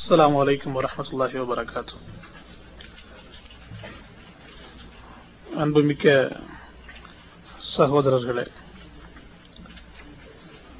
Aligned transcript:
السلام 0.00 0.36
عليكم 0.36 0.70
ورحمة 0.76 1.06
الله 1.10 1.32
وبركاته 1.42 1.96
அன்புமிக்க 5.56 6.04
சகோதரர்களே 7.76 8.44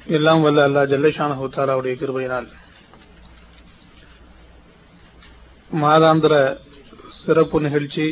எல்லாம் 0.07 0.43
வல்ல 0.45 0.65
அல்லா 0.67 0.81
ஜல்லேஷான 0.91 1.37
ஹூத்தாலாவுடைய 1.39 1.93
கிருபையினால் 1.97 2.47
மாதாந்திர 5.71 6.33
சிறப்பு 7.21 7.57
நிகழ்ச்சி 7.65 8.05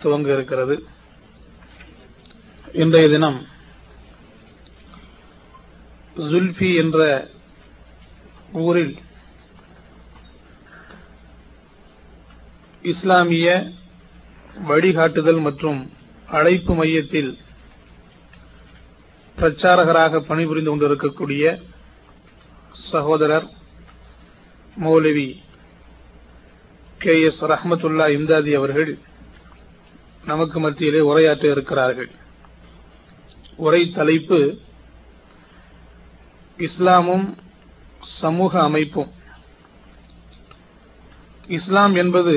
துவங்க 0.00 0.30
இருக்கிறது 0.36 0.76
இன்றைய 2.74 3.06
தினம் 3.08 3.38
ஜுல்ஃபி 6.16 6.70
என்ற 6.82 6.98
ஊரில் 8.62 8.94
இஸ்லாமிய 12.91 13.47
வழிகாட்டுதல் 14.67 15.39
மற்றும் 15.39 15.79
அழைப்பு 16.27 16.73
மையத்தில் 16.75 17.31
பிரச்சாரகராக 19.37 20.19
பணிபுரிந்து 20.19 20.69
கொண்டிருக்கக்கூடிய 20.69 21.45
சகோதரர் 22.91 23.47
மௌலவி 24.77 25.29
கே 26.97 27.15
எஸ் 27.21 27.41
ரஹமத்துல்லா 27.43 28.05
இம்தாதி 28.17 28.53
அவர்கள் 28.55 28.91
நமக்கு 30.25 30.59
மத்தியிலே 30.59 30.99
உரையாற்ற 30.99 31.45
இருக்கிறார்கள். 31.51 32.11
உரை 33.55 33.81
தலைப்பு 33.89 34.39
இஸ்லாமும் 36.57 37.27
சமூக 38.19 38.61
அமைப்பும். 38.61 39.11
இஸ்லாம் 41.47 41.95
என்பது 41.95 42.35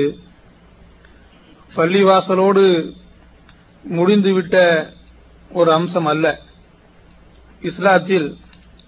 பள்ளிவாசலோடு 1.75 2.95
முடிந்துவிட்ட 3.83 4.57
ஒரு 5.51 5.71
அம்சம் 5.71 6.05
அல்ல. 6.05 6.39
இஸ்லாத்தில் 7.61 8.35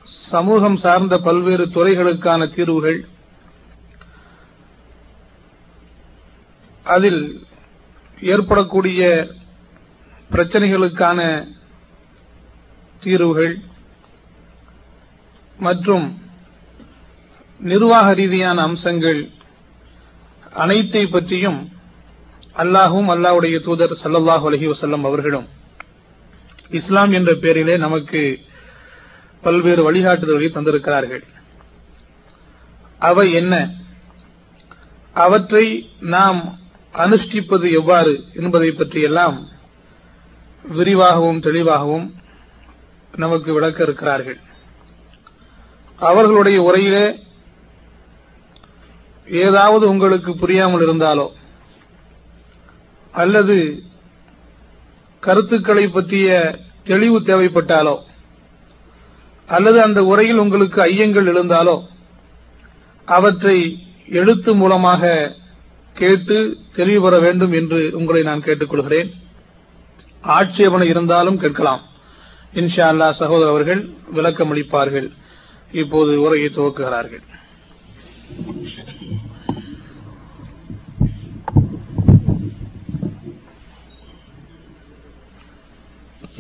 சமூகம் 0.04 0.78
சார்ந்த 0.78 1.18
பல்வேறு 1.18 1.66
துறைகளுக்கான 1.66 2.56
தீர்வுகள். 2.56 3.06
அதில் 6.84 7.46
ஏற்படக்கூடிய 8.22 9.28
பிரச்சனைகளுக்கான 10.30 11.20
தீர்வுகள் 13.00 13.60
மற்றும் 15.60 16.22
நிர்வாக 17.60 18.14
ரீதியான 18.14 18.62
அம்சங்கள் 18.62 19.30
அனைத்தை 20.56 21.12
பற்றியும் 21.12 21.72
அல்லாஹும் 22.56 23.10
அல்லாவுடைய 23.10 23.60
தூதர் 23.60 23.92
சல்லல்லாஹு 24.04 24.46
அலஹி 24.50 24.72
வசல்லம் 24.72 25.04
அவர்களும். 25.04 25.48
இஸ்லாம் 26.70 27.12
என்ற 27.12 27.34
பெயரிலே 27.34 27.78
நமக்கு 27.78 28.40
பல்வேறு 29.42 29.92
வழிகாட்டுதல்களை 29.92 30.50
தந்திருக்கிறார்கள். 30.52 31.24
அவை 33.00 33.34
என்ன? 33.34 33.70
அவற்றை 35.14 35.90
நாம் 36.00 36.60
அனுஷ்டிப்பது 36.94 37.72
எவ்வாறு 37.72 38.24
என்பதை 38.34 38.72
பற்றியெல்லாம் 38.72 39.48
விரிவாகவும் 40.64 41.40
தெளிவாகவும் 41.40 42.14
நமக்கு 43.18 43.54
விளக்க 43.54 43.84
இருக்கிறார்கள். 43.84 44.40
அவர்களுடைய 45.98 46.62
உரையிலே 46.62 47.20
ஏதாவது 49.26 49.90
உங்களுக்கு 49.90 50.36
புரியாமல் 50.36 50.82
இருந்தாலோ 50.82 51.32
அல்லது 53.12 53.84
கருத்துக்களை 55.20 55.88
பற்றிய 55.88 56.60
தெளிவு 56.84 57.20
தேவைப்பட்டாலோ 57.20 57.96
அல்லது 59.46 59.82
அந்த 59.82 60.04
உரையில் 60.04 60.38
உங்களுக்கு 60.38 60.82
ஐயங்கள் 60.82 61.30
எழுந்தாலோ 61.34 61.76
அவற்றை 63.06 63.58
எழுத்து 64.20 64.52
மூலமாக 64.56 65.36
கேட்டு 65.94 66.58
தெளிவு 66.72 67.02
பெற 67.02 67.20
வேண்டும் 67.20 67.52
என்று 67.52 67.80
உங்களை 67.94 68.24
நான் 68.24 68.44
கேட்டுக்கொள்கிறேன். 68.44 69.10
ஆட்சேபனை 70.22 70.88
இருந்தாலும் 70.88 71.38
கேட்கலாம். 71.38 71.82
இன்ஷா 72.54 72.86
அல்லா 72.92 73.12
சகோதரர் 73.12 73.50
அவர்கள் 73.50 73.82
விளக்கம் 74.12 74.52
அளிப்பார்கள் 74.54 75.10
இப்போது 75.72 76.22
உரையை 76.22 76.50
துவக்குகிறார்கள். 76.50 77.24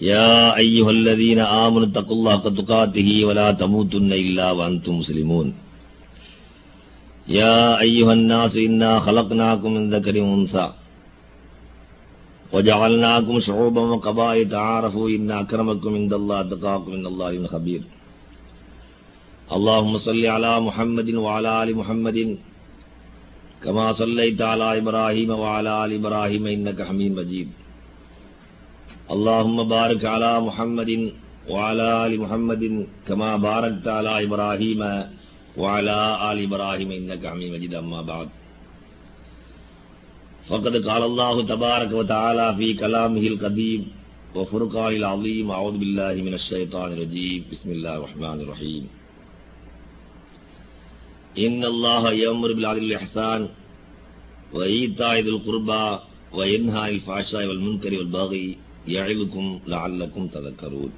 يا 0.00 0.56
أيها 0.56 0.90
الذين 0.90 1.38
آمنوا 1.38 1.86
اتقوا 1.86 2.16
الله 2.16 2.32
حق 2.38 2.48
تقاته 2.54 3.24
ولا 3.24 3.52
تموتن 3.52 4.12
إلا 4.12 4.50
وأنتم 4.50 4.98
مسلمون. 4.98 5.54
يا 7.28 7.80
أيها 7.80 8.12
الناس، 8.12 8.56
إنا 8.56 9.00
خلقناكم 9.00 9.70
من 9.74 9.94
ذكر 9.94 10.14
وأنثى. 10.22 10.72
وجعلناكم 12.52 13.40
شعوبا 13.40 13.80
وقبائل 13.80 14.48
تعارفوا 14.48 15.08
إن 15.10 15.30
أكرمكم 15.30 15.94
عند 15.94 16.12
الله 16.12 16.42
تقاكم 16.42 16.90
من 16.90 17.06
الله 17.06 17.46
خبير. 17.46 17.82
اللهم 19.52 19.98
صل 19.98 20.26
على 20.26 20.60
محمد 20.60 21.08
وعلى 21.14 21.62
آل 21.62 21.76
محمد، 21.76 22.38
كما 23.64 23.92
صليت 23.92 24.42
على 24.42 24.78
إبراهيم 24.78 25.30
وعلى 25.30 25.84
آل 25.84 25.90
إبراهيم، 26.00 26.46
إنك 26.46 26.82
حميد 26.82 27.12
مجيد. 27.18 27.48
اللهم 29.14 29.58
بارك 29.76 30.02
على 30.04 30.32
محمد 30.40 30.90
وعلى 31.52 32.06
آل 32.06 32.12
محمد 32.22 32.62
كما 33.08 33.30
باركت 33.36 33.86
على 33.88 34.12
إبراهيم 34.26 34.80
وعلى 35.60 35.98
آل 36.28 36.36
إبراهيم 36.48 36.88
إنك 36.98 37.22
حميد 37.26 37.52
مجيد 37.54 37.74
أما 37.74 38.00
بعد. 38.02 38.28
فقد 40.48 40.74
قال 40.88 41.02
الله 41.10 41.34
تبارك 41.52 41.90
وتعالى 42.00 42.46
في 42.58 42.68
كلامه 42.82 43.24
القديم 43.32 43.82
وفرقان 44.36 44.92
العظيم 45.00 45.46
أعوذ 45.50 45.76
بالله 45.82 46.14
من 46.26 46.34
الشيطان 46.40 46.88
الرجيم. 46.92 47.40
بسم 47.52 47.68
الله 47.76 47.94
الرحمن 47.96 48.38
الرحيم. 48.44 48.84
إن 51.46 51.60
الله 51.72 52.12
يأمر 52.12 52.50
بالعدل 52.52 52.84
والإحسان 52.84 53.40
وإيتاء 54.54 55.14
ذي 55.24 55.30
القربى 55.36 55.86
وينهى 56.36 56.80
عن 56.80 56.90
الفحشاء 56.96 57.44
والمنكر 57.48 57.92
والبغي 57.98 58.48
யழிவுக்கும் 58.94 59.52
லஅல்லக்கும் 59.72 60.30
ததக்கரூர் 60.34 60.94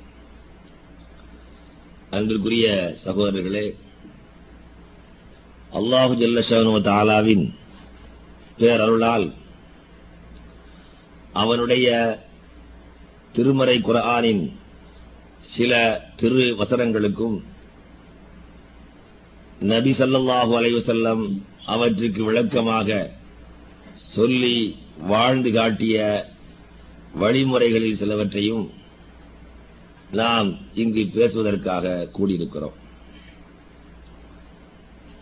அன்பிற்குரிய 2.11 2.67
சகோதரர்களே 3.05 3.67
அல்லாஹு 5.73 6.15
ஜல்லஷானு 6.21 6.81
தாலாவின் 6.89 7.45
பேரருளால் 8.59 9.27
அவனுடைய 11.35 11.89
திருமறை 13.35 13.77
குரானின் 13.81 14.45
சில 15.51 15.73
திரு 16.17 16.45
வசனங்களுக்கும் 16.61 17.37
நபி 19.69 19.93
சல்லாஹூ 20.01 20.53
அலைவசல்லம் 20.59 21.25
அவற்றுக்கு 21.67 22.21
விளக்கமாக 22.25 22.91
சொல்லி 24.15 24.57
வாழ்ந்து 25.07 25.51
காட்டிய 25.51 25.97
வழிமுறைகளில் 27.19 27.97
சிலவற்றையும் 27.97 28.71
நாம் 30.11 30.59
இங்கு 30.75 31.11
பேசுவதற்காக 31.15 32.09
கூடியிருக்கிறோம். 32.19 32.77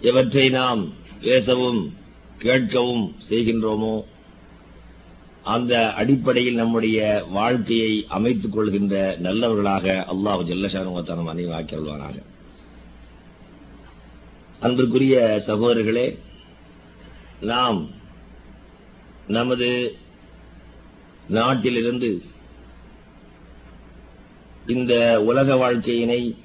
எவற்றை 0.01 0.51
நாம் 0.51 0.93
பேசவும் 1.21 1.95
கேட்கவும் 2.39 3.13
செய்கின்றோமோ 3.31 4.05
அந்த 5.43 5.93
அடிப்படையில் 5.93 6.55
நம்முடைய 6.55 7.25
வாழ்க்கையை 7.31 8.05
அமைத்துக் 8.09 8.53
கொள்கின்ற 8.53 9.17
நல்லவர்களாக 9.19 10.07
அல்லாஹு 10.13 10.43
ஜல்லஷானுவத்தான 10.51 11.27
அனைவரும் 11.27 11.67
ஆக்கியல்வானாக 11.67 12.17
சகோதரர்களே 15.47 16.19
நாம் 17.41 17.89
நமது 19.27 19.97
நாட்டிலிருந்து 21.29 22.23
இந்த 24.67 25.23
உலக 25.23 25.55
வாழ்க்கையினை 25.55 26.37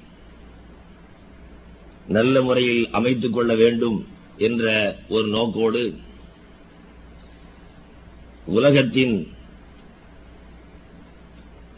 நல்ல 2.08 2.42
முறையில் 2.42 2.88
அமைத்துக் 2.90 3.32
கொள்ள 3.32 3.54
வேண்டும் 3.54 4.06
என்ற 4.36 4.64
ஒரு 5.08 5.26
நோக்கோடு 5.26 5.98
உலகத்தின் 8.46 9.32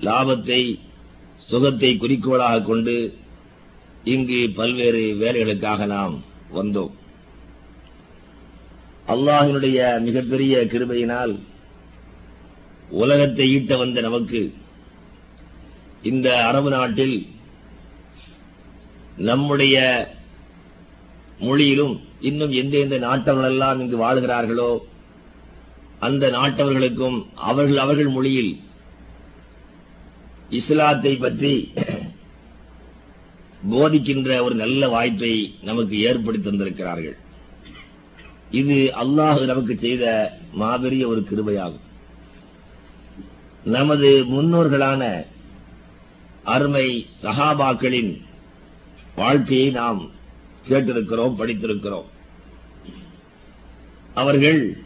லாபத்தை 0.01 0.79
சுகத்தை 1.37 1.97
குறிக்கோளாக 1.97 2.63
கொண்டு 2.63 3.15
இங்கு 4.05 4.51
பல்வேறு 4.55 5.03
வேலைகளுக்காக 5.15 5.87
நாம் 5.87 6.25
வந்தோம். 6.55 6.95
அல்லாஹினுடைய 9.07 10.01
மிகப்பெரிய 10.01 10.59
கிருபையினால் 10.59 11.35
உலகத்தை 13.01 13.47
ஈட்ட 13.55 13.77
வந்த 13.77 14.01
நமக்கு 14.01 14.41
இந்த 16.11 16.29
அரபு 16.49 16.71
நாட்டில் 16.75 17.17
நம்முடைய 19.29 19.77
மொழியிலும் 21.47 21.95
இன்னும் 22.29 22.53
எந்த 22.61 22.75
எந்த 22.79 22.97
நாட்டவர்களெல்லாம் 23.07 23.81
இங்கு 23.83 23.97
வாழ்கிறார்களோ 24.05 24.71
அந்த 26.07 26.25
நாட்டவர்களுக்கும் 26.37 27.19
அவர்கள் 27.51 27.83
அவர்கள் 27.85 28.15
மொழியில் 28.17 28.53
இஸ்லாத்தை 30.59 31.13
பற்றி 31.17 31.55
போதிக்கின்ற 33.73 34.31
ஒரு 34.47 34.55
நல்ல 34.55 34.89
வாய்ப்பை 34.89 35.33
நமக்கு 35.69 35.95
ஏற்படுத்தி 36.09 36.47
தந்திருக்கிறார்கள். 36.49 37.17
இது 38.61 38.77
அல்லாஹு 39.03 39.41
நமக்கு 39.53 39.75
செய்த 39.85 40.05
மாபெரிய 40.61 41.07
ஒரு 41.13 41.23
கிருபையாகும். 41.31 41.86
நமது 43.67 44.25
முன்னோர்களான 44.25 45.25
அருமை 46.45 47.07
சகாபாக்களின் 47.23 48.23
வாழ்க்கையை 49.17 49.71
நாம் 49.71 50.11
கேட்டிருக்கிறோம் 50.69 51.39
படித்திருக்கிறோம். 51.39 52.07
அவர்கள் 54.15 54.79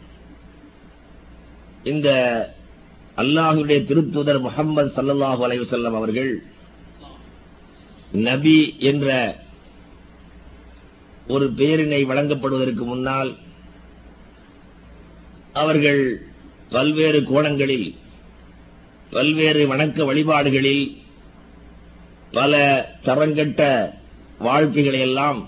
இந்த 1.83 2.09
அல்லாஹுடைய 3.15 3.79
திருத்துதர் 3.83 4.41
முகமது 4.41 4.91
சல்லாஹூ 4.95 5.41
அலைவசல்லம் 5.47 5.95
அவர்கள் 5.95 6.43
நபி 8.11 8.75
என்ற 8.77 9.07
ஒரு 11.27 11.51
பெயரினை 11.51 12.03
வழங்கப்படுவதற்கு 12.05 12.85
முன்னால் 12.85 13.37
அவர்கள் 15.53 16.29
பல்வேறு 16.69 17.23
கோணங்களில் 17.23 17.87
பல்வேறு 19.13 19.61
வணக்க 19.71 20.05
வழிபாடுகளில் 20.09 20.85
பல 22.37 22.59
தரங்கட்ட 23.05 23.61
வாழ்க்கைகளை 24.47 24.99
எல்லாம் 25.07 25.39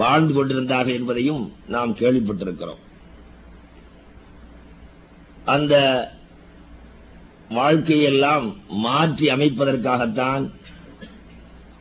வாழ்ந்து 0.00 0.32
கொண்டிருந்தார்கள் 0.34 0.98
என்பதையும் 0.98 1.42
நாம் 1.74 1.92
கேள்விப்பட்டிருக்கிறோம். 2.00 2.82
அந்த 5.54 5.74
வாழ்க்கையெல்லாம் 7.58 8.46
மாற்றி 8.86 9.26
அமைப்பதற்காகத்தான் 9.36 10.44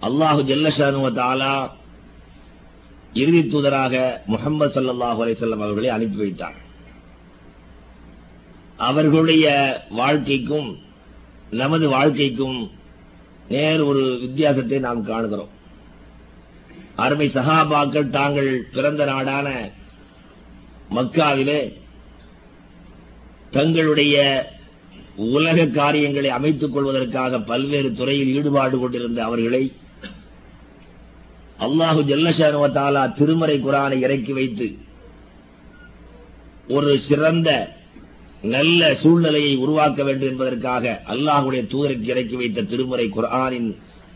அல்லாஹு 0.08 0.42
ஜல்லஷானு 0.52 1.12
தாலா 1.20 1.54
இறுதி 3.22 3.42
தூதராக 3.44 3.94
முகமது 4.34 4.72
சல்லாஹூ 4.76 5.20
அலிசல்லம் 5.26 5.64
அவர்களை 5.66 5.90
அனுப்பி 5.90 6.20
வைத்தார். 6.24 6.58
அவர்களுடைய 8.88 9.46
வாழ்க்கைக்கும் 9.90 10.70
நமது 11.62 11.86
வாழ்க்கைக்கும் 11.90 12.60
நேர் 13.48 13.82
ஒரு 13.82 14.02
வித்தியாசத்தை 14.20 14.80
நாம் 14.80 15.02
காணுகிறோம். 15.04 15.52
அருமை 16.96 17.28
சகாபாக்கள் 17.34 18.10
தாங்கள் 18.10 18.50
பிறந்த 18.72 19.06
நாடான 19.06 19.48
மக்காவிலே 20.96 21.62
தங்களுடைய 23.52 24.16
உலக 25.36 25.66
காரியங்களை 25.80 26.30
அமைத்துக் 26.30 26.74
கொள்வதற்காக 26.74 27.40
பல்வேறு 27.40 27.90
துறையில் 27.94 28.34
ஈடுபாடு 28.38 28.80
கொண்டிருந்த 28.80 29.20
அவர்களை 29.24 29.64
அல்லாஹு 31.60 32.02
ஜல்லஷானுவத்தாலா 32.12 33.04
திருமறை 33.18 33.58
குரானை 33.60 33.98
இறக்கி 34.06 34.34
வைத்து 34.34 34.68
ஒரு 36.68 36.92
சிறந்த 37.08 37.50
நல்ல 38.48 38.82
சூழ்நிலையை 39.02 39.54
உருவாக்க 39.58 40.04
வேண்டும் 40.04 40.30
என்பதற்காக 40.30 40.84
அல்லாஹுடைய 41.08 41.62
தூதருக்கு 41.66 42.06
இறக்கி 42.06 42.36
வைத்த 42.36 42.62
திருமுறை 42.64 43.08
குரானின் 43.10 43.70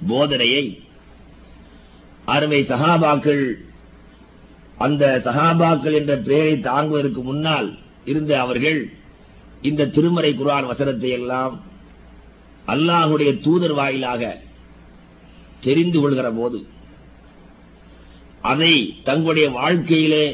போதனையை 0.07 0.63
அருமை 2.25 2.59
சகாபாக்கள் 2.63 3.43
அந்த 4.77 5.03
சகாபாக்கள் 5.25 5.93
என்ற 5.93 6.13
பெயரை 6.19 6.55
தாங்குவதற்கு 6.59 7.21
முன்னால் 7.23 7.67
இருந்த 8.05 8.31
அவர்கள் 8.39 8.79
இந்த 9.61 9.89
திருமறை 9.89 10.31
குரான் 10.33 10.65
வசனத்தை 10.65 11.11
எல்லாம் 11.11 11.53
அல்லாஹுடைய 12.65 13.31
தூதர் 13.41 13.73
வாயிலாக 13.73 14.23
தெரிந்து 15.61 15.99
கொள்கிற 15.99 16.27
போது 16.31 16.59
அதை 18.41 18.73
தங்களுடைய 19.03 19.47
வாழ்க்கையிலே 19.51 20.25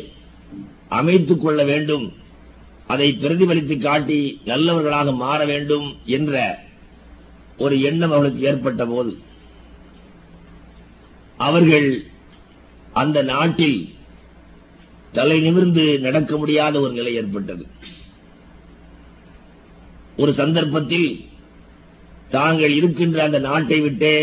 அமைத்துக் 0.89 1.43
கொள்ள 1.43 1.63
வேண்டும் 1.63 2.05
அதை 2.89 3.07
பிரதிபலித்து 3.11 3.77
காட்டி 3.77 4.39
நல்லவர்களாக 4.45 5.11
மாற 5.11 5.45
வேண்டும் 5.45 5.95
என்ற 6.05 6.63
ஒரு 7.57 7.81
எண்ணம் 7.81 8.11
அவர்களுக்கு 8.11 8.47
ஏற்பட்ட 8.47 8.85
போது 8.85 9.11
அவர்கள் 11.37 12.05
அந்த 12.93 13.23
நாட்டில் 13.23 13.79
தலை 15.11 15.39
நிமிர்ந்து 15.41 15.99
நடக்க 15.99 16.37
முடியாத 16.37 16.79
ஒரு 16.79 16.93
நிலை 16.93 17.15
ஏற்பட்டது. 17.15 17.63
ஒரு 20.15 20.33
சந்தர்ப்பத்தில் 20.33 21.09
தாங்கள் 22.29 22.71
இருக்கின்ற 22.71 23.23
அந்த 23.23 23.39
நாட்டை 23.39 23.79
விட்டே 23.79 24.15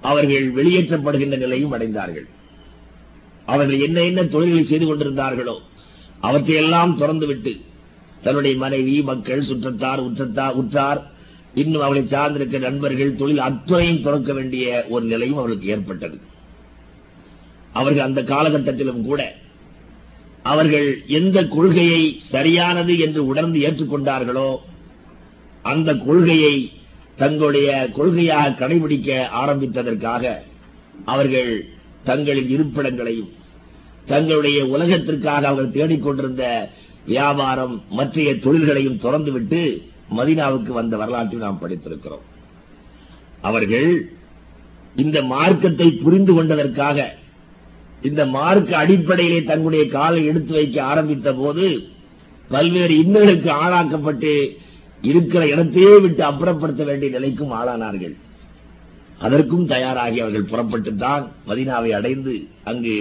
அவர்கள் 0.00 0.46
வெளியேற்றப்படுகின்ற 0.54 1.36
நிலையும் 1.36 1.72
அடைந்தார்கள். 1.72 2.26
அவர்கள் 3.44 3.80
என்ன 3.80 3.98
என்ன 4.00 4.24
தொழில்களை 4.24 4.64
செய்து 4.64 4.86
கொண்டிருந்தார்களோ 4.86 5.56
அவற்றையெல்லாம் 6.20 6.98
திறந்துவிட்டு 6.98 7.60
தன்னுடைய 8.22 8.56
மனைவி 8.56 9.02
மக்கள் 9.02 9.40
சுற்றத்தார் 9.40 9.98
உற்றத்தார் 9.98 10.52
உற்றார் 10.52 11.10
இன்னும் 11.54 11.82
அவளை 11.82 12.02
சார்ந்திருக்க 12.02 12.58
நண்பர்கள் 12.58 13.14
தொழில் 13.14 13.38
அத்துறையும் 13.38 14.02
துறக்க 14.02 14.32
வேண்டிய 14.32 14.86
ஒரு 14.88 15.06
நிலையும் 15.06 15.36
அவளுக்கு 15.36 15.68
ஏற்பட்டது. 15.68 16.20
அவர்கள் 17.72 18.04
அந்த 18.04 18.22
காலகட்டத்திலும் 18.22 19.02
கூட 19.02 19.34
அவர்கள் 20.42 21.02
எந்த 21.06 21.46
கொள்கையை 21.46 22.18
சரியானது 22.30 22.98
என்று 22.98 23.26
உணர்ந்து 23.26 23.58
ஏற்றுக்கொண்டார்களோ 23.58 24.56
அந்த 25.62 25.94
கொள்கையை 25.94 26.72
தங்களுடைய 27.16 27.90
கொள்கையாக 27.96 28.56
கடைபிடிக்க 28.58 29.28
ஆரம்பித்ததற்காக 29.32 30.34
அவர்கள் 31.04 31.64
தங்களின் 32.04 32.48
இருப்பிடங்களையும் 32.48 33.32
தங்களுடைய 34.10 34.58
உலகத்திற்காக 34.74 35.46
அவர்கள் 35.50 35.76
தேடிக்கொண்டிருந்த 35.78 36.44
வியாபாரம் 37.10 37.74
மற்றைய 37.98 38.30
தொழில்களையும் 38.44 39.00
திறந்துவிட்டு 39.04 39.60
மதினாவுக்கு 40.16 40.72
வந்த 40.80 40.94
வரலாற்றை 40.96 41.38
நாம் 41.40 41.62
படித்திருக்கிறோம். 41.62 42.24
அவர்கள் 43.48 43.90
இந்த 45.02 45.18
மார்க்கத்தை 45.32 45.88
புரிந்து 46.04 46.32
கொண்டதற்காக 46.32 47.04
இந்த 48.08 48.22
மார்க்க 48.36 48.70
அடிப்படையிலே 48.76 49.40
தங்களுடைய 49.42 49.84
காலை 49.96 50.20
எடுத்து 50.30 50.52
வைக்க 50.58 50.76
ஆரம்பித்த 50.92 51.28
போது 51.32 51.66
பல்வேறு 52.52 52.94
இன்னல்களுக்கு 53.02 53.50
ஆளாக்கப்பட்டு 53.64 54.32
இருக்கிற 55.10 55.42
இடத்தையே 55.52 55.94
விட்டு 56.04 56.22
அப்புறப்படுத்த 56.24 56.82
வேண்டிய 56.84 57.10
நிலைக்கும் 57.16 57.52
ஆளானார்கள். 57.60 58.14
அதற்கும் 59.24 59.66
தயாராகி 59.66 60.18
அவர்கள் 60.20 60.50
புறப்பட்டுத்தான் 60.50 61.24
மதினாவை 61.48 61.90
அடைந்து 61.98 62.34
அங்கு 62.64 62.96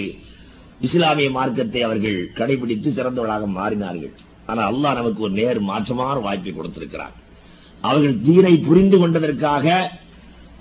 இஸ்லாமிய 0.86 1.29
மார்க்கத்தை 1.38 1.81
அவர்கள் 1.88 2.17
கடைபிடித்து 2.39 2.89
சிறந்தவர்களாக 2.98 3.46
மாறினார்கள். 3.60 4.13
ஆனால் 4.50 4.67
அல்லாஹ் 4.72 4.98
நமக்கு 5.00 5.22
ஒரு 5.24 5.34
நேர் 5.39 5.60
மாற்றமான 5.69 6.17
வாய்ப்பை 6.25 6.51
கொடுத்திருக்கிறார். 6.53 7.15
அவர்கள் 7.81 8.22
தீனை 8.27 8.53
புரிந்து 8.67 8.98
கொண்டதற்காக 8.98 9.65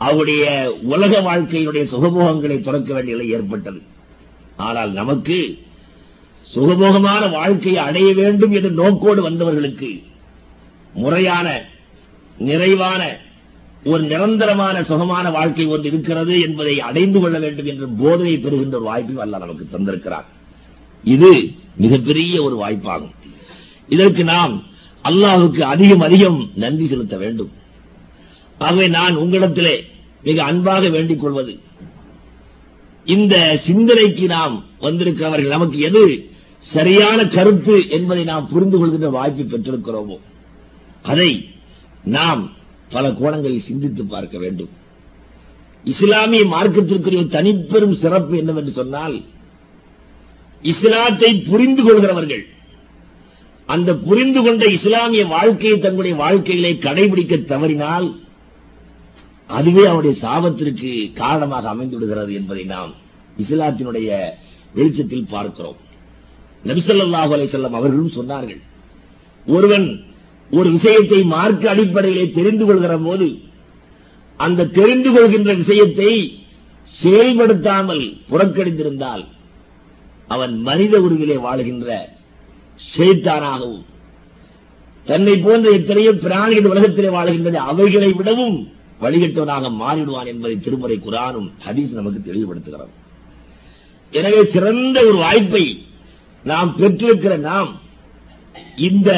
அவருடைய 0.07 0.45
உலக 0.95 1.13
வாழ்க்கையினுடைய 1.21 1.85
சுகபோகங்களை 1.93 2.57
துறக்க 2.61 2.91
வேண்டிய 2.95 3.17
நிலை 3.17 3.29
ஏற்பட்டது. 3.37 3.81
ஆனால் 4.67 4.91
நமக்கு 5.01 5.39
சுகபோகமான 6.55 7.23
வாழ்க்கையை 7.31 7.81
அடைய 7.89 8.09
வேண்டும் 8.15 8.53
என்ற 8.59 8.69
நோக்கோடு 8.83 9.21
வந்தவர்களுக்கு 9.29 9.91
முறையான 11.03 11.47
நிறைவான 12.39 13.03
ஒரு 13.91 14.03
நிரந்தரமான 14.03 14.77
சுகமான 14.83 15.31
வாழ்க்கை 15.31 15.67
ஒன்று 15.67 15.89
இருக்கிறது 15.91 16.35
என்பதை 16.47 16.81
அடைந்து 16.81 17.21
கொள்ள 17.21 17.39
வேண்டும் 17.39 17.67
என்ற 17.67 17.87
போதனை 18.01 18.39
பெறுகின்ற 18.39 18.77
ஒரு 18.79 18.89
வாய்ப்பையும் 18.91 19.25
அல்ல 19.25 19.39
நமக்கு 19.39 19.65
தந்திருக்கிறார் 19.75 20.27
இது 21.05 21.31
மிகப்பெரிய 21.77 22.43
ஒரு 22.43 22.57
வாய்ப்பாகும். 22.63 23.15
இதற்கு 23.89 24.25
நாம் 24.25 24.55
அல்லாஹுக்கு 25.05 25.63
அதிகம் 25.75 26.01
அதிகம் 26.01 26.51
நன்றி 26.55 26.87
செலுத்த 26.87 27.17
வேண்டும். 27.17 27.53
ஆகவே 28.59 28.89
நான் 28.89 29.17
உங்களிடத்திலே 29.17 29.77
மிக 30.23 30.45
அன்பாக 30.45 30.89
வேண்டிக் 30.89 31.21
கொள்வது 31.21 31.55
இந்த 33.07 33.35
சிந்தனைக்கு 33.67 34.27
நாம் 34.27 34.65
வந்திருக்கிறவர்கள் 34.81 35.55
நமக்கு 35.57 35.79
எது 35.79 36.03
சரியான 36.75 37.19
கருத்து 37.27 37.89
என்பதை 37.89 38.25
நாம் 38.25 38.49
புரிந்து 38.49 38.79
கொள்கின்ற 38.79 39.09
வாய்ப்பு 39.11 39.45
பெற்றிருக்கிறோமோ 39.45 40.17
அதை 41.03 41.31
நாம் 42.17 42.43
பல 42.95 43.05
கோணங்களில் 43.21 43.69
சிந்தித்து 43.69 44.03
பார்க்க 44.15 44.37
வேண்டும். 44.45 44.73
இஸ்லாமிய 45.85 46.45
மார்க்கத்திற்குரிய 46.55 47.23
தனிப்பெரும் 47.37 47.97
சிறப்பு 48.03 48.35
என்னவென்று 48.43 48.73
சொன்னால் 48.81 49.17
இஸ்லாத்தை 50.63 51.31
புரிந்து 51.49 51.83
கொள்கிறவர்கள் 51.87 52.45
அந்த 53.69 53.91
புரிந்து 54.07 54.41
கொண்ட 54.43 54.65
இஸ்லாமிய 54.77 55.23
வாழ்க்கையை 55.35 55.77
தங்களுடைய 55.79 56.17
வாழ்க்கையிலே 56.23 56.73
கடைபிடிக்க 56.87 57.37
தவறினால் 57.53 58.09
அதுவே 59.51 59.85
அவருடைய 59.91 60.15
சாபத்திற்கு 60.25 60.91
காரணமாக 61.23 61.69
அமைந்து 61.69 61.97
விடுகிறது 61.97 62.33
என்பதை 62.41 62.65
நாம் 62.75 62.93
இஸ்லாத்தினுடைய 63.43 64.11
வெளிச்சத்தில் 64.77 65.33
பார்க்கிறோம். 65.35 65.79
நபிசல்லாஹு 66.65 67.33
அலைசல்லம் 67.37 67.77
அவர்களும் 67.79 68.17
சொன்னார்கள் 68.19 68.63
ஒருவன் 69.47 69.87
ஒரு 70.51 70.69
விஷயத்தை 70.71 71.21
மார்க்க 71.25 71.71
அடிப்படையிலே 71.71 72.25
தெரிந்து 72.31 72.65
கொள்கிற 72.65 72.99
போது 72.99 73.29
அந்த 74.41 74.69
தெரிந்து 74.79 75.11
கொள்கின்ற 75.13 75.55
விஷயத்தை 75.55 76.13
செயல்படுத்தாமல் 76.89 78.05
புறக்கணித்திருந்தால் 78.31 79.25
அவன் 80.29 80.55
மனித 80.59 80.95
உருவிலே 81.01 81.37
வாழ்கின்ற 81.37 81.89
செய்தானாகவும் 82.95 83.85
தன்னை 85.07 85.35
போன்ற 85.37 85.71
எத்தனையோ 85.71 86.13
பிராணிகள் 86.13 86.71
உலகத்திலே 86.71 87.11
வாழ்கின்றது 87.17 87.59
அவைகளை 87.73 88.13
விடவும் 88.13 88.57
வழிகட்டவனாக 89.03 89.71
மாறிடுவான் 89.81 90.31
என்பதை 90.33 90.57
திருமறை 90.59 90.97
குரானும் 90.99 91.49
ஹதீஸ் 91.67 91.93
நமக்கு 91.93 92.21
தெளிவுபடுத்துகிறது. 92.21 92.93
எனவே 94.13 94.45
சிறந்த 94.45 94.97
ஒரு 95.01 95.17
வாய்ப்பை 95.17 95.65
நாம் 96.45 96.77
பெற்றிருக்கிற 96.77 97.37
நாம் 97.37 97.71
இந்த 98.77 99.11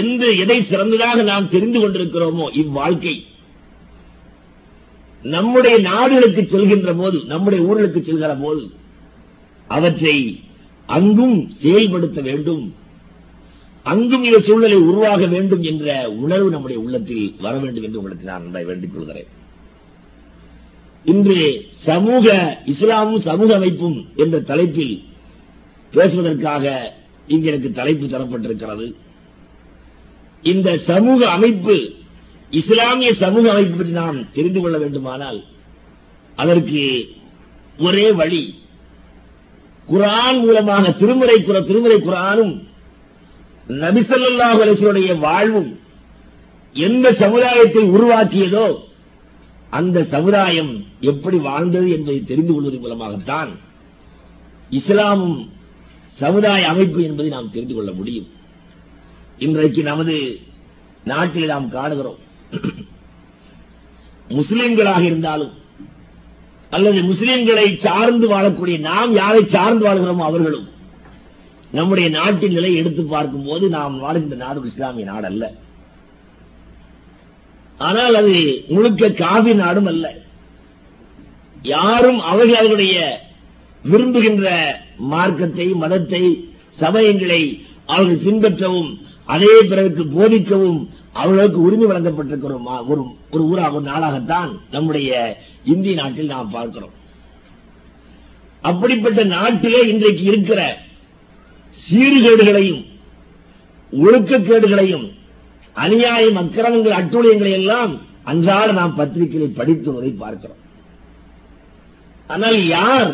எந்த 0.00 0.26
எதை 0.42 0.62
சிறந்ததாக 0.62 1.22
நாம் 1.22 1.48
தெரிந்து 1.48 1.78
கொண்டிருக்கிறோமோ 1.80 2.46
இவ்வாழ்க்கை. 2.62 3.16
நம்முடைய 5.22 5.78
நாடுகளுக்கு 5.78 6.42
செல்கின்ற 6.42 6.90
போது 6.96 7.18
நம்முடைய 7.24 7.60
ஊர்களுக்கு 7.68 8.00
செல்கிற 8.00 8.32
போது 8.42 8.70
அவற்றை 9.66 10.40
அங்கும் 10.86 11.50
செயல்படுத்த 11.50 12.20
வேண்டும். 12.20 12.74
அங்கும் 13.82 14.24
இந்த 14.24 14.38
சூழ்நிலை 14.40 14.78
உருவாக 14.90 15.26
வேண்டும் 15.26 15.62
என்ற 15.62 16.10
உணர்வு 16.10 16.50
நம்முடைய 16.50 16.82
உள்ளத்தில் 16.82 17.34
வர 17.40 17.58
வேண்டும் 17.58 17.82
என்று 17.82 17.98
உங்களுக்கு 17.98 18.24
நான் 18.24 18.50
வேண்டிக் 18.50 18.94
கொள்கிறேன். 18.94 19.28
இன்று 21.04 21.40
சமூக 21.68 22.58
இஸ்லாமும் 22.66 23.20
சமூக 23.20 23.54
அமைப்பும் 23.54 23.98
என்ற 24.16 24.40
தலைப்பில் 24.40 25.02
பேசுவதற்காக 25.92 26.94
இங்கு 27.26 27.48
எனக்கு 27.48 27.70
தலைப்பு 27.72 28.06
தரப்பட்டிருக்கிறது. 28.06 28.86
இந்த 30.42 30.68
சமூக 30.90 31.20
அமைப்பு 31.30 31.76
இஸ்லாமிய 32.50 33.10
சமூக 33.24 33.44
அமைப்பு 33.52 33.76
பற்றி 33.76 33.92
நாம் 33.92 34.18
தெரிந்து 34.32 34.60
கொள்ள 34.60 34.76
வேண்டுமானால் 34.78 35.40
அதற்கு 36.36 36.82
ஒரே 37.78 38.06
வழி 38.12 38.44
குரான் 39.88 40.38
மூலமாக 40.44 40.92
திருமுறை 41.00 41.36
குர 41.40 41.58
திருமுறை 41.60 41.98
குரானும் 42.00 42.54
நபிசல்லாஹு 43.68 44.58
அலிஸ்வருடைய 44.64 45.18
வாழ்வும் 45.18 45.70
எந்த 46.76 47.06
சமுதாயத்தை 47.22 47.82
உருவாக்கியதோ 47.94 48.66
அந்த 49.70 50.04
சமுதாயம் 50.14 50.72
எப்படி 51.00 51.38
வாழ்ந்தது 51.48 51.88
என்பதை 51.96 52.18
தெரிந்து 52.24 52.52
கொள்வதன் 52.52 52.84
மூலமாகத்தான் 52.84 53.50
இஸ்லாமும் 54.70 55.38
சமுதாய 56.20 56.68
அமைப்பு 56.68 57.00
என்பதை 57.02 57.30
நாம் 57.30 57.50
தெரிந்து 57.50 57.74
கொள்ள 57.74 57.90
முடியும். 57.92 58.28
இன்றைக்கு 59.38 59.80
நமது 59.82 60.14
நாட்டில் 61.04 61.52
நாம் 61.52 61.68
காணுகிறோம். 61.68 62.18
முஸ்லிம்களாக 64.38 65.02
இருந்தாலும் 65.10 65.54
அல்லது 66.70 67.00
முஸ்லிம்களை 67.10 67.66
சார்ந்து 67.86 68.26
வாழக்கூடிய 68.32 68.78
நாம் 68.88 69.12
யாரை 69.12 69.42
சார்ந்து 69.54 69.84
வாழ்கிறோமோ 69.86 70.24
அவர்களும் 70.30 70.66
நம்முடைய 71.72 72.08
நாட்டின் 72.18 72.56
நிலை 72.58 72.72
எடுத்து 72.74 73.02
பார்க்கும் 73.04 73.46
போது 73.48 73.64
நாம் 73.76 73.96
வாழ்கின்ற 74.04 74.36
நாடு 74.36 74.68
இஸ்லாமிய 74.70 75.06
நாடு 75.12 75.26
அல்ல 75.30 75.44
ஆனால் 77.80 78.14
அது 78.20 78.34
முழுக்க 78.68 79.10
காவி 79.22 79.52
நாடும் 79.54 79.88
அல்ல. 79.92 80.06
யாரும் 81.72 82.20
அவர்கள் 82.30 82.58
அவர்களுடைய 82.60 82.96
விரும்புகின்ற 83.84 84.46
மார்க்கத்தை 85.12 85.66
மதத்தை 85.82 86.22
சமயங்களை 86.80 87.42
அவர்கள் 87.86 88.24
பின்பற்றவும் 88.26 88.90
அதே 89.32 89.54
பிறகு 89.70 90.04
போதிக்கவும் 90.16 90.80
அவர்களுக்கு 91.20 91.58
உரிமை 91.66 91.86
வழங்கப்பட்டிருக்கிறோம்? 91.88 92.68
ஒரு 92.90 93.02
ஒரு 93.34 93.42
ஊராக 93.50 93.76
ஒரு 93.78 94.52
நம்முடைய 94.74 95.10
இந்திய 95.72 95.94
நாட்டில் 96.00 96.32
நாம் 96.34 96.54
பார்க்கிறோம். 96.56 96.94
அப்படிப்பட்ட 98.70 99.20
நாட்டிலே 99.36 99.80
இன்றைக்கு 99.92 100.24
இருக்கிற 100.30 100.60
சீர்கேடுகளையும் 101.78 102.82
ஒழுக்கக்கேடுகளையும் 103.92 105.06
அநியாயம் 105.84 106.38
அக்கிரமங்கள் 106.42 106.98
அட்டுழியங்களை 107.00 107.52
எல்லாம் 107.60 107.92
அன்றாட 108.30 108.68
நாம் 108.78 108.96
பத்திரிகைகளை 108.98 109.48
படித்து 109.60 109.90
வரை 109.94 110.10
பார்க்கிறோம். 110.22 110.62
ஆனால் 112.32 112.58
யார் 112.76 113.10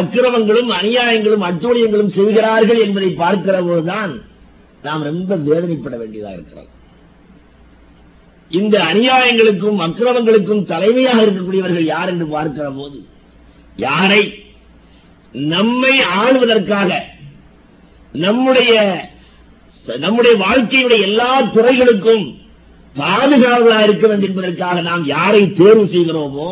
அக்கிரமங்களும் 0.00 0.70
அநியாயங்களும் 0.80 1.44
அட்டூழியங்களும் 1.50 2.14
செய்கிறார்கள் 2.16 2.80
என்பதை 2.86 3.10
பார்க்கிற 3.22 3.56
போதுதான் 3.68 4.14
நாம் 4.82 5.02
ரொம்ப 5.02 5.36
வேதனைப்பட 5.46 5.94
வேண்டியதாக 5.96 6.34
இருக்கிறோம் 6.34 6.72
இந்த 8.50 8.76
அநியாயங்களுக்கும் 8.84 9.78
அக்கிரமங்களுக்கும் 9.80 10.64
தலைமையாக 10.64 11.22
இருக்கக்கூடியவர்கள் 11.22 11.86
யார் 11.86 12.08
என்று 12.08 12.26
பார்க்கிற 12.28 12.66
போது 12.72 12.98
யாரை? 13.78 14.20
நம்மை 15.52 15.94
ஆளுவதற்காக 16.18 16.90
நம்முடைய 18.14 18.74
நம்முடைய 19.98 20.34
வாழ்க்கையுடைய 20.38 21.00
எல்லா 21.02 21.30
துறைகளுக்கும் 21.50 22.24
பாதுகாவலா 22.96 23.78
இருக்க 23.82 24.04
வேண்டும் 24.06 24.30
என்பதற்காக 24.30 24.80
நாம் 24.80 25.04
யாரை 25.06 25.42
தேர்வு 25.52 25.84
செய்கிறோமோ 25.86 26.50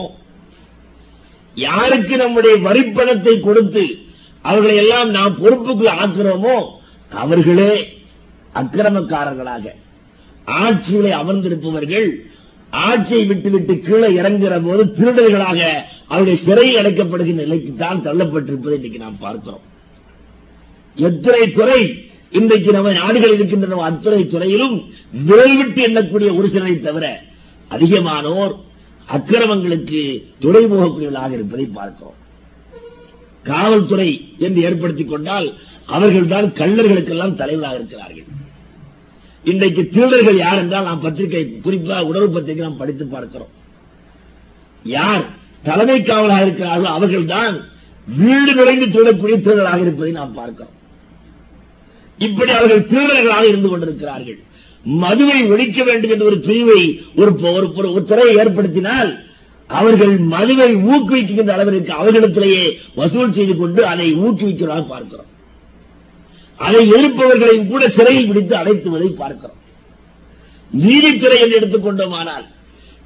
யாருக்கு 1.56 2.14
நம்முடைய 2.16 2.54
வரிப்பணத்தை 2.62 3.34
கொடுத்து 3.40 3.84
அவர்களை 4.44 4.76
எல்லாம் 4.76 5.10
நாம் 5.10 5.38
பொறுப்புக்கு 5.38 5.86
ஆக்குறோமோ 5.96 6.56
அவர்களே 7.12 7.72
அக்கிரமக்காரர்களாக. 8.61 9.64
ஆட்சியிலே 10.44 11.12
அமர்ந்திருப்பவர்கள் 11.23 12.08
ஆட்சியை 12.73 13.25
விட்டுவிட்டு 13.26 13.75
கீழே 13.78 14.08
இறங்குகிற 14.20 14.54
போது 14.64 14.84
திருடர்களாக 14.96 15.61
அவருடைய 16.08 16.37
சிறையில் 16.46 16.80
அடைக்கப்படுகின்ற 16.80 17.42
நிலைக்கு 17.46 17.75
தான் 17.75 18.02
தள்ளப்பட்டிருப்பதை 18.06 18.76
இன்றைக்கு 18.78 18.99
நாம் 18.99 19.23
பார்க்கிறோம். 19.26 19.64
எத்தனை 20.96 21.50
துறை 21.50 21.80
இன்றைக்கு 22.38 22.70
நம்ம 22.73 22.92
நாடுகள் 22.92 23.34
இருக்கின்றன 23.34 23.80
அத்துறை 23.88 24.26
துறையிலும் 24.26 24.76
விரல் 25.28 25.56
விட்டு 25.56 25.80
எண்ணக்கூடிய 25.88 26.28
ஒரு 26.38 26.49
சிலரை 26.49 26.80
தவிர 26.80 27.06
அதிகமானோர் 27.70 28.54
அக்கிரமங்களுக்கு 29.08 30.00
துணை 30.38 30.62
போகக்கூடியவர்களாக 30.64 31.32
இருப்பதை 31.32 31.66
பார்க்கிறோம். 31.78 32.18
காவல்துறை 33.42 34.11
என்று 34.38 34.61
ஏற்படுத்திக் 34.62 35.08
கொண்டால் 35.08 35.49
அவர்கள்தான் 35.87 36.46
கள்ளர்களுக்கெல்லாம் 36.61 37.34
தலைவராக 37.34 37.75
இருக்கிறார்கள். 37.75 38.28
இன்றைக்கு 39.44 39.88
திருடர்கள் 39.88 40.36
யார் 40.36 40.58
என்றால் 40.58 40.84
நாம் 40.84 41.00
பத்திரிகை 41.00 41.58
குறிப்பாக 41.62 42.04
உணர்வு 42.04 42.30
பத்திரிகை 42.30 42.66
நாம் 42.66 42.76
படித்து 42.76 43.06
பார்க்கிறோம். 43.06 43.48
யார் 44.84 45.24
தலைமை 45.62 46.02
காவலாக 46.02 46.46
இருக்கிறார்களோ 46.46 46.82
அவர்கள்தான் 46.82 47.60
வீடு 48.16 48.54
நிறைந்து 48.54 48.86
திருடக்கூடிய 48.86 49.40
திருடர்களாக 49.40 49.80
இருப்பதை 49.80 50.12
நாம் 50.12 50.32
பார்க்கிறோம். 50.32 50.72
இப்படி 52.18 52.50
அவர்கள் 52.50 52.88
திருடர்களாக 52.88 53.48
இருந்து 53.48 53.68
கொண்டிருக்கிறார்கள். 53.68 54.38
மதுவை 54.84 55.44
ஒழிக்க 55.46 55.84
வேண்டும் 55.84 56.10
என்ற 56.10 56.24
ஒரு 56.24 56.40
பிரிவை 56.40 57.02
ஒரு 57.16 57.30
ஒரு- 57.30 57.76
ஒரு 57.76 58.04
துறையை 58.04 58.46
ஏற்படுத்தினால் 58.46 59.18
அவர்கள் 59.66 60.18
மதுவை 60.18 60.76
ஊக்குவிக்கின்ற 60.76 61.48
அளவிற்கு 61.48 61.92
அவர்களிடத்திலேயே 61.92 62.76
வசூல் 62.94 63.32
செய்து 63.32 63.56
கொண்டு 63.56 63.86
அதை 63.86 64.14
ஊக்குவிக்கிறதாக 64.14 64.86
பார்க்கிறோம். 64.86 65.32
அதை 66.61 66.80
எதிர்ப்பவர்களையும் 66.90 67.68
கூட 67.68 67.84
சிறையில் 67.96 68.28
பிடித்து 68.28 68.54
அடைத்துவதை 68.56 69.08
பார்க்கிறோம். 69.14 69.61
நீதித்துறை 70.70 71.38
என்று 71.40 71.58
எடுத்துக்கொண்டோமானால் 71.58 72.44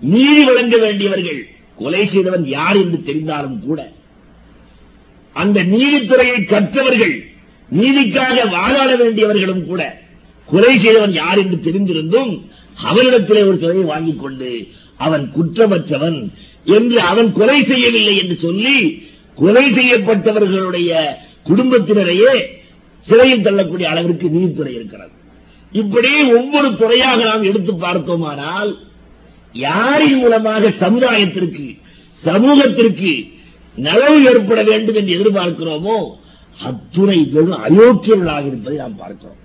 நீதி 0.02 0.43
வழங்க 0.45 0.76
வேண்டியவர்கள் 0.76 1.40
கொலை 1.78 2.02
செய்தவன் 2.07 2.45
யார் 2.50 2.76
என்று 2.76 2.99
தெரிந்தாலும் 3.05 3.59
கூட 3.61 3.81
அந்த 5.37 5.59
நீதித்துறையை 5.73 6.38
கற்றவர்கள் 6.45 7.14
நீதிக்காக 7.69 8.37
வாழாட 8.55 8.90
வேண்டியவர்களும் 8.97 9.64
கூட 9.67 9.83
கொலை 10.49 10.75
செய்தவன் 10.78 11.14
யார் 11.14 11.38
என்று 11.38 11.59
தெரிந்திருந்தும் 11.67 12.33
அவனிடத்திலே 12.78 13.43
ஒரு 13.49 13.59
தொகையை 13.59 13.87
வாங்கிக் 13.87 14.23
கொண்டு 14.23 14.50
அவன் 15.00 15.25
குற்றமற்றவன் 15.35 16.19
என்று 16.71 16.99
அவன் 17.11 17.31
கொலை 17.33 17.59
செய்யவில்லை 17.64 18.14
என்று 18.23 18.37
சொல்லி 18.37 18.76
கொலை 19.37 19.67
செய்யப்பட்டவர்களுடைய 19.75 20.93
குடும்பத்தினரையே 21.47 22.33
சிறையில் 23.09 23.47
தள்ளக்கூடிய 23.47 23.87
அளவிற்கு 23.93 24.27
நீதித்துறை 24.35 24.73
இருக்கிறது. 24.79 25.12
இப்படி 25.73 26.11
ஒவ்வொரு 26.38 26.69
துறையாக 26.83 27.19
நாம் 27.31 27.49
எடுத்து 27.50 27.73
பார்த்தோமானால் 27.85 28.71
யாரின் 29.55 30.21
மூலமாக 30.23 30.71
சமுதாயத்திற்கு 30.83 31.67
சமூகத்திற்கு 32.23 33.12
நலவு 33.77 34.19
ஏற்பட 34.31 34.61
வேண்டும் 34.71 34.99
என்று 35.00 35.17
எதிர்பார்க்கிறோமோ 35.19 35.99
அத்துறை 36.59 37.19
பெரும் 37.35 37.59
அயோக்கியர்களாக 37.67 38.45
இருப்பதை 38.50 38.77
நாம் 38.85 39.00
பார்க்கிறோம். 39.03 39.41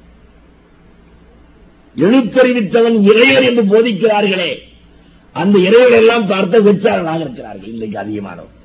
எழுத்தறிவித்தவன் 1.95 2.97
இறைவர் 3.09 3.47
என்று 3.49 3.63
போதிக்கிறார்களே 3.73 4.51
அந்த 5.35 5.55
இறைவர் 5.67 5.97
எல்லாம் 5.99 6.25
பார்த்த 6.31 6.61
வெற்றாளர்களாக 6.67 7.21
இருக்கிறார்கள் 7.25 7.71
இன்றைக்கு 7.73 7.97
அதிகமானவர் 8.03 8.59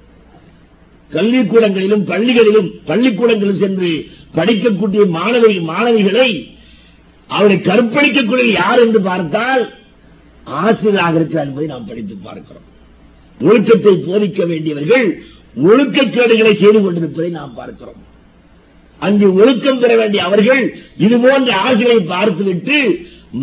கல்விக்கூடங்களிலும் 1.10 2.04
பள்ளிகளிலும் 2.10 2.70
பள்ளிக்கூடங்களிலும் 2.88 3.62
சென்று 3.64 3.90
படிக்கக்கூடிய 4.36 5.02
மாணவி 5.18 5.52
மாணவிகளை 5.72 6.28
அவரை 7.30 7.56
கற்பழிக்கக்கூடிய 7.68 8.48
யார் 8.62 8.80
என்று 8.84 9.00
பார்த்தால் 9.02 9.62
ஆசிரியராக 10.46 11.16
இருக்கிறார் 11.18 11.46
என்பதை 11.46 11.66
நாம் 11.66 11.88
படித்து 11.88 12.14
பார்க்கிறோம். 12.26 12.66
ஒழுக்கத்தை 13.40 13.94
போதிக்க 14.06 14.46
வேண்டியவர்கள் 14.46 15.06
ஒழுக்கக்கேடுகளை 15.68 16.52
செய்து 16.62 16.80
கொண்டிருப்பதை 16.82 17.30
நாம் 17.30 17.54
பார்க்கிறோம். 17.54 18.00
அங்கு 18.98 19.26
ஒழுக்கம் 19.34 19.78
பெற 19.78 19.92
வேண்டிய 19.96 20.24
அவர்கள் 20.24 20.62
இதுபோன்ற 20.96 21.50
ஆசிரியை 21.66 22.00
பார்த்துவிட்டு 22.14 22.78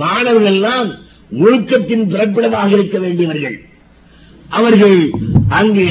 மாணவர்கள் 0.04 0.54
எல்லாம் 0.54 0.90
ஒழுக்கத்தின் 1.44 2.06
பிறப்பிடமாக 2.14 2.70
இருக்க 2.70 2.98
வேண்டியவர்கள். 3.00 3.58
அவர்கள் 4.50 5.10
அங்கு 5.50 5.86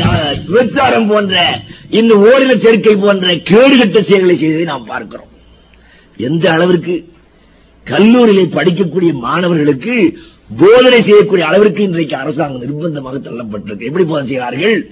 விபச்சாரம் 0.47 1.09
போன்ற 1.09 1.63
இந்த 1.91 2.15
ஓரின 2.15 2.57
சேர்க்கை 2.63 2.97
போன்ற 2.97 3.35
கேடுகட்ட 3.35 4.03
செயல்களை 4.03 4.37
செய்ததை 4.37 4.65
நாம் 4.65 4.85
பார்க்கிறோம். 4.85 5.33
எந்த 6.17 6.53
அளவிற்கு 6.53 7.13
கல்லூரியிலே 7.87 8.45
படிக்கக்கூடிய 8.57 9.13
மாணவர்களுக்கு 9.13 10.19
போதனை 10.59 11.01
செய்யக்கூடிய 11.03 11.47
அளவிற்கு 11.47 11.83
இன்றைக்கு 11.83 12.17
அரசாங்கம் 12.17 12.63
நிர்பந்தமாக 12.63 13.19
தள்ளப்பட்டிருக்கு. 13.27 13.89
எப்படி 13.89 14.05
போதனை 14.05 14.29
செய்கிறார்கள்? 14.29 14.91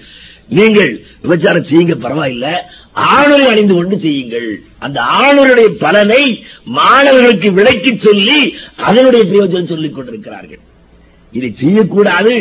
நீங்கள் 0.48 1.04
விபச்சாரம் 1.22 1.68
செய்யுங்க 1.70 1.94
பரவாயில்ல. 2.06 2.46
ஆணுரை 2.94 3.46
அணிந்து 3.46 3.74
கொண்டு 3.74 3.98
செய்யுங்கள். 3.98 4.62
அந்த 4.78 5.00
ஆணுடைய 5.00 5.68
பலனை 5.84 6.44
மாணவர்களுக்கு 6.64 7.52
விளக்கி 7.52 7.98
சொல்லி 7.98 8.54
அதனுடைய 8.76 9.24
பிரயோஜனம் 9.24 9.68
சொல்லிக் 9.68 9.94
கொண்டிருக்கிறார்கள். 9.94 10.62
இதை 11.36 11.50
செய்யக்கூடாது. 11.62 12.34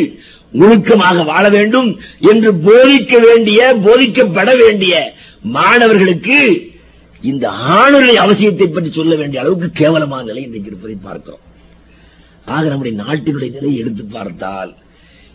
ஒழுக்கமாக 0.62 1.24
வாழ 1.30 1.44
வேண்டும் 1.56 1.88
என்று 2.30 2.50
போதிக்க 2.66 3.12
வேண்டிய 3.26 3.60
போதிக்கப்பட 3.86 4.50
வேண்டிய 4.62 4.94
மாணவர்களுக்கு 5.56 6.38
இந்த 7.30 7.46
ஆணுரை 7.78 8.14
அவசியத்தை 8.24 8.66
பற்றி 8.68 8.90
சொல்ல 8.98 9.14
வேண்டிய 9.20 9.42
அளவுக்கு 9.42 9.68
கேவலமான 9.80 10.26
நிலை 10.30 10.42
இன்றைக்கு 10.46 10.70
இருப்பதை 10.70 10.96
பார்க்கிறோம். 11.06 11.44
ஆக 12.54 12.62
நம்முடைய 12.70 12.94
நாட்டினுடைய 13.02 13.50
நிலையை 13.56 13.76
எடுத்து 13.82 14.04
பார்த்தால் 14.16 14.72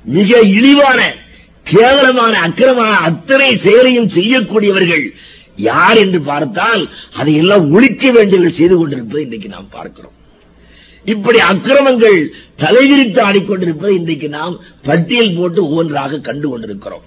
மிக 0.05 0.39
இழிவான 0.57 0.99
கேவலமான 1.65 2.33
அக்கிரமான 2.47 2.91
அத்தனை 3.09 3.49
செயலையும் 3.65 4.11
செய்யக்கூடியவர்கள் 4.17 5.05
யார் 5.69 5.97
என்று 6.03 6.19
பார்த்தால் 6.31 6.83
அதையெல்லாம் 7.19 7.65
ஒழிக்க 7.75 8.11
வேண்டியவர்கள் 8.17 8.59
செய்து 8.59 8.75
கொண்டிருப்பதை 8.77 9.23
இன்றைக்கு 9.25 9.50
நாம் 9.55 9.74
பார்க்கிறோம். 9.77 10.17
இப்படி 11.07 11.39
அக்கிரமங்கள் 11.39 12.17
தலைவிரித்து 12.57 13.20
ஆடிக்கொண்டிருப்பதை 13.22 13.89
இன்றைக்கு 13.89 14.29
நாம் 14.29 14.55
பட்டியல் 14.81 15.35
போட்டு 15.37 15.63
ஒவ்வொன்றாக 15.63 16.20
கண்டு 16.20 16.50
கொண்டிருக்கிறோம். 16.50 17.05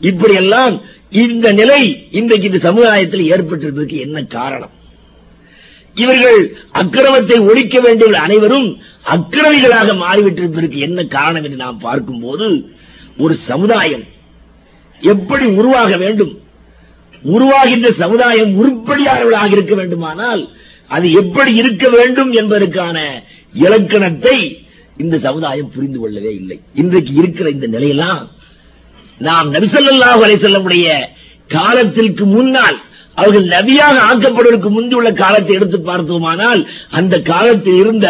இப்படியெல்லாம் 0.00 0.74
இந்த 1.10 1.52
நிலை 1.52 2.08
இன்றைக்கு 2.10 2.48
இந்த 2.48 2.58
சமுதாயத்தில் 2.58 3.28
ஏற்பட்டிருப்பதற்கு 3.30 3.98
என்ன 4.06 4.22
காரணம்? 4.22 4.74
இவர்கள் 5.94 6.40
அக்கிரமத்தை 6.72 7.38
ஒழிக்க 7.48 7.80
வேண்டிய 7.80 8.18
அனைவரும் 8.18 8.68
அக்கிரமிகளாக 9.04 9.94
மாறிவிட்டிருப்பதற்கு 10.04 10.78
என்ன 10.78 11.04
காரணம் 11.04 11.42
என்று 11.42 11.56
நாம் 11.56 11.78
பார்க்கும்போது 11.78 12.48
ஒரு 13.16 13.34
சமுதாயம் 13.46 14.04
எப்படி 15.00 15.46
உருவாக 15.46 15.96
வேண்டும்? 15.96 16.32
உருவாகின்ற 17.24 17.88
சமுதாயம் 18.02 18.52
உருப்படியானவர்களாக 18.60 19.50
இருக்க 19.50 19.74
வேண்டுமானால் 19.74 20.42
அது 20.90 21.06
எப்படி 21.12 21.52
இருக்க 21.54 21.84
வேண்டும் 21.88 22.32
என்பதற்கான 22.32 22.98
இலக்கணத்தை 23.54 24.36
இந்த 24.96 25.16
சமுதாயம் 25.18 25.72
புரிந்து 25.74 25.98
கொள்ளவே 25.98 26.32
இல்லை. 26.34 26.58
இன்றைக்கு 26.74 27.12
இருக்கிற 27.14 27.48
இந்த 27.50 27.66
நிலையெல்லாம் 27.68 28.22
நாம் 29.20 29.48
நபிசல்லாஹு 29.54 30.20
அலைசல்லமுடைய 30.26 30.86
காலத்திற்கு 31.50 32.24
முன்னால் 32.26 32.78
அவர்கள் 33.16 33.46
நபியாக 33.52 33.96
ஆக்கப்படுவதற்கு 34.08 34.70
முந்தியுள்ள 34.70 35.10
காலத்தை 35.14 35.54
எடுத்து 35.56 35.78
பார்த்தோமானால் 35.82 36.60
அந்த 36.90 37.14
காலத்தில் 37.30 37.78
இருந்த 37.82 38.08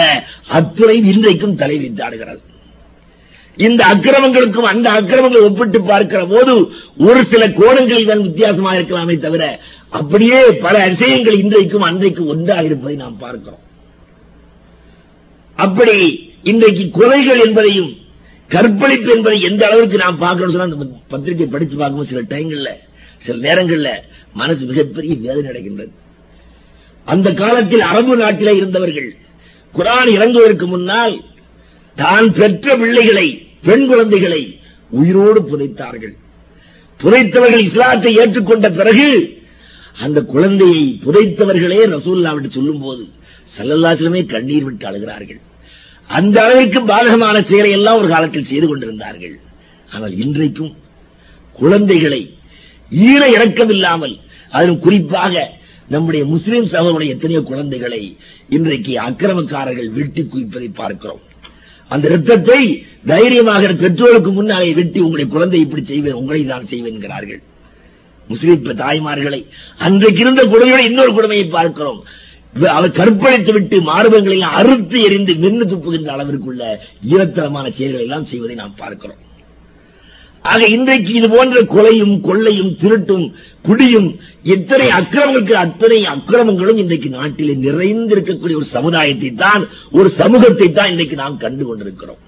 அத்துறை 0.58 0.96
இன்றைக்கும் 1.12 1.58
தலைவித்தாடுகிறது 1.60 2.42
இந்த 3.58 3.82
அக்கிரமங்களுக்கும் 3.92 4.68
அந்த 4.70 4.88
அக்கிரமங்களை 4.90 5.40
ஒப்பிட்டு 5.46 5.78
பார்க்கிற 5.84 6.20
போது 6.26 6.52
ஒரு 7.06 7.20
சில 7.30 7.44
கோணங்களில் 7.56 8.10
தான் 8.10 8.26
வித்தியாசமாக 8.26 8.76
இருக்கலாமே 8.78 9.16
தவிர 9.18 9.44
அப்படியே 9.92 10.38
பல 10.64 10.74
விஷயங்கள் 10.92 11.37
இன்றைக்கும் 11.42 11.87
அன்றைக்கும் 11.88 12.31
ஒன்றாக 12.33 12.64
இருப்பதை 12.68 12.96
நாம் 12.96 13.16
பார்க்கிறோம். 13.18 13.62
அப்படி 15.59 15.96
இன்றைக்கு 16.51 16.85
கொலைகள் 16.98 17.40
என்பதையும் 17.46 17.90
கற்பழிப்பு 18.48 19.11
என்பதை 19.16 19.38
எந்த 19.42 19.62
அளவுக்கு 19.66 19.96
நாம் 20.03 20.18
பார்க்கணும் 20.18 20.53
சொன்னா 20.53 20.68
அந்த 20.68 20.87
பத்திரிகை 21.09 21.46
படிச்சு 21.46 21.77
பார்க்கும்போது 21.77 22.11
சில 22.11 22.22
டைங்கள்ல 22.35 22.70
சில 23.24 23.37
நேரங்கள்ல 23.46 23.90
மனசு 24.33 24.62
மிகப்பெரிய 24.66 25.14
வேதனை 25.24 25.48
அடைகின்றது. 25.53 25.92
அந்த 27.07 27.29
காலத்தில் 27.33 27.85
அரபு 27.90 28.16
நாட்டிலே 28.16 28.53
இருந்தவர்கள் 28.57 29.11
குரான் 29.74 30.11
இறங்குவதற்கு 30.16 30.66
முன்னால் 30.66 31.16
தான் 31.96 32.29
பெற்ற 32.33 32.77
பிள்ளைகளை 32.77 33.27
பெண் 33.66 33.87
குழந்தைகளை 33.87 34.42
உயிரோடு 34.90 35.40
புதைத்தார்கள். 35.51 36.14
புதைத்தவர்கள் 37.01 37.66
இஸ்லாத்தை 37.68 38.12
ஏற்றுக்கொண்ட 38.14 38.68
பிறகு 38.70 39.09
அந்த 40.04 40.18
குழந்தையை 40.32 40.82
புதைத்தவர்களே 41.04 41.80
ரசூல்லாவிட்டு 41.94 42.50
சொல்லும் 42.56 42.82
போது 42.84 43.04
சல்லல்லாசிலுமே 43.54 44.20
கண்ணீர் 44.32 44.66
விட்டு 44.66 44.84
அழுகிறார்கள். 44.88 45.40
அந்த 46.11 46.37
அளவிற்கு 46.44 46.80
பாதகமான 46.90 47.37
செயலை 47.50 47.70
எல்லாம் 47.78 47.98
ஒரு 48.00 48.08
காலத்தில் 48.14 48.50
செய்து 48.50 48.66
கொண்டிருந்தார்கள். 48.68 49.37
ஆனால் 49.94 50.14
இன்றைக்கும் 50.24 50.72
குழந்தைகளை 51.58 52.20
ஈர 53.08 53.22
இறக்கமில்லாமல் 53.37 54.14
அதிலும் 54.56 54.82
குறிப்பாக 54.87 55.34
நம்முடைய 55.94 56.22
முஸ்லிம் 56.34 56.70
சகோதரனுடைய 56.72 57.14
எத்தனையோ 57.16 57.40
குழந்தைகளை 57.50 58.02
இன்றைக்கு 58.56 58.92
அக்கிரமக்காரர்கள் 59.06 59.90
வெட்டி 59.98 60.22
குவிப்பதை 60.22 60.70
பார்க்கிறோம். 60.80 61.22
அந்த 61.90 62.06
ரத்தத்தை 62.14 62.61
தைரியமாக 63.12 63.72
பெற்றோருக்கு 63.82 64.30
முன்னாலே 64.38 64.72
வெட்டி 64.80 64.98
உங்களுடைய 65.04 65.28
குழந்தை 65.34 65.61
இப்படி 65.66 65.82
செய்வேன் 65.92 66.18
உங்களை 66.20 66.42
தான் 66.52 66.70
செய்வேன் 66.72 66.94
என்கிறார்கள். 66.96 67.40
முஸ்லிம் 68.30 68.80
தாய்மார்களை. 68.82 69.40
அன்றைக்கு 69.86 70.22
இருந்த 70.24 70.42
கொடுமையோட 70.52 70.82
இன்னொரு 70.90 71.12
கொடுமையை 71.18 71.46
பார்க்கிறோம். 71.56 72.00
அவர் 72.76 72.98
கற்பழித்து 72.98 73.52
விட்டு 73.54 73.76
மார்பங்களை 73.88 74.38
அறுத்து 74.58 74.98
எறிந்து 75.06 75.32
மின்னு 75.42 75.64
துப்புகின்ற 75.72 76.10
அளவிற்குள்ள 76.14 76.62
ஈரத்தனமான 77.12 77.66
செயல்களை 77.78 78.04
எல்லாம் 78.06 78.28
செய்வதை 78.30 78.54
நாம் 78.60 78.78
பார்க்கிறோம். 78.82 79.22
ஆக 80.44 80.62
இன்றைக்கு 80.74 81.10
இது 81.18 81.28
போன்ற 81.34 81.60
கொலையும் 81.74 82.14
கொள்ளையும் 82.26 82.70
திருட்டும் 82.82 83.24
குடியும் 83.66 84.08
எத்தனை 84.54 84.86
அக்கிரமங்களுக்கு 84.98 85.54
அத்தனை 85.64 85.98
அக்கிரமங்களும் 86.14 86.80
இன்றைக்கு 86.82 87.08
நாட்டிலே 87.16 87.54
நிறைந்திருக்கக்கூடிய 87.64 88.58
ஒரு 88.60 88.68
சமுதாயத்தை 88.76 89.30
தான் 89.44 89.62
ஒரு 89.98 90.10
சமூகத்தை 90.20 90.68
தான் 90.78 90.90
இன்றைக்கு 90.92 91.16
நாம் 91.22 91.40
கண்டு 91.44 91.64
கொண்டிருக்கிறோம். 91.68 92.20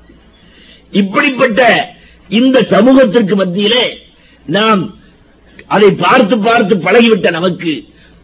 இப்படிப்பட்ட 1.00 1.62
இந்த 2.30 2.58
சமூகத்திற்கு 2.74 3.36
மத்தியிலே 3.42 3.84
நாம் 4.46 4.82
அதை 5.74 5.88
பார்த்து 6.04 6.35
பார்த்து 6.38 6.74
பழகிவிட்ட 6.76 7.30
நமக்கு 7.30 7.72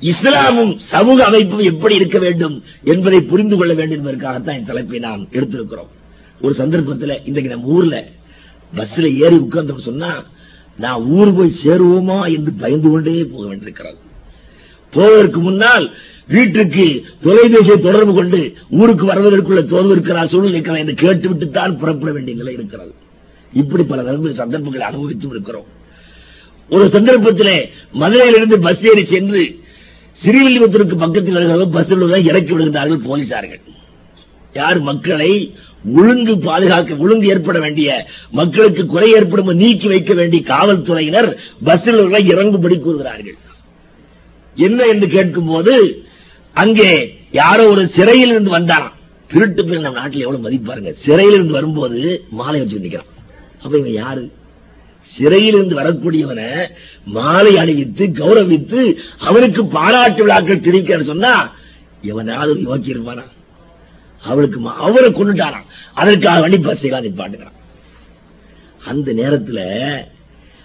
இஸ்லாமும் 0.01 0.73
சமூக 0.91 1.19
அமைப்பும் 1.25 1.69
எப்படி 1.73 1.95
இருக்க 1.95 2.19
வேண்டும் 2.19 2.57
என்பதை 2.93 3.21
புரிந்து 3.31 3.57
கொள்ள 3.57 3.73
வேண்டும் 3.75 3.99
என்பதற்காகத்தான் 3.99 4.59
இந்த 4.59 4.71
தலைப்பை 4.71 4.99
நாம் 4.99 5.23
எடுத்திருக்கிறோம். 5.33 5.93
ஒரு 6.41 6.55
சந்தர்ப்பத்தில் 6.55 7.21
இன்றைக்கு 7.25 7.53
நம்ம 7.53 7.69
ஊர்ல 7.77 7.97
பஸ்ல 8.75 9.07
ஏறி 9.25 9.37
உட்கார்ந்து 9.37 9.87
சொன்னா 9.91 10.11
நான் 10.79 11.05
ஊர் 11.17 11.31
போய் 11.35 11.61
சேருவோமா? 11.65 12.19
என்று 12.35 12.53
பயந்து 12.63 12.91
கொண்டே 12.91 13.25
போக 13.25 13.45
வேண்டியிருக்கிறது. 13.49 13.99
போவதற்கு 14.91 15.41
முன்னால் 15.41 15.87
வீட்டுக்கு 16.27 16.85
தொலைபேசியை 17.23 17.79
தொடர்பு 17.79 18.13
கொண்டு 18.15 18.41
ஊருக்கு 18.81 19.05
வருவதற்குள்ள 19.07 19.63
தோல்வி 19.73 19.95
இருக்கிறா 19.95 20.23
சூழ்நிலை 20.27 20.61
இருக்கிறா 20.61 20.79
என்று 20.79 20.95
கேட்டுவிட்டு 20.95 21.49
தான் 21.51 21.79
புறப்பட 21.79 22.13
வேண்டிய 22.13 22.37
நிலை 22.37 22.55
இருக்கிறது. 22.55 22.95
இப்படி 23.53 23.83
பல 23.83 24.03
சந்தர்ப்பங்களை 24.43 24.87
அனுபவித்தும் 24.91 25.35
இருக்கிறோம். 25.37 25.69
ஒரு 26.75 26.85
சந்தர்ப்பத்தில் 26.95 27.57
மதுரையிலிருந்து 28.01 28.57
பஸ் 28.67 28.85
ஏறி 28.91 29.05
சென்று 29.13 29.43
சிறுவில்லிபுத்தூருக்கு 30.23 30.97
பக்கத்தில் 31.05 31.37
வருகிற 31.39 31.67
பஸ்ஸில் 31.77 32.29
இறக்கி 32.31 32.53
விடுகிறார்கள் 32.53 33.07
போலீசார்கள். 33.09 33.63
யார் 34.55 34.79
மக்களை 34.89 35.33
ஒழுங்கு 36.01 36.35
பாதுகாக்க 36.47 36.97
ஒழுங்கு 37.05 37.27
ஏற்பட 37.33 37.59
வேண்டிய 37.65 37.89
மக்களுக்கு 38.39 38.83
குறை 38.87 39.09
ஏற்படும் 39.19 39.51
நீக்கி 39.63 39.89
வைக்க 39.93 40.13
வேண்டிய 40.15 40.43
காவல்துறையினர் 40.53 41.31
பஸ்ஸில் 41.69 42.01
இறங்கும்படி 42.33 42.79
கூறுகிறார்கள். 42.79 43.39
என்ன 44.57 44.81
என்று 44.93 45.09
கேட்கும் 45.17 45.51
போது 45.53 45.75
அங்கே 46.63 46.91
யாரோ 47.41 47.65
ஒரு 47.75 47.83
சிறையில் 47.97 48.33
இருந்து 48.35 48.57
வந்தாராம் 48.59 48.97
திருட்டு 49.31 49.63
பேர் 49.65 49.85
நம்ம 49.85 50.01
நாட்டில் 50.01 50.25
எவ்வளவு 50.25 50.45
மதிப்பாருங்க. 50.47 50.93
சிறையில் 51.05 51.37
இருந்து 51.39 51.59
வரும்போது 51.59 52.01
மாலை 52.31 52.59
வச்சு 52.61 52.83
நிற்கிறான். 52.85 53.13
அப்ப 53.63 53.75
இவன் 53.79 53.97
யாரு? 54.03 54.25
சிறையிலிருந்து 55.15 55.75
வரக்கூடியவனை 55.75 56.49
மாலை 57.07 57.57
அணிவித்து 57.57 58.05
கௌரவித்து 58.13 58.81
அவனுக்கு 59.19 59.67
பாராட்டு 59.67 60.23
விழாக்கள் 60.23 60.61
தெரிவிக்க 60.61 61.03
சொன்னா 61.03 61.35
எவனாவது 62.03 62.61
யோசிச்சு 62.61 63.25
அவளுக்கு 64.23 64.61
அவரை 64.79 65.11
கொண்டுட்டாராம் 65.11 65.67
அதற்காக 65.95 66.41
வண்டி 66.41 66.59
பஸ் 66.59 66.83
பஸ்ஸை 66.83 67.01
நிப்பாட்டுக்கிறான் 67.01 67.55
அந்த 68.85 69.13
நேரத்துல 69.13 69.61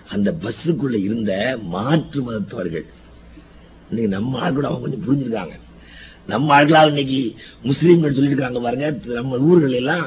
அந்த 0.08 0.32
பஸ்ஸுக்குள்ள 0.42 0.96
இருந்த 1.00 1.32
மாற்று 1.68 2.22
மதத்தவர்கள் 2.22 2.86
இன்னைக்கு 3.90 4.08
நம்ம 4.10 4.40
ஆட்கள் 4.40 4.64
அவங்க 4.64 4.82
கொஞ்சம் 4.82 5.06
புரிஞ்சிருக்காங்க. 5.08 5.56
நம்ம 6.28 6.54
ஆட்களால் 6.54 6.88
இன்னைக்கு 6.88 7.20
முஸ்லீம்கள் 7.64 8.16
சொல்லியிருக்காங்க 8.16 8.62
பாருங்க 8.62 8.88
நம்ம 9.14 9.38
ஊர்கள் 9.38 9.72
எல்லாம் 9.72 10.06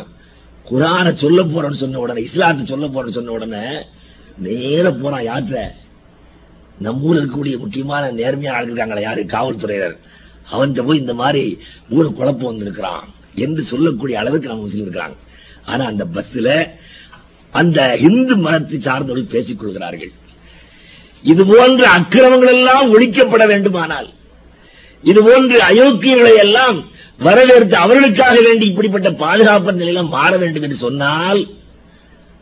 குரானை 0.66 1.14
சொல்ல 1.14 1.42
போறோம்னு 1.44 1.76
சொன்ன 1.76 1.98
உடனே 1.98 2.20
இஸ்லாத்தை 2.20 2.64
சொல்ல 2.64 2.86
போறோம்னு 2.86 3.10
சொன்ன 3.10 3.30
உடனே 3.30 3.64
நேர 4.38 4.90
போறான் 4.90 5.24
யாற்ற 5.24 5.74
நம்ம 6.78 7.02
ஊர்ல 7.02 7.22
இருக்கக்கூடிய 7.22 7.58
முக்கியமான 7.58 8.10
நேர்மையான 8.10 8.58
ஆள் 8.58 9.00
யாரு? 9.00 9.24
காவல்துறையினர். 9.24 9.96
அவன்கிட்ட 10.52 10.82
போய் 10.82 10.98
இந்த 10.98 11.14
மாதிரி 11.14 11.58
ஊர் 11.90 12.12
குழப்பம் 12.12 12.50
வந்திருக்கிறான் 12.50 13.08
என்று 13.34 13.62
சொல்லக்கூடிய 13.64 14.18
அளவுக்கு 14.18 14.48
நம்ம 14.48 14.62
முஸ்லீம் 14.62 14.86
இருக்கிறாங்க. 14.86 15.16
ஆனா 15.64 15.84
அந்த 15.84 16.06
பஸ்ல 16.14 16.70
அந்த 17.50 17.96
இந்து 17.96 18.36
மதத்தை 18.36 18.80
சார்ந்தவர்கள் 18.80 19.32
பேசிக் 19.32 19.58
கொள்கிறார்கள். 19.58 20.12
இது 21.22 21.46
போன்ற 21.46 21.88
அக்கிரமங்கள் 21.88 22.54
எல்லாம் 22.54 22.92
ஒழிக்கப்பட 22.92 23.46
வேண்டுமானால் 23.46 24.08
இது 25.02 25.24
போன்று 25.24 25.58
அயோக்கியர்களை 25.60 26.36
எல்லாம் 26.36 26.84
வரவேற்று 27.18 27.76
அவர்களுக்காக 27.76 28.40
வேண்டி 28.40 28.66
இப்படிப்பட்ட 28.66 29.10
பாதுகாப்பு 29.10 29.72
நிலையெல்லாம் 29.72 30.08
மாற 30.08 30.36
வேண்டும் 30.36 30.62
என்று 30.62 30.76
சொன்னால் 30.76 31.48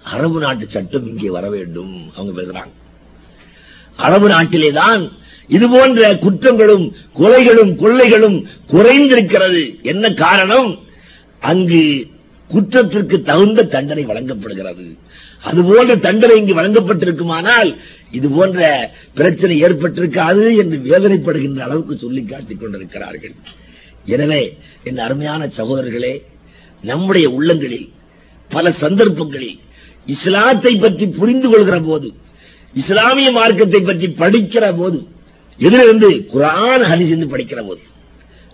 அரபு 0.03 0.39
நாட்டு 0.41 0.67
சட்டம் 0.69 1.07
இங்கே 1.07 1.31
வர 1.31 1.47
வேண்டும் 1.51 1.93
அவங்க 2.15 2.33
பேசுறாங்க. 2.41 2.73
அரபு 3.97 4.29
நாட்டிலே 4.29 4.71
தான் 4.73 5.03
இது 5.49 5.67
போன்ற 5.69 6.01
குற்றங்களும் 6.25 6.85
கொலைகளும் 7.21 7.73
கொள்ளைகளும் 7.83 8.39
குறைந்திருக்கிறது. 8.73 9.63
என்ன 9.83 10.05
காரணம்? 10.25 10.71
அங்கு 11.51 12.11
குற்றத்திற்கு 12.51 13.17
தகுந்த 13.23 13.67
தண்டனை 13.75 14.05
வழங்கப்படுகிறது. 14.05 14.87
அதுபோன்ற 15.49 15.95
தண்டனை 15.97 16.35
இங்கு 16.41 16.55
வழங்கப்பட்டிருக்குமானால் 16.61 17.71
இது 18.11 18.29
போன்ற 18.29 18.61
பிரச்சனை 19.15 19.55
ஏற்பட்டிருக்காது 19.65 20.45
என்று 20.63 20.77
வேதனைப்படுகின்ற 20.91 21.61
அளவுக்கு 21.67 21.97
சொல்லி 21.97 22.23
காட்டிக் 22.25 22.61
கொண்டிருக்கிறார்கள். 22.61 23.35
எனவே 24.07 24.43
என் 24.85 25.05
அருமையான 25.07 25.43
சகோதரர்களே 25.59 26.15
நம்முடைய 26.83 27.27
உள்ளங்களில் 27.31 27.89
பல 28.51 28.71
சந்தர்ப்பங்களில் 28.85 29.59
இஸ்லாத்தை 30.07 30.77
பற்றி 30.77 31.07
புரிந்து 31.07 31.49
கொள்கிற 31.49 31.81
போது 31.81 32.13
இஸ்லாமிய 32.75 33.31
மார்க்கத்தை 33.31 33.81
பற்றி 33.81 34.07
படிக்கிற 34.07 34.77
போது 34.77 35.07
எதிலிருந்து 35.59 36.11
குரான் 36.11 36.85
ஹரிசிந்து 36.91 37.27
படிக்கிற 37.35 37.67
போது 37.67 37.81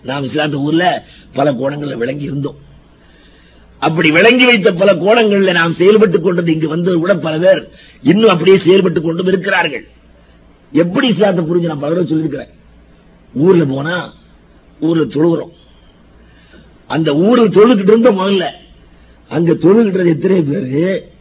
நாம் 0.03 0.23
இஸ்லாத்த 0.23 0.53
ஊர்ல 0.53 1.05
பல 1.33 1.51
கோணங்கள்ல 1.51 1.97
விளங்கி 1.97 2.23
இருந்தோம். 2.23 2.55
அப்படி 3.79 4.11
விளங்கி 4.11 4.45
வைத்த 4.45 4.71
பல 4.71 4.95
கோணங்களில் 4.95 5.53
நாம் 5.53 5.73
செயல்பட்டுக் 5.73 6.19
கொண்டது 6.19 6.51
இங்கு 6.51 6.67
வந்தது 6.67 6.97
கூட 6.97 7.15
பல 7.15 7.37
பேர் 7.37 7.69
இன்னும் 8.01 8.29
அப்படியே 8.29 8.57
செயல்பட்டுக் 8.57 9.01
கொண்டும் 9.01 9.27
இருக்கிறார்கள். 9.27 9.87
எப்படி 10.71 11.07
இஸ்லாத்தை 11.07 11.45
புரிஞ்சு 11.45 11.65
நான் 11.65 11.79
பல 11.79 11.93
தடவை 11.93 12.07
சொல்லியிருக்கிறேன். 12.07 12.49
ஊர்ல 13.33 13.65
போனா 13.65 14.13
ஊர்ல 14.79 15.03
தொழுகிறோம். 15.03 15.51
அந்த 16.87 17.15
ஊர்ல 17.15 17.47
தொழுகிட்டு 17.47 17.91
இருந்த 17.91 18.11
முதல்ல 18.11 18.49
அங்க 19.27 19.53
தொழுகிட்டு 19.53 20.07
எத்தனை 20.07 20.41
பேரு? 20.41 21.13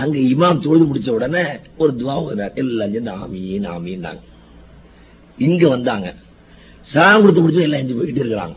அங்க 0.00 0.18
இமாம் 0.18 0.62
தொழுது 0.64 0.84
முடிச்ச 0.84 1.10
உடனே 1.10 1.42
ஒரு 1.76 1.92
துவா 1.98 2.14
ஓதுனார் 2.24 2.54
எல்லாம் 2.54 2.92
சேர்ந்து 2.92 3.12
ஆமீன் 3.12 3.66
ஆமீன்னாங்க 3.76 4.22
இங்க 5.38 5.68
வந்தாங்க. 5.68 6.14
சாம் 6.82 7.20
கொடுத்து 7.20 7.40
முடிச்சு 7.40 7.62
எல்லாம் 7.62 7.80
எஞ்சி 7.80 7.94
போயிட்டு 7.94 8.22
இருக்கிறாங்க. 8.24 8.56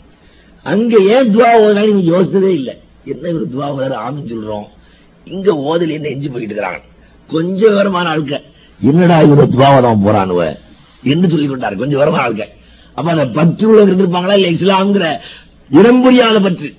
அங்க 0.65 0.93
ஏன் 1.15 1.31
துவா 1.33 1.49
ஓதுனாலும் 1.63 1.93
நீங்க 1.93 2.11
யோசிச்சதே 2.17 2.51
இல்லை. 2.59 2.75
என்ன 3.05 3.33
ஒரு 3.33 3.45
துவா 3.53 3.67
ஓதாரு 3.75 3.97
ஆமீன் 4.07 4.31
சொல்றோம். 4.31 4.67
இங்க 5.25 5.55
ஓதல் 5.55 5.89
என்ன 5.89 6.07
எஞ்சி 6.07 6.29
போயிட்டு 6.29 6.53
இருக்கிறாங்க. 6.53 6.81
கொஞ்சம் 7.27 7.69
விவரமான 7.69 8.09
ஆளுக்க 8.09 8.35
என்னடா 8.79 9.17
இவரு 9.21 9.43
துவாவதம் 9.55 10.03
போறானுவ? 10.05 10.41
என்று 11.03 11.29
சொல்லிக் 11.29 11.51
கொண்டாரு. 11.51 11.75
கொஞ்சம் 11.75 11.99
விவரமான 11.99 12.23
ஆளுக்க 12.23 12.45
அப்ப 12.97 13.11
அந்த 13.11 13.25
பற்று 13.27 13.67
உள்ள 13.67 13.81
இருந்திருப்பாங்களா? 13.85 14.37
இல்ல 14.39 14.49
இஸ்லாம்ங்கிற 14.49 15.05
இடம்புரியாத 15.69 16.37
பற்று. 16.41 16.69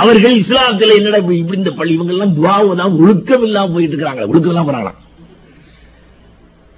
அவர்கள் 0.00 0.34
இஸ்லாத்துல 0.42 0.94
என்னடா 0.98 1.18
இப்படி 1.22 1.58
இந்த 1.60 1.72
பள்ளி 1.78 1.92
இவங்க 1.96 2.12
எல்லாம் 2.14 2.36
துவாவதான் 2.36 2.94
ஒழுக்கம் 3.02 3.44
இல்லாம 3.48 3.72
போயிட்டு 3.74 3.94
இருக்கிறாங்க 3.94 4.22
ஒழுக்கம் 4.30 4.52
இல்லாம 4.52 4.68
போறாங்களாம் 4.68 5.00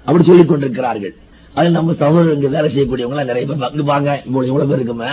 அப்படி 0.05 0.23
சொல்லிக் 0.29 0.49
கொண்டிருக்கிறார்கள். 0.49 1.13
அது 1.57 1.67
நம்ம 1.77 1.93
சகோதரங்க 2.01 2.49
வேலை 2.55 2.67
செய்யக்கூடியவங்க 2.73 3.15
எல்லாம் 3.15 3.29
நிறைய 3.31 3.43
பேர் 3.49 3.63
பங்கு 3.63 3.83
பாங்க 3.91 4.09
இவ்வளவு 4.27 4.49
எவ்வளவு 4.51 4.69
பேர் 4.71 4.79
இருக்குமே. 4.79 5.11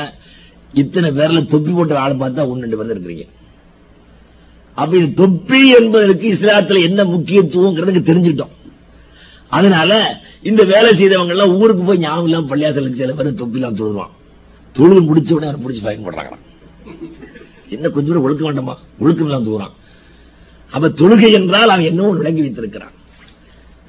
இத்தனை 0.82 1.08
பேர்ல 1.18 1.40
தொப்பி 1.52 1.72
போட்ட 1.76 2.00
ஆள் 2.04 2.20
பார்த்தா 2.22 2.46
ஒன்னு 2.50 2.64
ரெண்டு 2.64 2.78
பேர் 2.80 2.92
இருக்கிறீங்க. 2.94 3.24
அப்ப 4.80 4.92
இது 4.98 5.08
தொப்பி 5.22 5.60
என்பதற்கு 5.78 6.26
இஸ்லாத்துல 6.34 6.82
என்ன 6.88 7.04
முக்கியத்துவம் 7.14 7.78
தெரிஞ்சுட்டோம் 8.10 8.52
அதனால 9.58 9.92
இந்த 10.50 10.62
வேலை 10.74 10.90
செய்தவங்க 11.00 11.34
எல்லாம் 11.36 11.54
ஊருக்கு 11.60 11.82
போய் 11.88 12.02
ஞாபகம் 12.04 12.28
இல்லாம 12.28 12.48
பள்ளியாசலுக்கு 12.52 13.00
சில 13.02 13.14
பேர் 13.18 13.40
தொப்பி 13.42 13.58
எல்லாம் 13.60 13.78
தொழுவான். 13.80 14.12
தொழில் 14.74 15.08
முடிச்ச 15.08 15.30
உடனே 15.36 15.50
அவனை 15.50 15.62
பிடிச்சி 15.64 15.82
பயன்படுறாங்க 15.88 16.36
என்ன 17.76 17.88
கொஞ்சம் 17.94 18.14
கூட 18.14 18.24
ஒழுக்க 18.26 18.42
வேண்டாமா? 18.48 18.74
ஒழுக்கம் 19.02 19.28
இல்லாம 19.28 19.46
தூறான் 19.48 19.74
அப்ப 20.72 20.88
தொழுகை 21.00 21.30
என்றால் 21.38 21.72
அவன் 21.74 21.88
என்னவோ 21.90 22.10
விளங்கி 22.20 22.42
வைத்திருக்கிறான். 22.44 22.94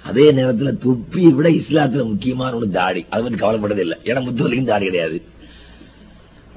அதே 0.03 0.25
நேரத்தில் 0.37 0.79
தொப்பியை 0.85 1.29
விட 1.31 1.47
இஸ்லாத்துல 1.59 2.03
முக்கியமான 2.09 2.55
ஒன்று 2.55 2.69
தாடி. 2.77 3.01
அதை 3.09 3.19
பற்றி 3.23 3.37
கவலைப்பட்டது 3.43 3.83
இல்லை. 3.85 3.97
ஏன்னா 4.09 4.21
முத்தவல்லிக்கும் 4.27 4.71
தாடி 4.71 4.85
கிடையாது. 4.85 5.17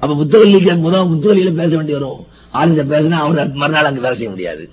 அப்ப 0.01 0.11
முத்தவல்லிக்கு 0.21 0.73
முதல் 0.85 1.11
முத்தவல்லியில 1.11 1.53
பேச 1.61 1.71
வேண்டி 1.75 1.93
வரும். 1.97 2.19
ஆளுங்க 2.53 2.83
பேசினா 2.93 3.19
அவன் 3.23 3.53
மறுநாள் 3.61 3.89
அங்க 3.89 4.01
வேலை 4.05 4.17
செய்ய 4.17 4.31
முடியாது. 4.33 4.65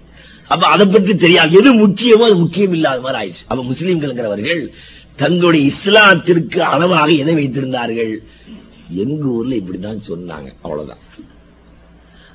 அப்ப 0.52 0.64
அதை 0.66 0.86
பற்றி 0.86 1.12
தெரியாது. 1.16 1.52
எது 1.60 1.70
முக்கியமோ 1.74 2.26
அது 2.28 2.36
முக்கியம் 2.36 2.74
இல்லாத 2.78 3.00
மாதிரி 3.00 3.18
ஆயிடுச்சு. 3.20 3.46
அப்ப 3.48 3.60
முஸ்லீம்கள்ங்கிறவர்கள் 3.70 4.62
தங்களுடைய 5.22 5.62
இஸ்லாத்திற்கு 5.72 6.60
அளவாக 6.72 7.08
எதை 7.22 7.34
வைத்திருந்தார்கள்? 7.34 8.12
எங்க 9.02 9.24
ஊர்ல 9.36 9.54
இப்படிதான் 9.60 10.02
சொன்னாங்க. 10.10 10.48
அவ்வளவுதான். 10.62 11.02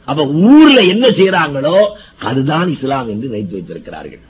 அப்ப 0.09 0.21
ஊர்ல 0.51 0.79
என்ன 0.93 1.05
செய்யறாங்களோ 1.19 1.75
அதுதான் 2.29 2.69
இஸ்லாம் 2.75 3.09
என்று 3.13 3.27
நினைத்து 3.31 3.57
வைத்திருக்கிறார்கள். 3.57 4.23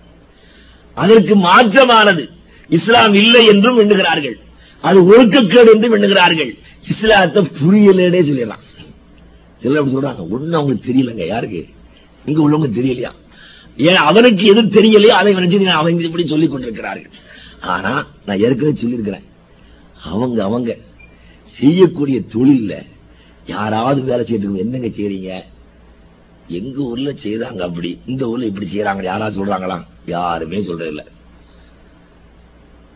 அதற்கு 0.94 1.36
மாற்றமானது 1.48 2.24
இஸ்லாம் 2.70 3.13
இல்லை 3.22 3.42
என்றும் 3.52 3.78
எண்ணுகிறார்கள். 3.78 4.38
அது 4.84 5.00
ஒழுக்கக்கேடு 5.12 5.72
என்றும் 5.76 5.96
எண்ணுகிறார்கள். 5.96 6.52
இஸ்லாத்தை 6.92 7.42
புரியலே 7.62 8.22
சொல்லிடலாம். 8.30 8.65
சில 9.63 9.82
சொல்றாங்க. 9.94 10.24
ஒண்ணு 10.36 10.58
அவங்களுக்கு 10.58 10.89
தெரியலங்க. 10.89 11.24
யாருக்கு? 11.34 11.62
இங்க 12.26 12.39
உள்ளவங்க 12.46 12.70
தெரியலையா? 12.80 13.12
ஏன் 13.88 14.02
அவனுக்கு 14.10 14.44
எது 14.52 14.62
தெரியலையோ 14.78 15.13
அதை 15.20 15.32
நினைச்சு 15.36 15.68
அவங்க 15.80 16.08
இப்படி 16.10 16.26
சொல்லிக் 16.28 16.52
கொண்டிருக்கிறார்கள். 16.52 17.12
ஆனா 17.74 17.92
நான் 18.26 18.42
ஏற்கனவே 18.46 18.74
சொல்லியிருக்கிறேன். 18.82 19.26
அவங்க 20.12 20.38
அவங்க 20.48 20.70
செய்யக்கூடிய 21.60 22.18
தொழில்ல 22.34 22.74
யாராவது 23.54 24.00
வேலை 24.10 24.24
செய்யறதுக்கு 24.26 24.63
என்னங்க 24.65 24.89
செய்றீங்க? 24.98 25.32
எங்க 26.57 26.77
ஊர்ல 26.81 27.09
செய்யறாங்க 27.23 27.62
அப்படி? 27.67 27.89
இந்த 28.12 28.23
ஊர்ல 28.29 28.45
இப்படி 28.45 28.67
செய்யறாங்க 28.71 29.03
யாராவது 29.03 29.39
சொல்றாங்களா? 29.39 29.77
யாருமே 30.05 30.62
சொல்றது 30.62 30.91
இல்ல 30.93 31.03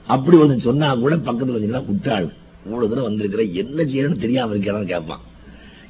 அப்படி 0.07 0.37
ஒன்று 0.37 0.65
சொன்னா 0.67 0.87
கூட 1.01 1.15
பக்கத்துல 1.27 1.57
வந்தீங்கன்னா 1.57 1.85
குற்றாள் 1.89 2.25
இவ்வளவு 2.65 2.89
தூரம் 2.89 3.07
வந்திருக்கிற 3.07 3.43
என்ன 3.61 3.83
செய்யணும்னு 3.83 4.23
தெரியாம 4.23 4.53
இருக்கிறான்னு 4.53 4.91
கேட்பான். 4.93 5.23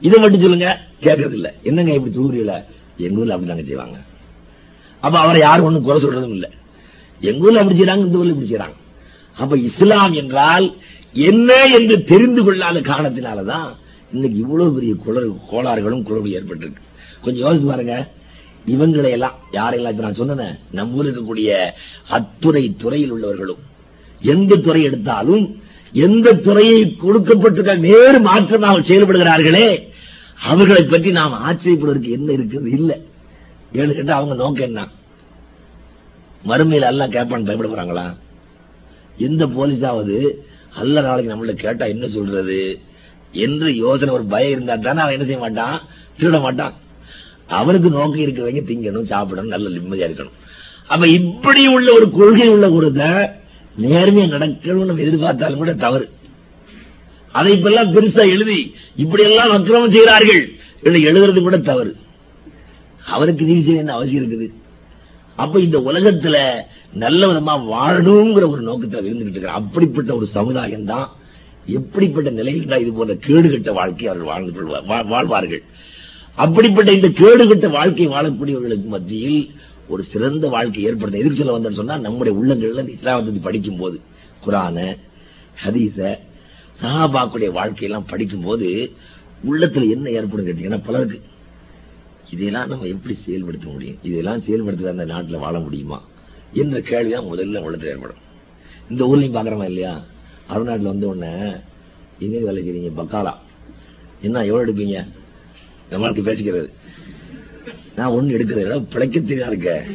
இதை 0.02 0.18
மட்டும் 0.22 0.44
சொல்லுங்க 0.44 0.68
கேட்கறது 1.06 1.36
இல்ல 1.40 1.50
என்னங்க 1.64 1.94
இப்படி 1.98 2.14
தூரியல 2.20 2.54
எங்க 2.98 3.22
ஊர்ல 3.22 3.36
அப்படிதாங்க 3.36 3.66
செய்வாங்க. 3.70 3.98
அப்ப 5.04 5.16
அவரை 5.20 5.40
யாரும் 5.42 5.68
ஒண்ணும் 5.68 5.86
குறை 5.88 6.00
சொல்றதும் 6.02 6.36
இல்ல. 6.38 6.48
எங்க 7.22 7.46
ஊர்ல 7.46 7.62
அப்படி 7.62 7.78
செய்யறாங்க 7.80 8.06
இந்த 8.08 8.18
ஊர்ல 8.18 8.34
இப்படி 8.36 8.50
செய்யறாங்க 8.52 8.78
அப்ப 9.38 9.58
இஸ்லாம் 9.70 10.14
என்றால் 10.22 10.66
என்ன 11.16 11.52
என்று 11.78 11.96
தெரிந்து 12.12 12.44
கொள்ளாத 12.44 12.80
காரணத்தினாலதான் 12.80 13.68
இன்னைக்கு 14.12 14.38
இவ்வளவு 14.38 14.76
பெரிய 14.76 14.94
குளறு 15.06 15.30
கோளாறுகளும் 15.52 16.04
குழவு 16.10 16.34
ஏற்பட்டிருக்கு. 16.38 16.84
கொஞ்சம் 17.24 17.44
யோசிச்சு 17.46 17.70
பாருங்க. 17.70 17.96
இவங்களை 18.68 19.10
எல்லாம் 19.10 19.36
யாரெல்லாம் 19.52 19.94
இப்ப 19.94 20.04
நான் 20.04 20.20
சொன்னேன் 20.22 20.60
நம்ம 20.72 20.96
ஊர் 20.96 21.08
இருக்கக்கூடிய 21.08 21.72
அத்துறை 22.08 22.76
துறையில் 22.78 23.14
உள்ளவர்களும் 23.14 23.62
எந்த 24.22 24.56
துறை 24.56 24.84
எடுத்தாலும் 24.84 25.62
எந்த 25.94 26.34
துறையை 26.34 26.96
கொடுக்கப்பட்டிருக்க 27.04 27.74
நேர் 27.78 28.22
மாற்றமாக 28.22 28.80
செயல்படுகிறார்களே 28.90 29.92
அவர்களை 30.50 30.84
பற்றி 30.84 31.12
நாம் 31.12 31.42
ஆச்சரியப்படுவதற்கு 31.48 32.10
என்ன 32.10 32.34
இருக்குது? 32.34 32.66
இல்லை. 32.66 32.98
ஏன்னு 33.74 33.94
கேட்டா 33.94 34.16
அவங்க 34.16 34.36
நோக்கம் 34.36 34.68
என்ன? 34.68 34.88
மறுமையில் 36.48 36.90
எல்லாம் 36.92 37.12
கேட்பான்னு 37.12 37.46
பயப்பட 37.46 37.70
போறாங்களா? 37.70 38.16
எந்த 39.18 39.46
போலீஸாவது 39.46 40.18
அல்ல 40.76 41.02
நாளைக்கு 41.02 41.34
நம்மள 41.34 41.54
கேட்டா 41.54 41.86
என்ன 41.86 42.08
சொல்றது? 42.08 42.80
என்று 43.32 43.76
யோசனை 43.76 44.14
ஒரு 44.14 44.24
பயம் 44.24 44.52
இருந்தா 44.52 44.76
தானே 44.76 45.00
அவன் 45.00 45.14
என்ன 45.14 45.26
செய்ய 45.26 45.42
மாட்டான்? 45.42 45.82
திருட 46.20 46.42
மாட்டான். 46.42 46.74
அவனுக்கு 47.54 47.90
நோக்கம் 47.90 48.20
இருக்கிறவங்க 48.20 48.60
திங்கணும் 48.60 49.04
சாப்பிடணும் 49.04 49.50
நல்ல 49.50 49.70
நிம்மதியா 49.70 50.10
இருக்கணும். 50.10 50.32
அப்ப 50.88 51.08
இப்படி 51.08 51.68
உள்ள 51.68 51.94
ஒரு 51.94 52.10
கொள்கை 52.10 52.50
உள்ள 52.50 52.72
ஒரு 52.72 52.92
நேர்மையா 53.82 54.28
நடக்கணும்னு 54.28 54.86
நம்ம 54.86 55.02
எதிர்பார்த்தாலும் 55.02 55.56
கூட 55.56 55.74
தவறு. 55.74 56.10
அதை 57.32 57.54
இப்பெல்லாம் 57.54 57.92
பெருசா 57.92 58.30
எழுதி 58.30 58.76
இப்படி 58.96 59.24
எல்லாம் 59.24 59.52
அக்கிரமம் 59.52 59.92
செய்கிறார்கள் 59.92 60.52
என்று 60.82 61.00
எழுதுறது 61.00 61.42
கூட 61.42 61.58
தவறு. 61.58 61.96
அவருக்கு 63.06 63.46
நீதி 63.46 63.64
செய்ய 63.64 63.94
அவசியம் 63.94 64.32
இருக்குது? 64.32 64.54
அப்ப 65.36 65.60
இந்த 65.60 65.80
உலகத்துல 65.80 66.62
நல்ல 66.94 67.28
விதமா 67.28 67.60
வாழணுங்கிற 67.60 68.50
ஒரு 68.50 68.62
நோக்கத்துல 68.62 69.06
இருந்துகிட்டு 69.06 69.30
இருக்கிற 69.30 69.52
அப்படிப்பட்ட 69.52 70.16
ஒரு 70.16 70.28
சமுதாயம் 70.28 70.86
தான் 70.86 71.12
எப்படிப்பட்ட 71.66 72.30
நிலையில் 72.30 72.68
தான் 72.68 72.80
இது 72.80 72.94
போன்ற 72.94 73.14
கேடுகட்ட 73.14 73.74
வாழ்க்கை 73.74 74.08
அவர்கள் 74.08 74.28
வாழ்ந்து 74.28 74.68
வா- 74.68 75.08
வாழ்வார்கள். 75.08 75.64
அப்படிப்பட்ட 76.36 76.92
இந்த 76.92 77.08
கேடுகட்ட 77.08 77.70
வாழ்க்கை 77.72 78.08
வாழக்கூடியவர்களுக்கு 78.08 78.86
மத்தியில் 78.86 79.56
ஒரு 79.88 80.04
சிறந்த 80.04 80.48
வாழ்க்கை 80.48 80.84
ஏற்படுத்த 80.84 81.20
எதுக்கு 81.20 81.38
சொல்ல 81.38 81.60
வந்தேன்னு 81.60 81.74
சொன்னா 81.74 81.98
நம்முடைய 81.98 82.40
உள்ளங்கள்ல 82.40 82.96
இஸ்லாமத்தை 82.96 83.42
படிக்கும் 83.42 83.78
போது 83.78 84.02
குரான 84.46 84.98
ஹதீச 85.66 86.20
சஹாபாக்குடைய 86.82 87.50
வாழ்க்கையெல்லாம் 87.52 88.08
படிக்கும் 88.08 88.44
போது 88.44 88.92
உள்ளத்துல 89.48 89.90
என்ன 89.90 90.10
ஏற்படும் 90.10 90.48
கேட்டீங்கன்னா 90.48 90.84
பலருக்கு. 90.84 91.22
இதையெல்லாம் 92.32 92.68
நம்ம 92.68 92.86
எப்படி 92.86 93.16
செயல்படுத்த 93.16 93.68
முடியும்? 93.70 93.98
இதெல்லாம் 94.02 94.42
செயல்படுத்த 94.42 94.90
அந்த 94.90 95.06
நாட்டுல 95.06 95.40
வாழ 95.40 95.60
முடியுமா? 95.60 96.02
என்ற 96.54 96.82
கேள்விதான் 96.82 97.26
முதல்ல 97.26 97.62
உள்ளத்துல 97.66 97.86
ஏற்படும். 97.86 98.22
இந்த 98.90 99.06
ஊர்லயும் 99.06 99.36
பாக்குறோமா 99.38 99.64
இல்லையா? 99.64 100.04
அருணாட்டில் 100.50 100.92
வந்த 100.94 101.08
உடனே 101.08 101.52
எங்க 102.20 102.38
வேலை 102.40 102.70
செய்றீங்க? 102.70 102.92
பக்காலா. 103.02 103.38
என்ன 104.22 104.46
எவ்வளவு 104.46 104.64
எடுப்பீங்க? 104.64 105.08
நம்மளுக்கு 105.92 106.28
பேசிக்கிறது. 106.30 106.70
நான் 107.96 108.14
ஒண்ணு 108.18 108.36
எடுக்கிறேன். 108.36 108.88
பிழைக்க 108.94 109.20
தெரியா 109.20 109.48
இருக்க. 109.48 109.86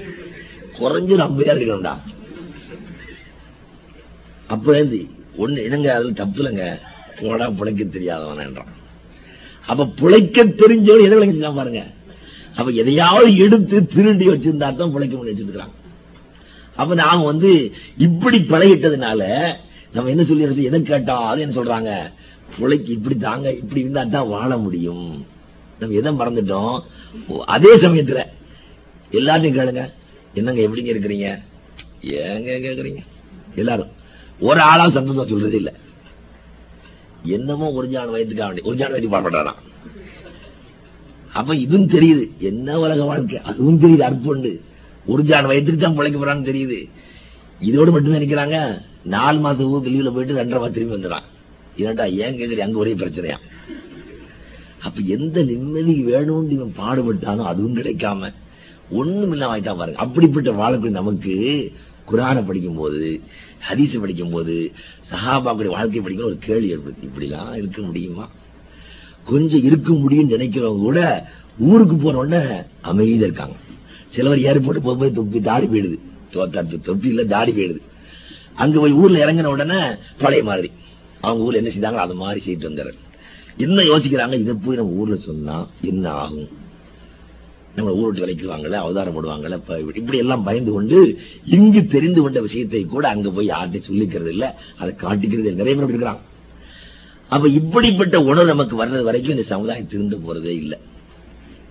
குறைஞ்சு 0.79 1.15
நம்பியா 1.17 1.53
இருக்கணும்டா. 1.55 1.95
அப்ப 4.47 4.77
இருந்து 4.77 4.99
ஒண்ணு 5.39 5.65
என்னங்க 5.65 5.95
அதுல 5.95 6.11
தப்பு 6.11 6.43
இல்லைங்க. 6.43 6.79
போடா 7.21 7.51
பிழைக்க 7.51 7.85
தெரியாதவன் 7.85 8.45
என்றான் 8.47 8.75
அப்ப 9.67 9.87
பிழைக்க 9.87 10.45
தெரிஞ்சவன் 10.45 11.07
எதை 11.07 11.15
விளங்கிச்சுதான் 11.19 11.59
பாருங்க. 11.61 11.83
அப்ப 12.57 12.71
எதையாவது 12.71 13.37
எடுத்து 13.37 13.87
திருண்டி 13.87 14.29
வச்சிருந்தா 14.29 14.77
தான் 14.77 14.93
பிழைக்க 14.93 15.17
முடியும் 15.17 15.39
வச்சிருக்கான் 15.39 15.75
அப்ப 16.77 16.95
நாம 16.95 17.25
வந்து 17.25 17.73
இப்படி 17.97 18.39
பழகிட்டதுனால 18.39 19.23
நம்ம 19.95 20.11
என்ன 20.11 20.25
சொல்லி 20.25 20.65
எதை 20.65 20.83
கேட்டா 20.83 21.15
அது 21.29 21.41
என்ன 21.41 21.55
சொல்றாங்க? 21.55 22.13
பிழைக்கு 22.59 22.93
இப்படி 22.93 23.17
தாங்க 23.17 23.53
இப்படி 23.53 23.81
இருந்தா 23.81 24.05
தான் 24.05 24.29
வாழ 24.29 24.57
முடியும். 24.59 25.27
நம்ம 25.81 25.95
எதை 25.95 26.13
மறந்துட்டோம்? 26.13 26.81
அதே 27.45 27.77
சமயத்துல 27.77 28.21
எல்லாத்தையும் 29.11 29.59
கேளுங்க. 29.59 29.83
என்னங்க 30.35 30.61
எப்படிங்க 30.61 30.93
இருக்கிறீங்க? 30.95 31.29
ஏங்க 32.03 32.51
கேக்குறீங்க? 32.67 33.03
எல்லாரும். 33.55 33.93
ஒரு 34.41 34.61
ஆளா 34.61 34.89
சந்தோஷம் 34.89 35.27
சொல்றது 35.27 35.57
இல்ல. 35.57 35.75
என்னமோ 37.23 37.73
ஒரு 37.73 37.89
ஜான் 37.89 38.13
வயதுக்காக 38.15 38.49
வேண்டி 38.49 38.63
ஒரு 38.63 38.77
ஜான் 38.77 38.93
பாடுபடுறான் 39.15 39.61
அப்ப 41.33 41.55
இதுவும் 41.55 41.89
தெரியுது. 41.89 42.39
என்ன 42.39 42.79
உலக 42.81 43.05
வாழ்க்கை? 43.05 43.39
அதுவும் 43.41 43.81
தெரியுது 43.81 44.05
அற்புண்டு 44.09 44.61
ஒரு 45.07 45.23
வயதுக்கு 45.47 45.81
தான் 45.81 45.97
பிழைக்க 45.97 46.19
போறான்னு 46.19 46.49
தெரியுது. 46.51 46.89
இதோடு 47.61 47.91
மட்டும் 47.91 48.15
நினைக்கிறாங்க. 48.15 48.83
நாலு 49.05 49.39
மாசம் 49.39 49.67
ஊருக்கு 49.67 49.91
லீவ்ல 49.91 50.13
போயிட்டு 50.15 50.41
ரெண்டரை 50.41 50.59
மாசம் 50.59 50.73
திரும்பி 50.73 50.97
வந்துடான் 50.97 51.27
ஏன்டா 51.77 52.05
ஏன் 52.13 52.37
கேக்குறீங்க? 52.39 52.67
அங்க 52.69 52.79
ஒரே 52.79 52.95
பிரச்சனையா? 52.95 53.37
அப்ப 54.83 55.01
எந்த 55.01 55.43
நிம்மதி 55.43 55.95
வேணும்னு 56.05 56.51
இவன் 56.51 56.75
பாடுபட்டானோ 56.79 57.45
அதுவும் 57.45 57.77
கிடைக்காம 57.77 58.33
ஒண்ணும் 58.91 59.31
இல்லாம 59.31 59.59
பாருங்க. 59.61 60.01
அப்படிப்பட்ட 60.05 60.51
வாழ்க்கை 60.51 60.91
நமக்கு 60.91 61.35
குரான 62.11 62.47
படிக்கும் 62.47 62.77
போது 62.77 63.21
ஹதீஸ் 63.69 64.01
படிக்கும் 64.01 64.31
போது 64.31 64.73
சஹாபாக்குடைய 65.11 65.67
வாழ்க்கை 65.67 66.01
படிக்கும் 66.01 66.27
ஒரு 66.27 66.39
கேள்வி 66.39 66.69
ஏற்படுது. 66.77 67.09
இப்படிலாம் 67.09 67.55
இருக்க 67.55 67.83
முடியுமா? 67.83 68.31
கொஞ்சம் 69.25 69.63
இருக்க 69.63 69.93
முடியும்னு 69.93 70.35
நினைக்கிறவங்க 70.35 70.79
கூட 70.79 71.29
ஊருக்கு 71.59 71.97
போன 71.97 72.19
உடனே 72.19 72.61
அமைதியா 72.81 73.17
இருக்காங்க. 73.17 73.57
சிலவர் 74.17 74.45
ஏர்போர்ட் 74.49 74.97
போய் 74.99 75.13
தொப்பி 75.13 75.41
தாடி 75.41 75.67
போயிடுது. 75.67 75.99
தொப்பி 76.83 77.09
இல்ல 77.09 77.25
தாடி 77.25 77.53
போயிடுது. 77.53 77.81
அங்க 78.55 78.81
போய் 78.81 78.93
ஊர்ல 78.93 79.19
இறங்கின 79.25 79.45
உடனே 79.45 79.81
பழைய 80.19 80.45
மாதிரி. 80.45 80.71
அவங்க 81.21 81.45
ஊர்ல 81.45 81.61
என்ன 81.61 81.73
செய்தாங்களோ 81.75 82.03
அது 82.07 82.15
மாதிரி 82.15 82.41
செய்துட்டு 82.47 82.69
வந்தாரு. 82.71 82.93
என்ன 83.59 83.83
யோசிக்கிறாங்க? 83.83 84.35
இதை 84.35 84.55
போய் 84.65 84.77
நம்ம 84.77 84.93
ஊர்ல 84.93 85.17
சொன்னா 85.29 85.57
என்ன 85.83 86.11
ஆகும்? 86.23 86.49
நம்ம 87.77 87.93
ஊர் 87.93 88.07
விட்டு 88.07 88.25
விலைக்குவாங்கல்ல 88.25 88.79
அவதாரம் 88.85 89.17
போடுவாங்கல்ல 89.17 89.57
இப்படி 89.95 90.19
எல்லாம் 90.19 90.45
பயந்து 90.45 90.73
கொண்டு 90.73 90.99
இங்கு 91.47 91.87
தெரிந்து 91.87 92.21
கொண்ட 92.23 92.41
விஷயத்தை 92.41 92.85
கூட 92.85 93.09
அங்க 93.09 93.31
போய் 93.31 93.51
யார்கிட்ட 93.51 93.89
சொல்லிக்கிறது 93.89 94.29
இல்ல. 94.29 94.47
அதை 94.79 94.95
காட்டிக்கிறது 94.95 95.53
நிறைய 95.53 95.75
பேர் 95.77 95.89
இருக்கிறான் 95.89 95.91
இருக்கிறாங்க. 95.91 96.25
அப்ப 97.29 97.49
இப்படிப்பட்ட 97.49 98.21
உணர்வு 98.21 98.47
நமக்கு 98.47 98.85
வர்றது 98.85 99.03
வரைக்கும் 99.03 99.35
இந்த 99.37 99.47
சமுதாயம் 99.49 99.87
திருந்த 99.87 100.17
போறதே 100.17 100.55
இல்ல. 100.63 100.75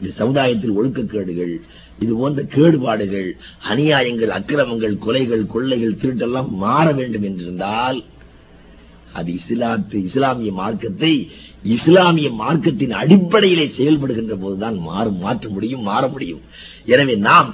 இந்த 0.01 0.11
சமுதாயத்தில் 0.15 0.77
ஒழுக்கக்கேடுகள் 0.77 1.53
இது 1.99 2.13
போன்ற 2.15 2.41
கேடுபாடுகள் 2.55 3.29
அநியாயங்கள் 3.69 4.35
அக்கிரமங்கள் 4.37 4.95
கொலைகள் 5.05 5.45
கொள்ளைகள் 5.45 5.99
திருட்டெல்லாம் 6.01 6.49
மாற 6.55 6.91
வேண்டும் 6.91 7.23
என்றிருந்தால் 7.23 7.99
அது 9.13 9.31
இஸ்லாத்து 9.31 9.97
இஸ்லாமிய 10.03 10.51
மார்க்கத்தை 10.53 11.11
இஸ்லாமிய 11.75 12.29
மார்க்கத்தின் 12.41 12.93
அடிப்படையிலே 13.01 13.65
செயல்படுகின்ற 13.77 14.33
போதுதான் 14.43 14.77
மாறும் 14.89 15.19
மாற்ற 15.25 15.45
முடியும் 15.55 15.83
மாற 15.89 16.03
முடியும். 16.13 16.43
எனவே 16.93 17.15
நாம் 17.29 17.49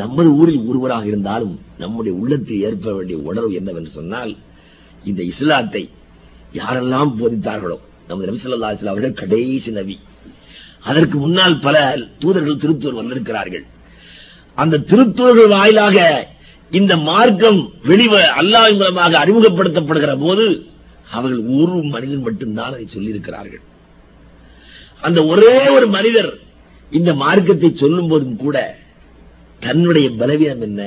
நமது 0.00 0.30
ஊரில் 0.40 0.66
ஒருவராக 0.70 1.04
இருந்தாலும் 1.10 1.54
நம்முடைய 1.82 2.12
உள்ளத்தில் 2.20 2.64
ஏற்பட 2.66 2.92
வேண்டிய 2.96 3.18
உணர்வு 3.28 3.52
என்னவென்று 3.60 3.90
சொன்னால் 3.98 4.32
இந்த 5.10 5.20
இஸ்லாத்தை 5.32 5.82
யாரெல்லாம் 6.60 7.12
போதித்தார்களோ 7.20 7.78
நமது 8.08 8.28
நபிசல்லா 8.30 8.72
இஸ்லாம் 8.74 8.94
அவர்கள் 8.94 9.20
கடைசி 9.22 9.70
நபி. 9.78 9.96
அதற்கு 10.88 11.16
முன்னால் 11.24 11.56
பல 11.66 11.76
தூதர்கள் 12.22 12.62
திருத்தூர் 12.62 13.00
வந்திருக்கிறார்கள். 13.00 13.64
அந்த 14.62 14.82
திருத்தூர்கள் 14.90 15.52
வாயிலாக 15.56 15.98
இந்த 16.78 16.92
மார்க்கம் 17.10 17.60
வெளிவ 17.90 18.14
அல்லாஹ் 18.40 18.72
மூலமாக 18.78 19.18
அறிமுகப்படுத்தப்படுகிற 19.24 20.12
போது 20.24 20.46
அவர்கள் 21.10 21.42
ஒரு 21.58 21.76
மனிதன் 21.94 22.22
மட்டும்தான் 22.22 22.72
அதை 22.72 22.86
சொல்லியிருக்கிறார்கள். 22.94 23.62
அந்த 25.00 25.24
ஒரே 25.24 25.68
ஒரு 25.68 25.86
மனிதர் 25.88 26.30
இந்த 26.90 27.14
மார்க்கத்தை 27.14 27.70
சொல்லும் 27.74 28.08
போதும் 28.08 28.36
கூட 28.36 28.56
தன்னுடைய 29.60 30.10
பலவீனம் 30.10 30.60
என்ன? 30.60 30.82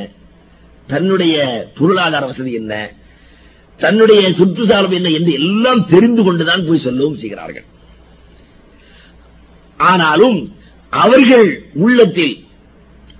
தன்னுடைய 0.87 1.35
பொருளாதார 1.77 2.25
வசதி 2.25 2.51
என்ன? 2.53 2.73
தன்னுடைய 3.79 4.21
சுற்றுச்சாலம் 4.29 4.95
என்ன 4.97 5.09
என்று 5.09 5.31
எல்லாம் 5.31 5.85
தெரிந்து 5.85 6.23
கொண்டுதான் 6.23 6.65
போய் 6.65 6.85
சொல்லவும் 6.85 7.17
செய்கிறார்கள். 7.17 7.67
ஆனாலும் 9.77 10.39
அவர்கள் 10.93 11.47
உள்ளத்தில் 11.73 12.35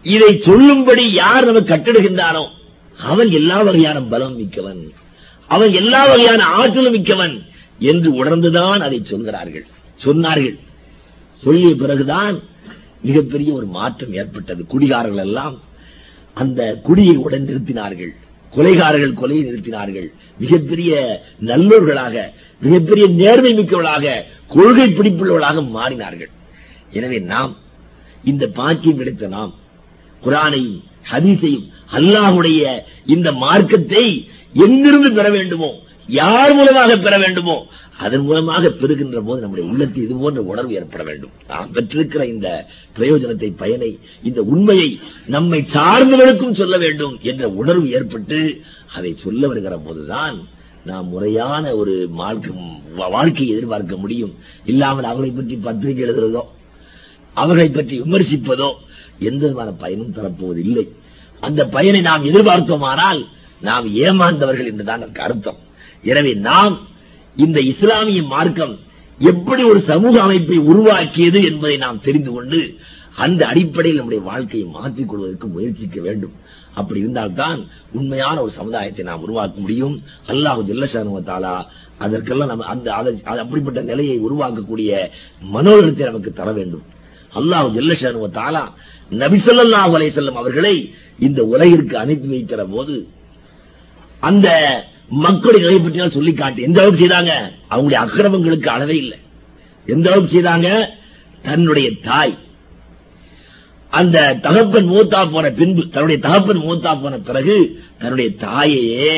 இதை 0.05 0.31
சொல்லும்படி 0.47 1.03
யார் 1.11 1.45
நமக்கு 1.45 1.73
கட்டிடுகின்றானோ 1.73 2.43
அவன் 2.99 3.29
எல்லா 3.29 3.61
வகையான 3.61 4.01
பலம் 4.01 4.35
மிக்கவன். 4.35 4.81
அவன் 5.53 5.71
எல்லா 5.81 6.01
வகையான 6.09 6.41
ஆற்றலும் 6.59 6.95
மிக்கவன் 6.97 7.35
என்று 7.91 8.09
உணர்ந்துதான் 8.21 8.81
அதை 8.87 8.99
சொல்கிறார்கள். 9.11 9.65
சொன்னார்கள். 10.05 10.57
சொல்லிய 11.43 11.71
பிறகுதான் 11.81 12.35
மிகப்பெரிய 13.07 13.49
ஒரு 13.59 13.67
மாற்றம் 13.77 14.13
ஏற்பட்டது. 14.21 14.61
குடிகாரர்கள் 14.73 15.23
எல்லாம் 15.27 15.55
அந்த 16.41 16.61
குடியை 16.87 17.15
உடன் 17.25 17.47
நிறுத்தினார்கள். 17.49 18.11
கொலைகாரர்கள் 18.55 19.19
கொலையை 19.21 19.43
நிறுத்தினார்கள். 19.47 20.07
மிகப்பெரிய 20.43 20.91
நல்லோர்களாக 21.49 22.15
மிகப்பெரிய 22.61 23.05
நேர்மை 23.21 23.51
மிக்கவர்களாக 23.59 24.15
கொள்கை 24.55 24.87
பிடிப்புள்ளவர்களாக 24.97 25.63
மாறினார்கள். 25.77 26.31
எனவே 26.97 27.19
நாம் 27.33 27.53
இந்த 28.31 28.43
பாக்கியம் 28.59 28.99
கிடைத்த 29.01 29.27
நாம் 29.37 29.53
குரானையும் 30.23 30.79
ஹதீஸையும் 31.11 31.67
அல்லாஹுடைய 31.97 32.63
இந்த 33.13 33.29
மார்க்கத்தை 33.43 34.05
எங்கிருந்து 34.65 35.09
பெற 35.19 35.27
வேண்டுமோ 35.37 35.71
யார் 36.09 36.53
மூலமாக 36.57 36.91
பெற 36.97 37.15
வேண்டுமோ 37.23 37.55
அதன் 38.03 38.23
மூலமாக 38.27 38.69
பெறுகின்ற 38.79 39.17
போது 39.27 39.41
நம்முடைய 39.41 39.65
உள்ளத்தில் 39.71 40.03
இது 40.05 40.15
போன்ற 40.21 40.41
உணர்வு 40.51 40.73
ஏற்பட 40.79 41.03
வேண்டும். 41.09 41.33
நாம் 41.51 41.73
பெற்றிருக்கிற 41.75 42.23
இந்த 42.31 42.47
பிரயோஜனத்தை 42.97 43.49
பயனை 43.61 43.89
இந்த 44.29 44.39
உண்மையை 44.53 44.89
நம்மை 45.35 45.59
சார்ந்தவர்களுக்கும் 45.75 46.57
சொல்ல 46.61 46.77
வேண்டும் 46.85 47.13
என்ற 47.31 47.43
உணர்வு 47.61 47.87
ஏற்பட்டு 47.97 48.39
அதை 48.97 49.11
சொல்ல 49.25 49.47
வருகிற 49.51 49.77
போதுதான் 49.87 50.37
நாம் 50.89 51.07
முறையான 51.13 51.73
ஒரு 51.81 51.93
வாழ்க்கையை 53.15 53.51
எதிர்பார்க்க 53.55 53.95
முடியும். 54.03 54.33
இல்லாமல் 54.71 55.09
அவர்களை 55.09 55.31
பற்றி 55.31 55.57
பத்திரிகை 55.67 56.03
எழுதுறதோ 56.07 56.43
அவர்களை 57.35 57.69
பற்றி 57.69 57.97
விமர்சிப்பதோ 58.03 58.69
எந்த 59.29 59.41
விதமான 59.45 59.71
பயனும் 59.83 60.15
தரப்போவதில்லை. 60.17 60.85
அந்த 61.43 61.61
பயனை 61.75 62.01
நாம் 62.09 62.27
எதிர்பார்த்தோமானால் 62.31 63.21
நாம் 63.67 63.85
ஏமாந்தவர்கள் 64.05 64.69
என்றுதான் 64.71 65.01
அதற்கு 65.01 65.21
அர்த்தம். 65.27 65.59
எனவே 66.11 66.33
நாம் 66.49 66.75
இந்த 67.35 67.59
இஸ்லாமிய 67.71 68.21
மார்க்கம் 68.33 68.73
எப்படி 69.19 69.63
ஒரு 69.71 69.81
சமூக 69.91 70.15
அமைப்பை 70.27 70.57
உருவாக்கியது 70.71 71.39
என்பதை 71.49 71.75
நாம் 71.85 72.03
தெரிந்து 72.05 72.31
கொண்டு 72.37 72.59
அந்த 73.23 73.41
அடிப்படையில் 73.51 73.99
நம்முடைய 73.99 74.21
வாழ்க்கையை 74.29 74.65
மாற்றிக் 74.77 75.09
கொள்வதற்கு 75.11 75.47
முயற்சிக்க 75.55 75.97
வேண்டும். 76.05 76.35
அப்படி 76.79 76.99
இருந்தால்தான் 77.03 77.59
உண்மையான 77.97 78.35
ஒரு 78.43 78.51
சமுதாயத்தை 78.59 79.03
நாம் 79.09 79.23
உருவாக்க 79.25 79.55
முடியும். 79.63 79.95
அல்லாஹு 80.33 80.61
ஜல்லசானுவத்தாலா 80.69 81.55
அதற்கெல்லாம் 82.05 82.51
நம்ம 82.51 82.67
அந்த 82.73 82.87
அப்படிப்பட்ட 83.43 83.81
நிலையை 83.91 84.17
உருவாக்கக்கூடிய 84.27 84.91
மனோரத்தை 85.55 86.05
நமக்கு 86.09 86.31
தர 86.39 86.49
வேண்டும். 86.59 86.85
அல்லாஹு 87.39 87.67
ஜல்லஷானுவத்தாலா 87.77 88.63
நபிசல்லாஹு 89.23 89.93
அலை 89.97 90.07
செல்லம் 90.19 90.39
அவர்களை 90.41 90.75
இந்த 91.27 91.41
உலகிற்கு 91.53 91.95
அனுப்பி 92.03 92.29
வைக்கிற 92.35 92.63
போது 92.75 92.95
அந்த 94.21 94.47
மக்களுடைய 95.09 95.63
நிலை 95.65 95.79
பற்றினால் 95.79 96.15
சொல்லி 96.17 96.33
காட்டு 96.33 96.61
எந்த 96.61 96.81
அளவுக்கு 96.81 97.05
செய்தாங்க? 97.05 97.33
அவங்களுடைய 97.69 97.99
அக்கிரமங்களுக்கு 98.05 98.69
அளவே 98.69 98.97
இல்லை. 98.97 99.19
எந்த 99.85 100.11
அளவுக்கு 100.11 100.35
செய்தாங்க? 100.37 100.69
தன்னுடைய 101.41 101.87
தாய். 102.03 102.37
அந்த 103.89 104.17
தகப்பன் 104.41 104.89
மூத்தா 104.89 105.31
போன 105.31 105.49
பின்பு 105.49 105.81
தன்னுடைய 105.89 106.17
தகப்பன் 106.27 106.61
மூத்தா 106.61 106.91
போன 107.01 107.17
பிறகு 107.17 107.55
தன்னுடைய 107.97 108.29
தாயையே 108.31 109.15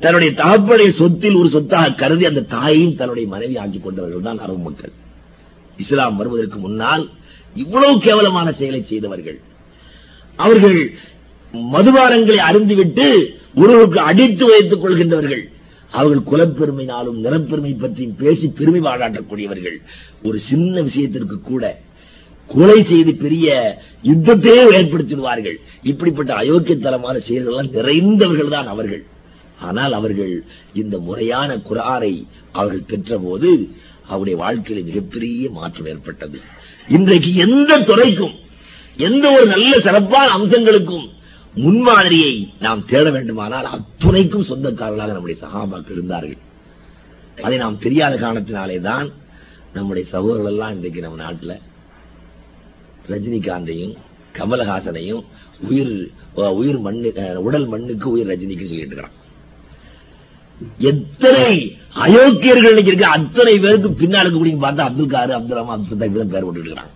தன்னுடைய 0.00 0.30
தகப்பனுடைய 0.42 0.90
சொத்தில் 0.90 1.36
ஒரு 1.36 1.48
சொத்தாக 1.50 1.92
கருதி 1.92 2.24
அந்த 2.24 2.40
தாயையும் 2.40 2.96
தன்னுடைய 2.96 3.28
மனைவி 3.28 3.56
ஆக்கிக் 3.56 3.84
கொண்டவர்கள் 3.84 4.26
தான் 4.28 4.38
அரபு 4.38 4.58
மக்கள். 4.58 4.92
இஸ்லாம் 5.76 6.16
வருவதற்கு 6.16 6.58
முன்னால் 6.58 7.04
இவ்வளவு 7.54 8.00
கேவலமான 8.00 8.52
செயலை 8.52 8.84
செய்தவர்கள். 8.84 9.38
அவர்கள் 10.36 10.78
மதுபானங்களை 11.72 12.40
அருந்திவிட்டு 12.50 13.06
குருவுக்கு 13.54 13.98
அடித்து 14.00 14.44
வைத்துக் 14.44 14.82
கொள்கின்றவர்கள். 14.82 15.44
அவர்கள் 15.90 16.28
குலப்பெருமையினாலும் 16.30 17.18
நிறப்பெருமை 17.24 17.72
பற்றியும் 17.78 18.18
பேசி 18.18 18.46
பெருமை 18.48 18.80
பாராட்டக்கூடியவர்கள். 18.80 19.78
ஒரு 20.22 20.38
சின்ன 20.50 20.74
விஷயத்திற்கு 20.80 21.36
கூட 21.40 21.64
கொலை 22.50 22.78
செய்து 22.82 23.12
பெரிய 23.14 23.48
யுத்தத்தையே 24.10 24.62
ஏற்படுத்திடுவார்கள். 24.78 25.58
இப்படிப்பட்ட 25.82 26.32
அயோக்கியத்தனமான 26.42 27.16
செயல்கள் 27.28 27.74
நிறைந்தவர்கள் 27.76 28.54
தான் 28.56 28.66
அவர்கள். 28.66 29.02
ஆனால் 29.68 29.92
அவர்கள் 29.92 30.34
இந்த 30.72 30.98
முறையான 30.98 31.50
குராரை 31.68 32.14
அவர்கள் 32.52 32.88
பெற்ற 32.90 33.18
போது 33.18 33.50
அவருடைய 34.12 34.36
வாழ்க்கையில 34.44 34.80
மிகப்பெரிய 34.84 35.50
மாற்றம் 35.58 35.86
ஏற்பட்டது. 35.86 36.38
இன்றைக்கு 36.88 37.30
எந்த 37.46 37.78
துறைக்கும் 37.88 38.34
எந்த 38.96 39.24
ஒரு 39.36 39.46
நல்ல 39.46 39.72
சிறப்பான 39.78 40.26
அம்சங்களுக்கும் 40.38 41.06
முன்மாதிரியை 41.54 42.32
நாம் 42.60 42.84
தேட 42.84 43.06
வேண்டுமானால் 43.10 43.66
அத்துணைக்கும் 43.74 44.48
சொந்தக்காரர்களாக 44.50 45.12
நம்முடைய 45.12 45.38
சகாபாக்கள் 45.42 45.96
இருந்தார்கள். 45.96 46.38
அதை 47.38 47.56
நாம் 47.58 47.82
தெரியாத 47.84 48.14
காரணத்தினாலே 48.16 48.78
தான் 48.80 49.06
நம்முடைய 49.74 50.04
சகோதரர்கள் 50.10 50.52
எல்லாம் 50.52 50.74
இன்றைக்கு 50.76 51.00
நம்ம 51.00 51.20
நாட்டில் 51.22 51.54
ரஜினிகாந்தையும் 53.10 53.94
கமலஹாசனையும் 54.34 55.22
உயிர் 55.68 55.94
உயிர் 56.58 56.78
மண்ணு 56.78 57.10
உடல் 57.42 57.66
மண்ணுக்கு 57.66 58.06
உயிர் 58.10 58.30
ரஜினிக்கு 58.32 58.68
சொல்லிட்டு 58.70 58.94
இருக்கிறான். 58.94 59.18
எத்தனை 60.90 61.46
அயோக்கியர்கள் 62.04 62.78
இருக்க 62.82 63.06
அத்தனை 63.16 63.54
பேருக்கு 63.58 63.88
பின்னாலுக்கு 64.02 64.38
கூடிய 64.38 64.58
பார்த்தா 64.64 64.86
அப்துல் 64.88 65.14
காரு 65.14 65.32
அப்துல் 65.38 65.58
ரஹ்மான் 65.58 65.76
அப்துல் 65.76 65.92
சத்தா 65.92 66.08
இப்படிதான் 66.08 66.34
பேர் 66.34 66.46
போட்டு 66.46 66.60
இருக்கிறாங்க 66.60 66.92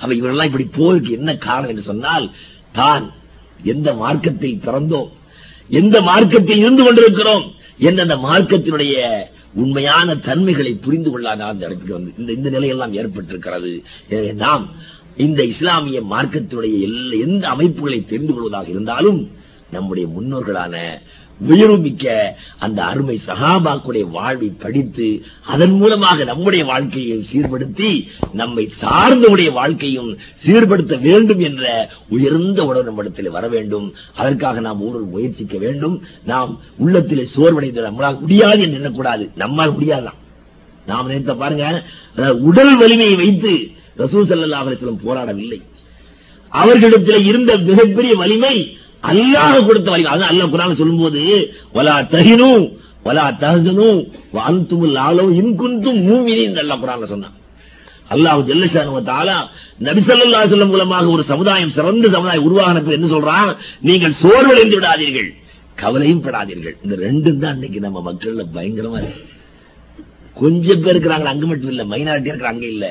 அப்ப 0.00 0.10
இவரெல்லாம் 0.14 0.50
இப்படி 0.50 0.66
போருக்கு 0.78 1.10
என்ன 1.18 1.30
காரணம் 1.46 1.72
என்று 1.74 1.88
சொன்னால் 1.90 2.26
தான் 2.72 3.06
எந்த 3.64 3.94
மார்க்கத்தில் 3.94 4.60
பிறந்தோம்? 4.66 5.08
எந்த 5.68 6.00
மார்க்கத்தில் 6.00 6.58
இருந்து 6.58 6.84
கொண்டிருக்கிறோம்? 6.84 7.52
என்ற 7.78 8.02
அந்த 8.02 8.16
மார்க்கத்தினுடைய 8.16 9.26
உண்மையான 9.54 10.14
தன்மைகளை 10.14 10.74
புரிந்து 10.74 11.10
கொள்ளாத 11.10 11.44
அந்த 11.44 11.66
இடத்துக்கு 11.66 11.94
வந்து 11.94 12.12
இந்த 12.18 12.32
இந்த 12.32 12.48
நிலையெல்லாம் 12.50 12.92
ஏற்பட்டிருக்கிறது. 12.92 13.82
எனவே 14.08 14.32
நாம் 14.32 14.76
இந்த 15.16 15.44
இஸ்லாமிய 15.44 16.00
மார்க்கத்தினுடைய 16.00 16.74
எந்த 17.20 17.48
அமைப்புகளை 17.48 18.04
தெரிந்து 18.04 18.34
கொள்வதாக 18.34 18.68
இருந்தாலும் 18.68 19.30
நம்முடைய 19.70 20.08
முன்னோர்களான 20.08 20.74
உயர்வுமிக்க 21.46 22.34
அந்த 22.58 22.84
அருமை 22.84 23.20
சகாபாக்குடைய 23.26 24.10
வாழ்வை 24.10 24.48
படித்து 24.48 25.22
அதன் 25.46 25.72
மூலமாக 25.72 26.24
நம்முடைய 26.24 26.64
வாழ்க்கையை 26.64 27.26
சீர்படுத்தி 27.32 28.06
நம்மை 28.32 28.72
சார்ந்தவுடைய 28.80 29.52
வாழ்க்கையும் 29.52 30.18
சீர்படுத்த 30.46 31.00
வேண்டும் 31.00 31.38
என்ற 31.38 31.90
உயர்ந்த 32.08 32.62
உணர்வு 32.64 32.84
நம்மிடத்தில் 32.84 33.30
வர 33.30 33.48
வேண்டும். 33.48 33.94
அதற்காக 34.14 34.60
நாம் 34.60 34.80
ஒவ்வொரு 34.80 35.04
முயற்சிக்க 35.04 35.58
வேண்டும். 35.58 36.02
நாம் 36.24 36.60
உள்ளத்திலே 36.76 37.28
சோர்வடைந்து 37.36 37.86
நம்மளால் 37.88 38.20
முடியாது 38.20 38.60
என்று 38.60 38.78
எண்ணக்கூடாது. 38.78 39.30
நம்மால் 39.36 39.76
முடியாதான் 39.78 40.18
நாம் 40.86 41.06
நினைத்த 41.06 41.34
பாருங்க 41.34 41.84
உடல் 42.40 42.76
வலிமையை 42.76 43.16
வைத்து 43.16 43.70
ரசூ 43.96 44.24
சல்லா 44.24 44.96
போராடவில்லை. 45.06 45.62
அவர்களிடத்தில் 46.48 47.24
இருந்த 47.24 47.56
மிகப்பெரிய 47.56 48.14
வலிமை 48.16 48.76
அல்லாஹ் 49.02 49.66
கொடுத்த 49.68 49.88
வலிமை 49.92 50.10
அதான் 50.14 50.30
அல்லாஹ் 50.32 50.52
குரான் 50.54 50.78
சொல்லும்போது 50.82 51.22
வலா 51.76 51.96
தகினும் 52.14 52.64
வலா 53.06 53.26
தகசனும் 53.42 54.00
அந்துமுல் 54.50 54.98
ஆலோ 55.08 55.24
இன்குந்தும் 55.40 56.00
மூமினின் 56.08 56.58
அல்லாஹ் 56.62 56.82
குரான் 56.84 57.12
சொன்னான். 57.12 57.36
அல்லாஹ் 58.14 58.40
ஜல்லஷானு 58.48 59.02
தாலா 59.10 59.36
நபி 59.86 60.02
மூலமாக 60.72 61.06
ஒரு 61.14 61.22
சமுதாயம் 61.32 61.74
சிறந்த 61.76 62.06
சமுதாயம் 62.14 62.46
உருவாகின 62.48 62.94
என்ன 62.96 63.08
சொல்றான்? 63.14 63.50
நீங்கள் 63.88 64.18
சோர்வடைந்து 64.22 64.76
விடாதீர்கள் 64.78 65.30
கவலையும் 65.82 66.22
படாதீர்கள். 66.26 66.76
இந்த 66.84 66.94
ரெண்டும் 67.06 67.42
தான் 67.42 67.54
இன்னைக்கு 67.56 67.80
நம்ம 67.86 67.98
மக்கள்ல 68.08 68.44
பயங்கரமா 68.54 68.98
இருக்கு. 69.00 69.24
கொஞ்சம் 70.36 70.82
பேர் 70.82 70.94
இருக்கிறாங்க 70.94 71.28
அங்க 71.32 71.46
மட்டும் 71.46 71.72
இல்ல 71.74 71.84
மைனாரிட்டி 71.92 72.30
இருக்கிற 72.32 72.50
அங்க 72.54 72.66
இல்ல. 72.74 72.86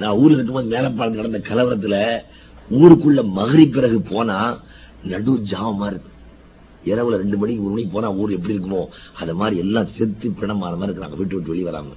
நான் 0.00 0.18
ஊர்ல 0.20 0.36
இருக்கும்போது 0.36 0.72
மேலப்பாலம் 0.74 1.18
நடந்த 1.20 1.40
கலவரத்துல 1.48 1.96
ஊருக்குள்ள 2.70 3.28
மகரி 3.28 3.66
பிறகு 3.66 4.00
போனா 4.00 4.62
நடு 5.04 5.32
ஜாமமா 5.38 5.86
இருக்கு. 5.86 6.10
இரவுல 6.84 7.16
ரெண்டு 7.16 7.36
மணிக்கு 7.38 7.62
ஒரு 7.62 7.72
மணிக்கு 7.72 7.92
போனா 7.92 8.12
ஊர் 8.12 8.30
எப்படி 8.30 8.58
இருக்குமோ 8.58 8.86
அத 9.14 9.34
மாதிரி 9.34 9.58
எல்லாம் 9.58 9.86
செத்து 9.86 10.30
பிணமான 10.30 10.76
மாதிரி 10.76 10.98
இருக்கிறாங்க. 10.98 11.16
வீட்டு 11.16 11.34
விட்டு 11.34 11.50
வெளியே 11.50 11.68
வராம. 11.68 11.92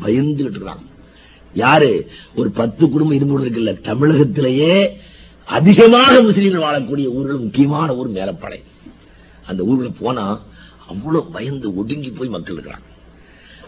பயந்துகிட்டு 0.00 0.56
இருக்காங்க 0.56 0.82
யாரு? 1.54 2.10
ஒரு 2.34 2.50
பத்து 2.50 2.88
குடும்பம் 2.88 3.16
இருநூறு 3.16 3.44
இருக்குல்ல 3.44 3.72
தமிழகத்திலேயே 3.80 4.90
அதிகமாக 5.44 6.22
முஸ்லீம்கள் 6.22 6.66
வாழக்கூடிய 6.66 7.06
ஊர்கள் 7.06 7.38
முக்கியமான 7.38 7.94
ஊர் 7.94 8.10
மேலப்பாளை 8.10 8.60
அந்த 9.46 9.62
ஊர்ல 9.62 9.88
போனா 9.88 10.42
அவ்வளவு 10.88 11.30
பயந்து 11.30 11.76
ஒடுங்கி 11.76 12.10
போய் 12.10 12.28
மக்கள் 12.28 12.56
இருக்கிறாங்க. 12.56 12.86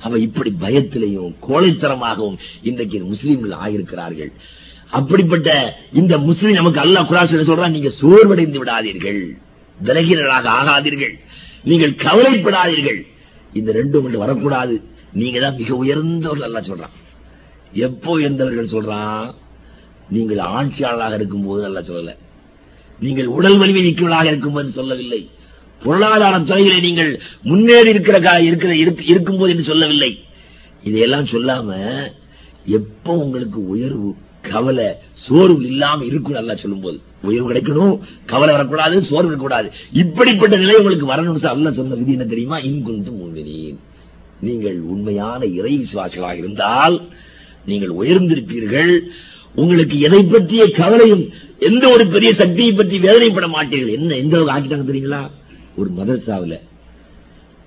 அவ 0.00 0.18
இப்படி 0.18 0.54
பயத்திலையும் 0.60 1.34
கோழைத்தனமாகவும் 1.48 2.38
இன்றைக்கு 2.62 3.04
முஸ்லீம்கள் 3.04 3.56
ஆகியிருக்கிறார்கள். 3.64 4.32
அப்படிப்பட்ட 4.90 5.78
இந்த 5.92 6.18
முஸ்லீம் 6.18 6.54
நமக்கு 6.54 6.80
அல்லா 6.80 7.00
குராசன் 7.08 7.50
சொல்றான் 7.50 7.70
நீங்க 7.70 7.92
சோர்வடைந்து 8.00 8.58
விடாதீர்கள். 8.62 9.36
விலகினராக 9.84 10.48
ஆகாதீர்கள். 10.60 11.14
நீங்கள் 11.64 11.90
கவலைப்படாதீர்கள். 11.90 13.06
இந்த 13.52 13.72
ரெண்டும் 13.72 14.02
ஒன்று 14.02 14.18
வரக்கூடாது. 14.18 14.82
நீங்க 15.12 15.40
தான் 15.40 15.56
மிக 15.56 15.76
உயர்ந்தவர்கள் 15.76 16.48
அல்ல 16.48 16.60
சொல்றான். 16.60 16.94
எப்போ 17.72 18.18
உயர்ந்தவர்கள் 18.18 18.72
சொல்றான்? 18.72 19.34
நீங்கள் 20.08 20.38
ஆட்சியாளராக 20.38 21.14
இருக்கும் 21.14 21.46
போது 21.46 21.62
நல்லா 21.62 21.80
சொல்லல. 21.80 22.16
நீங்கள் 23.00 23.26
உடல் 23.26 23.58
வலிமை 23.58 23.82
இருக்கும் 23.82 24.24
இருக்கும்போது 24.24 24.70
சொல்லவில்லை. 24.70 25.30
பொருளாதார 25.82 26.40
துறைகளை 26.40 26.80
நீங்கள் 26.80 27.20
முன்னேறி 27.42 27.88
இருக்கிற 27.88 28.40
இருக்கிற 28.40 28.74
இருக்கும்போது 29.04 29.52
என்று 29.52 29.64
சொல்லவில்லை. 29.64 30.24
இதையெல்லாம் 30.82 31.24
சொல்லாம 31.24 31.76
எப்ப 32.64 33.16
உங்களுக்கு 33.16 33.66
உயர்வு 33.66 34.16
கவலை 34.42 34.86
சோர்வு 35.24 35.62
இல்லாம 35.66 36.04
இருக்கும் 36.04 36.36
நல்லா 36.38 36.54
சொல்லும் 36.54 36.80
போது 36.80 36.98
உயர்வு 37.28 37.50
கிடைக்கணும் 37.50 37.94
கவலை 38.26 38.52
வரக்கூடாது 38.54 38.96
சோர்வு 39.02 39.30
இருக்கக்கூடாது. 39.30 39.70
இப்படிப்பட்ட 40.02 40.56
நிலை 40.56 40.76
உங்களுக்கு 40.80 41.06
வரணும் 41.12 41.40
அல்ல 41.52 41.72
சொன்ன 41.72 41.94
விதி 41.94 42.12
என்ன 42.12 42.24
தெரியுமா? 42.24 42.58
இன்குந்து 42.58 43.12
முன்வினீன். 43.20 43.78
நீங்கள் 44.40 44.78
உண்மையான 44.80 45.40
இறை 45.58 45.72
விசுவாசிகளாக 45.78 46.36
இருந்தால் 46.36 46.96
நீங்கள் 47.64 47.90
உயர்ந்திருப்பீர்கள். 47.90 48.92
உங்களுக்கு 49.54 50.00
எதை 50.00 50.24
பற்றிய 50.24 50.64
கவலையும் 50.80 51.24
எந்த 51.58 51.84
ஒரு 51.94 52.06
பெரிய 52.06 52.30
சக்தியை 52.34 52.72
பற்றி 52.72 52.98
வேதனைப்பட 52.98 53.46
மாட்டீர்கள். 53.56 53.96
என்ன 53.98 54.14
எந்த 54.14 54.38
ஆக்கிட்டாங்க 54.54 54.86
தெரியுங்களா? 54.90 55.30
ஒரு 55.76 55.90
மதரசாவில் 55.98 56.58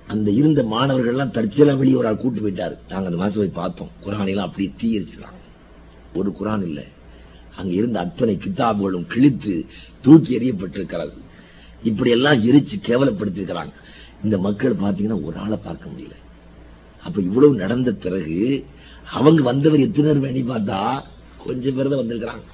அந்த 0.06 0.30
இருந்த 0.30 0.62
மாணவர்கள் 0.62 1.12
எல்லாம் 1.12 1.34
தற்செயலா 1.36 1.76
வெளியே 1.76 1.96
ஒரு 1.96 2.06
ஆள் 2.06 2.16
கூட்டு 2.16 2.40
போயிட்டாரு. 2.40 2.74
நாங்க 2.88 3.06
அந்த 3.10 3.16
மாசம் 3.16 3.40
போய் 3.42 3.58
பார்த்தோம் 3.60 3.92
குரானையெல்லாம் 4.04 4.48
அப்படியே 4.48 4.70
தீ 4.80 4.98
எரிச்சிருக்காங்க. 4.98 5.40
ஒரு 6.14 6.30
குரான் 6.40 6.64
இல்ல. 6.70 6.80
அங்க 7.56 7.72
இருந்த 7.80 7.98
அத்தனை 8.00 8.34
கித்தாபுகளும் 8.36 9.06
கிழித்து 9.12 9.54
தூக்கி 10.00 10.38
எறியப்பட்டிருக்கிறது. 10.38 11.14
இப்படி 11.82 12.10
எல்லாம் 12.10 12.42
எரிச்சு 12.48 12.76
கேவலப்படுத்திருக்கிறாங்க 12.88 13.74
இந்த 14.24 14.38
மக்கள் 14.38 14.80
பாத்தீங்கன்னா 14.82 15.24
ஒரு 15.24 15.36
ஆளை 15.44 15.58
பார்க்க 15.64 15.92
முடியல. 15.92 16.16
அப்ப 17.04 17.16
இவ்வளவு 17.20 17.54
நடந்த 17.54 17.92
பிறகு 17.92 18.66
அவங்க 19.16 19.42
வந்தவர் 19.42 19.86
எத்தனை 19.86 20.12
வேணி 20.24 20.42
பார்த்தா 20.50 20.78
கொஞ்சம் 21.44 21.74
பேர் 21.76 21.90
தான் 21.92 22.02
வந்திருக்கிறாங்க. 22.02 22.44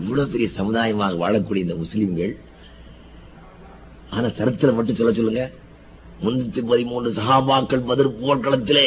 இவ்வளவு 0.00 0.30
பெரிய 0.32 0.48
சமுதாயமாக 0.56 1.20
வாழக்கூடிய 1.22 1.66
இந்த 1.66 1.76
முஸ்லிம்கள் 1.82 2.34
ஆனா 4.10 4.28
சரித்திரம் 4.38 4.74
மட்டும் 4.74 4.98
சொல்ல 4.98 5.12
சொல்லுங்க. 5.12 5.44
முன்னூத்தி 6.24 6.60
பதிமூன்று 6.70 7.10
சகாபாக்கள் 7.12 7.86
மதுர் 7.88 8.16
போர்க்களத்திலே 8.20 8.86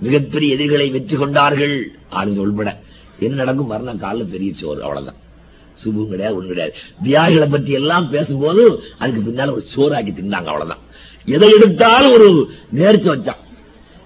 மிகப்பெரிய 0.00 0.54
எதிரிகளை 0.54 0.90
வெற்றி 0.90 1.16
கொண்டார்கள். 1.16 1.90
அப்படின்னு 2.10 2.38
உள்பட 2.38 2.80
என்ன 3.18 3.36
நடக்கும் 3.36 3.66
மறுநாள் 3.66 3.96
காலில் 3.96 4.24
பெரிய 4.24 4.52
சோறு 4.54 4.82
அவ்வளவுதான். 4.82 5.26
சுபு 5.84 6.08
கிடையாது 6.08 6.42
ஒண்ணு 6.42 6.46
கிடையாது. 6.46 6.74
தியாகிகளை 7.04 7.50
பத்தி 7.50 7.72
எல்லாம் 7.72 8.10
பேசும்போது 8.10 8.82
அதுக்கு 8.98 9.30
பின்னால 9.30 9.52
ஒரு 9.52 9.64
சோறாக்கி 9.76 10.10
தின்னாங்க 10.10 10.48
அவ்வளவுதான். 10.50 10.78
எதை 11.24 11.48
எடுத்தாலும் 11.56 12.12
ஒரு 12.12 12.50
நேர்ச்சி 12.72 13.08
வச்சான். 13.08 13.42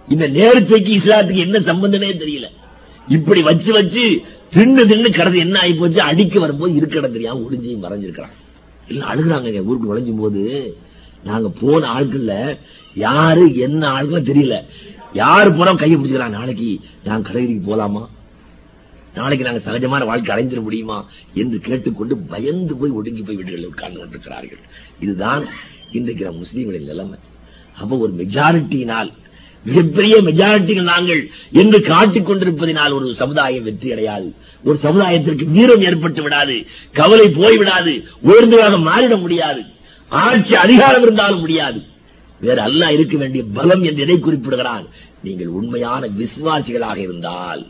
இந்த 0.09 0.29
நேர்ச்சைக்கு 0.29 0.91
இஸ்லாத்துக்கு 0.99 1.37
என்ன 1.37 1.61
சம்பந்தமே 1.61 2.13
தெரியல. 2.13 2.45
இப்படி 3.09 3.43
வச்சு 3.43 3.73
வச்சு 3.73 4.23
தின்னு 4.51 4.83
தின்னு 4.91 5.17
கடந்து 5.17 5.39
என்ன 5.39 5.59
ஆகி 5.59 5.73
போச்சு? 5.73 6.01
அடிக்க 6.01 6.41
வரும்போது 6.41 6.75
இருக்க 6.75 7.01
தெரியாம 7.01 7.47
ஒளிஞ்சி 7.51 7.79
மறைஞ்சிருக்கிறான். 7.83 8.35
எல்லாம் 8.89 9.11
அழுகுறாங்க 9.15 9.43
எங்க 9.43 9.61
ஊருக்கு 9.61 9.89
நுழைஞ்சும் 9.89 10.19
போது 10.19 10.77
நாங்க 11.25 11.49
போன 11.61 12.01
ஆட்கள்ல 12.01 12.59
யாரு 12.95 13.57
என்ன 13.57 13.89
ஆட்களும் 13.89 14.29
தெரியல. 14.31 14.65
யாரு 15.13 15.51
போறோம் 15.51 15.77
கையை 15.77 15.99
பிடிச்சிக்கலாம் 15.99 16.37
நாளைக்கு 16.39 16.81
நான் 17.05 17.23
கடைக்கு 17.23 17.77
போலாமா? 17.77 18.07
நாளைக்கு 19.15 19.45
நாங்க 19.45 19.61
சகஜமான 19.71 20.05
வாழ்க்கை 20.05 20.37
அடைஞ்சிட 20.37 20.63
முடியுமா? 20.63 21.09
என்று 21.35 21.59
கேட்டுக்கொண்டு 21.59 22.17
பயந்து 22.17 22.77
போய் 22.77 22.91
ஒடுங்கி 22.91 23.23
போய் 23.23 23.37
வீடுகளில் 23.37 23.67
உட்கார்ந்து 23.67 23.99
கொண்டிருக்கிறார்கள். 23.99 24.59
இதுதான் 25.01 25.49
இன்றைக்கு 25.93 26.25
நம்ம 26.25 26.41
முஸ்லீம்களின் 26.41 26.85
நிலைமை. 26.85 27.19
அப்ப 27.81 27.97
ஒரு 27.97 28.13
மெஜாரிட்டியினால் 28.13 29.13
மிகப்பெரிய 29.65 30.23
மெஜாரிட்டிகள் 30.23 30.83
நாங்கள் 30.83 31.31
என்று 31.53 31.83
காட்டிக் 31.83 32.31
கொண்டிருப்பதினால் 32.31 32.93
ஒரு 32.93 33.15
சமுதாயம் 33.15 33.65
வெற்றி 33.65 33.93
அடையாது. 33.93 34.35
ஒரு 34.65 34.79
சமுதாயத்திற்கு 34.83 35.45
வீரம் 35.45 35.81
ஏற்பட்டு 35.81 36.23
விடாது 36.23 36.67
கவலை 36.93 37.27
போய்விடாது 37.27 38.05
உயர்ந்ததாக 38.21 38.77
மாறிட 38.77 39.21
முடியாது 39.21 39.63
ஆட்சி 40.09 40.55
அதிகாரம் 40.57 41.03
இருந்தாலும் 41.03 41.41
முடியாது. 41.41 41.83
வேற 42.43 42.59
அல்ல 42.69 42.93
இருக்க 42.97 43.17
வேண்டிய 43.17 43.43
பலம் 43.59 43.83
என்று 43.89 44.05
எதை 44.07 44.17
குறிப்பிடுகிறான் 44.19 44.87
நீங்கள் 45.27 45.51
உண்மையான 45.59 46.09
விசுவாசிகளாக 46.21 46.99
இருந்தால் 47.07 47.63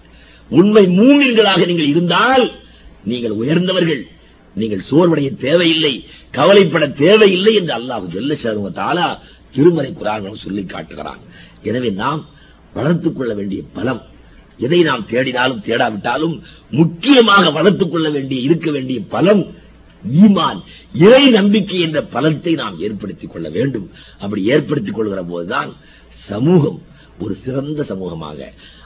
உண்மை 0.50 0.84
மூமின்களாக 0.98 1.60
நீங்கள் 1.70 1.90
இருந்தால் 1.92 2.44
நீங்கள் 3.04 3.34
உயர்ந்தவர்கள் 3.40 4.02
நீங்கள் 4.56 4.86
சோர்வடைய 4.90 5.28
தேவையில்லை 5.46 5.92
கவலைப்பட 6.30 6.86
தேவையில்லை 7.02 7.52
என்று 7.60 7.74
அல்லாஹ் 7.78 8.06
ஜல்ல 8.14 8.32
சர்வத்தாலா 8.44 9.06
திருமறை 9.54 9.90
குரான் 9.92 10.44
சொல்லி 10.46 10.62
காட்டுகிறான். 10.64 11.20
எனவே 11.62 11.90
நாம் 12.02 12.20
வளர்த்துக் 12.74 13.16
கொள்ள 13.16 13.32
வேண்டிய 13.34 13.62
பலம் 13.74 14.02
எதை 14.58 14.78
நாம் 14.82 15.04
தேடினாலும் 15.10 15.64
தேடாவிட்டாலும் 15.68 16.34
முக்கியமாக 16.70 17.44
வளர்த்துக் 17.50 17.92
கொள்ள 17.92 18.08
வேண்டிய 18.10 18.40
இருக்க 18.40 18.70
வேண்டிய 18.70 18.98
பலம் 19.14 19.42
ஈமான் 20.10 20.60
இறை 20.92 21.28
நம்பிக்கை 21.28 21.80
என்ற 21.80 22.02
பலத்தை 22.02 22.54
நாம் 22.54 22.78
ஏற்படுத்திக் 22.78 23.30
கொள்ள 23.30 23.48
வேண்டும். 23.48 23.90
அப்படி 24.18 24.44
ஏற்படுத்திக் 24.44 24.94
கொள்கிற 24.94 25.22
போதுதான் 25.22 25.72
சமூகம் 26.08 26.82
ஒரு 27.20 27.34
சிறந்த 27.34 27.82
சமூகமாக. 27.82 28.36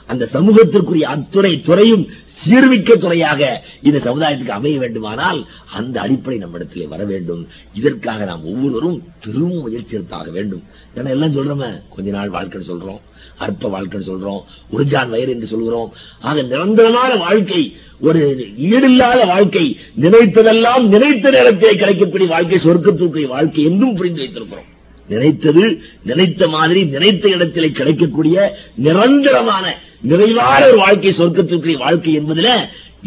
அந்த 0.05 0.29
சமூகத்திற்குரிய 0.33 1.01
அத்துறை 1.01 1.61
துறையும் 1.61 2.07
சீர்மிக்க 2.45 2.93
துறையாக 2.93 3.63
இந்த 3.81 3.97
சமுதாயத்துக்கு 3.97 4.47
அமைய 4.47 4.79
வேண்டுமானால் 4.79 5.45
அந்த 5.73 6.01
அடிப்படை 6.01 6.39
நம்மிடத்திலே 6.39 6.85
வர 6.85 7.03
வேண்டும். 7.03 7.47
இதற்காக 7.73 8.25
நாம் 8.25 8.43
ஒவ்வொருவரும் 8.43 9.03
பெரும் 9.21 9.61
முயற்சி 9.61 9.97
எடுத்தாக 9.97 10.31
வேண்டும். 10.31 10.63
ஏன்னா 10.95 11.09
எல்லாம் 11.09 11.35
சொல்றோமே 11.35 11.83
கொஞ்ச 11.89 12.11
நாள் 12.11 12.29
வாழ்க்கைன்னு 12.29 12.69
சொல்றோம் 12.69 12.99
அற்ப 13.37 13.69
வாழ்க்கைன்னு 13.69 14.09
சொல்றோம் 14.09 14.41
உருஜான் 14.71 15.09
வயிறு 15.09 15.31
என்று 15.31 15.47
சொல்கிறோம். 15.47 15.93
ஆக 16.19 16.41
நிரந்தரமான 16.41 17.15
வாழ்க்கை 17.15 17.75
ஒரு 17.99 18.21
ஈடில்லாத 18.69 19.19
வாழ்க்கை 19.25 19.63
நினைத்ததெல்லாம் 20.03 20.83
நினைத்த 20.93 21.29
நேரத்தை 21.29 21.75
கிடைக்கக்கூடிய 21.75 22.27
வாழ்க்கை 22.33 22.57
சொர்க்கத்திற்குரிய 22.65 23.27
வாழ்க்கை 23.27 23.63
என்றும் 23.63 23.95
புரிந்து 23.95 24.21
வைத்திருக்கிறோம். 24.23 24.67
நினைத்தது 25.09 25.63
நினைத்த 26.03 26.47
மாதிரி 26.47 26.85
நினைத்த 26.85 27.29
இடத்திலே 27.29 27.69
கிடைக்கக்கூடிய 27.71 28.37
நிரந்தரமான 28.75 29.65
நிறைவான 30.01 30.61
ஒரு 30.67 30.77
வாழ்க்கை 30.77 31.13
சொர்க்கத்திற்குரிய 31.17 31.77
வாழ்க்கை 31.77 32.19
என்பதுல 32.19 32.49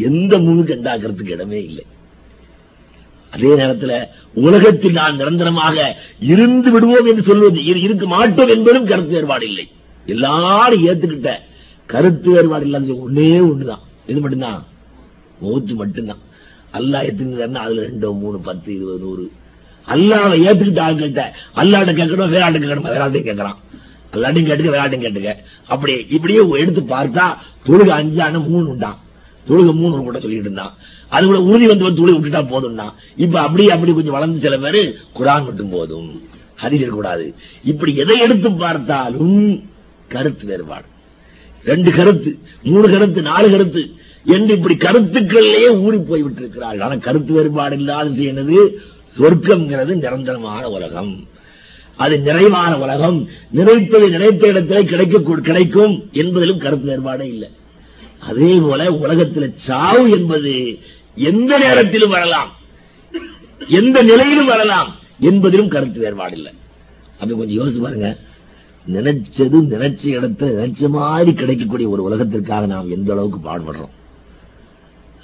எந்த 0.09 0.39
முழு 0.39 0.63
கண்டாக்கிறதுக்கு 0.63 1.35
இடமே 1.37 1.61
இல்லை. 1.65 1.85
அதே 3.31 3.51
நேரத்தில் 3.55 4.09
உலகத்தில் 4.35 4.93
நான் 4.93 5.17
நிரந்தரமாக 5.17 5.77
இருந்து 6.21 6.71
விடுவோம் 6.71 7.07
என்று 7.07 7.23
சொல்வது 7.23 7.65
இருக்க 7.65 8.07
மாட்டோம் 8.07 8.49
என்பதும் 8.49 8.87
கருத்து 8.87 9.15
வேறுபாடு 9.15 9.47
இல்லை. 9.47 9.67
எல்லாரும் 10.07 10.87
ஏத்துக்கிட்ட 10.87 11.33
கருத்து 11.87 12.31
வேறுபாடு 12.31 12.65
இல்லாத 12.65 12.93
ஒன்னே 13.07 13.31
ஒண்ணுதான். 13.51 13.85
இது 14.07 14.21
மட்டும்தான். 14.21 14.61
மௌத்து 15.43 15.75
மட்டும்தான். 15.75 16.23
அல்லாஹ் 16.73 17.07
எத்துங்கிறாருன்னா 17.11 17.63
அதுல 17.67 17.83
ரெண்டோ 17.83 18.09
மூணு 18.19 18.39
பத்து 18.39 18.75
இருபது 18.77 18.99
நூறு. 18.99 19.25
அல்லாவை 19.87 20.37
ஏத்துக்கிட்ட 20.49 20.81
ஆள்கிட்ட 20.87 21.23
அல்லாட்ட 21.61 21.93
கேட்கணும் 22.01 22.33
வேற 22.35 22.45
ஆட்டு 22.45 22.59
கேட்கணும்? 22.59 22.89
வேற 22.95 23.09
கேட்கறான் 23.09 23.59
அல்லாட்டையும் 24.15 24.49
கேட்டுக்க 24.49 24.71
வேறாட்டையும் 24.77 25.05
கேட்டுக்க. 25.07 25.33
அப்படி 25.67 25.93
இப்படியே 26.09 26.41
எடுத்து 26.63 26.81
பார்த்தா 26.81 27.25
தொழுக 27.67 27.91
அஞ்சான 28.01 28.49
மூணு 28.49 28.69
உண்டான் 28.69 28.99
தொழுக 29.47 29.73
மூணு 29.75 30.03
கூட 30.03 30.19
சொல்லிட்டு 30.21 30.47
இருந்தான். 30.47 30.73
அது 31.09 31.27
கூட 31.27 31.39
உறுதி 31.43 31.67
வந்து 31.67 31.85
வந்து 31.85 32.01
தொழுக 32.01 32.17
விட்டுட்டா 32.17 32.43
போதும்னா 32.55 32.87
இப்ப 33.17 33.41
அப்படியே 33.41 33.71
அப்படி 33.71 33.93
கொஞ்சம் 33.93 34.13
வளர்ந்து 34.13 34.41
சில 34.41 34.57
பேரு 34.59 34.83
குரான் 35.15 35.45
மட்டும் 35.45 35.71
போதும். 35.71 36.11
ஹதீஸ் 36.63 36.89
கூடாது 36.89 37.35
இப்படி 37.65 37.93
எதை 37.97 38.17
எடுத்து 38.21 38.49
பார்த்தாலும் 38.53 39.63
கருத்து 40.09 40.47
வேறுபாடு. 40.47 40.89
ரெண்டு 41.65 41.91
கருத்து 41.93 42.31
மூணு 42.63 42.87
கருத்து 42.93 43.23
நாலு 43.23 43.51
கருத்து 43.51 43.83
என்று 44.25 44.55
இப்படி 44.57 44.75
கருத்துக்கள்லேயே 44.75 45.81
ஊறி 45.81 45.99
போய் 45.99 46.25
ஆனால் 46.61 46.81
ஆனா 46.81 46.95
கருத்து 46.95 47.33
வேறுபாடு 47.33 47.77
இல்லாது 47.77 48.15
செய்யறது 48.15 48.81
சொர்க்கம்ங்கிறது 49.19 49.95
நிரந்தரமான 49.95 50.71
உலகம். 50.71 51.29
அது 51.97 52.19
நிறைவான 52.21 52.79
உலகம். 52.79 53.29
நினைத்தது 53.51 54.11
நினைத்த 54.11 54.47
இடத்திலே 54.47 54.85
கிடைக்க 54.85 55.19
கிடைக்கும் 55.19 56.09
என்பதிலும் 56.13 56.59
கருத்து 56.59 56.87
வேறுபாடே 56.91 57.23
இல்லை. 57.23 57.51
அதே 58.19 58.59
போல 58.61 58.93
உலகத்தில் 58.93 59.55
சாவு 59.55 60.11
என்பது 60.11 60.79
எந்த 61.15 61.59
நேரத்திலும் 61.59 62.11
வரலாம். 62.11 62.57
எந்த 63.69 64.03
நிலையிலும் 64.03 64.47
வரலாம் 64.47 64.97
என்பதிலும் 65.21 65.69
கருத்து 65.69 66.01
வேறுபாடு 66.01 66.37
இல்லை. 66.37 66.53
அப்ப 67.21 67.35
கொஞ்சம் 67.35 67.59
யோசிச்சு 67.59 67.83
பாருங்க. 67.83 68.17
நினைச்சது 68.93 69.59
நினைச்ச 69.71 70.03
இடத்துல 70.05 70.51
நினைச்ச 70.61 70.89
மாதிரி 70.89 71.35
கிடைக்கக்கூடிய 71.35 71.89
ஒரு 71.89 72.03
உலகத்திற்காக 72.03 72.67
நாம் 72.67 72.91
எந்த 72.91 73.13
அளவுக்கு 73.13 73.39
பாடுபடுறோம்? 73.51 73.99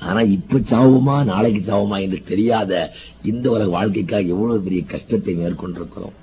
ஆனா 0.01 0.21
இப்ப 0.21 0.59
சாவுமா 0.59 1.25
நாளைக்கு 1.25 1.73
சாவுமா 1.73 2.01
என்று 2.01 2.23
தெரியாத 2.25 2.93
இந்த 3.23 3.51
உலக 3.51 3.69
வாழ்க்கைக்காக 3.69 4.23
எவ்வளவு 4.23 4.61
பெரிய 4.61 4.83
கஷ்டத்தை 4.83 5.35
மேற்கொண்டிருக்கிறோம். 5.35 6.17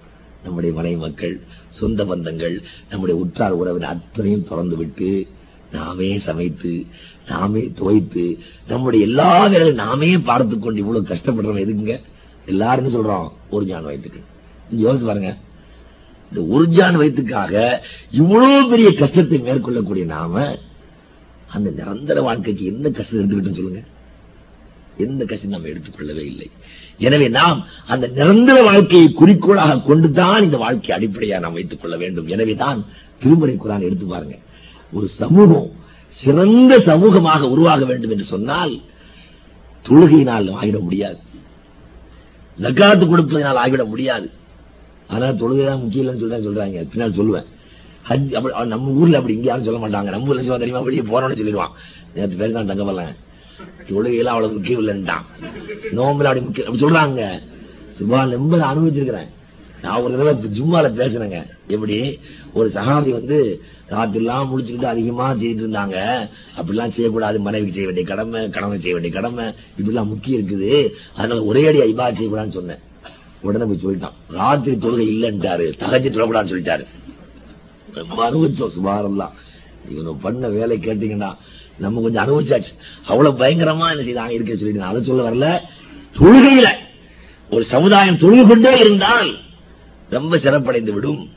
நம்முடைய 0.43 0.75
மனை 0.75 0.95
மக்கள் 0.95 1.41
சொந்த 1.69 2.05
பந்தங்கள் 2.05 2.61
நம்முடைய 2.89 3.21
உற்றார் 3.21 3.51
உறவின் 3.51 3.83
அத்தனையும் 3.83 4.43
திறந்து 4.43 4.77
விட்டு 4.77 5.27
நாமே 5.71 6.19
சமைத்து 6.19 6.85
நாமே 7.29 7.59
துவைத்து 7.59 8.37
நம்முடைய 8.67 9.05
எல்லா 9.05 9.47
வேலையும் 9.47 9.75
நாமே 9.75 10.17
பார்த்து 10.17 10.59
கொண்டு 10.59 10.79
இவ்வளவு 10.79 11.07
கஷ்டப்படுறோம் 11.07 11.63
எதுக்குங்க? 11.63 12.01
எல்லாருமே 12.45 12.89
சொல்றோம் 12.93 13.31
ஒரு 13.49 13.65
ஜான் 13.65 13.83
வயிற்றுக்கு. 13.83 14.21
யோசிச்சு 14.77 15.05
பாருங்க. 15.05 15.37
இந்த 16.31 16.55
ஒரு 16.55 16.67
ஜான் 16.67 16.97
வயிற்றுக்காக 16.97 17.79
இவ்வளவு 18.11 18.69
பெரிய 18.69 18.91
கஷ்டத்தை 18.91 19.39
மேற்கொள்ளக்கூடிய 19.39 20.05
நாம 20.05 20.57
அந்த 21.55 21.69
நிரந்தர 21.79 22.21
வாழ்க்கைக்கு 22.27 22.63
என்ன 22.73 22.89
கஷ்டம் 22.89 23.19
இருந்துகிட்டு 23.19 23.57
சொல்லுங்க. 23.57 23.81
எந்த 25.03 25.21
கஷ்டம் 25.25 25.53
நாம் 25.53 25.69
எடுத்துக்கொள்ளவே 25.71 26.23
இல்லை. 26.31 26.47
எனவே 27.05 27.27
நாம் 27.37 27.59
அந்த 27.93 28.05
நிரந்தர 28.17 28.57
வாழ்க்கையை 28.69 29.07
குறிக்கோளாக 29.11 29.81
கொண்டுதான் 29.89 30.43
இந்த 30.43 30.57
வாழ்க்கையை 30.63 30.93
அடிப்படையாக 30.97 31.43
நாம் 31.45 31.57
வைத்துக் 31.59 31.81
கொள்ள 31.81 31.95
வேண்டும். 32.03 32.27
எனவே 32.35 32.55
தான் 32.63 32.79
திருமுறை 33.21 33.55
குரான் 33.55 33.85
எடுத்து 33.87 34.07
பாருங்க. 34.07 34.37
ஒரு 34.95 35.07
சமூகம் 35.21 35.69
சிறந்த 36.21 36.73
சமூகமாக 36.89 37.49
உருவாக 37.53 37.85
வேண்டும் 37.85 38.13
என்று 38.15 38.25
சொன்னால் 38.33 38.73
தொழுகையினால் 39.85 40.49
ஆகிட 40.59 40.79
முடியாது. 40.87 41.19
ஜக்காத்து 42.63 43.05
கொடுப்பதனால் 43.07 43.61
ஆகிட 43.63 43.83
முடியாது. 43.93 44.27
ஆனா 45.13 45.27
தொழுகைதான் 45.41 45.81
முக்கியம் 45.83 46.21
சொல்றேன் 46.21 46.45
சொல்றாங்க. 46.47 46.77
பின்னால் 46.91 47.17
சொல்லுவேன். 47.19 47.47
ஹஜ் 48.09 48.35
அப்படி 48.35 48.67
நம்ம 48.67 48.91
ஊர்ல 48.91 49.17
அப்படி 49.17 49.35
இங்க 49.35 49.47
யாரும் 49.47 49.63
சொல்ல 49.63 49.87
மாட்டாங்க. 49.87 50.09
நம்ம 50.09 50.27
ஊர்ல 50.27 50.41
சிவா 50.41 50.57
தெரியுமா? 50.57 50.83
வெளியே 50.83 51.01
போறோம்னு 51.01 51.39
சொல்லிடுவான். 51.41 51.73
நேற்று 52.13 52.47
பேசினா 52.47 52.65
தங்கமல்ல 52.65 53.05
தொழுகையெல்லாம் 53.87 54.33
அவ்வளவு 54.33 54.53
முக்கியம் 54.53 54.87
இல்லைன்ட்டான். 54.87 55.25
நோம்புல 55.91 56.23
அப்படி 56.23 56.41
முக்கியம் 56.41 56.71
அப்படி 56.71 56.83
சொல்றாங்க. 56.83 57.41
சுபா 57.99 58.27
நம்ப 58.27 58.57
நான் 58.57 58.77
அனுபவிச்சிருக்கிறேன். 58.77 59.29
நான் 59.81 60.01
ஒரு 60.01 60.17
தடவை 60.17 60.61
ஜும்மால 60.61 60.87
பேசுறேங்க 60.99 61.45
எப்படி? 61.67 62.19
ஒரு 62.53 62.71
சகாபி 62.73 63.09
வந்து 63.09 63.61
ராத்திரிலாம் 63.89 64.49
முடிச்சுக்கிட்டு 64.51 64.85
அதிகமா 64.85 65.33
செய்துட்டு 65.33 65.63
இருந்தாங்க. 65.63 66.29
அப்படிலாம் 66.57 66.91
செய்யக்கூடாது. 66.91 67.39
மனைவிக்கு 67.39 67.73
செய்ய 67.73 67.87
வேண்டிய 67.89 68.15
கடமை 68.15 68.49
கணவன் 68.49 68.79
செய்ய 68.79 68.93
வேண்டிய 68.93 69.13
கடமை. 69.13 69.45
இப்படிலாம் 69.45 70.07
முக்கியம் 70.07 70.41
இருக்குது. 70.41 70.91
அதனால 71.15 71.43
ஒரே 71.43 71.65
அடி 71.65 71.79
ஐபா 71.79 72.05
செய்யக்கூடாதுன்னு 72.05 72.57
சொன்னேன். 72.59 72.79
உடனே 73.41 73.63
போய் 73.63 73.83
சொல்லிட்டான். 73.83 74.13
ராத்திரி 74.29 74.75
தொழுகை 74.75 75.15
இல்லைன்ட்டாரு. 75.15 75.65
தகச்சு 75.79 76.13
தொழக்கூடாதுன்னு 76.15 76.53
சொல்லிட்டாரு. 76.53 76.85
ரொம்ப 77.93 78.31
அனுபவிச்சோம் 78.31 78.69
சுமாரெல்லாம் 78.77 79.31
இவனு 79.89 80.17
பண்ண 80.21 80.47
வேலை 80.47 80.77
கேட்டீங்கன்னா 80.77 81.35
நம்ம 81.77 82.01
கொஞ்சம் 82.01 82.27
அனுபவிச்சாச்சு. 82.27 82.71
அவ்வளவு 83.05 83.45
பயங்கரமா 83.45 84.03
என்ன 84.03 84.25
செய்தாங்க 84.25 84.29
இருக்க 84.29 84.55
சொல்லிட்டு 84.55 84.81
அதை 84.81 85.03
சொல்ல 85.03 85.29
வரல. 85.29 85.61
தொழுகையில 86.17 86.71
ஒரு 87.49 87.65
சமுதாயம் 87.65 88.17
தொழுது 88.17 88.47
கொண்டே 88.47 88.77
இருந்தால் 88.77 89.37
ரொம்ப 90.09 90.37
சிறப்படைந்து 90.37 90.91
விடும். 90.93 91.29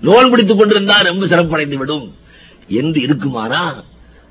நோல் 0.00 0.30
பிடித்துக் 0.30 0.58
கொண்டிருந்தால் 0.58 1.04
ரொம்ப 1.04 1.26
சிறப்படைந்து 1.26 1.76
விடும். 1.76 2.14
என்று 2.68 3.00
இருக்குமானா? 3.00 3.82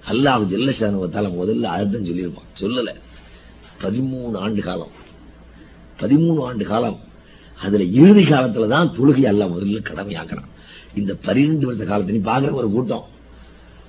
அல்லாஹ் 0.10 0.45
ஜெல்லசானுவத்தால 0.45 1.32
முதல்ல 1.32 1.64
அர்த்தம் 1.64 2.06
சொல்லியிருப்பான். 2.06 2.48
சொல்லல. 2.60 2.93
பதிமூணு 3.82 4.38
ஆண்டு 4.38 4.62
காலம். 4.62 4.91
பதிமூணு 6.00 6.43
ஆண்டு 6.43 6.66
காலம். 6.66 7.00
அதுல 7.62 7.84
இறுதி 7.84 8.24
காலத்துலதான் 8.24 8.91
தொழுகை 8.91 9.26
அல்ல 9.26 9.45
முதல்ல 9.45 9.84
கடமையாக்குறான். 9.84 10.56
இந்த 10.98 11.16
பரிந்து 11.16 11.66
வருஷ 11.66 11.84
காலத்தை 11.84 12.16
நீ 12.16 12.22
பாக்குற 12.32 12.52
ஒரு 12.52 12.70
கூட்டம். 12.70 13.06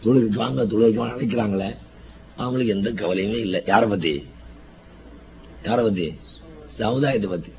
தொழுகைக்கு 0.02 0.36
வாங்க 0.36 0.64
தொழுகைக்கு 0.64 0.94
வாங்க 0.94 1.14
நினைக்கிறாங்களே. 1.14 1.76
அவங்களுக்கு 2.36 2.74
எந்த 2.76 2.90
கவலையுமே 2.90 3.38
இல்லை. 3.38 3.60
யார 3.66 3.88
பத்தி? 3.88 4.26
யார 5.62 5.82
பத்தி? 5.82 6.14
சமுதாயத்தை 6.66 7.30
பத்தி. 7.30 7.50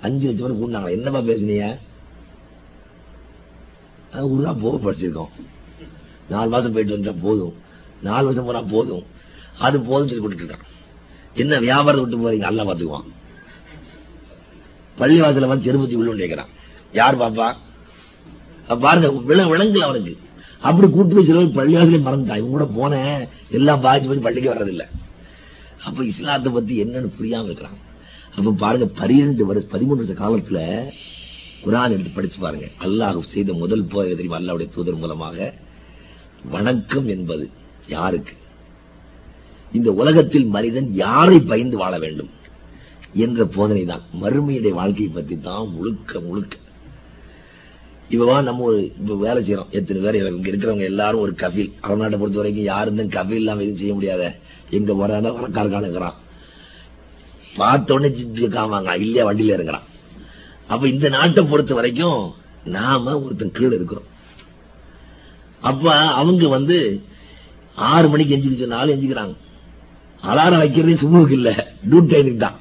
அஞ்சு 0.00 0.26
லட்சம் 0.26 0.46
பேர் 0.46 0.58
கூட்டினாங்களே 0.60 0.90
என்னப்பா 0.90 1.18
பேசுனீங்க? 1.18 1.78
அது 4.12 4.24
ஊரா 4.36 4.60
போக 4.60 4.76
படிச்சிருக்கோம். 4.84 5.32
நாலு 6.28 6.48
மாசம் 6.50 6.72
போயிட்டு 6.72 6.94
வந்தா 6.94 7.12
போதும். 7.22 7.54
நாலு 8.02 8.24
வருஷம் 8.24 8.44
போனா 8.44 8.62
போதும். 8.62 9.04
அது 9.58 9.80
போதும் 9.80 10.08
சொல்லி 10.08 10.22
கொடுத்துட்டு 10.24 10.48
இருக்கான். 10.48 10.68
என்ன 11.34 11.58
வியாபாரத்தை 11.58 12.02
விட்டு 12.04 12.18
போறீங்க? 12.22 12.38
நல்லா 12.38 12.64
பாத்துக்குவான் 12.64 13.08
பள்ளிவாசல 14.98 15.46
வந்து 15.46 15.64
செருப்பத்தி 15.64 15.94
உள்ள 15.94 16.12
கேட்கிறான் 16.12 16.50
யார் 16.92 17.18
பாப்பா? 17.18 17.56
பாருங்க 18.76 19.08
விள 19.10 19.42
அவனுக்கு. 19.42 20.16
அப்படி 20.60 20.92
கூட்டு 20.92 21.14
போய் 21.14 21.28
சிலவர் 21.28 21.56
பள்ளிவாசலே 21.58 22.00
மறந்துட்டான் 22.06 22.40
இவங்க 22.40 22.56
கூட 22.56 22.66
போனேன். 22.78 23.28
எல்லாம் 23.50 23.82
பாதிச்சு 23.82 24.06
போய் 24.06 24.26
பள்ளிக்கு 24.26 24.52
வர்றதில்ல. 24.54 24.86
அப்ப 25.84 26.04
இஸ்லாத்தை 26.04 26.52
பத்தி 26.52 26.82
என்னன்னு 26.82 27.10
புரியாம 27.20 27.44
இருக்கிறான். 27.44 27.78
அப்ப 28.36 28.50
பாருங்க 28.50 28.86
பன்னிரெண்டு 28.86 29.46
வருஷம் 29.46 29.70
பதிமூணு 29.70 30.00
வருஷ 30.00 30.12
காலத்துல 30.12 30.60
குரான் 31.64 31.90
எடுத்து 31.90 32.10
படிச்சு 32.10 32.38
பாருங்க. 32.40 32.68
அல்லாஹ் 32.80 33.20
செய்த 33.20 33.52
முதல் 33.52 33.84
போய் 33.84 34.14
தெரியும்? 34.14 34.38
அல்லாவுடைய 34.38 34.68
தூதர் 34.74 34.96
மூலமாக. 34.96 35.54
வணக்கம் 36.50 37.08
என்பது 37.08 37.50
யாருக்கு? 37.86 38.32
இந்த 39.72 39.92
உலகத்தில் 39.92 40.46
மனிதன் 40.46 40.88
யாரை 40.92 41.40
பயந்து 41.40 41.76
வாழ 41.76 41.98
வேண்டும்? 41.98 42.30
என்ற 43.12 43.44
போதனை 43.44 43.84
தான் 43.84 44.02
மறுமையுடைய 44.22 44.70
வாழ்க்கையை 44.70 45.14
பத்தி 45.14 45.40
தான் 45.40 45.68
முழுக்க 45.68 46.20
முழுக்க 46.20 46.56
இவவா 48.14 48.36
நம்ம 48.42 48.64
ஒரு 48.68 48.78
இப்ப 49.00 49.16
வேலை 49.24 49.40
செய்யறோம். 49.46 49.70
எத்தனை 49.78 49.98
பேர் 50.04 50.16
இங்க 50.30 50.50
இருக்கிறவங்க 50.50 50.86
எல்லாரும் 50.92 51.20
ஒரு 51.20 51.32
கபில். 51.42 51.70
தமிழ்நாட்டை 51.82 52.18
பொறுத்த 52.20 52.40
வரைக்கும் 52.40 52.68
யாரும் 52.72 53.12
கபில் 53.16 53.40
இல்லாம 53.42 53.62
எதுவும் 53.64 53.82
செய்ய 53.82 53.94
முடியாத 53.94 54.24
எங்க 54.70 54.92
போறாங்க 54.92 55.30
வரக்காரக்கான 55.36 55.86
இருக்கிறான். 55.88 56.16
பார்த்த 57.56 57.94
உடனே 57.94 58.10
காமாங்க 58.56 58.92
இல்லையா 59.04 59.24
வண்டியில 59.28 59.56
இருக்கிறான். 59.58 59.86
அப்ப 60.72 60.88
இந்த 60.88 61.06
நாட்டை 61.08 61.42
பொறுத்த 61.44 61.74
வரைக்கும் 61.74 62.20
நாம 62.76 63.14
ஒருத்தன் 63.20 63.56
கீழே 63.58 63.74
இருக்கிறோம். 63.74 64.08
அப்ப 65.60 65.94
அவங்க 66.20 66.48
வந்து 66.56 66.76
ஆறு 67.74 68.08
மணிக்கு 68.08 68.34
எஞ்சிக்க 68.36 68.56
சொன்னாலும் 68.56 68.94
எஞ்சிக்கிறாங்க 68.96 69.36
அலாரம் 70.22 70.62
வைக்கிறதே 70.62 70.94
சும்மாவுக்கு 71.02 71.36
இல்ல. 71.40 71.50
டூ 71.90 71.98
டைமுக்கு 72.10 72.36
தான். 72.36 72.58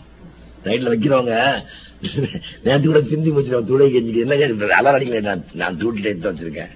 சைட்ல 0.66 0.92
வைக்கிறவங்க. 0.94 1.36
நேற்று 2.64 2.86
கூட 2.88 3.00
சிந்தி 3.12 3.30
வச்சு 3.38 3.62
துளை 3.70 3.88
கெஞ்சிக்கு 3.94 4.24
என்ன 4.26 4.74
அலர் 4.80 4.98
அடிக்கல 4.98 5.22
நான் 5.30 5.44
நான் 5.62 5.78
டூட்டி 5.82 6.02
வச்சிருக்கேன். 6.28 6.72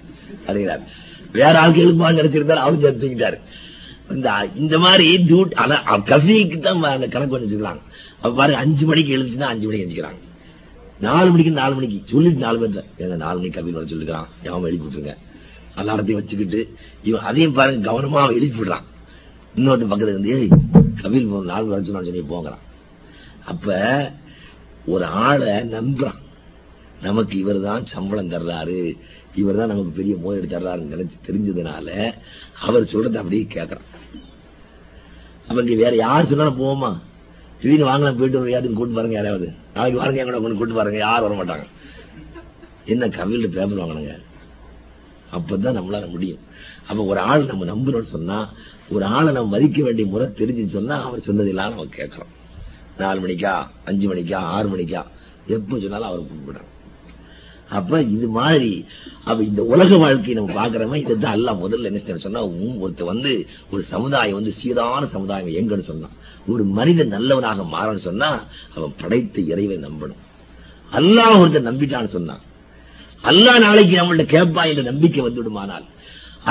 அப்படிங்கிறார். 0.46 0.84
வேற 1.38 1.54
ஆளுக்கு 1.60 1.84
எழுப்பாங்க 1.84 2.20
நினைச்சிருந்தாரு 2.20 2.64
அவரு 2.64 2.82
சேர்த்துக்கிட்டாரு 2.84 3.38
இந்த 4.14 4.30
இந்த 4.62 4.76
மாதிரி 4.84 5.04
டியூட் 5.28 5.52
கஃபிக்கு 6.10 6.58
தான் 6.66 6.82
அந்த 6.96 7.06
கணக்கு 7.14 7.36
வச்சுக்கலாம் 7.36 7.80
அப்ப 8.22 8.32
பாருங்க 8.40 8.58
அஞ்சு 8.64 8.84
மணிக்கு 8.86 9.14
எழுந்துச்சுன்னா 9.16 9.50
அஞ்சு 9.52 9.66
மணிக்கு 9.66 9.86
எஞ்சிக்கிறாங்க 9.86 10.20
நாலு 11.00 11.28
மணிக்கு 11.30 11.52
நாலு 11.60 11.74
மணிக்கு. 11.74 11.98
சொல்லிட்டு 12.12 12.44
நாலு 12.44 12.58
மணி 12.58 12.82
ஏங்க 13.02 13.16
நாலு 13.24 13.36
மணிக்கு 13.38 13.58
கவின் 13.58 13.76
வர 13.78 13.86
சொல்லிருக்கான் 13.92 14.28
எவன் 14.42 14.68
எழுப்பி 14.70 14.86
விட்டுருங்க 14.86 15.14
அல்லாரத்தையும் 15.76 16.20
வச்சுக்கிட்டு 16.20 16.60
இவன் 17.02 17.26
அதையும் 17.30 17.56
பாருங்க 17.58 17.88
கவனமா 17.88 18.22
எழுப்பி 18.38 18.58
விடுறான் 18.60 18.86
இன்னொருத்த 19.54 19.88
பக்கத்துல 19.90 20.14
இருந்து 20.14 20.34
ஏய் 20.36 20.52
கபில் 21.02 21.28
நாலு 21.52 21.72
வர 21.72 21.80
சொன்னான்னு 21.80 22.10
சொல்லி 22.10 22.24
போங்கிறான் 22.34 22.62
அப்ப 23.44 23.66
ஒரு 24.86 25.04
ஆளை 25.04 25.54
நம்புறான். 25.74 26.20
நமக்கு 27.02 27.38
இவர் 27.38 27.58
தான் 27.60 27.84
சம்பளம் 27.84 28.30
தர்றாரு 28.30 28.78
இவர் 29.34 29.56
தான் 29.56 29.70
நமக்கு 29.72 29.90
பெரிய 29.90 30.14
மோதல் 30.16 30.52
தர்றாருன்னு 30.54 30.92
நினைச்சு 30.94 31.16
தெரிஞ்சதுனால 31.26 31.88
அவர் 32.66 32.90
சொல்றதை 32.92 33.18
அப்படியே 33.22 33.46
கேட்கறான் 33.56 33.90
அப்ப 35.48 35.62
வேற 35.62 35.94
யார் 35.96 36.28
சொன்னாலும் 36.30 36.60
போவோமா? 36.60 36.90
திடீர்னு 37.60 37.90
வாங்கலாம் 37.90 38.18
போயிட்டு 38.18 38.40
ஒரு 38.40 38.50
யாரும் 38.50 38.78
கூட்டு 38.78 38.94
பாருங்க 38.94 39.16
யாராவது. 39.16 39.46
நாளைக்கு 39.74 40.00
வாருங்க 40.00 40.20
என் 40.20 40.28
கூட 40.30 40.38
கொண்டு 40.40 40.58
கூட்டு 40.58 40.74
பாருங்க 40.74 40.98
யாரும் 40.98 41.26
வர 41.26 41.36
மாட்டாங்க. 41.40 41.66
என்ன 42.92 43.06
கவிழ்ல 43.16 43.48
பேப்பர் 43.56 43.82
வாங்கினாங்க? 43.82 44.14
அப்பதான் 45.32 45.76
நம்மளால 45.78 46.10
முடியும். 46.10 46.42
அப்ப 46.88 47.04
ஒரு 47.04 47.20
ஆள் 47.30 47.50
நம்ம 47.50 47.64
நம்புறோம்னு 47.64 48.14
சொன்னா 48.16 48.38
ஒரு 48.90 49.04
ஆளை 49.04 49.32
நம்ம 49.32 49.50
மதிக்க 49.56 49.82
வேண்டிய 49.82 50.06
முறை 50.06 50.26
தெரிஞ்சுன்னு 50.40 50.76
சொன்னா 50.78 50.96
அவர் 51.02 51.26
சொன்னதெல்லாம் 51.28 51.72
நம்ம 51.74 51.86
கேட்கறோம் 52.00 52.32
நாலு 53.02 53.20
மணிக்கா 53.24 53.54
அஞ்சு 53.90 54.06
மணிக்கா 54.12 54.38
ஆறு 54.56 54.68
மணிக்கா 54.74 55.02
எப்ப 55.56 55.78
சொன்னாலும் 55.84 56.10
அவர் 56.10 56.28
கூப்பிடுறார் 56.30 56.70
அப்ப 57.78 58.00
இது 58.14 58.26
மாதிரி 58.38 58.72
அப்ப 59.28 59.38
இந்த 59.50 59.62
உலக 59.72 59.96
வாழ்க்கையை 60.02 60.34
நம்ம 60.38 60.54
பாக்குறோமா 60.58 60.96
இதுதான் 61.02 61.36
அல்ல 61.36 61.52
முதல்ல 61.62 61.90
என்ன 61.90 62.18
சொன்னா 62.26 62.42
உம் 62.56 62.80
ஒருத்த 62.84 63.04
வந்து 63.12 63.30
ஒரு 63.72 63.82
சமுதாயம் 63.92 64.38
வந்து 64.38 64.52
சீரான 64.60 65.06
சமுதாயம் 65.14 65.56
எங்கன்னு 65.60 65.86
சொன்னான். 65.90 66.14
ஒரு 66.52 66.64
மனிதன் 66.78 67.14
நல்லவனாக 67.16 67.62
மாறன்னு 67.74 68.02
சொன்னா 68.08 68.28
அவன் 68.74 68.94
படைத்த 69.02 69.40
இறைவை 69.52 69.76
நம்பணும். 69.86 70.20
அல்லாஹ் 70.92 71.38
ஒருத்தர் 71.40 71.68
நம்பிட்டான்னு 71.70 72.10
சொன்னான். 72.16 72.42
அல்லாஹ் 73.24 73.62
நாளைக்கு 73.66 73.94
நம்மள்ட்ட 74.00 74.26
கேட்பா 74.34 74.62
என்ற 74.70 74.82
நம்பிக்கை 74.90 75.22
வந்துவிடுமானால் 75.26 75.86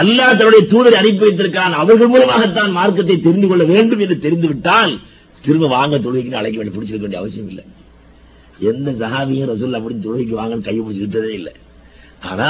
அல்லாஹ் 0.02 0.38
தன்னுடைய 0.38 0.64
தூதரை 0.72 0.98
அனுப்பி 1.02 1.24
வைத்திருக்கான் 1.26 1.74
அவர்கள் 1.82 2.12
மூலமாகத்தான் 2.14 2.72
மார்க்கத்தை 2.78 3.18
தெரிந்து 3.26 3.48
கொள்ள 3.48 3.64
வேண்டும் 3.74 4.02
என்று 4.06 4.18
தெரிந்துவிட்டால் 4.26 4.94
திரும்ப 5.46 5.68
வாங்க 5.76 5.96
தொழுகைக்கு 6.06 6.40
அழைக்க 6.42 6.58
வேண்டிய 6.60 6.74
பிடிச்சிருக்க 6.76 7.06
வேண்டிய 7.06 7.22
அவசியம் 7.22 7.50
இல்லை. 7.52 7.64
எந்த 8.70 8.90
சஹாபியும் 9.02 9.50
ரசூல் 9.52 9.78
அப்படி 9.80 9.96
தொழுகைக்கு 10.06 10.36
வாங்கன்னு 10.40 10.68
கையை 10.68 10.82
பிடிச்சி 10.84 11.04
விட்டதே 11.04 11.32
இல்லை. 11.40 11.54
ஆனா 12.30 12.50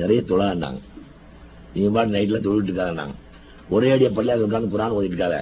நிறைய 0.00 0.20
தொழாண்டாங்க 0.30 0.80
நீங்க 1.72 1.88
பாட்டு 1.94 2.14
நைட்ல 2.16 2.38
தொழுட்டு 2.44 2.70
இருக்காங்க 2.70 3.14
ஒரே 3.74 3.88
அடியா 3.94 4.10
பள்ளியாக 4.16 4.46
உட்காந்து 4.46 4.72
குரான் 4.74 4.94
ஓதிட்டு 4.98 5.14
இருக்காத. 5.14 5.38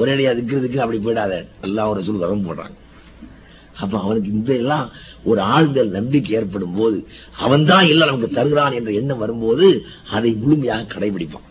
ஒரே 0.00 0.12
அடியா 0.14 0.30
இருக்கிறதுக்கு 0.34 0.82
அப்படி 0.82 0.98
போயிடாத. 1.06 1.34
எல்லாம் 1.66 1.88
ஒரு 1.90 1.98
ரசூல் 2.00 2.22
வரம் 2.24 2.46
போடுறாங்க. 2.46 2.76
அப்ப 3.82 3.94
அவனுக்கு 4.04 4.30
இந்த 4.36 4.52
எல்லாம் 4.62 4.86
ஒரு 5.30 5.40
ஆழ்தல் 5.54 5.90
நம்பிக்கை 5.98 6.32
ஏற்படும் 6.38 6.76
போது 6.78 6.98
அவன் 7.44 7.64
தான் 7.70 7.86
இல்லை 7.90 8.04
நமக்கு 8.10 8.28
தருகிறான் 8.38 8.76
என்ற 8.78 8.90
எண்ணம் 9.00 9.22
வரும்போது 9.24 9.66
அதை 10.16 10.30
முழுமையாக 10.42 10.88
கடைபிடிப்பான். 10.94 11.46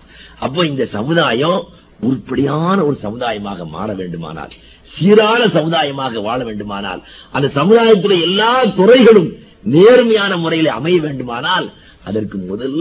அப்போ 0.46 0.62
இந்த 0.72 0.84
சமுதாயம் 0.98 1.62
உருப்படியான 2.08 2.78
ஒரு 2.88 2.96
சமுதாயமாக 3.06 3.66
மாற 3.76 3.90
வேண்டுமானால் 4.00 4.52
சீரான 4.94 5.42
சமுதாயமாக 5.58 6.22
வாழ 6.28 6.40
வேண்டுமானால் 6.50 7.02
அந்த 7.36 7.48
சமுதாயத்தில் 7.60 8.16
எல்லா 8.28 8.52
துறைகளும் 8.80 9.30
நேர்மையான 9.76 10.34
முறையில் 10.44 10.70
அமைய 10.78 10.98
வேண்டுமானால் 11.08 11.68
அதற்கு 12.10 12.38
முதல் 12.52 12.78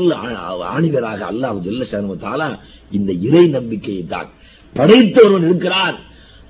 ஆணிவராக 0.75 1.21
அல்லாஹ் 1.33 1.59
ஜெல்ல 1.67 2.59
இந்த 2.99 3.11
இறை 3.27 3.43
நம்பிக்கையை 3.57 4.05
தான். 4.13 4.29
படைத்தவன் 4.77 5.45
இருக்கிறார் 5.49 5.97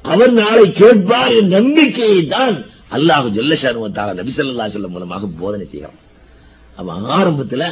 அவன் 0.04 0.34
நாளை 0.42 0.66
கேட்பார் 0.72 1.32
என் 1.38 1.50
நம்பிக்கையை 1.56 2.20
தான் 2.34 2.56
அல்லாஹ் 2.96 3.26
ஜெல்லஷானுவத்தால 3.36 4.14
நபிசல்லா 4.20 4.68
சொல்லம் 4.74 4.94
மூலமாக 4.96 5.28
போதனை 5.40 5.66
செய்கிறான். 5.72 5.98
அவன் 6.80 7.10
ஆரம்பத்துல 7.18 7.64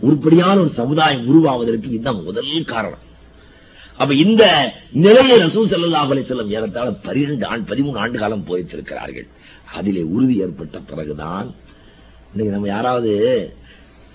உருப்படியான 0.00 0.56
ஒரு 0.64 0.70
சமுதாயம் 0.80 1.26
உருவாவதற்கு 1.30 1.88
இதுதான் 1.90 2.22
முதல் 2.28 2.70
காரணம். 2.72 3.02
அப்ப 4.02 4.14
இந்த 4.24 4.44
நிலையை 5.04 5.36
ரசூல் 5.38 5.70
சல்லா 5.72 6.02
அலி 6.12 6.22
செல்லம் 6.28 6.52
ஏறத்தாழ 6.56 6.90
பன்னிரண்டு 7.06 7.46
ஆண்டு 7.46 7.70
பதிமூணு 7.72 7.98
ஆண்டு 8.04 8.18
காலம் 8.18 8.46
போய்த்திருக்கிறார்கள் 8.48 9.28
அதிலே 9.78 10.02
உறுதி 10.14 10.36
ஏற்பட்ட 10.44 10.78
பிறகுதான் 10.90 11.48
இன்னைக்கு 12.30 12.54
நம்ம 12.54 12.68
யாராவது 12.68 13.12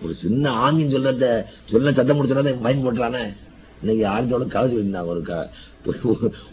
ஒரு 0.04 0.14
சின்ன 0.24 0.50
ஆங்கின்னு 0.64 0.96
சொல்றத 0.96 1.28
சொல்ல 1.72 1.92
சத்தம் 1.92 2.18
முடிச்சோட 2.18 2.52
பயன் 2.66 2.84
போட்டுறானே? 2.86 3.24
இன்னைக்கு 3.82 4.04
ஆஞ்சோட 4.14 4.46
கதை 4.54 4.68
சொல்லியிருந்தாங்க 4.72 5.14
ஒரு 5.88 5.98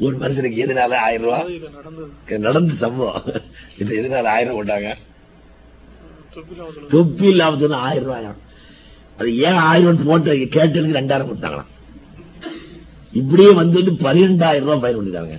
ஒரு 0.05 0.15
மனுஷனுக்கு 0.23 0.63
எதனால 0.65 0.97
ஆயிரம் 1.07 1.27
ரூபாய் 1.27 2.41
நடந்த 2.47 2.75
சம்பவம். 2.85 3.27
இது 3.79 4.01
எதனால 4.01 4.33
ஆயிரம் 4.37 4.57
போட்டாங்க? 4.59 4.91
தொப்பி 6.95 7.27
இல்லாம 7.35 7.77
ஆயிரம் 7.89 8.09
ரூபாயாம். 8.09 8.41
அது 9.19 9.31
ஏன் 9.49 9.61
ஆயிரம் 9.71 10.05
போட்டு 10.09 10.33
கேட்டதுக்கு 10.57 10.99
ரெண்டாயிரம் 11.01 11.31
கொடுத்தாங்களாம். 11.31 11.73
இப்படியே 13.21 13.51
வந்து 13.53 13.77
வந்து 13.79 13.93
பன்னிரெண்டாயிரம் 14.07 14.67
ரூபாய் 14.67 14.83
பயன் 14.85 14.99
பண்ணிட்டாங்க. 14.99 15.35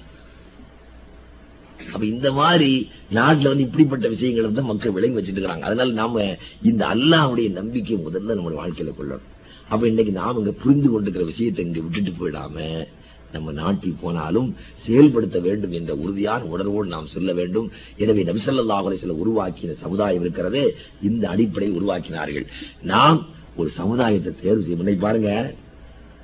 அப்ப 1.94 2.06
இந்த 2.06 2.32
மாதிரி 2.32 2.90
நாட்டுல 3.14 3.52
வந்து 3.52 3.66
இப்படிப்பட்ட 3.68 4.08
விஷயங்களை 4.08 4.46
வந்து 4.50 4.70
மக்கள் 4.72 4.96
விளங்கி 4.98 5.18
வச்சுட்டு 5.20 5.42
இருக்காங்க 5.42 5.66
அதனால 5.66 5.92
நாம 6.02 6.36
இந்த 6.62 6.86
அல்லாவுடைய 6.94 7.52
நம்பிக்கை 7.52 7.98
முதல்ல 8.08 8.38
நம்ம 8.40 8.54
வாழ்க்கையில 8.62 8.94
கொள்ளணும். 9.00 9.28
அப்ப 9.70 9.88
இன்னைக்கு 9.88 10.14
நாம 10.22 10.40
இங்க 10.40 10.52
புரிந்து 10.52 10.90
கொண்டிருக்கிற 10.90 11.26
விஷயத்தை 11.26 11.66
இங்க 11.66 11.80
விட்டுட்டு 11.86 12.14
போயிடாம 12.20 12.88
நம்ம 13.32 13.52
நாட்டில் 13.52 14.02
போனாலும் 14.02 14.50
செயல்படுத்த 14.86 15.38
வேண்டும் 15.40 15.72
என்ற 15.72 15.96
உறுதியான 15.96 16.44
உணர்வோடு 16.44 16.88
நாம் 16.90 17.14
சொல்ல 17.16 17.34
வேண்டும். 17.34 17.68
எனவே 17.98 18.24
நபிசல்லாஹ் 18.24 18.94
சில 18.94 19.16
உருவாக்கின 19.24 19.76
சமுதாயம் 19.86 20.22
இருக்கிறதே. 20.22 20.66
இந்த 21.02 21.24
அடிப்படை 21.30 21.70
உருவாக்கினார்கள். 21.72 22.46
நாம் 22.82 23.20
ஒரு 23.56 23.70
சமுதாயத்தை 23.70 24.34
தேர்வு 24.42 24.64
செய்ய 24.68 24.96
பாருங்க. 25.06 25.32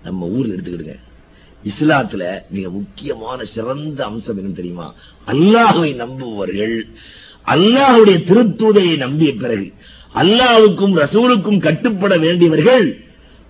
நம்ம 0.03 0.27
ஊர்ல 0.27 0.53
எடுத்துக்கிடுங்க. 0.53 0.97
இஸ்லாத்துல 1.63 2.23
மிக 2.49 2.69
முக்கியமான 2.69 3.39
சிறந்த 3.53 3.99
அம்சம் 4.05 4.37
என்ன 4.37 4.51
தெரியுமா? 4.59 4.87
அல்லாஹுவை 5.27 5.91
நம்புபவர்கள் 5.95 6.75
அல்லாஹுடைய 7.47 8.17
திருத்தூதையை 8.29 8.95
நம்பிய 8.97 9.31
பிறகு 9.35 9.67
அல்லாவுக்கும் 10.15 10.95
ரசூலுக்கும் 11.03 11.63
கட்டுப்பட 11.67 12.13
வேண்டியவர்கள் 12.17 12.85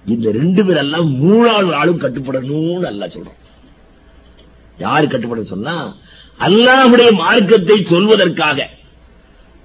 இந்த 0.06 0.28
ரெண்டு 0.32 0.62
பேர் 0.66 0.82
எல்லாம் 0.84 1.10
மூணாவது 1.24 1.72
ஆளும் 1.80 2.04
கட்டுப்படணும்னு 2.04 2.88
அல்லா 2.92 3.08
சொல்றான். 3.16 3.40
யாரு 4.80 5.06
கட்டுப்பட 5.08 5.42
சொன்னா 5.54 5.76
அல்லாஹ்வுடைய 6.40 7.10
மார்க்கத்தை 7.24 7.78
சொல்வதற்காக 7.94 8.60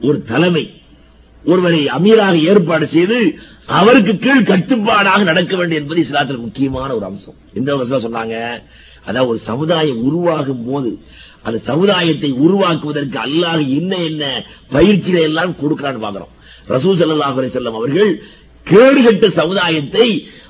ஒரு 0.01 0.18
தலைமை 0.22 0.64
ஒருவரை 1.44 1.80
அமீராக 1.97 2.34
ஏற்பாடு 2.51 2.86
செய்து 2.88 3.18
அவருக்கு 3.69 4.19
கீழ் 4.19 4.43
கட்டுப்பாடாக 4.43 5.23
நடக்க 5.25 5.57
வேண்டும் 5.57 5.79
என்பது 5.79 6.01
இஸ்லாத்தில் 6.03 6.39
முக்கியமான 6.39 6.95
ஒரு 6.95 7.05
அம்சம். 7.05 7.39
எந்த 7.55 7.73
சொன்னாங்க? 7.75 8.62
அதாவது 9.05 9.31
ஒரு 9.31 9.39
சமுதாயம் 9.39 10.01
உருவாகும் 10.03 10.64
போது 10.71 10.99
அந்த 11.43 11.59
சமுதாயத்தை 11.59 12.31
உருவாக்குவதற்கு 12.45 13.19
அல்லாஹ் 13.19 13.62
என்ன 13.79 13.97
என்ன 13.97 14.45
பயிற்சிகளை 14.71 15.23
எல்லாம் 15.23 15.53
கொடுக்கிறான்னு 15.62 16.05
பாக்குறோம் 16.07 16.33
ரசூல் 16.69 16.99
சல்லாஹ் 17.01 17.39
அலைஹி 17.39 17.64
அவர்கள் 17.64 18.12
கேடுகட்ட 18.67 19.27
சமுதாயத்தை 19.41 20.07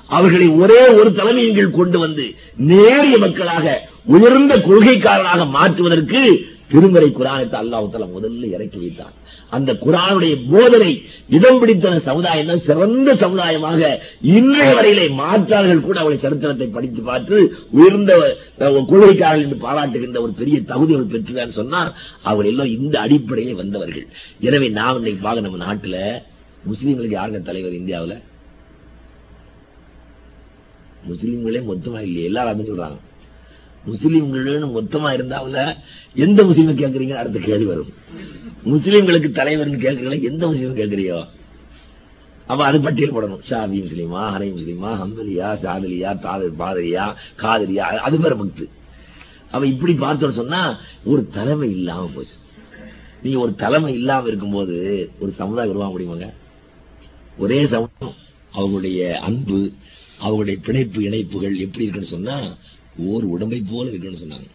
அவர்களை 0.07 0.47
ஒரே 0.47 0.81
ஒரு 0.99 1.13
தலைமையின் 1.13 1.57
கீழ் 1.57 1.77
கொண்டு 1.79 1.99
வந்து 1.99 2.25
நேரிய 2.55 3.17
மக்களாக 3.17 3.65
உயர்ந்த 4.05 4.55
கொள்கைக்காரனாக 4.67 5.49
மாற்றுவதற்கு 5.49 6.21
திருமறை 6.71 7.09
குரானத்தை 7.09 7.57
அல்லாஹ் 7.63 7.89
தலம் 7.89 8.15
முதல்ல 8.17 8.49
இறக்கி 8.55 8.77
வைத்தான். 8.77 9.13
அந்த 9.55 9.71
குரானுடைய 9.83 10.33
போதனை 10.51 10.89
இதம் 11.35 11.59
பிடித்த 11.61 11.91
சமுதாயம் 12.07 12.49
தான் 12.51 12.63
சிறந்த 12.67 13.09
சமுதாயமாக 13.21 13.81
இன்றைய 14.37 14.71
வரையிலே 14.77 15.05
மாற்றார்கள் 15.21 15.85
கூட 15.85 15.97
அவளை 16.03 16.17
சரித்திரத்தை 16.23 16.67
படித்து 16.77 17.01
பார்த்து 17.09 17.37
உயர்ந்த 17.77 18.11
கொள்கைக்காரர்கள் 18.89 19.45
என்று 19.47 19.59
பாராட்டுகின்ற 19.65 20.19
ஒரு 20.25 20.33
பெரிய 20.41 20.57
தகுதி 20.71 20.95
அவள் 20.95 21.11
பெற்றுதான் 21.13 21.57
சொன்னார். 21.59 21.91
அவர் 22.29 22.49
எல்லாம் 22.51 22.73
இந்த 22.77 22.95
அடிப்படையிலே 23.05 23.55
வந்தவர்கள். 23.61 24.07
எனவே 24.47 24.69
நாம் 24.79 24.99
இன்னைக்கு 25.01 25.21
பார்க்க 25.25 25.47
நம்ம 25.47 25.61
நாட்டுல 25.67 25.97
முஸ்லீம்களுக்கு 26.69 27.19
யாருங்க 27.19 27.41
தலைவர் 27.49 27.79
இந்தியாவில்? 27.81 28.17
முஸ்லீம்களே 31.09 31.61
மொத்தமாக 31.71 32.07
இல்லையே. 32.07 32.29
எல்லாரும் 32.31 32.69
சொல்றாங்க. 32.71 32.97
முஸ்லீம்களும் 33.87 34.75
மொத்தமா 34.77 35.09
இருந்தாவுல 35.17 35.59
எந்த 36.15 36.43
முஸ்லீம் 36.43 36.79
கேட்கறீங்க 36.81 37.15
அடுத்த 37.21 37.39
கேள்வி 37.39 37.65
வரும். 37.65 37.91
முஸ்லீம்களுக்கு 38.65 39.29
தலைவர்னு 39.39 39.83
கேட்கறீங்களா 39.85 40.21
எந்த 40.31 40.47
முஸ்லீம் 40.47 40.79
கேட்கறியோ 40.79 41.19
அப்ப 42.47 42.65
அது 42.65 42.77
பட்டியல் 42.81 43.15
போடணும். 43.15 43.41
ஷாபி 43.49 43.77
முஸ்லீமா 43.85 44.21
ஹரை 44.33 44.49
முஸ்லீமா 44.57 44.89
ஹம்பலியா 45.01 45.47
சாதலியா 45.63 46.19
தாதர் 46.19 46.59
பாதரியா 46.59 47.05
காதரியா 47.41 47.85
அது 48.07 48.19
பேர் 48.19 48.35
பக்து 48.35 48.65
அவ 49.51 49.65
இப்படி 49.65 49.93
பார்த்தோம் 49.93 50.31
சொன்னா 50.31 50.61
ஒரு 51.05 51.27
தலைமை 51.27 51.69
இல்லாம 51.71 52.09
போச்சு. 52.15 52.35
நீங்க 53.23 53.39
ஒரு 53.39 53.55
தலைமை 53.55 53.93
இல்லாம 53.93 54.27
இருக்கும்போது 54.27 54.77
ஒரு 55.19 55.31
சமுதாயம் 55.31 55.71
உருவாக 55.71 55.91
முடியுமாங்க? 55.93 56.27
ஒரே 57.37 57.59
சமுதாயம் 57.65 58.15
அவங்களுடைய 58.53 58.99
அன்பு 59.27 59.59
அவங்களுடைய 60.21 60.57
பிணைப்பு 60.65 60.99
இணைப்புகள் 61.03 61.55
எப்படி 61.57 61.83
இருக்குன்னு 61.83 62.13
சொன்னா 62.15 62.37
ஓர் 62.97 63.23
உடம்பை 63.23 63.63
போல 63.69 63.89
இருக்கணும்னு 63.89 64.23
சொன்னாங்க. 64.23 64.49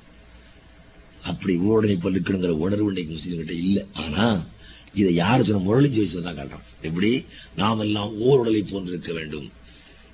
அப்படி 1.23 1.57
ஊருடனை 1.57 2.01
போல 2.01 2.19
இருக்கணுங்கிற 2.19 2.49
உணர்வு 2.49 2.87
இன்னைக்கு 2.87 3.15
முஸ்லீம்கிட்ட 3.15 3.51
இல்ல. 3.51 3.85
ஆனா 3.93 4.47
இதை 4.95 5.15
யாரு 5.15 5.45
சொன்ன? 5.45 5.63
முரளி 5.63 5.99
ஜெயிச்சு 5.99 6.23
தான் 6.23 6.37
காட்டுறான். 6.37 6.83
எப்படி? 6.83 7.25
நாம் 7.57 7.79
எல்லாம் 7.79 8.19
ஓர் 8.19 8.39
உடலை 8.39 8.63
போன்றிருக்க 8.63 9.13
வேண்டும். 9.13 9.53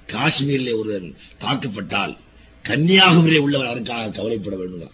காஷ்மீரில் 0.06 0.74
ஒருவர் 0.74 1.02
தாக்கப்பட்டால் 1.38 2.16
கன்னியாகுமரியில் 2.62 3.40
உள்ளவர் 3.40 3.66
அதற்காக 3.66 4.10
கவலைப்பட 4.10 4.56
வேண்டும் 4.56 4.90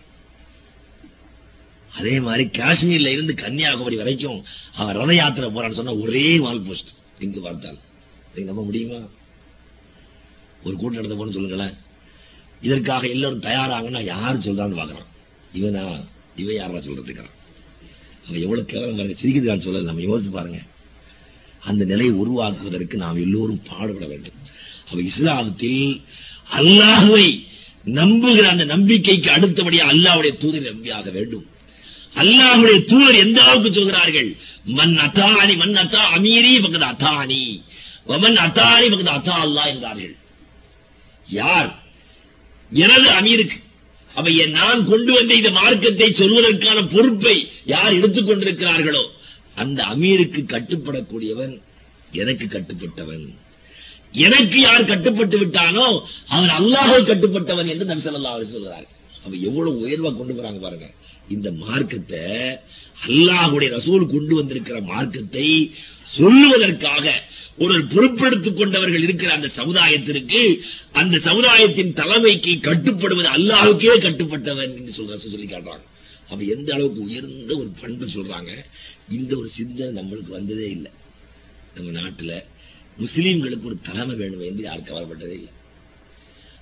அதே 1.96 2.20
மாதிரி 2.20 2.44
காஷ்மீர்ல 2.44 3.06
இருந்து 3.06 3.34
கன்னியாகுமரி 3.34 3.96
வரைக்கும் 3.96 4.44
அவன் 4.74 4.96
ரத 4.96 5.14
யாத்திரை 5.14 5.50
போறான்னு 5.50 5.74
சொன்னா 5.74 5.94
ஒரே 5.94 6.38
வால் 6.38 6.62
போஸ்ட். 6.62 6.88
எங்கு 7.18 7.40
பார்த்தால். 7.40 7.78
நம்ப 8.34 8.64
முடியுமா? 8.64 9.06
ஒரு 10.64 10.76
கூட்டம் 10.76 11.02
நடத்த 11.02 11.26
போன்னு 11.26 11.32
சொல்லுங்களேன். 11.32 11.74
இதற்காக 12.66 13.08
எல்லாரும் 13.08 13.46
தயாராங்கன்னா 13.48 14.02
யார் 14.14 14.44
சொல்றான்னு 14.46 14.80
பாக்குறான் 14.80 15.10
இவனா 15.52 15.84
இவன் 16.42 16.58
யாரா 16.60 16.78
சொல்றதுக்கான் 16.86 17.32
அவன் 18.26 18.42
எவ்வளவு 18.44 18.64
கேவலம் 18.64 18.98
பாருங்க 18.98 19.16
சொல்ல 19.22 19.64
சொல்லல 19.66 19.90
நம்ம 19.90 20.04
யோசிச்சு 20.10 20.30
பாருங்க. 20.30 20.60
அந்த 21.60 21.84
நிலையை 21.84 22.12
உருவாக்குவதற்கு 22.12 22.96
நாம் 22.96 23.22
எல்லோரும் 23.24 23.60
பாடுபட 23.68 24.06
வேண்டும். 24.06 24.38
அவ 24.90 25.00
இஸ்லாமத்தில் 25.00 26.00
அல்லாஹுவை 26.58 27.26
நம்புகிற 27.98 28.46
அந்த 28.48 28.64
நம்பிக்கைக்கு 28.64 29.28
அடுத்தபடியாக 29.30 29.92
அல்லாவுடைய 29.92 30.32
தூதர் 30.42 30.68
நம்பியாக 30.70 31.10
வேண்டும். 31.10 31.46
அல்லாஹுடைய 32.22 32.78
தூதர் 32.90 33.22
எந்த 33.24 33.38
அளவுக்கு 33.42 33.70
சொல்கிறார்கள்? 33.72 34.30
மன் 34.78 34.96
அத்தானி 35.06 35.54
மன் 35.62 35.76
அத்தா 35.84 36.02
அமீரி 36.16 36.52
பக்கத்து 36.64 36.90
அத்தானி. 36.92 37.42
வமன் 38.10 38.38
அத்தானி 38.46 38.86
பக்கத்து 38.92 39.16
அத்தா 39.18 39.34
அல்லாஹ் 39.46 39.70
என்றார்கள் 39.74 40.14
யார்? 41.28 41.70
எனது 42.72 43.08
அமீருக்கு. 43.18 43.58
அப்ப 44.10 44.46
நான் 44.58 44.80
கொண்டு 44.90 45.12
வந்த 45.12 45.32
இந்த 45.40 45.50
மார்க்கத்தை 45.60 46.08
சொல்வதற்கான 46.20 46.78
பொறுப்பை 46.94 47.36
யார் 47.72 47.96
எடுத்துக் 47.98 48.28
கொண்டிருக்கிறார்களோ 48.28 49.04
அந்த 49.62 49.80
அமீருக்கு 49.92 50.40
கட்டுப்படக்கூடியவன் 50.54 51.54
எனக்கு 52.22 52.46
கட்டுப்பட்டவன். 52.46 53.24
எனக்கு 54.26 54.58
யார் 54.60 54.90
கட்டுப்பட்டு 54.90 55.36
விட்டானோ 55.38 55.86
அவன் 56.34 56.52
அல்லாஹோ 56.58 56.96
கட்டுப்பட்டவன் 57.10 57.70
என்று 57.72 57.86
நம்சல்லா 57.92 58.34
அவர் 58.34 58.52
சொல்கிறார் 58.54 58.86
அவ 59.24 59.34
எவ்வளவு 59.48 59.82
உயர்வா 59.84 60.10
கொண்டு 60.16 60.34
போறாங்க 60.34 60.60
பாருங்க. 60.66 60.88
இந்த 61.34 61.48
மார்க்கத்தை 61.64 62.22
அல்லாஹுடைய 63.06 63.68
ரசூல் 63.76 64.12
கொண்டு 64.14 64.34
வந்திருக்கிற 64.34 64.78
மார்க்கத்தை 64.92 65.46
சொல்லுவதற்காக 66.16 67.12
ஒரு 67.58 67.84
பொறுப்பெடுத்துக் 67.84 68.56
கொண்டவர்கள் 68.56 69.02
இருக்கிற 69.02 69.32
அந்த 69.32 69.50
சமுதாயத்திற்கு 69.56 70.60
அந்த 70.92 71.18
சமுதாயத்தின் 71.18 71.92
தலைமைக்கு 71.92 72.60
கட்டுப்படுவது 72.60 73.28
அல்லாவுக்கே 73.28 73.94
கட்டுப்பட்டவன் 74.06 74.74
என்று 74.76 74.92
சொல்ற 74.96 75.16
சொல்லி 75.16 75.46
காட்டுறாங்க. 75.46 75.84
அப்ப 76.28 76.44
எந்த 76.44 76.74
அளவுக்கு 76.74 77.00
உயர்ந்த 77.00 77.56
ஒரு 77.56 77.70
பண்பு 77.80 78.06
சொல்றாங்க? 78.06 78.50
இந்த 79.10 79.36
ஒரு 79.36 79.48
சிந்தனை 79.48 80.02
நம்மளுக்கு 80.02 80.30
வந்ததே 80.30 80.70
இல்லை. 80.70 80.90
நம்ம 81.74 82.00
நாட்டுல 82.00 82.44
முஸ்லீம்களுக்கு 83.00 83.64
ஒரு 83.64 83.78
தலைமை 83.82 84.16
வேணும் 84.16 84.40
என்று 84.40 84.62
யாரும் 84.62 84.84
கவலைப்பட்டதே 84.84 85.36
இல்லை. 85.40 85.52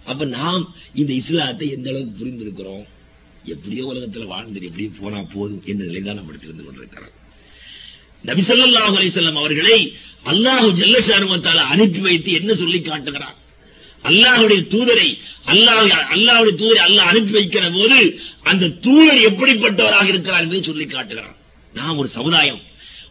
அப்ப 0.05 0.25
நாம் 0.25 0.75
இந்த 0.95 1.13
இஸ்லாத்தை 1.13 1.71
எந்த 1.71 1.91
அளவுக்கு 1.91 2.25
புரிந்திருக்கிறோம்? 2.25 2.85
எப்படியோ 3.45 3.93
உலகத்துல 3.93 4.25
வாழ்ந்து 4.25 4.63
எப்படியோ 4.63 4.91
போனா 5.01 5.23
போதும் 5.35 5.63
என்ற 5.65 5.85
நிலைதான் 5.85 6.15
நம்ம 6.15 6.33
தெரிந்து 6.33 6.65
கொண்டிருக்கிறோம் 6.65 7.21
நபிசல்லாஹு 8.31 8.95
அலிசல்லாம் 9.01 9.41
அவர்களை 9.43 9.79
அல்லாஹு 10.33 10.69
ஜல்லஷானுவத்தால 10.81 11.61
அனுப்பி 11.75 12.01
வைத்து 12.09 12.31
என்ன 12.41 12.55
சொல்லி 12.55 12.81
காட்டுகிறார்? 12.81 13.37
அல்லாஹுடைய 14.05 14.61
தூதரை 14.75 15.09
அல்லாஹ் 15.53 15.81
அல்லாஹுடைய 16.15 16.55
தூதரை 16.61 16.83
அல்லாஹ் 16.89 17.11
அனுப்பி 17.13 17.33
வைக்கிற 17.39 17.65
போது 17.79 17.99
அந்த 18.51 18.71
தூதர் 18.87 19.21
எப்படிப்பட்டவராக 19.31 20.07
இருக்கிறார் 20.13 20.43
என்பதை 20.45 20.63
சொல்லி 20.71 20.87
காட்டுகிறார். 20.87 21.37
நாம் 21.79 21.99
ஒரு 21.99 22.09
சமுதாயம். 22.19 22.63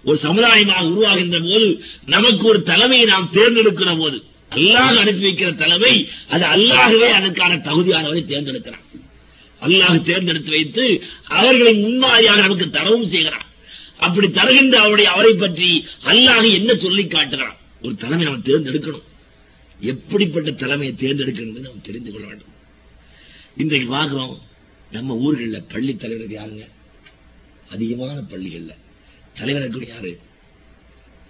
ஒரு 0.07 0.17
சமுதாயமாக 0.27 0.83
உருவாகின்ற 0.91 1.37
போது 1.49 1.67
நமக்கு 2.05 2.43
ஒரு 2.51 2.59
தலைமையை 2.71 3.05
நாம் 3.13 3.31
தேர்ந்தெடுக்கிற 3.37 3.91
போது 4.01 4.17
அல்லாஹ் 4.57 4.97
அனுப்பி 5.03 5.23
வைக்கிற 5.27 5.49
தலைமை 5.63 5.93
அது 6.33 6.45
அல்லாஹவே 6.55 7.09
அதற்கான 7.19 7.61
தகுதியானவரை 7.67 8.23
தேர்ந்தெடுக்கிறார். 8.31 8.85
அல்லாஹ் 9.61 10.03
தேர்ந்தெடுத்து 10.09 10.51
வைத்து 10.57 10.85
அவர்களை 11.39 11.73
முன்மாதிரியாக 11.85 12.41
நமக்கு 12.41 12.67
தரவும் 12.77 13.09
செய்கிறார். 13.13 13.47
அப்படி 14.05 14.27
தருகின்ற 14.29 14.75
அவருடைய 14.79 15.07
அவரை 15.11 15.33
பற்றி 15.33 15.67
அல்லாஹ் 16.11 16.47
என்ன 16.59 16.75
சொல்லி 16.75 17.03
காட்டுகிறான்? 17.07 17.57
ஒரு 17.81 17.93
தலைமை 17.95 18.23
நம்ம 18.25 18.41
தேர்ந்தெடுக்கணும். 18.49 19.07
எப்படிப்பட்ட 19.91 20.51
தலைமையை 20.51 20.93
தேர்ந்தெடுக்கணும் 20.95 21.65
நம்ம 21.67 21.83
தெரிந்து 21.83 22.11
கொள்ள 22.11 22.25
வேண்டும். 22.27 22.53
இன்றைக்கு 23.57 23.89
பார்க்கிறோம் 23.89 24.33
நம்ம 24.91 25.17
ஊர்களில் 25.17 25.69
பள்ளி 25.73 25.93
தலைவர்கள் 25.95 26.39
யாருங்க? 26.39 26.65
அதிகமான 27.69 28.17
பள்ளிகள்ல. 28.31 28.73
தலைவருக்கு 29.39 29.87
யாரு? 29.87 30.13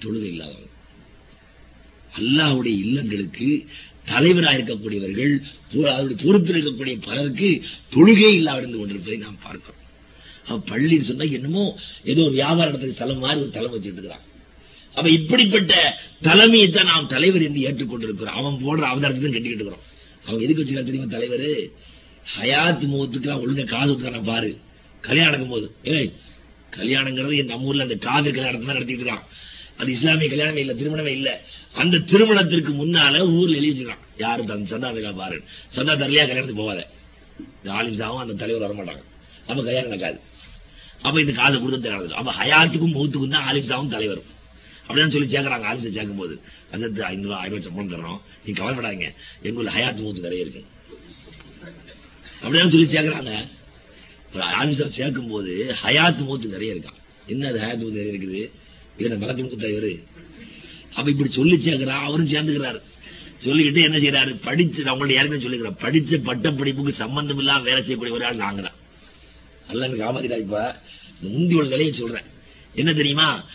தொழுகை 0.01 0.29
இல்லாதவங்க. 0.33 0.69
அல்லாஹ்வுடைய 2.19 2.75
இல்லங்களுக்கு 2.85 3.49
தலைவராக 4.05 4.57
இருக்கக்கூடியவர்கள் 4.57 5.33
அவருடைய 5.93 6.17
பொறுப்பில் 6.23 6.59
இருக்கக்கூடிய 6.59 6.95
பலருக்கு 7.01 7.49
தொழுகை 7.95 8.31
இல்லாமல் 8.39 8.61
இருந்து 8.61 8.77
கொண்டிருப்பதை 8.77 9.17
நாம் 9.17 9.43
பார்க்கிறோம். 9.43 9.80
அவன் 10.47 10.63
பள்ளின்னு 10.71 11.07
சொன்னா 11.09 11.25
என்னமோ 11.37 11.63
ஏதோ 12.11 12.21
ஒரு 12.27 12.35
வியாபார 12.39 12.67
இடத்துக்கு 12.69 13.01
தலை 13.03 13.15
மாதிரி 13.23 13.41
ஒரு 13.45 13.51
தலைமை 13.57 13.73
வச்சுட்டு 13.77 13.99
இருக்கிறான் 13.99 14.25
அப்ப 14.97 15.07
இப்படிப்பட்ட 15.17 15.73
தலைமையை 16.27 16.69
தான் 16.69 16.89
நாம் 16.91 17.11
தலைவர் 17.13 17.45
என்று 17.47 17.59
ஏற்றுக்கொண்டிருக்கிறோம். 17.67 18.37
அவன் 18.39 18.57
போடுற 18.63 18.83
அவதாரத்தை 18.91 19.21
கட்டிக்கிட்டு 19.21 19.59
இருக்கிறோம். 19.59 19.85
அவன் 20.25 20.41
எதுக்கு 20.45 20.61
வச்சுக்கலாம் 20.61 20.89
தெரியுமா 20.89 21.07
தலைவர்? 21.13 21.45
ஹயாத் 22.33 22.83
முகத்துக்குலாம் 22.93 23.41
ஒழுங்கா 23.43 23.65
காது 23.73 23.91
ஊத்துறான் 23.93 24.27
பாரு. 24.31 24.49
கல்யாணம் 25.07 25.29
நடக்கும் 25.29 25.53
போது 25.53 25.67
ஏ 25.91 25.99
கல்யாணங்கிறது 26.77 27.37
என் 27.41 27.51
நம்ம 27.53 27.69
ஊர்ல 27.69 27.85
அந்த 27.87 27.97
காதல் 28.07 28.35
கல்யாணத்தை 28.35 28.65
தான் 28.65 28.77
நடத்திட்டு 28.77 29.03
இருக்கான். 29.03 29.23
அது 29.79 29.89
இஸ்லாமிய 29.95 30.27
கல்யாணமே 30.33 30.61
இல்ல 30.63 30.73
திருமணமே 30.81 31.13
இல்ல. 31.19 31.29
அந்த 31.81 32.01
திருமணத்திற்கு 32.11 32.71
முன்னால 32.81 33.21
ஊர்ல 33.37 33.55
எழுதிருக்கான் 33.61 34.03
யாரு? 34.23 34.41
தன் 34.51 34.67
சந்தாதகா 34.73 35.13
பாரு 35.21 35.37
சந்தா 35.77 35.95
தரலையா 36.01 36.25
கல்யாணத்துக்கு 36.29 36.63
போவாத 36.63 36.81
ஆலிம் 37.77 37.97
சாவும் 38.01 38.23
அந்த 38.25 38.35
தலைவர் 38.43 38.65
வரமாட்டாங்க. 38.65 39.03
நம்ம 39.47 39.63
கல்யாணம் 39.69 39.91
நடக்காது. 39.93 40.19
அப்ப 41.05 41.15
இந்த 41.23 41.33
காதை 41.39 41.57
கொடுத்து 41.61 41.91
நடந்தது 41.93 42.17
அப்ப 42.19 42.31
ஹயாத்துக்கும் 42.39 42.95
மௌத்துக்கும் 42.97 43.33
தான் 43.35 43.47
ஆலிம்சாவும் 43.49 43.93
தலைவர். 43.95 44.21
அப்படின்னு 44.87 45.13
சொல்லி 45.15 45.29
சேர்க்கறாங்க 45.33 45.65
ஆலிம் 45.71 45.95
சேர்க்கும் 45.97 46.21
போது 46.21 46.35
அந்த 46.73 47.05
ஐநூறு 47.09 47.35
ஆயிரம் 47.39 47.53
ரூபாய் 47.53 47.65
சம்பளம் 47.67 47.91
தர்றோம் 47.93 48.19
நீங்க 48.43 48.57
கவலைப்படாதீங்க. 48.59 49.07
எங்க 49.45 49.59
ஊர்ல 49.61 49.73
ஹயாத்து 49.77 50.03
மௌத்து 50.05 50.25
நிறைய 50.27 50.45
இருக்கு. 50.45 50.61
அப்படின்னு 52.43 52.73
சொல்லி 52.75 52.87
சேர்க்கறாங்க 52.95 53.33
ஆலிம் 54.59 54.95
சேர்க்கும் 54.99 55.31
போது 55.33 55.53
ஹயாத்து 55.83 56.23
மௌத்து 56.29 56.55
நிறைய 56.55 56.75
இருக்கான் 56.75 56.99
என்ன 57.33 57.47
அது 57.51 57.59
ஹயாத்து 57.63 57.83
மௌத்து 57.85 58.01
நிறைய 58.01 58.13
இருக்குது? 58.15 58.41
இது 58.99 59.17
மலத்து 59.23 59.43
மூத்தா 59.45 59.67
இவரு 59.73 59.91
அப்ப 60.95 61.07
இப்படி 61.13 61.29
சொல்லி 61.39 61.55
சேர்க்கிறா 61.65 61.97
அவரும் 62.07 62.31
சேர்ந்துக்கிறாரு. 62.33 62.79
சொல்லிக்கிட்டு 63.45 63.81
என்ன 63.87 63.97
செய்யறாரு 64.01 64.31
படிச்சு 64.47 64.81
அவங்கள்ட்ட 64.89 65.15
யாருமே 65.17 65.37
ஏற்கனவே 65.37 65.71
படிச்ச 65.83 66.17
பட்ட 66.29 66.47
படிப்புக்கு 66.59 66.93
சம்பந்தம் 67.03 67.39
இல்லாம 67.43 67.65
வேலை 67.69 67.81
செய்யக்கூடிய 67.85 68.15
ஒரு 68.17 68.25
ஆள் 68.29 68.43
நாங்க 68.43 68.61
தான். 68.67 68.77
அல்ல 69.67 69.85
எனக்கு 69.85 70.39
இப்ப. 70.39 70.81
முந்தி 71.21 71.55
உள்ள 71.55 71.67
நிலையை 71.67 71.93
சொல்றேன். 71.93 72.23
என்ன 72.75 72.93
தெரியுமா? 72.93 73.45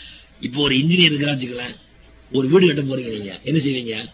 இப்போ 0.40 0.62
ஒரு 0.62 0.74
இன்ஜினியர் 0.76 1.12
இருக்கிறான்னு 1.12 1.76
ஒரு 2.32 2.48
வீடு 2.48 2.66
கட்ட 2.66 2.80
போறீங்க 2.80 3.08
நீங்க. 3.08 3.40
என்ன 3.44 3.60
செய்வீங்க? 3.60 4.10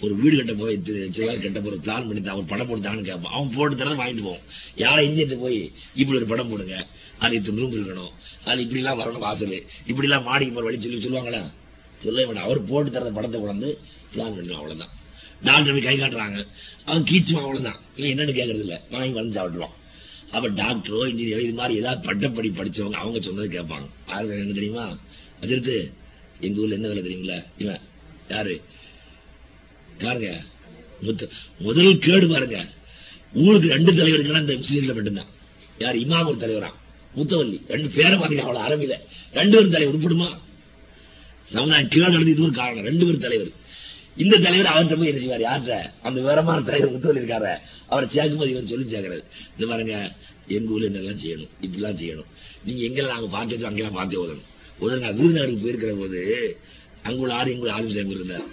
ஒரு 0.00 0.14
வீடு 0.16 0.36
கட்ட 0.36 0.52
போய் 0.52 0.80
சிலர் 1.10 1.40
கட்ட 1.40 1.60
போற 1.60 1.76
பிளான் 1.76 2.06
பண்ணி 2.06 2.20
தான் 2.20 2.34
ஒரு 2.34 2.44
படம் 2.44 2.68
போட்டுதான்னு 2.68 3.04
கேட்பான் 3.04 3.32
அவன் 3.32 3.52
போட்டு 3.54 3.76
தரது 3.76 4.02
வாங்கிட்டு 4.02 4.22
போவோம். 4.22 4.44
யாரை 4.76 5.08
இன்ஜினியர் 5.08 5.40
போய் 5.40 5.72
இப்படி 5.94 6.18
ஒரு 6.18 6.26
படம் 6.26 6.48
போடுங்க. 6.48 6.86
அது 7.18 7.36
இத்தனை 7.36 7.60
ரூம் 7.60 7.72
இருக்கணும். 7.72 8.10
அது 8.44 8.62
இப்படி 8.62 8.82
எல்லாம் 8.82 9.00
வரணும் 9.00 9.18
வாசல். 9.18 9.62
இப்படி 9.86 10.08
எல்லாம் 10.08 10.22
மாடிக்கு 10.22 10.54
போற 10.54 10.66
வழி 10.66 10.80
சொல்லி 10.80 11.08
சொல்லுவாங்களா? 11.08 11.50
சொல்ல 11.98 12.24
வேண்டாம் 12.24 12.44
அவர் 12.44 12.64
போட்டு 12.64 12.90
தரத 12.90 13.10
படத்தை 13.10 13.40
கொண்டு 13.40 13.78
பிளான் 14.14 14.34
பண்ணுவோம் 14.36 14.52
அவ்வளவுதான். 14.52 14.94
டாக்டர் 15.42 15.72
போய் 15.72 15.82
கை 15.82 15.96
காட்டுறாங்க. 15.96 16.46
அவன் 16.84 17.02
கீச்சுவான். 17.02 17.40
அவ்வளவுதான். 17.40 17.80
இவன் 17.96 18.10
என்னன்னு 18.10 18.30
கேட்கறது 18.30 18.64
இல்ல 18.66 18.82
வாங்கி 18.90 19.12
வந்து 19.12 19.40
சாப்பிட்டுருவான். 19.40 19.76
அப்ப 20.30 20.50
டாக்டரோ 20.50 21.10
இன்ஜினியரோ 21.10 21.38
இது 21.38 21.52
மாதிரி 21.52 21.78
ஏதாவது 21.78 22.02
பட்டப்படி 22.02 22.48
படிச்சவங்க 22.48 22.92
அவங்க 22.92 23.20
சொன்னது 23.20 23.48
கேட்பாங்க. 23.48 23.88
யாருக்கு 24.08 24.38
என்ன 24.38 24.52
தெரியுமா? 24.52 24.98
அதிர்த்து 25.40 25.92
எங்க 26.40 26.60
ஊர்ல 26.60 26.74
என்ன 26.74 26.88
வேலை 26.88 27.02
தெரியுங்களா 27.02 27.44
இவன். 27.58 27.80
யாரு? 28.28 28.60
யாருங்க? 29.98 30.46
முத்த- 31.02 31.28
முதல் 31.58 31.98
கேடு 31.98 32.28
பாருங்க. 32.28 32.68
ஊருக்கு 33.34 33.68
ரெண்டு 33.68 33.92
தலைவருக்குன்னா 33.92 34.40
இந்த 34.40 34.52
முஸ்லீம்ல 34.52 34.94
மட்டும்தான். 34.94 35.26
யார்? 35.78 35.96
இமாம் 35.96 36.38
ஒரு 36.38 36.46
தலைவரா? 36.46 36.70
முத்தவல்லி. 37.16 37.60
ரெண்டு 37.68 37.88
பேரை 37.88 38.18
பாத்தீங்க 38.18 38.36
அவ்வளவு 38.36 38.64
அரபில 38.66 38.94
ரெண்டு 39.32 39.56
பேரும் 39.56 39.70
தலைவர் 39.70 39.94
உருப்படுமா? 39.94 40.38
சமுதாயம் 41.44 41.88
கீழே 41.88 42.08
நடந்து 42.08 42.30
இது 42.30 42.42
ஒரு 42.42 42.52
காரணம். 42.52 42.84
ரெண்டு 42.84 43.04
பேரும் 43.04 43.20
தலைவர். 43.20 43.50
இந்த 44.22 44.34
தலைவர் 44.44 44.70
அவர்கிட்ட 44.72 44.96
போய் 44.98 45.10
என்ன 45.10 45.20
செய்வார்? 45.24 45.44
யார்கிட்ட? 45.48 45.76
அந்த 46.06 46.16
விவரமான 46.20 46.62
தலைவர் 46.68 46.92
முத்தவல்லி 46.94 47.20
இருக்காரு 47.22 47.52
அவரை 47.92 48.06
சேர்க்கும்போது 48.14 48.52
இவர் 48.54 48.70
சொல்லி 48.72 48.86
சேர்க்கிறாரு 48.92 49.24
இந்த 49.54 49.66
பாருங்க 49.72 49.96
எங்க 50.56 50.72
ஊர்ல 50.74 50.88
என்னெல்லாம் 50.90 51.20
செய்யணும்? 51.24 51.50
இப்படிலாம் 51.64 51.98
செய்யணும். 52.02 52.28
நீங்க 52.66 52.80
எங்கெல்லாம் 52.88 53.14
நாங்க 53.14 53.30
பார்த்து 53.36 53.68
அங்கெல்லாம் 53.70 53.98
பார்த்து 53.98 54.22
ஓதணும். 54.22 54.46
ஒரு 54.82 54.98
நான் 55.02 55.16
விருதுநகருக்கு 55.18 55.64
போயிருக்கிற 55.64 55.92
போது 56.02 56.20
அங்குள்ள 57.08 57.34
ஆறு 57.34 57.52
எங்குள்ள 57.54 57.76
ஆளுநர் 57.76 57.96
சேர்ந்து 57.98 58.16
இருந்தார் 58.18 58.46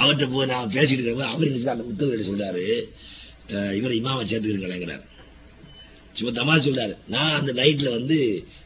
அவர்கிட்ட 0.00 0.26
போய் 0.32 0.50
நான் 0.52 0.74
பேசிட்டு 0.76 1.00
இருக்கிறப்ப 1.00 1.26
அவர் 1.32 1.48
என்ன 1.48 1.72
அந்த 1.76 1.84
முத்தவர்கிட்ட 1.88 2.26
சொல்றாரு. 2.30 2.64
இவரை 3.50 3.76
இவர் 3.78 3.98
இமாவை 4.00 4.22
சேர்த்துக்கிறீங்களேங்கிறார் 4.30 5.04
சும்மா 6.16 6.32
தமா 6.38 6.54
சொல்றாரு. 6.64 6.94
நான் 7.08 7.36
அந்த 7.40 7.52
நைட்ல 7.52 7.90
வந்து 7.90 8.16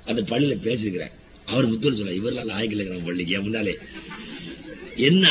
அந்த 0.05 0.21
பள்ளியில 0.31 0.55
பேசிருக்கிறேன் 0.69 1.15
அவர் 1.47 1.71
முத்தூர் 1.73 1.99
சொல்றாரு. 1.99 2.21
இவரெல்லாம் 2.21 2.51
லாய்க்கலைங்கிறான் 2.53 3.09
பள்ளிக்கு 3.09 3.43
முன்னாலே. 3.43 3.75
என்ன? 5.11 5.27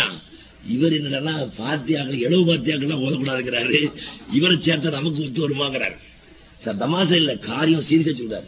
இவர் 0.68 0.94
என்னடா 0.94 1.34
பாத்தியாக்கள் 1.42 2.20
இளவு 2.20 2.44
பாத்தியாக்கள் 2.46 3.04
ஓதக்கூடாதுங்கிறாரு. 3.06 3.92
இவரை 4.34 4.58
சேர்த்தா 4.58 4.92
நமக்கு 4.92 5.24
ஒத்து 5.24 5.50
வருமாங்கிறாரு. 5.50 5.98
சார் 6.58 6.78
தமாசை 6.78 7.16
இல்ல 7.16 7.36
காரியம் 7.36 7.84
சீரியஸா 7.90 8.14
சொல்றாரு 8.20 8.48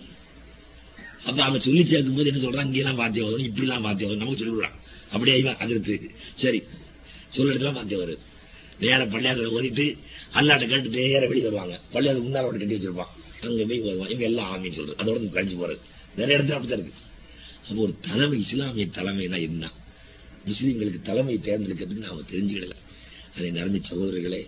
அப்ப 1.25 1.43
அவன் 1.43 1.59
சொல்லி 1.59 1.85
சேர்க்கும் 1.85 2.15
போது 2.15 2.29
என்ன 2.33 2.41
சொல்றான்? 2.47 2.65
இங்கெல்லாம் 2.65 2.95
பாத்தியம் 2.95 3.29
வரும் 3.29 3.45
இப்படி 3.45 3.67
எல்லாம் 3.67 3.81
பாத்தியம் 3.81 4.09
வரும் 4.09 4.27
நமக்கு 4.27 4.45
சொல்லி 4.45 4.53
விடுறான் 4.53 4.75
அப்படியே 5.11 5.37
இவன் 5.37 5.55
அதிர்த்து 5.55 6.09
சரி 6.35 6.63
சொல்ல 7.29 7.53
இடத்துல 7.53 7.73
பாத்தியம் 7.73 8.03
வரும். 8.03 8.19
நேர 8.79 9.05
பள்ளியாத்துல 9.05 9.51
ஓதிட்டு 9.57 9.97
அல்லாட்ட 10.33 10.67
கேட்டு 10.67 10.89
நேர 10.89 11.27
வெளியே 11.27 11.43
வருவாங்க. 11.43 11.79
பள்ளியாத்துக்கு 11.93 12.27
முன்னால 12.27 12.49
கட்டி 12.49 12.75
வச்சிருப்பான். 12.75 13.13
அங்க 13.41 13.63
போய் 13.65 13.79
வருவான் 13.79 14.07
இவங்க 14.07 14.25
எல்லாம் 14.25 14.49
ஆமின்னு 14.51 14.71
சொல்றது. 14.71 15.03
அதோட 15.03 15.35
கழிஞ்சு 15.35 15.57
போறது. 15.63 15.79
நிறைய 16.15 16.37
இடத்துல 16.37 16.57
அப்படித்தான் 16.57 16.79
இருக்கு. 16.79 16.93
அப்போ 17.69 17.81
ஒரு 17.81 17.95
தலைமை 18.01 18.39
இஸ்லாமிய 18.39 18.85
தலைமைனா 18.85 19.41
என்ன? 19.41 19.71
முஸ்லீம்களுக்கு 20.47 21.01
தலைமை 21.01 21.37
தேர்ந்தெடுக்கிறதுக்கு 21.37 22.05
நாம 22.07 22.21
தெரிஞ்சுக்கிடல. 22.31 22.75
அதை 23.35 23.51
நடந்த 23.51 23.79
சகோதரர்களே 23.89 24.41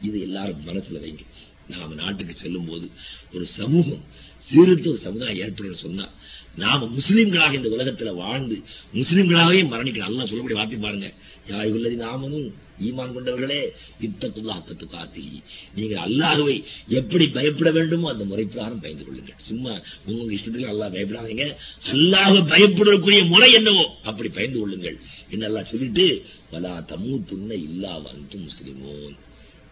இது 0.00 0.20
எல்லாரும் 0.20 0.66
மனசுல 0.66 1.00
வைங்க. 1.00 1.24
நாம 1.72 1.94
நாட்டுக்கு 2.00 2.34
செல்லும் 2.42 2.68
போது 2.70 2.86
ஒரு 3.34 3.44
சமூகம் 3.58 4.02
சீர்திருத்த 4.48 4.88
ஒரு 4.92 5.00
சமுதாயம் 5.06 5.40
ஏற்படும் 5.44 5.82
சொன்னா 5.86 6.06
நாம 6.62 6.86
முஸ்லிம்களாக 6.98 7.56
இந்த 7.58 7.70
உலகத்துல 7.76 8.10
வாழ்ந்து 8.20 8.56
முஸ்லிம்களாகவே 8.98 9.62
மரணிக்கணும் 9.72 10.06
சொல்ல 10.06 10.28
சொல்லக்கூடிய 10.30 10.58
வார்த்தை 10.60 10.78
பாருங்க. 10.84 11.08
யாயுள்ளதி 11.50 11.96
நாமனும் 12.04 12.46
ஈமான் 12.86 13.12
கொண்டவர்களே 13.16 13.60
இத்தக்குள்ள 14.06 14.50
அத்தத்து 14.56 14.86
காத்தி 14.94 15.24
நீங்கள் 15.76 16.02
அல்லாஹுவை 16.06 16.56
எப்படி 17.00 17.26
பயப்பட 17.36 17.70
வேண்டுமோ 17.76 18.08
அந்த 18.12 18.24
முறை 18.30 18.44
பிரகாரம் 18.44 18.82
பயந்து 18.84 19.04
கொள்ளுங்கள். 19.04 19.38
சும்மா 19.50 19.74
உங்க 20.06 20.32
இஷ்டத்துக்கு 20.38 20.72
அல்லா 20.72 20.88
பயப்படாதீங்க. 20.96 21.46
அல்லாஹ் 21.94 22.40
பயப்படக்கூடிய 22.54 23.20
முறை 23.34 23.50
என்னவோ 23.60 23.84
அப்படி 24.10 24.30
பயந்து 24.38 24.58
கொள்ளுங்கள். 24.62 24.98
என்னெல்லாம் 25.34 25.70
சொல்லிட்டு 25.72 26.06
வலா 26.54 26.74
தமூத்துன்ன 26.92 27.52
இல்லா 27.68 27.94
வந்து 28.08 28.38
முஸ்லிமோன். 28.48 29.16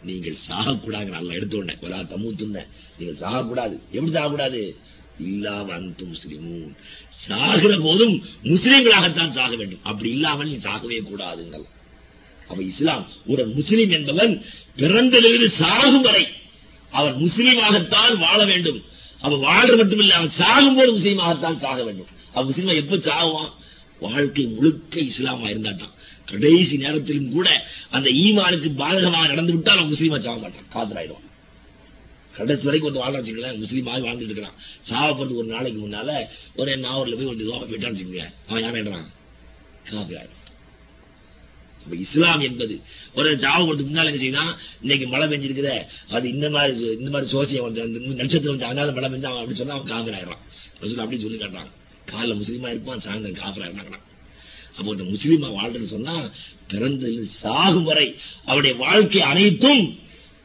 நீங்கள் 0.04 0.36
சாகக்கூடாது 0.48 1.10
நல்லா 1.16 1.32
எடுத்த 1.32 1.56
உடனே. 1.56 1.78
வலா 1.82 1.98
நீங்கள் 2.98 3.20
சாகக்கூடாது. 3.20 3.74
எப்படி 3.90 4.12
சாகக்கூடாது? 4.12 4.60
இல்லாம 5.18 5.72
அந்த 5.72 6.04
முஸ்லிமும் 6.04 6.70
சாகிற 7.08 7.78
போதும் 7.82 8.14
முஸ்லிம்களாகத்தான் 8.44 9.32
சாக 9.32 9.56
வேண்டும். 9.56 9.82
அப்படி 9.82 10.10
இல்லாமல் 10.10 10.48
நீ 10.48 10.56
சாகவே 10.56 10.98
கூடாதுங்கள். 11.10 11.66
அவ 12.48 12.62
இஸ்லாம் 12.62 13.04
ஒரு 13.26 13.46
முஸ்லிம் 13.46 13.90
என்பவன் 13.90 14.44
பிறந்ததிலிருந்து 14.76 15.50
சாகும் 15.58 16.00
வரை 16.00 16.24
அவன் 16.90 17.14
முஸ்லீமாகத்தான் 17.14 18.16
வாழ 18.18 18.44
வேண்டும். 18.44 18.80
அவன் 19.20 19.38
வாழ்ற 19.38 19.72
மட்டுமில்லை 19.72 20.16
அவன் 20.20 20.30
சாகும் 20.30 20.76
போது 20.76 20.90
முஸ்லீமாகத்தான் 20.98 21.56
சாக 21.56 21.84
வேண்டும். 21.84 22.10
அவன் 22.32 22.54
முஸ்லீமா 22.54 22.74
எப்ப 22.74 22.96
சாகுவான்? 22.96 23.52
வாழ்க்கை 24.00 24.44
முழுக்க 24.44 25.00
இஸ்லாமா 25.00 25.46
இருந்தாட்டான் 25.54 25.92
கடைசி 26.28 26.76
நேரத்திலும் 26.76 27.32
கூட 27.32 27.48
அந்த 27.90 28.10
ஈமானுக்கு 28.10 28.68
பாதகமாக 28.82 29.26
நடந்து 29.32 29.52
விட்டால் 29.52 29.78
அவன் 29.78 29.92
முஸ்லீமா 29.92 30.18
சாக 30.26 30.36
மாட்டான். 30.44 30.68
காதலாயிடுவான். 30.74 31.26
கடைசி 32.36 32.64
வரைக்கும் 32.64 32.92
வந்து 32.92 33.02
வாழ்ற 33.02 33.22
வச்சுக்கலாம் 33.22 33.58
முஸ்லீமாக 33.64 34.04
வாழ்ந்துட்டு 34.06 34.28
இருக்கிறான் 34.28 34.56
சாக 34.82 35.08
போறதுக்கு 35.10 35.42
ஒரு 35.42 35.46
நாளைக்கு 35.46 35.80
முன்னால 35.88 36.26
ஒரு 36.56 36.78
நாவூர்ல 36.86 37.16
போய் 37.18 37.30
ஒரு 37.32 37.66
போயிட்டான்னு 37.70 37.96
வச்சுக்கோங்க 37.96 38.24
அவன் 38.48 38.62
யாரான் 38.62 39.10
காதலாயிடுவான். 39.90 40.40
இஸ்லாம் 42.04 42.40
என்பது 42.40 42.80
ஒரு 43.14 43.30
ஜாவகத்துக்கு 43.36 43.88
முன்னால் 43.88 44.06
என்ன 44.06 44.18
செய்யலாம் 44.18 44.52
இன்னைக்கு 44.80 45.06
மழை 45.08 45.26
பெஞ்சிருக்கிற 45.28 45.70
அது 46.08 46.28
இந்த 46.28 46.50
மாதிரி 46.50 46.96
இந்த 46.98 47.10
மாதிரி 47.10 47.30
சோசியம் 47.36 47.66
வந்து 47.66 48.00
நட்சத்திரம் 48.20 48.54
வந்து 48.54 48.64
அதனால 48.64 48.92
மழை 48.92 49.08
பெஞ்சா 49.10 49.30
அவன் 49.32 49.42
அப்படி 49.42 49.58
சொன்னா 49.58 49.74
அவன் 49.74 49.92
காஃபர் 49.92 50.16
ஆயிடுறான் 50.18 50.42
அப்படி 50.96 51.20
சொல்லி 51.20 51.38
காட்டுறான். 51.38 51.70
காலைல 52.12 52.38
முஸ்லீமா 52.40 52.68
இருப்பான் 52.68 53.04
சாயந்தரம் 53.06 53.40
காஃபர் 53.42 54.12
அப்போ 54.76 54.88
இந்த 54.94 55.04
முஸ்லீமா 55.14 55.50
வாழ்றதுன்னு 55.58 55.94
சொன்னா 55.96 56.16
பிறந்த 56.72 57.10
சாகும் 57.42 57.88
வரை 57.90 58.08
அவருடைய 58.46 58.74
வாழ்க்கை 58.86 59.22
அனைத்தும் 59.32 59.84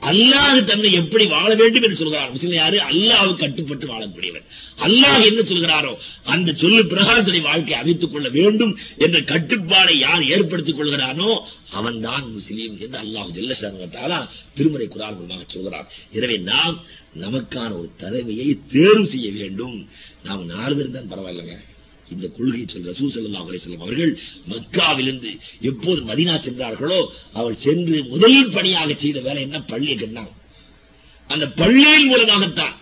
அல்லாஹ் 0.02 0.58
தன்னை 0.68 0.90
எப்படி 1.00 1.24
வாழ 1.34 1.50
வேண்டும் 1.62 1.86
என்று 1.86 1.98
சொல்கிறார். 2.02 2.30
முஸ்லீம் 2.34 2.54
யாரு? 2.60 2.78
அல்லாஹ் 2.92 3.32
கட்டுப்பட்டு 3.42 3.86
வாழக்கூடியவர் 3.90 4.46
அல்லாஹ் 4.86 5.26
என்ன 5.30 5.42
சொல்கிறாரோ 5.50 5.92
அந்த 6.34 6.54
சொல்லு 6.62 6.84
பிரகாரத்துடைய 6.94 7.44
வாழ்க்கை 7.48 7.74
அமைத்துக் 7.80 8.14
கொள்ள 8.14 8.28
வேண்டும் 8.38 8.72
என்ற 9.06 9.20
கட்டுப்பாடை 9.32 9.96
யார் 10.06 10.24
ஏற்படுத்திக் 10.36 10.80
கொள்கிறானோ 10.80 11.32
அவன்தான் 11.80 12.26
முஸ்லீம் 12.38 12.78
என்று 12.84 13.00
அல்லாஹ் 13.04 13.34
ஜெல்லசாரா 13.38 14.20
திருமறை 14.60 14.88
குரான் 14.88 15.18
மூலமாக 15.18 15.46
சொல்கிறார் 15.56 15.90
எனவே 16.12 16.38
நாம் 16.52 16.78
நமக்கான 17.26 17.72
ஒரு 17.82 17.90
தலைமையை 18.04 18.48
தேர்வு 18.76 19.06
செய்ய 19.16 19.30
வேண்டும். 19.42 19.78
நாம் 20.24 20.46
நாலு 20.54 20.74
பேர் 20.80 20.96
தான் 20.98 21.12
பரவாயில்லைங்க. 21.14 21.58
இந்த 22.14 22.28
கொள்கை 22.38 22.66
சொல்ற 22.66 22.86
ரசூசல்லா 22.92 23.42
அலிஸ்லாம் 23.48 23.86
அவர்கள் 23.86 24.12
மக்காவிலிருந்து 24.50 25.32
எப்போது 25.62 26.00
மதினா 26.02 26.36
சென்றார்களோ 26.40 27.00
அவள் 27.34 27.58
சென்று 27.66 27.98
முதல் 28.04 28.50
பணியாக 28.50 28.94
செய்த 28.94 29.20
வேலை 29.20 29.42
என்ன? 29.42 29.60
பள்ளியை 29.62 29.96
கட்டினாங்க. 29.98 30.34
அந்த 31.30 31.48
பள்ளியின் 31.62 32.08
மூலமாகத்தான் 32.08 32.76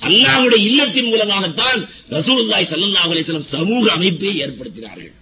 அல்லாவுடைய 0.00 0.62
இல்லத்தின் 0.70 1.06
மூலமாகத்தான் 1.06 1.78
ரசூல்லாய் 2.10 2.66
ஸல்லல்லாஹு 2.72 3.12
அலிஸ்லம் 3.14 3.50
சமூக 3.56 3.84
அமைப்பை 3.92 4.32
ஏற்படுத்தினார்கள். 4.44 5.12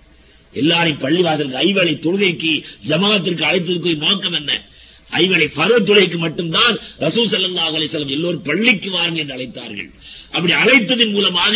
எல்லாரையும் 0.52 1.00
பள்ளிவாசலுக்கு 1.00 1.62
ஐவேளை 1.66 1.94
தொழுகைக்கு 1.98 2.52
ஜமாத்திற்கு 2.88 3.44
அழைத்ததற்கு 3.50 3.96
நோக்கம் 3.96 4.32
என்ன? 4.32 4.52
ஐவேளை 5.20 5.46
பருவத்துறைக்கு 5.58 6.18
மட்டும்தான் 6.24 6.74
ரசூ 7.04 7.22
ஸல்லல்லாஹு 7.32 7.74
அலிசலம் 7.78 8.14
எல்லோரும் 8.16 8.44
பள்ளிக்கு 8.48 8.88
வாருங்க 8.96 9.20
என்று 9.24 9.36
அழைத்தார்கள். 9.36 9.90
அப்படி 10.36 10.52
அழைத்ததன் 10.62 11.14
மூலமாக 11.16 11.54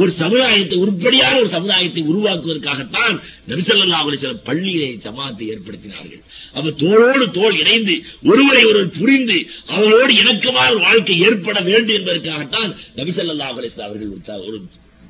ஒரு 0.00 0.10
சமுதாயத்தை 0.22 0.78
உருப்படியான 0.84 1.34
ஒரு 1.42 1.50
சமுதாயத்தை 1.56 2.02
உருவாக்குவதற்காகத்தான் 2.12 3.14
நபிசல்லா 3.52 4.00
அலிசலம் 4.02 4.42
பள்ளியிலே 4.48 4.88
பள்ளியை 4.88 4.90
ஜமாத்தை 5.06 5.46
ஏற்படுத்தினார்கள். 5.54 6.22
அப்ப 6.56 6.72
தோளோடு 6.82 7.26
தோல் 7.38 7.56
இணைந்து 7.62 7.94
ஒருவரை 8.30 8.64
ஒருவர் 8.70 8.96
புரிந்து 8.98 9.38
அவர்களோடு 9.72 10.12
இணக்கமான 10.22 10.68
ஒரு 10.74 10.82
வாழ்க்கை 10.88 11.16
ஏற்பட 11.28 11.58
வேண்டும் 11.70 11.96
என்பதற்காகத்தான் 12.00 12.70
நபிசல்லா 13.00 13.16
ஸல்லல்லாஹு 13.18 13.52
அவர்கள் 13.88 14.12
ஒரு 14.48 14.60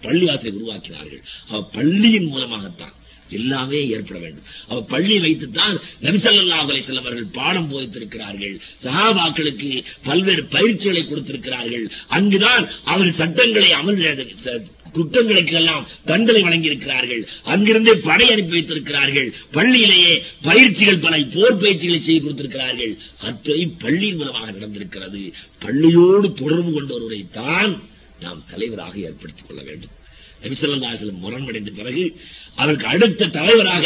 பள்ளிவாசலை 0.07 0.51
உருவாக்கினார்கள். 0.59 1.22
அவ 1.51 1.61
பள்ளியின் 1.76 2.30
மூலமாகத்தான் 2.32 2.94
எல்லாமே 3.30 3.88
ஏற்பட 3.88 4.20
வேண்டும். 4.20 4.42
அவ 4.68 4.82
பள்ளி 4.82 5.18
வைத்துத்தான் 5.18 5.80
நபிசல்லா 6.02 6.54
அலைஹிஸ்ஸலாம் 6.54 6.98
அவர்கள் 6.98 7.24
பாடம் 7.24 7.70
போதித்திருக்கிறார்கள். 7.70 8.60
சகாபாக்களுக்கு 8.82 9.84
பல்வேறு 10.02 10.44
பயிற்சிகளை 10.44 11.08
கொடுத்திருக்கிறார்கள். 11.08 11.90
அங்குதான் 12.08 12.70
அவர்கள் 12.84 13.14
சட்டங்களை 13.14 13.72
அமல் 13.72 14.28
ச- 14.44 14.76
குற்றங்களுக்கெல்லாம் 14.94 15.86
தண்டனை 16.04 16.42
வழங்கியிருக்கிறார்கள். 16.42 17.26
அங்கிருந்தே 17.42 17.92
படை 17.94 18.30
அனுப்பி 18.30 18.50
வைத்திருக்கிறார்கள். 18.50 19.34
பள்ளியிலேயே 19.52 20.22
பயிற்சிகள் 20.42 20.98
பல 20.98 21.18
போர் 21.18 21.56
பயிற்சிகளை 21.56 22.02
செய்து 22.02 22.22
கொடுத்திருக்கிறார்கள். 22.22 22.96
அத்தனை 23.18 23.66
பள்ளியின் 23.66 24.16
மூலமாக 24.16 24.50
நடந்திருக்கிறது. 24.50 25.32
பள்ளியோடு 25.62 26.32
தொடர்பு 26.32 26.82
கொண்டவருடைய 26.82 27.30
தான் 27.32 27.82
நாம் 28.20 28.44
தலைவராக 28.50 28.98
ஏற்படுத்திக் 28.98 29.46
கொள்ள 29.48 29.62
வேண்டும். 29.62 29.96
நபிசல்லாசலம் 30.42 31.18
முரண்மடைந்த 31.18 31.70
பிறகு 31.70 32.16
அவருக்கு 32.61 32.86
அடுத்த 32.86 33.30
தலைவராக 33.38 33.84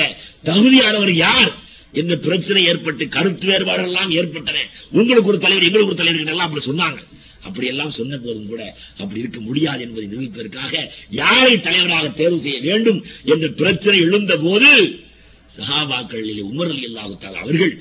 தகுதியானவர் 0.49 1.14
யார்? 1.27 1.51
என்ற 1.95 2.14
பிரச்சனை 2.27 2.61
ஏற்பட்டு 2.64 3.05
கருத்து 3.09 3.47
வேறுபாடுகள் 3.47 3.91
எல்லாம் 3.91 4.12
ஏற்பட்டன. 4.18 4.59
உங்களுக்கு 4.93 5.31
ஒரு 5.33 5.41
தலைவர் 5.45 5.66
எங்களுக்கு 5.68 5.93
ஒரு 5.93 6.01
தலைவர் 6.03 6.33
எல்லாம் 6.35 6.49
அப்படி 6.49 6.64
சொன்னாங்க. 6.68 7.01
அப்படி 7.47 7.66
எல்லாம் 7.73 7.97
சொன்ன 7.97 8.18
போதும் 8.18 8.51
கூட 8.51 8.62
அப்படி 9.01 9.20
இருக்க 9.23 9.39
முடியாது 9.41 9.81
என்பதை 9.87 10.05
நிரூபிப்பதற்காக 10.12 10.75
யாரை 11.20 11.55
தலைவராக 11.66 12.11
தேர்வு 12.20 12.39
செய்ய 12.45 12.59
வேண்டும் 12.68 13.01
என்ற 13.33 13.47
பிரச்சனை 13.61 13.99
எழுந்த 14.07 14.35
போது 14.45 14.70
சஹாபாக்களிலே 15.51 16.43
உமர் 16.51 16.70
அலி 16.75 16.85
அல்லாஹுத்தால் 16.91 17.41
அவர்கள் 17.43 17.73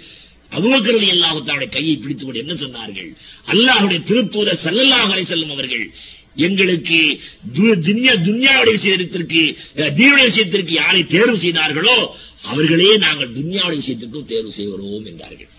அபூபக்கர் 0.52 0.98
அலி 1.00 1.10
அல்லாஹுத்தாவுடைய 1.16 1.70
கையை 1.76 1.94
பிடித்துக்கொண்டு 1.98 2.42
என்ன 2.44 2.54
சொன்னார்கள்? 2.64 3.12
அல்லாஹுடைய 3.48 4.00
திருத்தூதர் 4.10 4.64
ஸல்லல்லாஹு 4.66 5.12
அலைஹி 5.14 5.30
செல்லும் 5.34 5.54
அவர்கள் 5.56 5.86
எங்களுக்கு 6.36 7.00
துன்யாவுடைய 8.28 8.76
விஷயத்திற்கு 8.80 9.42
தீனுடைய 9.98 10.28
விஷயத்திற்கு 10.32 10.74
யாரை 10.74 11.02
தேர்வு 11.16 11.38
செய்தார்களோ 11.46 11.98
அவர்களே 12.52 12.92
நாங்கள் 13.06 13.34
துன்யாவுடைய 13.40 13.80
விஷயத்திற்கும் 13.82 14.30
தேர்வு 14.32 14.52
செய்கிறோம் 14.58 15.08
என்றார்கள். 15.12 15.52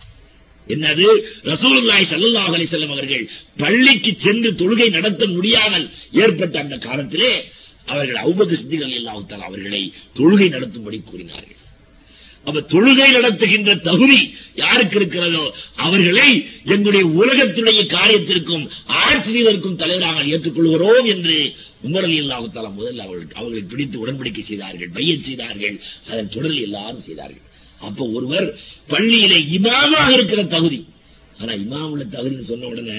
என்னது? 0.66 1.06
ரசூலுல்லாஹி 1.52 2.04
ஸல்லல்லாஹு 2.12 2.52
அலிசல்லம் 2.58 2.94
அவர்கள் 2.96 3.24
பள்ளிக்கு 3.62 4.12
சென்று 4.26 4.50
தொழுகை 4.60 4.88
நடத்த 4.96 5.22
முடியாமல் 5.36 5.86
ஏற்பட்ட 6.24 6.54
அந்த 6.64 6.76
காலத்திலே 6.86 7.32
அவர்கள் 7.88 8.20
அபூபக்கர் 8.22 8.60
சித்திகள் 8.60 8.88
ரலியல்லாஹு 8.88 9.42
அவர்களை 9.48 9.82
தொழுகை 10.18 10.48
நடத்தும்படி 10.56 11.00
கூறினார்கள். 11.10 11.58
அப்ப 12.46 12.60
தொழுகை 12.72 13.08
நடத்துகின்ற 13.10 13.74
தகுதி 13.88 14.20
யாருக்கு 14.54 14.96
இருக்கிறதோ 14.96 15.42
அவர்களை 15.74 16.28
எங்களுடைய 16.64 17.04
உலகத்துடைய 17.20 17.80
காரியத்திற்கும் 17.96 18.64
ஆட்சி 18.86 19.30
செய்வதற்கும் 19.32 19.76
தலைவராக 19.76 20.24
ஏற்றுக்கொள்கிறோம் 20.24 21.06
என்று 21.06 21.36
உமரலி 21.86 22.16
அலி 22.20 22.70
முதல்ல 22.78 23.04
அவர்களுக்கு 23.06 23.36
அவர்களை 23.36 23.62
பிடித்து 23.62 24.06
உடன்படிக்கை 24.06 24.42
செய்தார்கள் 24.42 24.90
பையன் 24.90 25.24
செய்தார்கள் 25.24 25.76
அதன் 26.10 26.28
தொடரில் 26.28 26.62
எல்லாரும் 26.62 27.00
செய்தார்கள். 27.00 27.44
அப்ப 27.80 28.06
ஒருவர் 28.06 28.48
பள்ளியிலே 28.88 29.38
இமாமாக 29.58 30.08
இருக்கிற 30.12 30.42
தகுதி. 30.44 30.80
ஆனா 31.40 31.52
இமாமுள்ள 31.52 32.04
தகுதின்னு 32.14 32.50
சொன்ன 32.50 32.66
உடனே 32.66 32.98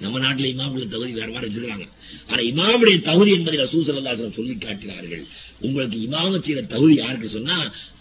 நம்ம 0.00 0.18
நாட்டுல 0.18 0.48
இமாமுடைய 0.52 0.86
தகுதி 0.94 1.12
வேற 1.18 1.28
மாதிரி 1.32 1.46
வச்சிருக்காங்க. 1.46 1.86
ஆனா 2.30 2.40
இமாமுடைய 2.50 2.96
தகுதி 3.02 3.30
என்பதை 3.36 3.58
ரசூல் 3.64 4.32
சொல்லி 4.38 4.54
காட்டினார்கள் 4.54 5.22
உங்களுக்கு 5.60 5.98
இமாம 6.06 6.40
செய்த 6.46 6.62
தகுதி 6.62 6.94
யாருக்கு 6.94 7.28
சொன்னா 7.28 7.56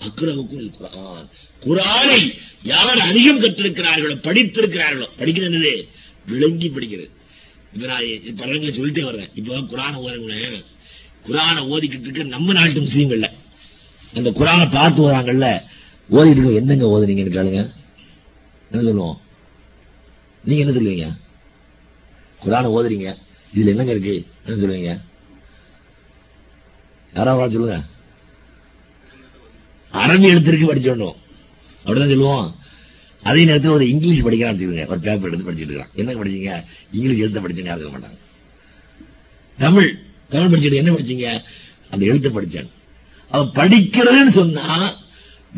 அக்ரவுக்கும் 0.08 0.72
குரான் 0.78 1.28
குரானை 1.66 2.20
யார் 2.64 3.00
அதிகம் 3.10 3.42
கற்றிருக்கிறார்களோ 3.44 4.18
படித்திருக்கிறார்களோ 4.28 5.08
படிக்கிறது 5.20 5.74
விளங்கி 6.28 6.68
படிக்கிறது. 6.76 7.12
இப்ப 7.74 7.88
நான் 7.88 8.36
படங்களை 8.38 8.74
சொல்லிட்டே 8.78 9.04
வர்றேன். 9.04 9.32
இப்ப 9.36 9.60
குரான 9.72 9.94
ஓதுங்களேன் 10.06 10.64
குரானை 11.28 11.62
ஓதிக்கிட்டு 11.74 12.08
இருக்க 12.08 12.24
நம்ம 12.24 12.54
நாட்டு 12.54 12.82
முஸ்லீம்கள்ல 12.82 13.30
அந்த 14.14 14.30
குரானை 14.40 14.66
பார்த்து 14.72 15.10
வராங்கல்ல 15.10 15.48
ஓதிட்டு 16.10 16.58
எந்தங்க 16.62 16.86
ஓதுனீங்கன்னு 16.94 17.36
கேளுங்க. 17.38 17.62
என்ன 18.72 18.84
சொல்லுவோம்? 18.88 19.18
நீங்க 20.44 20.64
என்ன 20.64 20.74
சொல்லுவீங்க? 20.78 21.08
குரானை 22.46 22.68
ஓதுறீங்க? 22.68 23.16
இதுல 23.54 23.66
என்னங்க 23.66 23.92
இருக்கு? 23.92 24.26
என்ன 24.46 24.66
சொல்லுவீங்க? 24.66 25.02
யாராவது 27.14 27.52
சொல்லுங்க? 27.52 27.84
அரபி 29.92 30.32
எழுத்திற்கு 30.32 30.66
படிச்சிடணும் 30.66 31.16
அப்படிதான் 31.86 32.08
சொல்லுவோம். 32.08 32.56
அதே 33.24 33.46
நேரத்தில் 33.46 33.72
ஒரு 33.72 33.90
இங்கிலீஷ் 33.90 34.24
படிக்கிறான்னு 34.24 34.60
சொல்லுங்க 34.60 34.86
ஒரு 34.86 35.00
பேப்பர் 35.00 35.32
எடுத்து 35.32 35.52
படிச்சுட்டு 35.52 35.78
இருக்கான். 35.78 35.94
என்ன 35.94 36.14
படிச்சீங்க? 36.14 36.64
இங்கிலீஷ் 36.92 37.20
எழுத்த 37.20 37.36
படிச்சுன்னு 37.36 37.64
யாரும் 37.64 37.92
சொல்ல 37.92 38.08
மாட்டாங்க. 38.08 38.18
தமிழ். 39.58 40.00
தமிழ் 40.30 40.60
படிச்சுட்டு 40.60 40.74
என்ன 40.74 40.92
படிச்சீங்க? 40.92 41.42
அந்த 41.90 42.06
எழுத்த 42.06 42.32
படிச்சேன். 42.32 42.68
அவன் 43.30 43.70
படிக்கிறதுன்னு 43.70 44.32
சொன்னா 44.32 44.94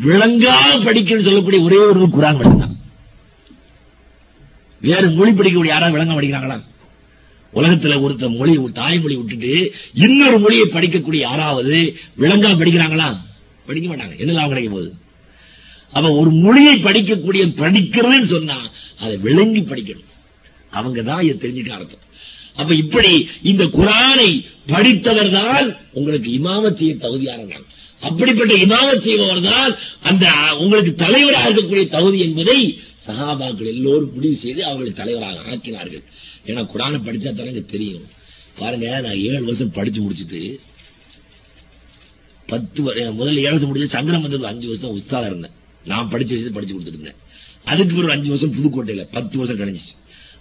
விளங்கா 0.02 0.54
படிக்கணும்னு 0.84 1.24
சொல்லக்கூடிய 1.24 1.62
ஒரே 1.62 1.76
ஒரு 1.76 2.00
குரான் 2.00 2.34
மட்டும்தான். 2.34 2.76
வேற 4.80 5.08
மொழி 5.08 5.30
படிக்கக்கூடிய 5.30 5.66
யாராவது 5.66 5.98
விளங்க 5.98 6.14
படிக்கிறாங்களா? 6.20 6.62
உலகத்துல 7.52 7.94
ஒருத்த 8.04 8.36
மொழி 8.36 8.56
ஒரு 8.56 8.72
தாய்மொழி 8.72 9.14
விட்டுட்டு 9.16 9.52
இன்னொரு 9.94 10.38
மொழியை 10.38 10.66
படிக்கக்கூடிய 10.72 11.16
யாராவது 11.16 11.76
விளங்கா 12.18 12.50
படிக்கிறாங்களா? 12.60 13.08
படிக்க 13.66 13.86
மாட்டாங்க. 13.88 14.16
என்ன 14.16 14.32
லாபம் 14.32 14.48
கிடைக்க 14.48 14.70
போகுது? 14.70 14.90
அப்ப 15.92 16.12
ஒரு 16.12 16.30
மொழியை 16.30 16.74
படிக்கக்கூடிய 16.76 17.44
படிக்கிறதுன்னு 17.62 18.26
சொன்னா 18.26 18.58
அதை 18.98 19.16
விளங்கி 19.16 19.60
படிக்கணும். 19.60 20.08
அவங்க 20.70 21.02
தான் 21.02 21.22
இதை 21.22 21.36
தெரிஞ்சுக்க 21.36 21.70
அர்த்தம். 21.70 22.04
அப்ப 22.56 22.74
இப்படி 22.74 23.28
இந்த 23.42 23.64
குரானை 23.64 24.30
படித்தவர் 24.66 25.30
தான் 25.30 25.76
உங்களுக்கு 25.92 26.30
இமாமத் 26.30 26.74
செய்ய 26.74 26.94
தகுதியானவன் 26.94 27.66
அப்படிப்பட்ட 28.00 28.54
இமாமத் 28.54 29.00
செய்பவர் 29.00 29.40
தான் 29.40 29.76
அந்த 30.02 30.26
உங்களுக்கு 30.58 30.94
தலைவராக 30.94 31.48
இருக்கக்கூடிய 31.48 31.88
தகுதி 31.88 32.18
என்பதை 32.18 32.58
சகாபாக்கள் 33.08 33.72
எல்லோரும் 33.74 34.14
முடிவு 34.14 34.36
செய்து 34.44 34.62
அவர்களை 34.68 34.92
தலைவராக 35.00 35.44
ஆக்கினார்கள். 35.52 36.04
ஏன்னா 36.46 36.62
குரானை 36.72 36.98
படிச்சா 37.06 37.30
தானங்க 37.32 37.62
தெரியும். 37.74 38.06
பாருங்க 38.60 38.86
நான் 39.04 39.22
ஏழு 39.28 39.44
வருஷம் 39.48 39.76
படிச்சு 39.78 40.00
முடிச்சுட்டு 40.04 40.42
பத்து 42.50 42.82
முதல்ல 42.84 43.40
ஏழு 43.46 43.54
வருஷம் 43.54 43.70
முடிச்சு 43.70 43.94
சங்கரமந்தத்தில் 43.96 44.50
அஞ்சு 44.52 44.66
வருஷம் 44.72 44.94
உஸ்தாதா 44.98 45.26
இருந்தேன். 45.30 45.54
நான் 45.90 46.10
படிச்சு 46.12 46.34
வச்சு 46.36 46.52
படிச்சு 46.56 46.74
கொடுத்துட்டு 46.74 46.96
இருந்தேன். 46.96 47.18
அதுக்கு 47.70 47.92
பிறகு 47.94 48.14
அஞ்சு 48.16 48.28
வருஷம் 48.32 48.54
புதுக்கோட்டையில 48.56 49.02
பத்து 49.16 49.34
வருஷம் 49.40 49.60
கழிஞ்சிச்சு. 49.60 49.94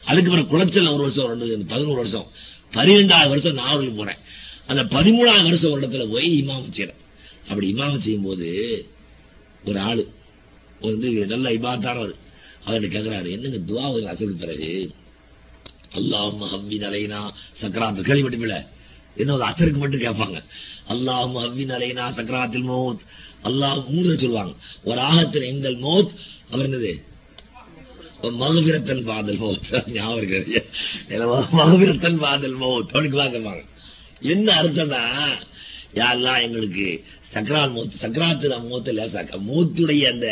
அதுக்கு 0.10 0.30
பிறகு 0.34 0.52
குளச்சல் 0.54 0.94
ஒரு 0.94 1.04
வருஷம் 1.06 1.28
ரெண்டு 1.42 1.66
பதினோரு 1.74 2.00
வருஷம். 2.02 2.28
பன்னிரெண்டாவது 2.76 3.30
வருஷம் 3.34 3.60
நாவலுக்கு 3.62 3.98
போறேன். 4.02 4.22
அந்த 4.70 4.82
பதிமூணாவது 4.96 5.48
வருஷம் 5.50 5.72
ஒரு 5.72 5.82
இடத்துல 5.82 6.06
போய் 6.14 6.30
இமாம 6.42 6.70
செய்யறேன் 6.78 7.02
அப்படி 7.50 7.68
இமாம 7.74 7.98
செய்யும் 8.06 8.28
போது 8.30 8.48
ஒரு 9.66 9.80
ஆளு 9.90 10.04
வந்து 10.86 11.10
நல்ல 11.34 11.48
இபாத்தானவர். 11.58 12.16
அவர்கிட்ட 12.68 12.96
கேட்கிறாரு 12.96 13.32
என்னங்க 13.32 13.58
துவா 13.58 13.92
ஒரு 13.92 14.08
அசல் 14.08 14.36
பிறகு? 14.40 14.94
அல்லாஹ் 15.96 16.38
ஹவ்வின் 16.40 16.84
அலைனா 16.84 17.34
சக்கராத்து 17.62 18.02
கேள்விப்பட்டுமில்ல 18.02 18.68
என்ன 19.16 19.34
ஒரு 19.34 19.46
அசருக்கு 19.46 19.78
மட்டும் 19.78 20.02
கேட்பாங்க. 20.02 20.44
அல்லாஹ் 20.88 21.32
ஹவ்வின் 21.38 21.72
அலைனா 21.72 22.12
சக்கராத்தில் 22.12 22.70
மோத். 22.70 23.00
அல்லாஹ் 23.44 23.88
மூணு 23.88 24.18
சொல்லுவாங்க. 24.18 24.54
ஒரு 24.84 25.00
ஆகத்தில் 25.00 25.42
எங்கள் 25.42 25.76
மோத் 25.76 26.10
அவர் 26.52 26.70
என்னது? 26.70 27.04
மகபிரத்தன் 28.22 29.06
பாதல் 29.06 29.40
மோத். 29.40 29.90
ஞாபகம் 29.92 30.18
இருக்கு. 30.18 30.66
மகபிரத்தன் 31.54 32.22
பாதல் 32.22 32.58
மோத். 32.58 32.88
அப்படின்னு 32.94 33.42
வாங்க. 33.42 33.64
என்ன 34.22 34.64
அர்த்தம்னா 34.64 35.28
யாரெல்லாம் 35.94 36.42
எங்களுக்கு 36.42 37.04
சக்கரால் 37.34 37.72
மூத்து 37.72 37.96
சக்கராத்து 38.02 38.68
மூத்த 38.68 38.92
லேசாக்க. 38.92 39.40
மூத்துடைய 39.50 40.04
அந்த 40.12 40.28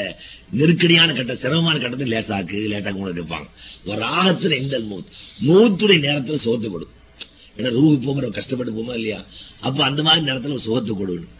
நெருக்கடியான 0.51 1.13
கட்ட 1.13 1.35
சிரமமான 1.35 1.79
கட்டத்தை 1.79 2.07
லேசாக்கு 2.11 2.57
லேசாக்கு 2.71 2.99
உங்களுக்கு 2.99 3.23
இருப்பாங்க 3.23 3.47
ஒரு 3.85 4.01
ராகத்துல 4.05 4.61
இந்த 4.61 4.79
மூத் 4.91 5.09
மூத்துடைய 5.47 5.99
நேரத்துல 6.05 6.37
சோத்து 6.45 6.69
கொடு 6.69 6.87
ஏன்னா 7.57 7.69
ரூஹு 7.77 8.05
போகிற 8.05 8.29
கஷ்டப்பட்டு 8.29 8.73
போமா 8.73 8.93
இல்லையா? 8.93 9.19
அப்ப 9.59 9.83
அந்த 9.83 10.01
மாதிரி 10.03 10.25
நேரத்துல 10.25 10.55
ஒரு 10.55 10.59
சுகத்தை 10.59 10.95
கொடுக்கணும் 10.95 11.33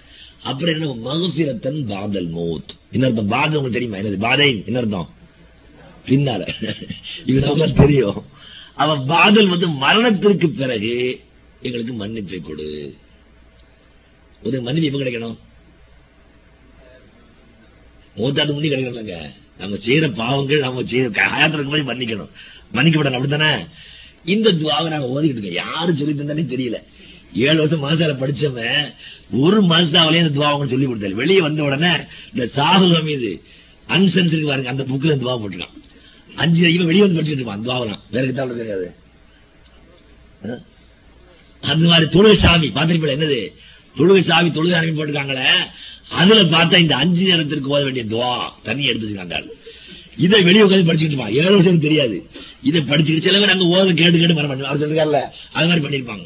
அப்புறம் 0.44 0.74
என்ன? 0.76 1.14
மகசிரத்தன் 1.14 1.80
பாதல் 1.92 2.30
மௌத். 2.38 2.72
இன்னொருத்தம் 2.92 3.34
பாதம் 3.36 3.58
உங்களுக்கு 3.58 3.72
தெரியுமா? 3.72 3.98
என்னது? 3.98 4.20
பாதை 4.20 4.64
இன்னொருத்தம் 4.68 5.10
பின்னால. 6.08 6.42
இது 7.26 7.74
தெரியும். 7.74 8.24
அவன் 8.76 9.00
பாதல் 9.00 9.48
வந்து 9.48 9.68
மரணத்திற்கு 9.70 10.50
பிறகு 10.50 11.20
எங்களுக்கு 11.62 11.94
மன்னிப்பை 11.94 12.40
கொடு. 12.42 12.68
ஒரு 14.48 14.58
மன்னிப்பு 14.66 14.90
எப்ப 14.90 15.00
கிடைக்கணும்? 15.00 15.38
மூத்தாண்டு 18.18 18.54
முந்தி 18.56 18.70
கிடைக்கணும்லங்க. 18.72 19.16
நம்ம 19.62 19.78
செய்யற 19.86 20.06
பாவங்கள் 20.20 20.66
நம்ம 20.66 20.84
செய்யற 20.92 21.08
ஹயாத்திற்கு 21.32 21.74
போய் 21.74 21.90
மன்னிக்கணும். 21.92 22.32
மன்னிக்கப்படணும் 22.76 23.18
அப்படித்தானே? 23.18 23.52
இந்த 24.34 24.48
துவாவை 24.60 24.88
நாங்க 24.94 25.08
ஓதிக்கிட்டு 25.16 25.38
இருக்கோம். 25.38 25.60
யாரு 25.64 25.92
சொல்லி 26.02 26.14
தந்தானே 26.20 26.46
தெரியல. 26.54 26.78
ஏழு 27.46 27.58
வருஷம் 27.62 27.84
மாசால 27.86 28.14
படிச்சவன் 28.22 28.94
ஒரு 29.46 29.58
மாசாவிலேயே 29.72 30.24
இந்த 30.26 30.34
துவாவை 30.40 30.68
சொல்லி 30.74 30.88
கொடுத்தாரு. 30.88 31.20
வெளியே 31.22 31.42
வந்த 31.48 31.64
உடனே 31.70 31.94
இந்த 32.34 32.46
சாகுல 32.58 33.02
மீது 33.10 33.32
இருக்கு 34.30 34.48
பாருங்க 34.52 34.74
அந்த 34.76 34.84
புக்ல 34.92 35.18
துவா 35.24 35.36
போட்டுருக்கான். 35.42 35.76
அஞ்சு 36.44 36.62
வரைக்கும் 36.62 36.90
வெளியே 36.92 37.04
வந்து 37.06 37.20
படிச்சுட்டு 37.20 37.40
இருப்பான் 37.40 37.66
துவாவெல்லாம் 37.68 38.02
வேற 38.14 38.24
கிட்டால 38.28 38.58
தெரியாது. 38.62 38.88
அந்த 41.64 41.84
மாதிரி 41.92 42.08
தொழுகை 42.16 42.38
சாமி 42.46 42.68
பாத்திருப்பீங்களா 42.76 43.18
என்னது? 43.18 43.40
தொழுகை 43.98 44.24
சாவி 44.30 44.50
தொழுகை 44.50 44.78
அனுப்பி 44.80 44.98
போட்டுருக்காங்களே 45.00 45.50
அதுல 46.20 46.42
பார்த்தா 46.56 46.80
இந்த 46.80 46.96
அஞ்சு 46.96 47.24
நேரத்திற்கு 47.30 47.74
ஓத 47.76 47.84
வேண்டிய 47.84 48.06
துவா 48.14 48.32
தண்ணி 48.64 48.86
எடுத்து 48.86 49.54
இதை 50.18 50.42
வெளியே 50.44 50.64
உட்காந்து 50.66 50.90
படிச்சுட்டு 50.90 51.34
ஏழு 51.40 51.52
வருஷம் 51.54 51.80
தெரியாது. 51.80 52.18
இதை 52.62 52.82
படிச்சுட்டு 52.82 53.26
சில 53.26 53.40
பேர் 53.40 53.54
அங்க 53.54 53.66
ஓத 53.66 53.94
கேட்டு 53.94 54.18
கேட்டு 54.20 54.34
மரம் 54.34 54.52
பண்ணி 54.52 54.66
அவர் 54.66 54.82
சொல்லிருக்காருல்ல 54.82 55.22
அது 55.54 55.68
மாதிரி 55.70 55.86
பண்ணிருப்பாங்க 55.86 56.26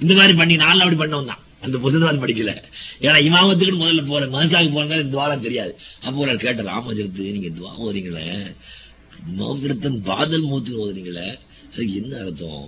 இந்த 0.00 0.14
மாதிரி 0.14 0.34
பண்ணி 0.36 0.54
நாலு 0.56 0.82
அப்படி 0.84 0.98
பண்ணவன் 1.02 1.30
தான். 1.30 1.42
அந்த 1.60 1.78
புத்தகம் 1.78 2.22
படிக்கல. 2.22 2.52
ஏன்னா 3.00 3.18
இமாமத்துக்கு 3.28 3.78
முதல்ல 3.82 4.02
போற 4.06 4.26
மனசாக்கு 4.26 4.72
போனா 4.72 4.96
இந்த 4.96 5.10
துவாரம் 5.14 5.40
தெரியாது. 5.40 5.72
அப்போ 6.02 6.18
ஒரு 6.20 6.36
கேட்டார் 6.36 6.66
ராமஜரத்து 6.66 7.32
நீங்க 7.36 7.50
துவா 7.58 7.70
ஓதுறீங்களே? 7.84 8.26
மௌகிரத்தன் 9.38 9.98
பாதல் 10.08 10.46
மூத்துக்கு 10.50 10.82
ஓதுறீங்களே? 10.86 11.28
அதுக்கு 11.72 11.94
என்ன 11.94 12.20
அர்த்தம்? 12.20 12.66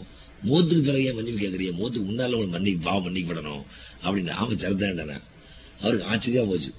மூத்துக்கு 0.49 0.83
பிறகு 0.89 1.15
மன்னிப்பு 1.15 1.43
கேட்கறீங்க? 1.45 1.75
மூத்துக்கு 1.81 2.09
முன்னால 2.11 2.33
உங்களுக்கு 2.33 2.57
மன்னிக்கு 2.57 2.85
பாவம் 2.85 3.05
மன்னிக்கப்படணும். 3.07 3.63
அப்படின்னு 4.05 4.33
ஆமா 4.41 4.55
சரிதான் 4.65 5.27
அவருக்கு 5.83 6.07
ஆச்சரியமா 6.13 6.49
போச்சு. 6.51 6.71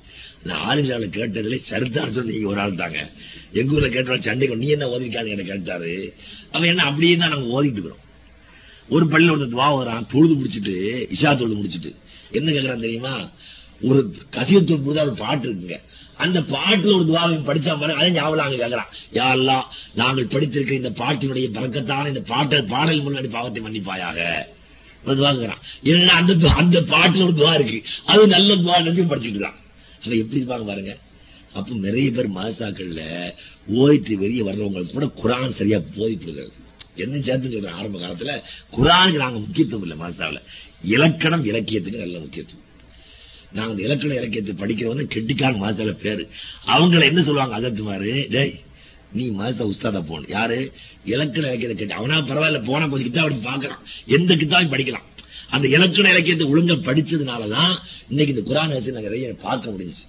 நான் 0.50 0.80
கேட்டதிலே 0.80 1.08
கேட்டதுல 1.18 1.58
சரிதான் 1.72 2.14
சொல்லி 2.16 2.34
நீங்க 2.34 2.50
ஒரு 2.50 2.60
ஆள் 2.64 2.76
தாங்க. 2.76 3.02
எங்க 3.60 3.76
ஊர்ல 3.76 3.90
கேட்டாலும் 3.90 4.26
சண்டைக்கு 4.28 4.58
நீ 4.64 4.68
என்ன 4.76 4.88
ஓதிருக்கான்னு 4.94 5.34
என்ன 5.36 5.46
கேட்டாரு. 5.52 5.94
அவன் 6.52 6.70
என்ன 6.70 6.84
அப்படியே 6.84 7.18
தான் 7.18 7.34
நாங்க 7.36 7.48
ஓதிட்டு 7.58 7.80
இருக்கிறோம். 7.80 8.04
ஒரு 8.90 9.06
பள்ளியில 9.06 9.34
ஒருத்தர் 9.34 9.54
துவா 9.56 9.70
வரான் 9.78 10.10
தொழுது 10.14 10.34
முடிச்சிட்டு 10.34 10.76
இஷா 11.16 11.32
தொழுது 11.38 11.56
முடிச்சிட்டு. 11.56 11.92
என்ன 12.32 12.52
கேட்கறான் 12.52 12.86
தெரியுமா? 12.86 13.14
ஒரு 13.90 14.00
கசியத்தூர் 14.36 14.84
புரிதா 14.86 15.04
ஒரு 15.10 15.16
பாட்டு 15.24 15.46
இருக்குங்க. 15.50 15.78
அந்த 16.24 16.40
பாட்டுல 16.54 16.96
ஒரு 16.96 17.06
துவாவை 17.10 17.36
படிச்சா 17.50 17.74
பாருங்க 17.82 18.00
அதை 18.02 18.12
ஞாபகம் 18.12 18.46
அங்க 18.46 18.58
கேட்கறான் 18.64 18.94
யாரெல்லாம் 19.20 19.66
நாங்கள் 20.02 20.32
படித்திருக்கிற 20.34 20.78
இந்த 20.82 20.94
பாட்டினுடைய 21.02 21.50
பறக்கத்தான 21.58 22.10
இந்த 22.14 22.24
பாட்டல் 22.34 22.66
பாடல் 22.76 23.06
முன்னாடி 23.08 23.30
பாவத்தை 23.30 23.62
மன்னிப்பாயாக. 23.64 24.20
துவாங்கிறான் 25.06 25.62
ஏன்னா 25.84 26.14
அந்த 26.22 26.34
அந்த 26.50 26.80
பாட்டுல 26.80 27.24
ஒரு 27.24 27.34
துவா 27.34 27.54
இருக்கு. 27.54 27.84
அது 28.06 28.28
நல்ல 28.28 28.56
துவா 28.56 28.80
நினைச்சு 28.82 29.12
படிச்சுட்டு 29.12 29.40
தான் 29.40 29.58
அவன் 30.04 30.20
எப்படி 30.20 30.40
இருப்பாங்க 30.42 30.66
பாருங்க. 30.66 30.98
அப்ப 31.54 31.76
நிறைய 31.76 32.12
பேர் 32.12 32.28
மாசாக்கள்ல 32.28 33.04
ஓய்த்து 33.68 34.18
வெளியே 34.18 34.42
வர்றவங்களுக்கு 34.42 34.92
கூட 34.92 35.06
குரான் 35.22 35.58
சரியா 35.60 35.78
போதிப்படுகிறது 35.78 36.52
என்ன 36.96 37.20
சேர்த்து 37.20 37.52
சொல்றேன்? 37.52 37.74
ஆரம்ப 37.74 38.00
காலத்துல 38.00 38.42
குரானுக்கு 38.78 39.24
நாங்க 39.24 39.40
முக்கியத்துவம் 39.40 39.82
இல்லை 39.82 39.98
மாசாவில் 39.98 40.42
இலக்கணம் 40.82 41.46
இலக்கியத்துக்கு 41.46 42.00
நல்ல 42.00 42.20
முக்கியத்துவம். 42.20 42.66
நாங்க 43.52 43.82
இலக்கண 43.82 44.14
இலக்கியத்தை 44.14 44.56
படிக்கிறவங்க 44.56 45.06
கெட்டிக்கான 45.16 45.60
மாசால 45.66 45.92
பேரு. 45.92 46.30
அவங்களை 46.68 47.04
என்ன 47.04 47.22
சொல்லுவாங்க? 47.22 47.56
அதத்துமாரு 47.60 48.30
டேய் 48.30 48.54
நீ 49.14 49.30
மாசா 49.30 49.64
உஸ்தாதா 49.72 50.02
போகணும். 50.02 50.28
யாரு? 50.28 50.74
இலக்கண 51.06 51.48
இலக்கியத்தை 51.48 51.76
கேட்டு. 51.76 51.94
அவனா 51.94 52.18
பரவாயில்ல 52.18 52.66
போனா 52.66 52.88
கொஞ்சம் 52.88 53.08
கிட்டாப் 53.08 53.18
அப்படி 53.18 53.38
பாக்கலாம் 53.38 53.82
எந்த 54.06 54.36
கிட்டாவும் 54.36 54.72
படிக்கலாம். 54.74 55.08
அந்த 55.50 55.68
இலக்கண 55.68 56.10
இலக்கியத்தை 56.10 56.48
ஒழுங்கா 56.48 56.76
படிச்சதுனாலதான் 56.90 57.78
இன்னைக்கு 58.10 58.36
இந்த 58.36 58.54
குரான் 58.54 58.68
வச்சு 58.68 58.92
நிறைய 58.92 59.34
பார்க்க 59.42 59.72
முடிஞ்சு 59.72 60.04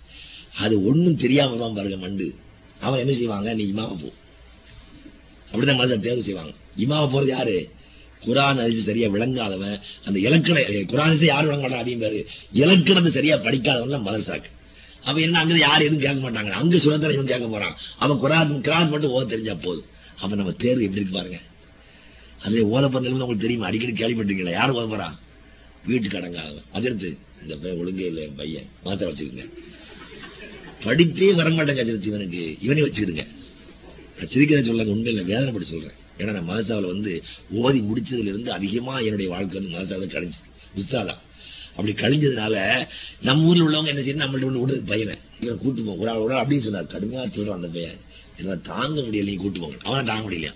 அது 0.54 0.84
ஒண்ணும் 0.84 1.16
தெரியாம 1.16 1.56
தான் 1.56 1.74
பாருங்க 1.74 1.96
மண்டு. 1.96 2.34
அவன் 2.80 2.98
என்ன 2.98 3.12
செய்வாங்க? 3.12 3.54
நீ 3.54 3.64
இமாவ 3.64 3.96
போ. 4.00 4.12
அப்படிதான் 5.52 5.76
மதம் 5.76 6.00
தேர்வு 6.00 6.22
செய்வாங்க. 6.22 6.52
இமாவ 6.76 7.04
போறது 7.12 7.26
யாரு? 7.26 7.70
குரான் 8.26 8.60
அரிசி 8.60 8.82
சரியா 8.82 9.08
விளங்காதவன். 9.08 9.80
அந்த 10.04 10.18
இலக்கண 10.18 10.60
குரான் 10.60 11.10
அரிசி 11.10 11.24
யாரும் 11.24 11.46
விளங்க 11.46 11.62
மாட்டான் 11.62 11.80
அதிகம் 11.80 12.00
பேரு. 12.00 12.26
இலக்கணத்தை 12.52 13.12
சரியா 13.12 13.36
படிக்காதவன் 13.36 14.06
மதரசாக்கு. 14.06 14.50
அவன் 15.04 15.22
என்ன 15.22 15.38
அங்க 15.38 15.58
யாரும் 15.58 15.86
எதுவும் 15.86 16.22
கேட்க 16.22 16.30
மாட்டாங்க. 16.30 16.50
அங்க 16.50 16.78
சுதந்திரம் 16.78 17.14
இவன் 17.14 17.26
கேட்க 17.26 17.46
போறான். 17.46 17.76
அவன் 17.98 18.16
குராத் 18.16 18.50
கிராத் 18.50 18.90
மட்டும் 18.90 19.10
ஓத 19.10 19.26
தெரிஞ்சா 19.26 19.54
போதும். 19.54 19.84
அவன் 20.18 20.36
நம்ம 20.36 20.52
தேர்வு 20.52 20.82
எப்படி 20.82 21.00
இருக்கு 21.00 21.18
பாருங்க. 21.18 21.40
அதே 22.42 22.58
ஓத 22.58 23.10
உங்களுக்கு 23.10 23.36
தெரியுமா? 23.36 23.66
அடிக்கடி 23.66 23.92
கேள்விப்பட்டிருக்கீங்களா? 23.92 24.50
யாரும் 24.50 24.76
ஓத 24.76 24.88
போறான் 24.88 25.18
வீட்டுக்கு 25.86 26.18
அடங்காதவன் 26.18 26.64
அஜர்த்து 26.74 27.18
இந்த 27.42 27.56
பையன் 27.62 27.80
ஒழுங்கே 27.80 28.06
இல்லை 28.06 28.22
என் 28.22 28.34
பையன். 28.36 28.66
மாத்திர 28.84 29.08
வச்சுக்கோங்க. 29.10 29.48
படிப்பே 30.80 31.28
வரமாட்டேங்க 31.34 31.82
அஜர்த்து 31.84 32.06
இவனுக்கு. 32.06 32.56
இவனே 32.60 32.80
வச்சுக்கிடுங்க. 32.80 33.26
சிரிக்கிறேன் 34.20 34.64
சொல்லுங்க 34.64 34.92
உண்மையில 34.92 35.24
வேதனைப்படி 35.24 35.64
சொல்றேன். 35.64 35.98
ஏன்னா 36.18 36.32
நான் 36.32 36.48
மதசாவில் 36.48 36.86
வந்து 36.86 37.22
ஓதி 37.50 37.80
முடிச்சதுல 37.80 38.28
இருந்து 38.32 38.52
அதிகமா 38.52 38.98
என்னுடைய 38.98 39.30
வாழ்க்கை 39.30 39.60
வந்து 39.60 39.76
மதசாவில் 39.76 40.14
கிடைச்சி 40.14 40.40
உஸ்தாதா 40.76 41.14
அப்படி 41.70 41.92
கழிஞ்சதுனால 41.92 42.86
நம்ம 43.20 43.46
ஊர்ல 43.46 43.64
உள்ளவங்க 43.66 43.86
என்ன 43.86 44.02
செய்யணும்? 44.02 44.24
நம்மள்ட்ட 44.24 44.48
ஒண்ணு 44.50 44.62
விடுறது 44.62 44.86
பையனை. 44.86 45.14
இவன் 45.40 45.58
கூட்டு 45.58 45.82
போங்க 45.82 46.00
ஒரு 46.02 46.10
ஆள் 46.10 46.16
ஒரு 46.16 46.34
ஆள் 46.34 46.46
அப்படின்னு 46.46 46.62
சொன்னார். 46.62 46.84
கடுமையா 46.84 47.22
சொல்றான் 47.36 47.58
அந்த 47.60 47.68
பையன். 47.68 47.98
என்னால 48.36 48.56
தாங்க 48.56 49.00
முடியல 49.00 49.24
நீ 49.24 49.34
கூட்டு 49.34 49.60
போங்க. 49.60 49.76
அவனை 49.82 50.04
தாங்க 50.04 50.30
முடியலையா 50.30 50.52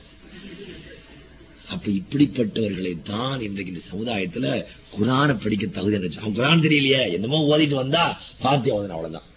அப்ப 1.68 1.90
இப்படிப்பட்டவர்களை 1.90 3.02
தான் 3.02 3.40
இன்றைக்கு 3.40 3.72
இந்த 3.72 3.84
சமுதாயத்துல 3.92 4.66
குரான 4.98 5.34
படிக்க 5.34 5.66
தகுதி 5.66 5.96
இருந்துச்சு 5.96 6.18
அவன் 6.18 6.36
குரான் 6.36 6.64
தெரியலையே. 6.64 7.12
என்னமோ 7.12 7.56
ஓதிட்டு 7.56 7.74
வந்தா 7.74 8.20
பாத்தியா 8.42 8.74
ஓதன 8.74 8.96
அவ்வளவுதான். 8.96 9.28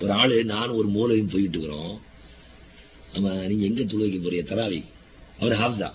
ஒரு 0.00 0.12
ஆளு 0.12 0.44
நானும் 0.44 0.76
ஒரு 0.76 0.88
மூலையும் 0.88 1.28
போயிட்டு 1.28 1.58
இருக்கிறோம். 1.58 2.00
ஆமா 3.14 3.46
நீங்க 3.46 3.64
எங்க 3.64 3.82
துளுவைக்கு 3.82 4.18
போறீங்க? 4.20 4.44
தராவி. 4.54 4.84
அவர் 5.38 5.52
ஹாஃப்ஸா 5.52 5.90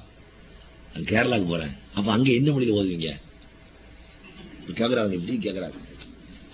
கேரளாவுக்கு 0.95 1.11
கேரளாக்கு 1.11 1.47
போறேன். 1.47 1.73
அப்ப 1.93 2.11
அங்க 2.11 2.31
என்ன 2.31 2.51
மொழியில 2.51 2.77
ஓதுவீங்க? 2.79 3.11
கேக்குறாங்க 4.73 5.11
எப்படி 5.11 5.37
கேக்குறாங்க. 5.37 5.79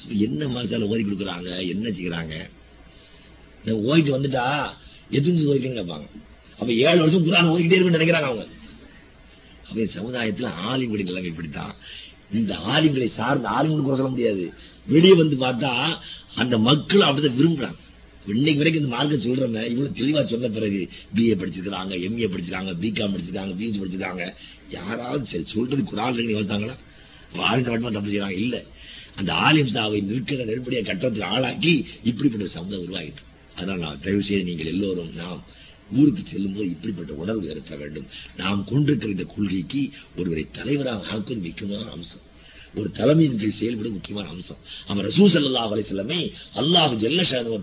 என்ன 0.07 0.45
மனசால 0.45 0.88
ஓதி 0.88 1.03
கொடுக்குறாங்க 1.03 1.68
என்ன 1.68 1.89
செய்யறாங்க? 1.89 2.36
ஓதிட்டு 3.66 4.16
வந்துட்டா 4.16 4.70
எத்தனை 5.09 5.45
ஓதிக்கன்னு 5.45 5.80
கேட்பாங்க. 5.80 6.07
அப்ப 6.59 6.74
ஏழு 6.74 6.99
வருஷம் 6.99 7.26
குரான் 7.26 7.51
ஓதிக்கிட்டே 7.51 7.78
இருக்குன்னு 7.78 7.97
நினைக்கிறாங்க 7.97 8.30
அவங்க. 8.32 8.47
அப்ப 9.68 9.82
சமுதாயத்துல 9.97 10.49
ஆலிம்களுடைய 10.70 11.03
நிலைமை 11.03 11.30
இப்படித்தான். 11.30 11.76
இந்த 12.34 12.53
ஆலிம்களை 12.53 13.09
சார்ந்த 13.09 13.49
ஆலிம்களுக்கு 13.49 13.88
குறை 13.88 13.97
சொல்ல 13.97 14.09
முடியாது. 14.09 14.53
வெளியே 14.88 15.14
வந்து 15.14 15.38
பார்த்தா 15.38 15.97
அந்த 16.36 16.57
மக்கள் 16.57 16.99
அப்படிதான் 16.99 17.39
விரும்புறாங்க. 17.39 17.80
இன்னைக்கு 18.28 18.57
வரைக்கும் 18.57 18.84
இந்த 18.84 18.95
மார்க்க 18.95 19.16
சொல்றவங்க 19.16 19.62
இவ்வளவு 19.70 19.95
தெளிவா 19.95 20.26
சொன்ன 20.26 20.47
பிறகு 20.47 20.89
பிஏ 21.16 21.36
படிச்சிருக்காங்க 21.41 21.93
எம்ஏ 22.07 22.28
படிச்சிருக்காங்க 22.34 22.74
பிகாம் 22.84 23.14
படிச்சிருக்காங்க 23.14 23.53
பிஎஸ்சி 23.59 23.82
படிச்சிருக்காங்க. 23.82 24.34
யாராவது 24.70 25.26
சரி 25.26 25.45
சொல்றது 25.45 25.84
குரான் 25.84 26.14
இருக்கு 26.14 26.76
வந்தாங்களா 27.36 27.41
ஆளுங்க 27.41 27.69
மட்டும் 27.69 27.91
தப்பு 27.91 28.11
செய்யறாங்க 28.11 28.38
இல்ல. 28.38 28.63
அந்த 29.15 29.34
ஆலிம் 29.34 29.67
சாவை 29.67 30.01
நிற்கிற 30.01 30.43
நெருப்படிய 30.43 30.82
கட்டத்தில் 30.82 31.21
ஆளாக்கி 31.21 31.86
இப்படிப்பட்ட 32.03 32.47
ஒரு 32.47 32.77
உருவாகிட்டு. 32.77 33.23
அதனால் 33.55 33.79
நான் 33.79 33.99
தயவு 34.01 34.23
செய்து 34.23 34.43
நீங்கள் 34.43 34.65
எல்லோரும் 34.65 35.13
நாம் 35.13 35.43
ஊருக்கு 35.93 36.21
செல்லும் 36.25 36.53
போது 36.53 36.69
இப்படிப்பட்ட 36.69 37.13
உணர்வு 37.13 37.47
ஏற்பட 37.47 37.75
வேண்டும். 37.75 38.05
நாம் 38.38 38.63
கொண்டிருக்கிற 38.63 39.11
இந்த 39.11 39.23
கொள்கைக்கு 39.23 39.89
ஒருவரை 40.17 40.47
தலைவராக 40.51 41.17
ஆக்குவது 41.17 41.41
முக்கியமான 41.41 41.91
அம்சம். 41.91 42.29
ஒரு 42.76 42.91
தலைமையின் 42.91 43.39
கீழ் 43.39 43.59
செயல்படும் 43.59 43.93
முக்கியமான 43.93 44.30
அம்சம். 44.30 44.59
அவன் 44.88 45.05
ரசூ 45.05 45.24
சல்லா 45.28 45.63
அலிசல்லமே 45.76 46.19
அல்லாஹு 46.55 46.93
ஜெல்லஷானு 47.03 47.59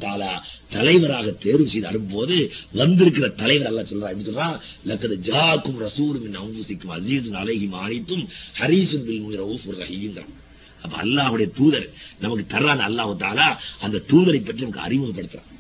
தலைவராக 0.71 1.31
தேர்வு 1.31 1.69
செய்து 1.69 1.89
அனுப்பும்போது 1.91 2.51
வந்திருக்கிற 2.73 3.29
தலைவர் 3.29 3.67
அல்ல 3.67 3.83
சொல்றா 3.83 4.11
சொல்றான்? 4.29 4.59
லக்கது 4.87 5.17
ஜாக்கும் 5.29 5.79
ரசூலும் 5.87 6.35
அம்புசிக்கும் 6.43 6.93
அசீதும் 6.97 7.39
அலைஹி 7.43 7.69
மானித்தும் 7.77 8.25
ஹரீசும் 8.61 9.05
பில் 9.09 9.39
ரவுஃபுர் 9.43 9.81
ரஹீங்கிறான் 9.85 10.35
அப்ப 10.83 10.97
அல்லாஹுடைய 11.03 11.49
தூதர் 11.59 11.89
நமக்கு 12.21 12.45
தர்றான் 12.57 12.83
அல்லாஹு 12.89 13.15
தாலா 13.25 13.49
அந்த 13.81 14.03
தூதரை 14.09 14.41
பற்றி 14.45 14.65
நமக்கு 14.65 14.85
அறிமுகப்படுத்துறான். 14.87 15.51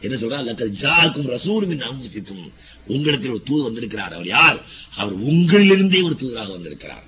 என்ன 0.00 0.16
சொல்றா 0.16 0.38
லக்கது 0.48 0.72
ஜாக்கும் 0.84 1.28
ரசூலும் 1.36 2.52
உங்களிடத்தில் 2.86 3.30
ஒரு 3.30 3.42
தூதர் 3.44 3.64
வந்திருக்கிறார். 3.64 4.12
அவர் 4.12 4.26
யார்? 4.26 4.62
அவர் 4.96 5.14
உங்களிலிருந்தே 5.24 6.04
ஒரு 6.04 6.16
தூதராக 6.20 6.50
வந்திருக்கிறார். 6.50 7.04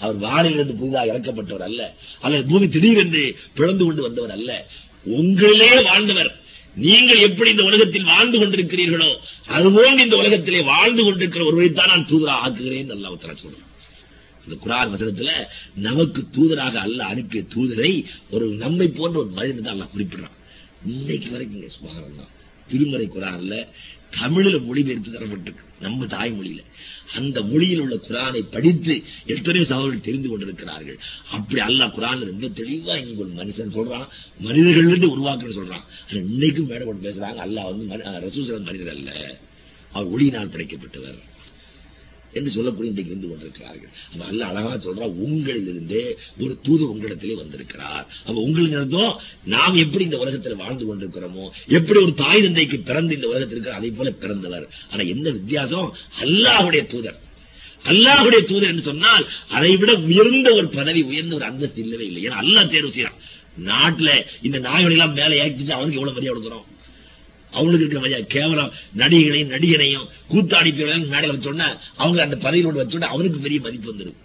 அவர் 0.00 0.18
வானிலிருந்து 0.18 0.76
புதிதாக 0.76 1.12
இறக்கப்பட்டவர் 1.12 1.66
அல்ல. 1.68 1.96
அல்லது 2.20 2.44
பூமி 2.48 2.68
திடீரென்று 2.68 3.24
பிளந்து 3.54 3.84
கொண்டு 3.84 4.02
வந்தவர் 4.02 4.30
அல்ல. 4.30 4.66
உங்களிலே 5.06 5.82
வாழ்ந்தவர். 5.84 6.30
நீங்கள் 6.74 7.20
எப்படி 7.20 7.50
இந்த 7.50 7.62
உலகத்தில் 7.62 8.04
வாழ்ந்து 8.04 8.38
கொண்டிருக்கிறீர்களோ 8.38 9.10
அதுபோன்று 9.48 9.98
இந்த 9.98 10.16
உலகத்திலே 10.16 10.60
வாழ்ந்து 10.62 11.02
கொண்டிருக்கிற 11.04 11.44
ஒருவரைத்தான் 11.44 11.88
நான் 11.88 12.06
தூதரா 12.06 12.34
ஆக்குகிறேன் 12.44 12.92
நல்லா 12.92 13.10
உத்தர 13.10 13.34
சொல்றேன். 13.34 13.66
இந்த 14.44 14.56
குரான் 14.64 14.92
வசனத்துல 14.92 15.30
நமக்கு 15.74 16.20
தூதராக 16.36 16.74
அல்ல 16.74 17.04
அனுப்பிய 17.04 17.42
தூதரை 17.54 18.04
ஒரு 18.30 18.46
நம்மை 18.64 18.88
போன்ற 18.88 19.18
ஒரு 19.18 19.28
மனிதன் 19.28 19.62
தான் 19.62 19.76
நான் 19.76 19.94
குறிப்பிடுறான். 19.96 20.36
இன்னைக்கு 20.86 21.30
வரைக்கும் 21.30 21.68
சுமாரம் 21.68 22.16
தான் 22.16 22.32
திருமறை 22.68 23.08
குரான்ல 23.16 23.68
தமிழில் 24.20 24.62
மொழிபெயர்த்து 24.62 25.16
தரப்பட்டிருக்கு. 25.16 25.66
நம்ம 25.80 26.06
தாய்மொழியில 26.06 26.62
அந்த 27.18 27.42
மொழியில் 27.42 27.80
உள்ள 27.80 27.96
குரானை 28.08 28.42
படித்து 28.50 28.94
எத்தனையோ 29.34 29.66
சகோதரர்கள் 29.66 30.06
தெரிந்து 30.08 30.28
கொண்டிருக்கிறார்கள். 30.28 30.98
அப்படி 31.30 31.60
அல்லாஹ் 31.60 31.94
குரான் 31.96 32.26
ரொம்ப 32.30 32.46
தெளிவா 32.60 32.94
இங்க 33.02 33.22
ஒரு 33.24 33.32
மனுஷன் 33.40 33.76
சொல்றான் 33.78 34.06
மனிதர்கள் 34.40 34.88
இருந்து 34.88 35.12
உருவாக்குன்னு 35.14 35.58
சொல்றான். 35.60 35.86
இன்னைக்கும் 36.22 36.70
மேடம் 36.72 37.04
பேசுறாங்க 37.08 37.40
அல்லாஹ் 37.46 37.68
வந்து 37.70 38.04
ரசூசலன் 38.26 38.68
மனிதர் 38.70 38.94
அல்ல. 38.96 39.10
அவர் 39.92 40.12
ஒளியினால் 40.14 40.54
படைக்கப்பட்டவர். 40.54 41.20
என்று 42.36 42.50
சொல்லக்கூடிய 42.54 42.90
இன்றைக்கு 42.92 43.12
இருந்து 43.12 43.28
கொண்டிருக்கிறார்கள் 43.30 43.90
அப்ப 44.12 44.22
அல்ல 44.30 44.42
அழகா 44.50 44.72
சொல்றா 44.86 45.06
உங்களிலிருந்தே 45.24 46.04
ஒரு 46.42 46.52
தூதர் 46.66 46.92
உங்களிடத்திலே 46.92 47.36
வந்திருக்கிறார். 47.42 48.04
அப்ப 48.26 48.36
உங்களிடம் 48.46 49.16
நாம் 49.54 49.80
எப்படி 49.84 50.04
இந்த 50.08 50.18
உலகத்தில் 50.24 50.60
வாழ்ந்து 50.62 50.84
கொண்டிருக்கிறோமோ 50.88 51.46
எப்படி 51.78 51.98
ஒரு 52.04 52.14
தாய் 52.22 52.44
தந்தைக்கு 52.46 52.78
பிறந்து 52.90 53.16
இந்த 53.18 53.28
உலகத்திற்கு 53.32 53.78
அதே 53.78 53.90
போல 53.98 54.10
பிறந்தவர். 54.22 54.66
ஆனா 54.90 55.02
என்ன 55.14 55.26
வித்தியாசம்? 55.38 55.90
அல்லாஹுடைய 56.24 56.82
தூதர். 56.94 57.18
அல்லாஹுடைய 57.84 58.40
தூதர் 58.50 58.72
என்று 58.72 58.88
சொன்னால் 58.90 59.24
அதை 59.56 59.72
விட 59.82 59.92
உயர்ந்த 60.08 60.48
ஒரு 60.58 60.68
பதவி 60.78 61.02
உயர்ந்த 61.10 61.34
ஒரு 61.38 61.46
அந்தஸ்து 61.50 61.82
இல்லவே 61.84 62.06
இல்லை. 62.10 62.22
ஏன்னா 62.28 62.40
அல்லாஹ் 62.44 62.72
தேர்வு 62.74 62.92
செய்யறான் 62.96 63.20
நாட்டுல 63.68 64.10
இந்த 64.46 64.58
நாய்களை 64.66 64.94
எல்லாம் 64.96 65.16
மேல 65.20 65.38
ஏற்றிச்சு 65.44 65.76
அவனுக்கு 65.76 65.98
எவ்வளவு 65.98 66.16
மரியாதை 66.16 66.34
கொடுக்கிறோம்? 66.34 66.66
அவங்களுக்கு 67.52 67.84
இருக்கிற 67.84 68.00
மரியாதை 68.00 68.26
கேவலம் 68.26 68.72
நடிகளையும் 68.96 69.50
நடிகனையும் 69.50 70.08
கூத்தாடி 70.30 70.70
மேடையில் 71.06 71.36
வச்சோன்னா 71.36 71.68
அவங்க 71.96 72.22
அந்த 72.22 72.36
பதவியோடு 72.36 72.82
வச்சோன்னா 72.82 73.08
அவருக்கு 73.14 73.38
பெரிய 73.38 73.60
மதிப்பு 73.60 73.92
வந்துடும் 73.92 74.18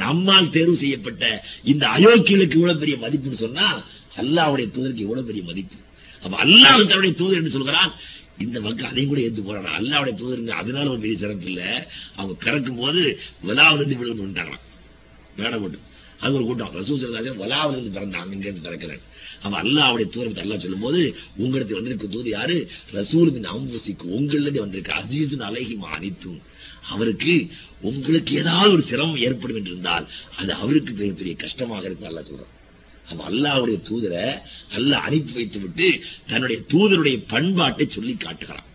நம்மால் 0.00 0.50
தேர்வு 0.50 0.76
செய்யப்பட்ட 0.76 1.24
இந்த 1.62 1.86
அயோக்கியலுக்கு 1.86 2.58
இவ்வளவு 2.58 2.78
பெரிய 2.78 2.96
மதிப்புன்னு 2.96 3.44
சொன்னா 3.46 3.66
அல்லாவுடைய 4.16 4.66
தூதருக்கு 4.76 5.04
இவ்வளவு 5.06 5.26
பெரிய 5.26 5.42
மதிப்பு. 5.44 5.76
அப்ப 6.22 6.34
அல்லாஹ் 6.44 6.86
தன்னுடைய 6.86 7.14
தூதர் 7.14 7.38
என்று 7.38 7.50
சொல்கிறான் 7.50 7.92
இந்த 8.38 8.60
மக்கள் 8.60 8.90
அதையும் 8.90 9.10
கூட 9.10 9.20
ஏத்து 9.20 9.42
போறாங்க. 9.48 9.70
அல்லாவுடைய 9.78 10.14
தூதர் 10.14 10.60
அதனால 10.60 10.90
ஒரு 10.90 11.00
பெரிய 11.00 11.18
சிறப்பு 11.18 11.46
இல்ல. 11.46 11.62
அவங்க 12.16 12.34
கறக்கும் 12.44 12.78
போது 12.78 13.00
விழாவிலிருந்து 13.46 13.98
விழுந்து 13.98 14.24
வந்துட்டாங்களாம் 14.24 14.66
மேடை 15.36 15.58
போட்டு. 15.58 15.78
அது 16.20 16.34
ஒரு 16.34 16.44
கூட்டம். 16.44 16.72
ரசூசர் 16.74 17.42
வலாவிலிருந்து 17.42 17.96
பிறந்தாங்க 17.98 18.32
இங்க 18.32 18.48
இருந்து 18.48 18.66
பிறக்கிறேன் 18.68 19.02
அவன் 19.42 19.64
அல்லாவுடைய 19.64 20.08
தூரத்தை 20.08 20.44
அல்லா 20.44 20.58
சொல்லும் 20.58 20.80
போது 20.80 21.16
உங்களுக்கு 21.36 21.74
வந்திருக்க 21.74 22.06
தூது 22.06 22.30
யாரு? 22.30 22.70
ரசூலின் 22.92 23.50
அம்புசிக்கு 23.54 24.02
உங்களிருந்து 24.02 24.58
வந்திருக்க 24.58 24.92
அசீசின் 24.94 25.46
அழகி 25.48 25.78
அனைத்தும். 25.92 26.40
அவருக்கு 26.88 27.48
உங்களுக்கு 27.80 28.34
ஏதாவது 28.34 28.72
ஒரு 28.72 28.82
சிரமம் 28.82 29.16
ஏற்படும் 29.16 29.56
என்று 29.56 29.70
இருந்தால் 29.70 30.08
அது 30.36 30.52
அவருக்கு 30.52 30.94
பெரிய 30.94 31.34
கஷ்டமாக 31.34 31.86
இருக்கும் 31.86 32.10
அல்லா 32.10 32.20
சொல்றான். 32.20 32.52
அவன் 33.08 33.28
அல்லாவுடைய 33.32 33.78
தூதரை 33.88 34.26
அல்ல 34.74 34.98
அனுப்பி 34.98 35.32
வைத்து 35.32 35.60
விட்டு 35.60 36.02
தன்னுடைய 36.26 36.62
தூதருடைய 36.68 37.24
பண்பாட்டை 37.28 37.86
சொல்லி 37.86 38.14
காட்டுகிறான். 38.14 38.70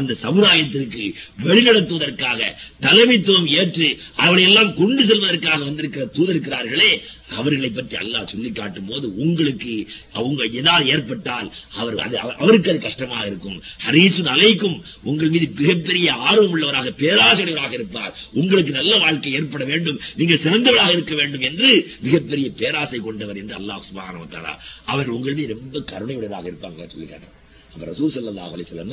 அந்த 0.00 0.12
சமுதாயத்திற்கு 0.24 1.04
வழிநடத்துவதற்காக 1.46 2.40
தலைமைத்துவம் 2.86 3.48
ஏற்று 3.60 3.88
அவளை 4.24 4.42
எல்லாம் 4.48 4.72
கொண்டு 4.80 5.02
செல்வதற்காக 5.10 5.60
வந்திருக்கிற 5.68 6.06
தூதருக்கிறார்களே 6.16 6.90
அவர்களை 7.36 7.68
பற்றி 7.70 7.96
அல்லாஹ் 7.96 8.30
சொல்லி 8.32 8.50
காட்டும் 8.52 8.88
போது 8.90 9.06
உங்களுக்கு 9.24 9.74
அவங்க 10.18 10.42
ஏதாவது 10.60 10.90
ஏற்பட்டால் 10.94 11.48
அவர் 11.80 11.96
அது 12.04 12.16
அவருக்கு 12.42 12.70
அது 12.72 12.80
கஷ்டமாக 12.86 13.24
இருக்கும். 13.30 13.56
ஹரீசன் 13.86 14.30
அலைக்கும் 14.34 14.76
உங்கள் 15.10 15.32
மீது 15.34 15.46
மிகப்பெரிய 15.60 16.08
ஆர்வம் 16.28 16.52
உள்ளவராக 16.54 16.92
பேராசிரியராக 17.02 17.72
இருப்பார். 17.72 18.14
உங்களுக்கு 18.40 18.72
நல்ல 18.72 18.92
வாழ்க்கை 19.04 19.32
ஏற்பட 19.38 19.64
வேண்டும். 19.72 19.98
நீங்கள் 20.20 20.42
சிறந்தவராக 20.44 20.92
இருக்க 20.92 21.14
வேண்டும் 21.14 21.46
என்று 21.50 21.70
மிகப்பெரிய 22.06 22.48
பேராசை 22.60 23.00
கொண்டவர் 23.08 23.40
என்று 23.42 23.56
அல்லாஹ் 23.60 23.86
சுபான 23.88 24.54
அவர் 24.92 25.14
உங்கள் 25.16 25.38
மீது 25.40 25.56
ரொம்ப 25.56 25.82
கருணையுடனாக 25.92 26.48
இருப்பாங்க 26.52 26.86
சொல்லி 26.94 27.08
காட்டுறார் 27.08 27.44
அப்ப 27.76 27.86
ரசூ 27.92 28.06
சல்லாஹ் 28.16 28.52
அலிஸ்லம் 28.56 28.92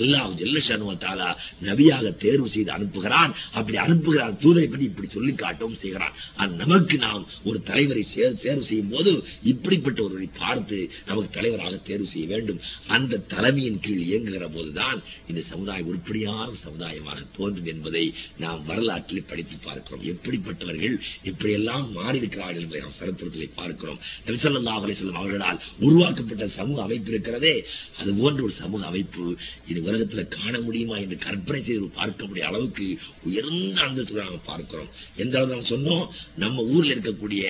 அல்லாஹ் 0.00 0.30
ஜெல்லஷானு 0.40 0.94
தாலா 1.04 1.28
நபியாக 1.66 2.06
தேர்வு 2.22 2.48
செய்து 2.54 2.70
அனுப்புகிறான். 2.76 3.32
அப்படி 3.58 3.76
அனுப்புகிறான். 3.84 4.34
தூதரை 4.42 4.66
பற்றி 4.72 4.86
இப்படி 4.90 5.08
சொல்லி 5.16 5.32
காட்டவும் 5.42 5.78
செய்கிறான். 5.82 6.14
நமக்கு 6.62 6.96
நாம் 7.06 7.22
ஒரு 7.48 7.58
தலைவரை 7.70 8.04
தேர்வு 8.14 8.64
செய்யும் 8.70 8.92
போது 8.94 9.12
இப்படிப்பட்ட 9.52 9.98
ஒருவரை 10.06 10.28
பார்த்து 10.40 10.78
நமக்கு 11.08 11.30
தலைவராக 11.38 11.74
தேர்வு 11.88 12.08
செய்ய 12.14 12.26
வேண்டும். 12.32 12.60
அந்த 12.96 13.22
தலைமையின் 13.34 13.80
கீழ் 13.84 14.02
இயங்குகிற 14.08 14.48
போதுதான் 14.56 14.98
இந்த 15.30 15.40
சமுதாயம் 15.52 15.88
உருப்படியான 15.92 16.48
சமுதாயமாக 16.66 17.20
தோன்றும் 17.38 17.70
என்பதை 17.74 18.04
நாம் 18.44 18.60
வரலாற்றில் 18.70 19.28
படித்து 19.30 19.56
பார்க்கிறோம். 19.68 20.04
எப்படிப்பட்டவர்கள் 20.12 20.96
இப்படியெல்லாம் 21.30 21.86
மாறியிருக்கிறார்கள் 21.98 22.62
என்பதை 22.64 22.82
நாம் 22.86 22.98
சரித்திரத்திலே 23.00 23.48
பார்க்கிறோம். 23.60 24.00
நபிசல்லா 24.26 24.76
அலிஸ்லாம் 24.82 25.22
அவர்களால் 25.22 25.62
உருவாக்கப்பட்ட 25.86 26.44
சமூக 26.58 26.78
அமைப்பு 26.88 27.10
இருக்கிறதே. 27.14 27.54
அது 28.00 28.10
போன்ற 28.24 28.42
ஒரு 28.48 28.54
சமூக 28.62 28.82
அமைப்பு 28.90 29.24
இது 29.70 29.78
உலகத்துல 29.86 30.22
காண 30.36 30.54
முடியுமா 30.66 30.96
என்று 31.04 31.16
கற்பனை 31.26 31.62
செய்து 31.68 31.88
பார்க்க 32.00 32.26
முடிய 32.26 32.46
அளவுக்கு 32.50 32.86
உயர்ந்த 33.28 33.80
அந்தஸ்து 33.86 34.20
நாங்கள் 34.20 34.46
பார்க்கிறோம். 34.50 34.90
எந்த 35.22 35.34
அளவுக்கு 35.38 35.56
நம்ம 35.56 35.72
சொன்னோம்? 35.74 36.06
நம்ம 36.42 36.62
ஊர்ல 36.74 36.94
இருக்கக்கூடிய 36.94 37.42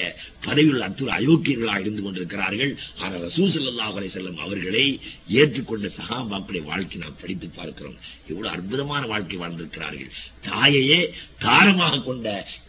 பதவியுள்ள 0.47 0.83
அத்துறை 0.89 1.13
அயோக்கியர்களாக 1.19 1.85
இருந்து 1.85 2.03
கொண்டிருக்கிறார்கள். 2.03 2.73
ஆனால் 2.99 3.25
ரசூ 3.27 3.45
சல்லா 3.55 3.89
அலை 3.99 4.11
செல்லம் 4.15 4.43
அவர்களை 4.47 4.85
ஏற்றுக்கொண்ட 5.41 5.91
சகாபாக்களுடைய 5.99 6.65
வாழ்க்கை 6.71 6.99
நாம் 7.05 7.21
படித்து 7.21 7.49
பார்க்கிறோம். 7.59 7.99
எவ்வளவு 8.31 8.55
அற்புதமான 8.55 9.03
வாழ்க்கை 9.13 9.39
வாழ்ந்திருக்கிறார்கள். 9.43 10.11
தாயையே 10.49 11.01
தாரமாக 11.45 12.03
கொண்ட 12.09 12.29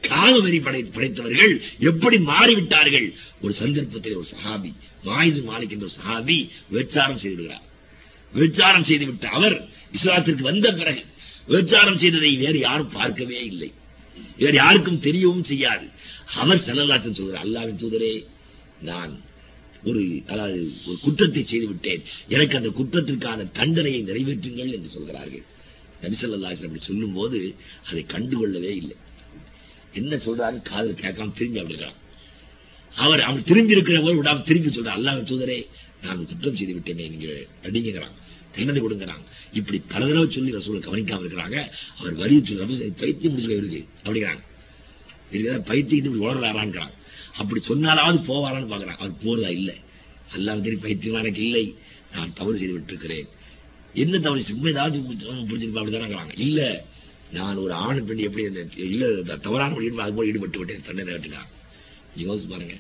காவவெறி 0.10 0.60
படை 0.60 0.82
படைத்தவர்கள் 0.96 1.54
எப்படி 1.92 2.18
மாறிவிட்டார்கள்? 2.32 3.08
ஒரு 3.44 3.54
சந்தர்ப்பத்தில் 3.62 4.20
ஒரு 4.22 4.28
சஹாபி 4.34 4.72
மாயு 5.08 5.40
மாலிக் 5.50 5.74
என்ற 5.76 5.86
ஒரு 5.88 5.96
சஹாபி 6.00 6.38
விபச்சாரம் 6.74 7.22
செய்திருக்கிறார். 7.24 7.65
விபச்சாரம் 8.36 8.88
செய்துவிட்ட 8.90 9.28
அவர் 9.38 9.58
இஸ்லாத்திற்கு 9.98 10.50
வந்த 10.52 10.68
பிறகு 10.80 11.04
விபச்சாரம் 11.52 12.00
செய்ததை 12.02 12.32
வேறு 12.44 12.60
யாரும் 12.68 12.94
பார்க்கவே 12.98 13.40
இல்லை. 13.52 13.70
வேறு 14.42 14.58
யாருக்கும் 14.64 15.04
தெரியவும் 15.08 15.48
செய்யாது. 15.52 15.86
அவர் 16.42 16.66
செல்லலாச்சன் 16.68 17.18
சொல்கிறார் 17.20 17.46
அல்லாவின் 17.46 17.82
தூதரே 17.84 18.14
நான் 18.90 19.14
ஒரு 19.90 20.02
அதாவது 20.32 20.60
ஒரு 20.88 20.98
குற்றத்தை 21.06 21.42
செய்து 21.52 21.68
விட்டேன் 21.72 22.02
எனக்கு 22.36 22.58
அந்த 22.60 22.70
குற்றத்திற்கான 22.80 23.46
தண்டனையை 23.60 24.00
நிறைவேற்றுங்கள் 24.10 24.74
என்று 24.78 24.90
சொல்கிறார்கள். 24.96 25.46
நபிசல்லாசன் 26.04 26.68
அப்படி 26.68 26.84
சொல்லும் 26.90 27.16
போது 27.18 27.40
அதை 27.90 28.02
கண்டுகொள்ளவே 28.14 28.72
இல்லை. 28.82 28.96
என்ன 30.00 30.16
சொல்றாரு? 30.26 30.58
காதல் 30.72 31.02
கேட்காம 31.04 31.34
திரும்பி 31.40 31.62
அப்படிங்கிறான் 31.62 32.00
அவர் 32.96 33.22
அவர் 33.28 33.48
திரும்பி 33.50 33.76
இருக்கிற 33.76 33.98
போது 34.04 34.18
விடாம 34.20 34.44
திரும்பி 34.50 34.70
சொல்றார் 34.70 34.98
அல்லாஹ் 35.00 35.22
தூதரே 35.32 35.60
நான் 36.06 36.26
குற்றம் 36.32 36.58
செய்து 36.60 36.76
விட்டேனே 36.78 37.06
நீங்க 37.14 37.28
அடிங்கிறான் 37.68 38.16
தண்டனை 38.56 38.82
கொடுங்கிறாங்க 38.82 39.24
இப்படி 39.60 39.78
பல 39.92 40.02
தடவை 40.10 40.28
சொல்லி 40.36 40.52
ரசூலை 40.56 40.80
கவனிக்காம 40.82 41.24
இருக்கிறாங்க. 41.24 41.58
அவர் 42.00 42.14
வரி 42.22 42.36
சொல்லி 42.50 42.90
பைத்தியம் 43.02 43.34
முடிச்சுல 43.34 43.58
இருக்கு 43.62 43.82
அப்படிங்கிறாங்க 44.06 44.44
இருக்கிற 45.32 45.56
பைத்தியத்துக்கு 45.70 46.26
ஓடலாரான்ங்கிறான் 46.28 46.94
அப்படி 47.40 47.60
சொன்னாலாவது 47.70 48.20
போவாரான்னு 48.30 48.72
பாக்குறான் 48.74 49.00
அவர் 49.02 49.22
போறதா 49.24 49.50
இல்ல. 49.60 49.72
எல்லாம் 50.38 50.64
தெரியும் 50.66 50.86
பைத்தியமா 50.86 51.22
எனக்கு 51.24 51.42
இல்லை. 51.48 51.66
நான் 52.14 52.36
தவறு 52.40 52.60
செய்து 52.60 52.76
விட்டிருக்கிறேன். 52.76 53.28
என்ன 54.04 54.20
தவறு 54.26 54.50
சும்மா 54.50 54.68
ஏதாவது 54.74 54.98
புரிஞ்சிருப்பா 55.50 55.82
அப்படிதானாங்கிறாங்க. 55.82 56.34
இல்ல 56.46 56.60
நான் 57.38 57.62
ஒரு 57.64 57.74
ஆண் 57.86 58.06
பெண் 58.08 58.26
எப்படி 58.28 58.44
இல்ல 58.90 59.06
தவறான 59.46 59.78
அது 60.06 60.16
போல 60.18 60.30
ஈடுபட்டு 60.32 60.60
விட்டேன் 60.62 60.86
தண்டனை 60.88 61.12
கட்டினான். 61.14 61.50
யோசிச்சு 62.26 62.50
பாருங்க. 62.54 62.76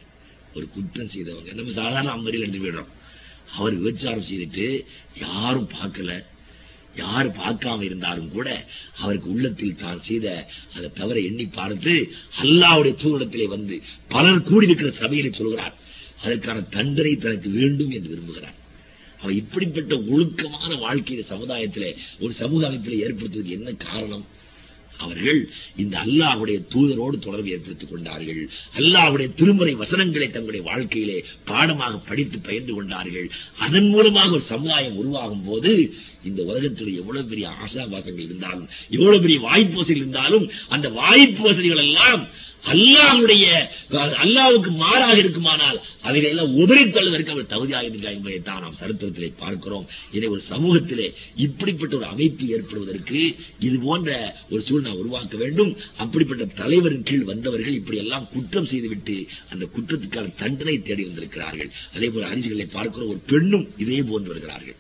ஒரு 0.58 0.66
குற்றம் 0.76 1.12
செய்தவங்க 1.14 1.54
நம்ம 1.60 1.74
சாதாரண 1.80 2.12
அம்மரியில் 2.18 2.46
எடுத்து 2.46 2.62
போயிடுறோம். 2.64 2.92
அவர் 3.58 3.74
விபச்சாரம் 3.74 4.28
செய்துட்டு 4.30 4.86
யாரும் 5.16 5.70
பார்க்கல. 5.70 6.24
யாரு 6.96 7.30
பார்க்காம 7.30 7.82
இருந்தாலும் 7.82 8.32
கூட 8.32 8.66
அவருக்கு 8.98 9.30
உள்ளத்தில் 9.30 9.76
தான் 9.76 10.02
செய்த 10.02 10.48
அதை 10.76 10.92
தவிர 10.94 11.20
எண்ணி 11.20 11.46
பார்த்து 11.46 11.94
அல்லாவுடைய 12.42 12.94
தூரிடத்திலே 13.02 13.48
வந்து 13.48 13.82
பலர் 14.08 14.48
கூடியிருக்கிற 14.50 14.92
சபையிலே 14.92 15.30
சொல்கிறார். 15.30 15.76
அதற்கான 16.24 16.62
தண்டனை 16.62 17.16
தனக்கு 17.16 17.50
வேண்டும் 17.50 17.92
என்று 17.92 18.10
விரும்புகிறார். 18.14 18.56
அவர் 19.20 19.36
இப்படிப்பட்ட 19.36 19.96
ஒழுக்கமான 19.96 20.76
வாழ்க்கையை 20.76 21.26
சமுதாயத்திலே 21.30 21.96
ஒரு 22.20 22.34
சமூக 22.34 22.68
அமைப்பில் 22.68 23.02
ஏற்படுத்துவதற்கு 23.06 23.58
என்ன 23.60 23.72
காரணம்? 23.72 24.26
அவர்கள் 24.98 25.50
இந்த 25.76 25.98
அல்லாஹுடைய 26.06 26.58
தூதரோடு 26.74 27.18
தொடர்பு 27.20 27.50
ஏற்படுத்திக் 27.50 27.92
கொண்டார்கள். 27.92 28.50
அல்லாஹுடைய 28.76 29.34
திருமுறை 29.34 29.76
வசனங்களை 29.76 30.32
தங்களுடைய 30.32 30.70
வாழ்க்கையிலே 30.72 31.24
பாடமாக 31.46 31.98
படித்து 31.98 32.40
பயிர்ந்து 32.40 32.74
கொண்டார்கள். 32.74 33.28
அதன் 33.60 33.90
மூலமாக 33.90 34.30
ஒரு 34.30 34.42
சமுதாயம் 34.42 34.96
உருவாகும் 34.96 35.46
போது 35.46 35.94
இந்த 36.24 36.44
உலகத்தில் 36.44 36.98
எவ்வளவு 36.98 37.28
பெரிய 37.28 37.50
ஆசாபாசங்கள் 37.50 38.28
இருந்தாலும் 38.30 38.68
எவ்வளவு 38.90 39.22
பெரிய 39.22 39.40
வாய்ப்பு 39.40 39.76
வசதிகள் 39.76 40.04
இருந்தாலும் 40.04 40.50
அந்த 40.70 40.90
வாய்ப்பு 40.90 41.44
வசதிகள் 41.44 41.78
எல்லாம் 41.78 42.28
அல்லாவுடைய 42.72 43.46
அல்லாவுக்கு 44.24 44.72
மாறாக 44.84 45.16
இருக்குமானால் 45.24 45.78
அவைகளை 46.08 46.32
எல்லாம் 46.34 46.56
உதறி 46.64 46.84
தள்ளுவதற்கு 46.96 47.34
அவர் 47.36 47.52
தகுதியாக 47.54 47.88
இருக்கிறார் 47.88 48.18
என்பதைத்தான் 48.18 48.62
நாம் 48.66 48.80
சரித்திரத்திலே 48.82 49.30
பார்க்கிறோம். 49.44 49.86
இதை 50.16 50.30
ஒரு 50.36 50.42
சமூகத்திலே 50.52 51.08
இப்படிப்பட்ட 51.46 51.94
ஒரு 52.00 52.08
அமைப்பு 52.14 52.46
ஏற்படுவதற்கு 52.56 53.22
இது 53.68 53.78
போன்ற 53.86 54.10
ஒரு 54.52 54.62
சூழ்நிலை 54.68 54.98
உருவாக்க 55.02 55.36
வேண்டும். 55.44 55.72
அப்படிப்பட்ட 56.04 56.46
தலைவரின் 56.62 57.08
கீழ் 57.10 57.30
வந்தவர்கள் 57.32 57.80
இப்படி 57.80 58.00
எல்லாம் 58.06 58.28
குற்றம் 58.34 58.70
செய்துவிட்டு 58.74 59.18
அந்த 59.54 59.64
குற்றத்துக்கான 59.76 60.36
தண்டனை 60.44 60.78
தேடி 60.82 61.04
வந்திருக்கிறார்கள். 61.10 61.72
அதே 61.96 62.10
போல 62.10 62.30
அறிஞர்களை 62.32 62.68
பார்க்கிற 62.78 63.06
ஒரு 63.14 63.22
பெண்ணும் 63.32 63.68
இதே 63.86 64.02
போன்று 64.12 64.34
வருகிறார்கள். 64.34 64.80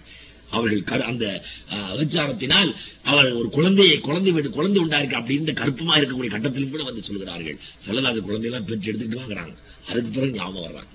அவர்கள் 0.55 1.03
அந்த 1.03 1.25
அஹ், 1.69 1.91
விபச்சாரத்தினால் 1.91 2.69
அவர் 3.03 3.31
ஒரு 3.31 3.49
குழந்தையை 3.49 3.97
குழந்தை 3.99 4.31
வீடு 4.31 4.49
குழந்தை 4.49 4.83
உண்டாயிருக்கு 4.83 5.19
அப்படின்ற 5.19 5.53
கருப்பமா 5.53 5.95
இருக்கக்கூடிய 5.95 6.31
கட்டத்திலும் 6.31 6.69
கூட 6.69 6.83
வந்து 6.83 7.01
சொல்கிறார்கள் 7.01 7.57
செல்லலாத 7.85 8.19
குழந்தையெல்லாம் 8.19 8.65
பெற்று 8.65 8.89
எடுத்துட்டு 8.89 9.19
வாங்குறாங்க. 9.19 9.53
அதுக்கு 9.87 10.11
பிறகு 10.11 10.31
ஞாபகம் 10.31 10.63
வர்றாங்க. 10.63 10.91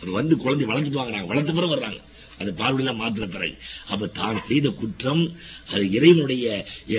அவர் 0.00 0.10
வந்து 0.10 0.36
குழந்தை 0.36 0.66
வளர்த்துட்டு 0.66 1.02
வாங்குறாங்க. 1.02 1.26
வளர்த்த 1.26 1.52
பிறகு 1.52 1.74
வர்றாங்க. 1.76 2.00
அது 2.38 2.50
பார்வையெல்லாம் 2.52 3.00
மாத்திர 3.00 3.50
அப்ப 3.86 4.06
தான் 4.18 4.40
செய்த 4.48 4.68
குற்றம் 4.74 5.22
அது 5.68 5.84
இறைவனுடைய 5.90 6.46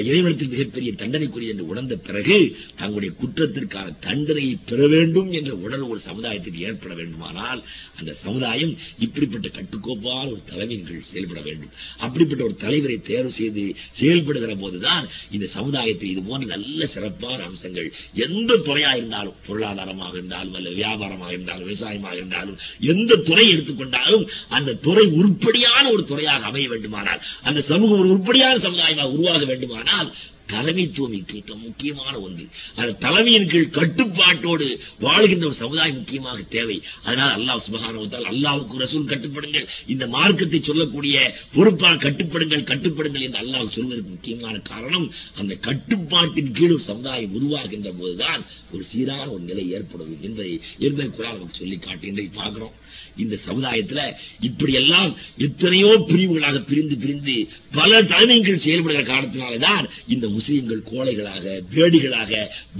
இறைவனத்தில் 0.04 0.50
மிகப்பெரிய 0.50 0.92
தண்டனைக்குரிய 0.94 1.54
என்று 1.54 1.68
உணர்ந்த 1.68 1.96
பிறகு 2.08 2.38
தங்களுடைய 2.78 3.12
குற்றத்திற்கான 3.20 3.96
தண்டனையை 4.00 4.56
பெற 4.66 4.88
வேண்டும் 4.88 5.32
என்ற 5.32 5.52
உணர்வு 5.66 5.90
ஒரு 5.90 6.02
சமுதாயத்தில் 6.06 6.62
ஏற்பட 6.68 6.94
வேண்டுமானால் 6.94 7.62
அந்த 8.00 8.12
சமுதாயம் 8.24 8.74
இப்படிப்பட்ட 9.00 9.48
கட்டுக்கோப்பால் 9.50 10.32
ஒரு 10.32 10.42
தலைமையின் 10.46 11.04
செயல்பட 11.12 11.40
வேண்டும். 11.42 11.72
அப்படிப்பட்ட 11.98 12.42
ஒரு 12.44 12.56
தலைவரை 12.56 12.98
தேர்வு 13.02 13.32
செய்து 13.32 13.64
செயல்படுகிற 14.00 14.56
போதுதான் 14.56 15.06
இந்த 15.32 15.46
சமுதாயத்தில் 15.56 16.12
இது 16.12 16.22
போன்ற 16.22 16.46
நல்ல 16.56 16.86
சிறப்பான 16.86 17.40
அம்சங்கள் 17.44 17.90
எந்த 18.26 18.60
துறையா 18.68 18.92
இருந்தாலும் 18.96 19.38
பொருளாதாரமாக 19.48 20.14
இருந்தாலும் 20.18 20.54
அல்ல 20.54 20.70
வியாபாரமாக 20.76 21.32
இருந்தாலும் 21.32 21.68
விவசாயமாக 21.68 22.16
இருந்தாலும் 22.16 22.58
எந்த 22.94 23.20
துறை 23.28 23.46
எடுத்துக்கொண்டாலும் 23.54 24.26
அந்த 24.50 24.78
துறை 24.86 25.06
உருப்படியான 25.26 25.84
ஒரு 25.96 26.06
துறையாக 26.12 26.46
அமைய 26.52 26.68
வேண்டுமானால் 26.76 27.24
அந்த 27.50 27.60
சமூகம் 27.72 28.00
ஒரு 28.00 28.14
உருப்படியான 28.16 28.56
சமுதாயமாக 28.68 29.14
உருவாக 29.18 29.44
வேண்டுமானால் 29.52 30.10
தலைமைத்துவம் 30.52 31.14
மிக 31.14 31.56
முக்கியமான 31.62 32.12
ஒன்று. 32.26 32.44
அந்த 32.76 32.92
தலைமையின் 33.04 33.48
கீழ் 33.52 33.72
கட்டுப்பாட்டோடு 33.78 34.68
வாழ்கின்ற 35.06 35.46
ஒரு 35.50 35.58
சமுதாயம் 35.62 35.96
முக்கியமாக 35.96 36.40
தேவை. 36.56 36.76
அதனால் 37.04 37.34
அல்லாஹ் 37.38 37.64
சுபகானவத்தால் 37.68 38.28
அல்லாவுக்கு 38.32 38.82
ரசூல் 38.84 39.10
கட்டுப்படுங்கள். 39.12 39.66
இந்த 39.94 40.06
மார்க்கத்தை 40.08 40.60
சொல்லக்கூடிய 40.60 41.16
பொறுப்பால் 41.56 42.04
கட்டுப்படுங்கள் 42.06 42.70
கட்டுப்படுங்கள் 42.72 43.26
என்று 43.28 43.42
அல்லாஹ் 43.44 43.74
சொல்வதற்கு 43.78 44.14
முக்கியமான 44.16 44.56
காரணம் 44.72 45.08
அந்த 45.40 45.56
கட்டுப்பாட்டின் 45.68 46.56
கீழ் 46.60 46.76
ஒரு 46.78 46.86
சமுதாயம் 46.92 47.36
உருவாகின்ற 47.40 47.92
போதுதான் 48.02 48.44
ஒரு 48.74 48.84
சீரான 48.92 49.28
ஒரு 49.32 49.44
நிலை 49.52 49.66
ஏற்படும் 49.78 50.16
என்பதை 50.22 50.54
என்பதை 50.80 51.10
குரான் 51.18 51.38
நமக்கு 51.38 51.62
சொல்லி 51.64 51.78
காட்டு 51.78 52.08
இன்றைக்கு 52.08 52.36
பார்க்கிறோம். 52.42 52.76
இந்த 53.24 53.36
சமுதாயத்துல 53.48 54.02
இப்படியெல்லாம் 54.48 55.10
எத்தனையோ 55.48 55.92
பிரிவுகளாக 56.10 56.62
பிரிந்து 56.70 56.96
பிரிந்து 57.04 57.36
பல 57.78 58.02
தலைமைகள் 58.14 58.64
செயல்படுகிற 58.66 59.04
காரணத்தினாலதான் 59.12 59.86
இந்த 60.16 60.26
முஸ்லீம்கள் 60.36 60.82
கோழைகளாக 60.92 61.46
வேடிகளாக 61.76 62.32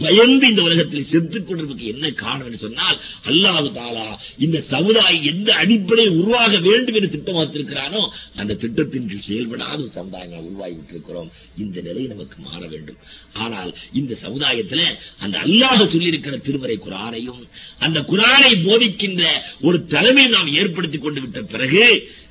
பயந்து 0.04 0.46
இந்த 0.52 0.64
உலகத்தில் 0.68 1.10
செத்துக் 1.14 1.48
கொண்டிருப்பதற்கு 1.48 1.94
என்ன 1.96 2.12
காரணம் 2.24 2.48
என்று 2.50 2.64
சொன்னால் 2.66 2.98
அல்லாஹு 3.32 3.70
தாலா 3.80 4.08
இந்த 4.46 4.58
சமுதாயம் 4.74 5.28
எந்த 5.32 5.50
அடிப்படையில் 5.64 6.18
உருவாக 6.22 6.54
வேண்டும் 6.68 6.98
என்று 7.00 7.14
திட்டம் 7.16 7.40
வைத்திருக்கிறானோ 7.40 8.04
அந்த 8.42 8.58
திட்டத்தின் 8.64 9.10
கீழ் 9.12 9.28
செயல்படாத 9.30 9.80
ஒரு 9.84 9.92
சமுதாயங்கள் 9.98 10.48
உருவாகி 10.50 10.76
விட்டிருக்கிறோம். 10.78 11.30
இந்த 11.64 11.78
நிலை 11.88 12.04
நமக்கு 12.14 12.38
மாற 12.48 12.62
வேண்டும். 12.74 13.00
ஆனால் 13.44 13.72
இந்த 14.00 14.14
சமுதாயத்தில் 14.26 14.86
அந்த 15.24 15.36
அல்லாஹ் 15.46 15.84
சொல்லியிருக்கிற 15.94 16.36
திருமறை 16.48 16.78
குரானையும் 16.86 17.42
அந்த 17.86 18.00
குரானை 18.12 18.52
போதிக்கின்ற 18.66 19.24
ஒரு 19.68 19.78
தலைமை 19.94 20.25
நாம் 20.28 20.54
ஏற்படுத்திக் 20.54 21.02
கொண்டு 21.02 21.22
விட்ட 21.22 21.42
பிறகு 21.42 21.84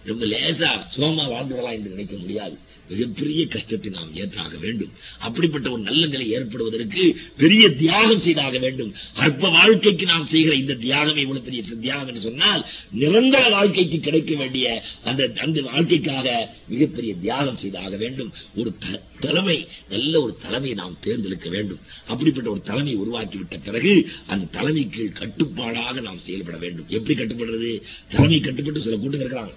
ரொம்ப 0.05 0.27
லேசா 0.27 0.85
சுகமா 0.97 1.29
வாழ்ந்து 1.29 1.55
விடலாம் 1.55 1.77
என்று 1.77 1.91
நினைக்க 1.91 2.17
முடியாது. 2.17 2.59
மிகப்பெரிய 2.89 3.47
கஷ்டத்தை 3.47 3.91
நாம் 3.91 4.15
ஏற்றாக 4.15 4.57
வேண்டும். 4.57 4.93
அப்படிப்பட்ட 5.19 5.71
ஒரு 5.71 5.83
நல்ல 5.83 6.07
நிலை 6.07 6.31
ஏற்படுவதற்கு 6.31 7.17
பெரிய 7.37 7.69
தியாகம் 7.69 8.21
செய்தாக 8.21 8.59
வேண்டும். 8.59 8.95
அற்ப 9.15 9.49
வாழ்க்கைக்கு 9.49 10.07
நாம் 10.07 10.27
செய்கிற 10.27 10.55
இந்த 10.55 10.75
தியாகம் 10.75 11.17
இவ்வளவு 11.17 11.45
பெரிய 11.45 11.63
தியாகம் 11.81 12.09
என்று 12.09 12.21
சொன்னால் 12.21 12.67
நிரந்தர 12.93 13.49
வாழ்க்கைக்கு 13.49 14.01
கிடைக்க 14.01 14.35
வேண்டிய 14.35 14.83
அந்த 15.05 15.33
அந்த 15.37 15.63
வாழ்க்கைக்காக 15.63 16.55
மிகப்பெரிய 16.69 17.15
தியாகம் 17.15 17.57
செய்தாக 17.57 17.97
வேண்டும். 17.97 18.33
ஒரு 18.57 18.77
த- 18.79 19.03
தலைமை 19.21 19.69
நல்ல 19.91 20.23
ஒரு 20.23 20.37
தலைமையை 20.43 20.75
நாம் 20.75 20.99
தேர்ந்தெடுக்க 21.01 21.49
வேண்டும். 21.49 21.81
அப்படிப்பட்ட 22.07 22.51
ஒரு 22.51 22.61
தலைமை 22.61 22.99
உருவாக்கிவிட்ட 22.99 23.61
பிறகு 23.65 24.07
அந்த 24.27 24.45
தலைமைக்கு 24.45 25.13
கட்டுப்பாடாக 25.13 26.01
நாம் 26.01 26.19
செயல்பட 26.19 26.57
வேண்டும். 26.57 26.85
எப்படி 26.89 27.19
கட்டுப்படுறது? 27.19 27.83
தலைமை 28.09 28.41
கட்டுப்பட்டு 28.41 28.83
சில 28.83 28.97
கூட்டம் 28.97 29.21
இருக்கிறாங்க. 29.21 29.55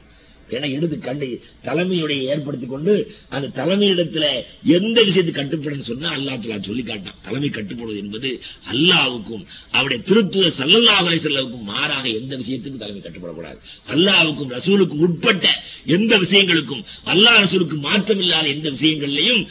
என 0.50 0.68
எடுத்து 0.68 1.00
கண்டு 1.00 1.28
தலைமையுடைய 1.64 2.22
ஏற்படுத்திக் 2.34 2.70
கொண்டு 2.70 2.94
அந்த 3.30 3.48
தலைமையிடத்துல 3.60 4.26
எந்த 4.64 5.04
விஷயத்தை 5.04 5.34
கட்டுப்படும் 5.34 5.88
சொன்னா 5.92 6.10
அல்லாஹ் 6.18 6.66
சொல்லி 6.68 6.84
காட்டான் 6.84 7.20
தலைமை 7.24 7.50
கட்டுப்படுவது 7.50 8.00
என்பது 8.00 8.30
அல்லாவுக்கும் 8.72 9.44
அவருடைய 9.72 10.04
திருத்துவ 10.10 10.52
சல்லல்லாஹலை 10.60 11.20
செல்லவுக்கும் 11.26 11.70
மாறாக 11.74 12.10
எந்த 12.10 12.38
விஷயத்துக்கும் 12.38 12.82
தலைமை 12.84 13.02
கட்டுப்படக்கூடாது. 13.02 13.60
அல்லாவுக்கும் 13.94 14.54
ரசூலுக்கும் 14.58 15.04
உட்பட்ட 15.08 15.48
எந்த 15.86 16.18
விஷயங்களுக்கும் 16.18 16.84
அல்லாஹ் 17.06 17.40
ரசூலுக்கு 17.40 17.78
மாற்றம் 17.78 18.20
இல்லாத 18.20 18.48
எந்த 18.48 18.70
விஷயங்கள்லையும் 18.70 19.42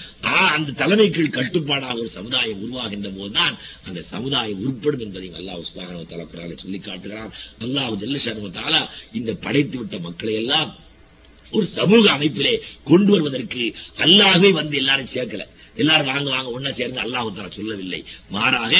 அந்த 0.56 0.72
தலைமை 0.72 1.10
கீழ் 1.10 1.36
கட்டுப்பாடாக 1.38 1.98
ஒரு 1.98 2.08
சமுதாயம் 2.08 2.62
உருவாகின்ற 2.64 3.08
போதுதான் 3.16 3.58
அந்த 3.84 4.02
சமுதாயம் 4.02 4.60
உருப்படும் 4.60 5.00
என்பதையும் 5.00 5.38
அல்லாஹ் 5.40 5.62
சுப்ஹானஹு 5.68 6.54
சொல்லி 6.54 6.78
காட்டுகிறான். 6.78 7.32
அல்லாஹ் 7.60 7.94
ஜல்லஷானு 8.02 8.88
இந்த 9.12 9.32
படைத்து 9.34 9.78
விட்ட 9.78 9.98
மக்களை 9.98 10.34
எல்லாம் 10.34 10.70
ஒரு 11.50 11.66
சமூக 11.66 12.10
அமைப்பிலே 12.12 12.60
கொண்டு 12.84 13.10
வருவதற்கு 13.10 13.74
அல்லாகவே 13.96 14.50
வந்து 14.52 14.76
எல்லாரும் 14.76 15.12
சேர்க்கல. 15.14 15.44
எல்லாரும் 15.82 16.10
வாங்க 16.12 16.28
வாங்க 16.34 16.48
ஒன்னா 16.56 16.70
சேர்ந்து 16.78 17.00
அல்லாஹ் 17.04 17.54
சொல்லவில்லை. 17.58 18.00
மாறாக 18.34 18.74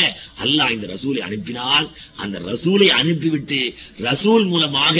அல்லாஹ் 0.44 0.73
இந்த 0.77 0.86
ரசூலை 0.94 1.20
அனுப்பினால் 1.28 1.86
அந்த 2.23 2.36
ரசூலை 2.51 2.89
அனுப்பிவிட்டு 3.01 3.60
ரசூல் 4.09 4.44
மூலமாக 4.52 4.97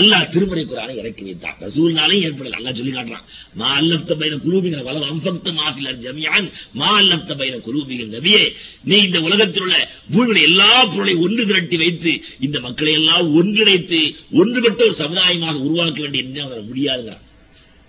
அல்லாஹ் 0.00 0.30
திருமறை 0.34 0.64
குரானை 0.70 0.94
இறக்கி 1.02 1.22
வைத்தான். 1.28 1.56
ரசூல்னாலே 1.66 2.16
ஏற்படல 2.26 2.58
அல்லாஹ் 2.60 2.78
சொல்லி 2.80 2.94
காட்டுறான். 2.98 3.26
மா 3.60 3.68
அல்லப்த 3.80 4.10
பைன 4.20 4.38
குரூபிகள் 4.46 4.86
வலம் 4.88 5.08
அம்பக்த 5.12 5.48
மாசிலர் 5.60 6.00
ஜமியான் 6.04 6.48
மா 6.80 6.90
அல்லப்த 7.02 7.30
பைன 7.40 7.60
குரூபிகள் 7.68 8.12
நபியே 8.16 8.42
நீ 8.88 8.96
இந்த 9.06 9.20
உலகத்தில் 9.28 9.64
உள்ள 9.66 9.76
பூமியுடைய 10.12 10.48
எல்லா 10.50 10.70
பொருளை 10.92 11.14
ஒன்று 11.26 11.42
திரட்டி 11.50 11.76
வைத்து 11.84 12.12
இந்த 12.46 12.56
மக்களை 12.66 12.92
எல்லாம் 13.00 13.26
ஒன்றிணைத்து 13.40 14.00
ஒன்றுபட்ட 14.40 14.80
ஒரு 14.88 14.96
சமுதாயமாக 15.04 15.56
உருவாக்க 15.66 15.98
வேண்டிய 16.04 16.44
முடியாதுங்கிறான். 16.70 17.24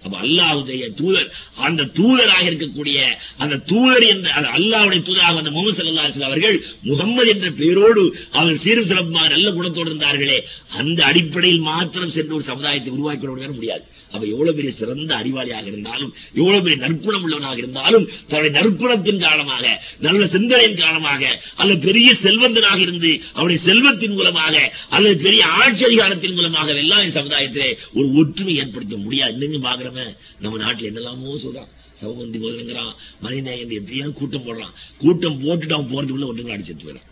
அல்லாவுடைய 0.08 0.84
தூதர் 1.00 1.30
அந்த 1.68 1.88
தூதராக 1.98 2.44
இருக்கக்கூடிய 2.50 3.00
அந்த 3.44 3.56
தூதர் 3.72 4.06
என்ற 4.14 4.28
அல்லாவுடைய 4.58 5.02
தூதராக 5.08 5.34
வந்த 5.40 5.52
முகமது 5.56 5.76
ஸல்லல்லாஹு 5.78 6.28
அவர்கள் 6.30 6.58
முகமது 6.90 7.30
என்ற 7.34 7.50
பெயரோடு 7.62 8.04
அவர் 8.32 8.62
சீரும் 8.64 8.90
சிறப்பாக 8.92 9.28
நல்ல 9.34 9.48
குணத்தோடு 9.58 9.90
இருந்தார்களே 9.92 10.38
அந்த 10.80 11.00
அடிப்படையில் 11.10 11.66
மாத்திரம் 11.70 12.14
சென்று 12.18 12.36
ஒரு 12.38 12.46
சமுதாயத்தை 12.52 12.92
உருவாக்கி 12.94 13.26
கொள்ள 13.26 13.48
முடியாது. 13.58 13.84
அப்ப 14.14 14.24
எவ்வளவு 14.34 14.56
பெரிய 14.58 14.72
சிறந்த 14.80 15.12
அறிவாளியாக 15.22 15.66
இருந்தாலும் 15.66 16.12
எவ்வளவு 16.40 16.64
பெரிய 16.64 16.78
நற்குணம் 16.86 17.24
உள்ளவனாக 17.26 17.58
இருந்தாலும் 17.58 18.08
தன்னுடைய 18.30 18.54
நற்குணத்தின் 18.60 19.24
காரணமாக 19.26 19.64
நல்ல 20.08 20.28
சிந்தனையின் 20.36 20.80
காரணமாக 20.84 21.24
அல்லது 21.62 21.80
பெரிய 21.88 22.10
செல்வந்தனாக 22.26 22.80
இருந்து 22.88 23.12
அவருடைய 23.34 23.60
செல்வத்தின் 23.70 24.16
மூலமாக 24.20 24.56
அல்லது 24.90 25.18
பெரிய 25.28 25.44
ஆட்சி 25.62 25.84
அதிகாரத்தின் 25.90 26.36
மூலமாக 26.40 26.74
எல்லாம் 26.86 27.16
சமுதாயத்திலே 27.20 27.70
ஒரு 27.98 28.08
ஒற்றுமை 28.22 28.56
ஏற்படுத்த 28.56 28.98
முடியாது. 28.98 29.36
இன்னும் 29.40 29.68
பாக்குறோமே 29.90 30.16
நம்ம 30.40 30.58
நாட்டுல 30.58 30.90
என்னெல்லாமோ 30.92 31.36
சொல்றான். 31.46 31.70
சவுகந்தி 32.02 32.40
போதுங்கிறான் 32.46 32.94
மனிதநேயம் 33.24 33.78
எப்படியும் 33.80 34.14
கூட்டம் 34.14 34.46
போடுறான். 34.46 34.74
கூட்டம் 34.98 35.42
போட்டுட்டு 35.42 35.74
அவன் 35.74 35.92
போறதுக்குள்ள 35.94 36.30
ஒன்றுங்களை 36.32 36.56
அடிச்சிட்டு 36.58 36.88
போயிடான் 36.88 37.08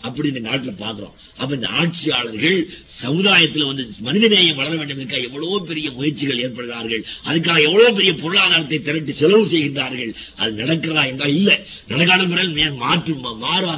அப்படி 0.00 0.28
இந்த 0.28 0.50
நாட்டுல 0.50 0.72
பாக்குறோம். 0.84 1.14
அப்ப 1.36 1.54
இந்த 1.54 1.68
ஆட்சியாளர்கள் 1.68 2.58
சமுதாயத்துல 3.02 3.66
வந்து 3.68 3.84
மனிதநேயம் 4.06 4.58
வளர 4.60 4.72
வேண்டும் 4.78 5.00
இருக்க 5.00 5.16
எவ்வளவு 5.28 5.56
பெரிய 5.70 5.86
முயற்சிகள் 5.96 6.42
ஏற்படுகிறார்கள். 6.44 7.02
அதுக்காக 7.28 7.58
எவ்வளவு 7.68 7.96
பெரிய 7.98 8.12
பொருளாதாரத்தை 8.22 8.78
திரட்டி 8.86 9.12
செலவு 9.20 9.44
செய்கின்றார்கள். 9.52 10.12
அது 10.40 10.52
நடக்கிறதா 10.60 11.02
என்றால் 11.12 11.34
இல்ல. 11.38 11.50
நடக்காத 11.92 12.22
முறையில் 12.32 12.78
மாற்று 12.82 13.14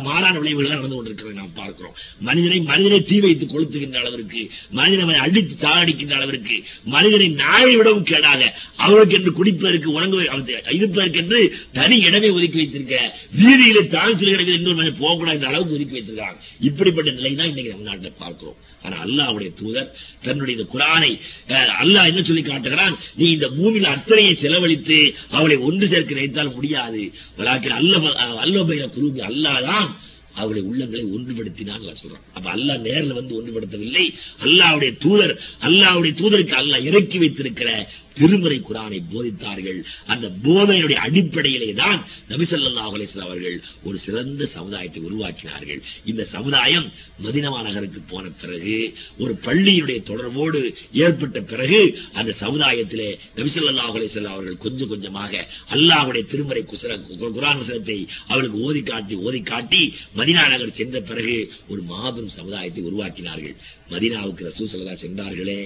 மாறான 0.09 0.35
விளைவுகள் 0.39 0.73
நடந்து 0.75 0.97
கொண்டிருக்கிறது 0.97 1.39
நாம் 1.41 1.57
பார்க்கிறோம். 1.61 1.97
மனிதனை 2.29 2.59
மனிதனை 2.71 3.01
தீ 3.11 3.19
வைத்து 3.27 3.47
கொளுத்துகின்ற 3.47 3.99
அளவிற்கு 4.03 4.43
மனிதனை 4.81 5.17
அடித்து 5.27 5.57
தாளடிக்கின்ற 5.65 6.15
அளவிற்கு 6.21 6.59
மனிதனை 6.97 7.29
நாயை 7.43 7.73
விடவும் 7.81 8.09
கேடாக 8.11 8.43
அவர்களுக்கு 8.83 9.19
என்று 9.21 9.33
குடிப்பதற்கு 9.41 9.97
உணங்க 9.97 10.45
இருப்பதற்கு 10.77 11.21
என்று 11.25 11.41
தனி 11.79 11.99
இடமே 12.09 12.31
ஒதுக்கி 12.37 12.61
வைத்திருக்க 12.63 12.97
வீதியில 13.41 13.87
தான் 13.97 14.19
செல்கிறது 14.21 14.53
இன்னொரு 14.59 14.93
போகக்கூடாது 15.03 15.45
அளவுக்கு 15.51 15.77
ஒதுக்கி 15.77 15.97
வைத்திருக்காங்க 15.99 16.39
இப்படிப்பட்ட 16.69 17.11
நிலை 17.19 17.35
தான் 17.35 17.51
இன்னைக்கு 17.53 17.75
நம்ம 17.75 17.89
நாட்டை 17.91 18.13
பார்க்கிறோம். 18.23 18.59
ஆனா 18.87 18.97
அல்லாவுடைய 19.05 19.51
தூதர் 19.55 19.91
தன்னுடைய 20.23 20.65
குரானை 20.73 21.13
அஹ், 21.49 21.71
அல்லாஹ் 21.83 22.07
என்ன 22.07 22.23
சொல்லி 22.23 22.43
காட்டுகிறான்? 22.43 22.95
நீ 23.15 23.27
இந்த 23.31 23.49
பூமியில் 23.51 23.85
அத்தனையை 23.87 24.35
செலவழித்து 24.37 24.99
அவளை 25.31 25.57
ஒன்று 25.67 25.89
சேர்க்க 25.89 26.15
நினைத்தால் 26.15 26.55
முடியாது. 26.55 27.03
வலாக்கின் 27.39 27.73
அல்ல 27.73 27.95
அல்லபைர 28.41 28.89
குருவி 28.89 29.21
அல்லாஹ் 29.31 29.89
அவருடைய 30.35 30.65
உள்ளங்களை 30.71 31.05
ஒன்றுபடுத்தினான் 31.13 31.85
சொல்றான். 32.01 32.25
அப்ப 32.35 32.47
அல்லா 32.53 32.75
நேரில் 32.79 33.13
வந்து 33.13 33.37
ஒன்றுபடுத்தவில்லை. 33.39 34.03
அல்லாவுடைய 34.45 34.93
தூதர் 34.99 35.33
அல்லாவுடைய 35.63 36.15
தூதருக்கு 36.15 36.55
அல்லா 36.55 36.79
இறக்கி 36.85 37.19
வைத்திருக்கிற 37.19 37.71
திருமறை 38.19 38.59
குரானை 38.69 39.01
போதித்தார்கள். 39.13 39.81
அந்த 40.13 40.27
போதனையுடைய 40.45 40.99
அடிப்படையிலே 41.07 41.71
தான் 41.83 42.01
நபிசல்லாஹ் 42.33 42.93
அலிஸ்லாம் 42.97 43.29
அவர்கள் 43.31 43.59
ஒரு 43.87 43.97
சிறந்த 44.07 44.49
சமுதாயத்தை 44.57 45.03
உருவாக்கினார்கள். 45.09 45.81
இந்த 46.11 46.23
சமுதாயம் 46.37 46.87
மதினமா 47.25 47.61
நகருக்கு 47.69 48.01
போன 48.13 48.25
பிறகு 48.43 48.77
ஒரு 49.23 49.33
பள்ளியுடைய 49.47 49.99
தொடர்போடு 50.11 50.61
ஏற்பட்ட 51.05 51.41
பிறகு 51.53 51.81
அந்த 52.19 52.31
சமுதாயத்திலே 52.45 53.11
நபிசல்லாஹ் 53.39 53.97
அலிஸ்லாம் 53.99 54.37
அவர்கள் 54.37 54.63
கொஞ்சம் 54.67 54.93
கொஞ்சமாக 54.95 55.33
அல்லாஹுடைய 55.77 56.25
திருமறை 56.33 56.65
குசர 56.73 56.93
குரான் 57.37 57.61
வசனத்தை 57.63 57.99
அவர்களுக்கு 58.31 58.65
ஓதி 58.69 58.83
காட்டி 58.91 59.15
ஓதி 59.27 59.41
காட்டி 59.53 59.83
மதினா 60.19 60.45
நகர் 60.53 60.77
சென்ற 60.81 61.01
பிறகு 61.11 61.37
ஒரு 61.73 61.81
மாபெரும் 61.91 62.37
சமுதாயத்தை 62.39 62.83
உருவாக்கினார்கள். 62.91 63.57
மதினாவுக்கு 63.93 64.47
ரசூ 64.49 64.65
சென்றார்களே. 65.03 65.61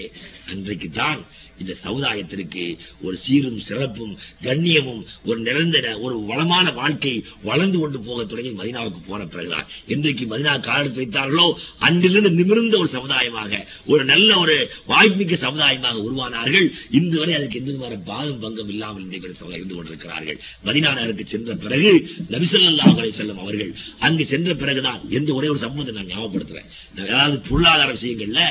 அன்றைக்கு 0.50 0.88
தான் 1.00 1.20
இந்த 1.60 1.72
சமுதாயத்தில் 1.84 2.39
சமுதாயத்திற்கு 2.40 2.64
ஒரு 3.06 3.16
சீரும் 3.24 3.60
சிறப்பும் 3.68 4.14
கண்ணியமும் 4.46 5.02
ஒரு 5.28 5.38
நிரந்தர 5.46 5.86
ஒரு 6.04 6.14
வளமான 6.30 6.66
வாழ்க்கை 6.80 7.12
வளர்ந்து 7.48 7.78
கொண்டு 7.78 7.98
போக 8.06 8.18
தொடங்கி 8.24 8.52
மதினாவுக்கு 8.60 9.00
போன 9.08 9.20
பிறகுதான். 9.32 9.66
இன்றைக்கு 9.92 10.24
மதினா 10.32 10.54
காலத்து 10.68 11.00
வைத்தார்களோ 11.00 11.46
அன்றிலிருந்து 11.86 12.32
நிமிர்ந்த 12.40 12.76
ஒரு 12.82 12.90
சமுதாயமாக 12.96 13.52
ஒரு 13.92 14.02
நல்ல 14.12 14.30
ஒரு 14.42 14.56
வாய்ப்புமிக்க 14.92 15.36
சமுதாயமாக 15.46 16.04
உருவானார்கள். 16.06 16.66
இன்று 16.98 17.16
வரை 17.20 17.34
அதுக்கு 17.38 17.60
எந்த 17.60 17.70
விதமான 17.72 17.98
பாதம் 18.10 18.40
பங்கம் 18.44 18.72
இல்லாமல் 18.74 19.04
இன்றைக்கு 19.06 19.28
இருந்து 19.58 19.74
கொண்டிருக்கிறார்கள். 19.74 20.38
மதினா 20.66 20.92
நகருக்கு 20.98 21.26
சென்ற 21.34 21.54
பிறகு 21.64 21.92
நபிசல்லாஹ் 22.34 22.98
செல்லும் 23.20 23.42
அவர்கள் 23.44 23.72
அங்கு 24.06 24.24
சென்ற 24.32 24.50
பிறகுதான் 24.62 25.00
எந்த 25.18 25.30
ஒரே 25.38 25.48
ஒரு 25.52 25.60
சம்பவத்தை 25.64 25.94
நான் 25.94 26.10
ஞாபகப்படுத்துறேன். 26.12 26.68
ஏதாவது 27.04 27.36
பொருளாதார 27.48 27.88
விஷயங்கள்ல 27.96 28.42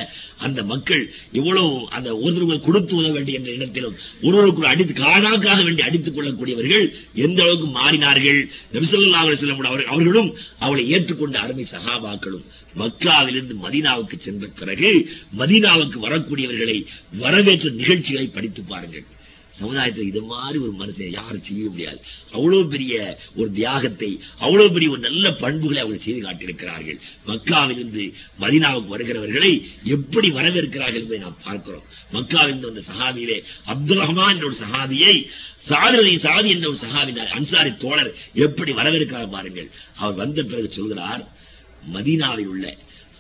அந்த 0.45 0.59
மக்கள் 0.71 1.03
எவ்வளவு 1.39 1.71
அந்த 1.97 2.09
ஒருவர்கள் 2.25 2.65
கொடுத்து 2.67 2.93
உதவ 2.99 3.13
வேண்டிய 3.15 3.37
என்ற 3.39 3.65
இடத்திலும் 3.80 3.97
ஒருவருக்கு 4.22 4.68
அடித்து 4.68 4.93
காணாக்காக 4.93 5.64
வேண்டி 5.64 5.81
அடித்துக் 5.81 6.18
கொள்ளக்கூடியவர்கள் 6.18 6.85
எந்த 7.14 7.43
அளவுக்கு 7.43 7.68
மாறினார்கள்? 7.68 8.49
நபிசல்லா 8.73 9.22
அவர்களும் 9.85 10.35
அவளை 10.60 10.84
ஏற்றுக்கொண்ட 10.93 11.38
அருமை 11.39 11.65
சகாபாக்களும் 11.72 12.45
மக்காவிலிருந்து 12.77 13.56
மதீனாவுக்கு 13.65 14.18
சென்ற 14.18 14.47
பிறகு 14.60 14.91
மதீனாவுக்கு 15.38 15.99
வரக்கூடியவர்களை 16.07 16.85
வரவேற்ற 17.11 17.69
நிகழ்ச்சிகளை 17.69 18.27
படித்து 18.27 18.64
பாருங்கள். 18.68 19.06
சமுதாயத்தில் 19.61 20.10
இது 20.11 20.22
மாதிரி 20.31 20.57
ஒரு 20.65 20.73
மனுஷன் 20.81 21.15
யாரும் 21.18 21.45
செய்ய 21.49 21.64
முடியாது. 21.73 21.99
அவ்வளவு 22.36 22.64
பெரிய 22.73 22.94
ஒரு 23.40 23.49
தியாகத்தை 23.60 24.10
அவ்வளவு 24.45 24.69
பெரிய 24.76 24.90
ஒரு 24.95 25.02
நல்ல 25.07 25.26
பண்புகளை 25.44 25.81
அவர்கள் 25.84 26.06
செய்து 26.06 26.22
காட்டியிருக்கிறார்கள். 26.26 26.99
மக்காவிலிருந்து 27.30 28.06
மதினாவுக்கு 28.44 28.94
வருகிறவர்களை 28.95 29.52
எப்படி 29.95 30.30
வரவேற்கிறார்கள் 30.40 31.02
என்பதை 31.02 31.22
நாம் 31.26 31.40
பார்க்கிறோம். 31.48 31.86
மக்காவிலிருந்து 32.18 32.69
வந்த 32.72 32.84
சஹாபியிலே 32.91 33.40
அப்துல் 33.73 34.03
ரஹ்மான் 34.03 34.34
என்ற 34.36 34.45
ஒரு 34.52 34.60
சஹாபியை 34.65 35.15
சாதி 35.69 36.14
சாதி 36.26 36.49
என்ற 36.56 36.68
ஒரு 36.72 36.80
சகாவினார் 36.84 37.34
அன்சாரி 37.38 37.72
தோழர் 37.84 38.11
எப்படி 38.45 38.72
வரவேற்கிறார் 38.80 39.34
பாருங்கள். 39.36 39.68
அவர் 40.02 40.19
வந்த 40.22 40.40
பிறகு 40.52 40.69
சொல்கிறார் 40.77 41.23
மதீனாவில் 41.95 42.49
உள்ள 42.53 42.65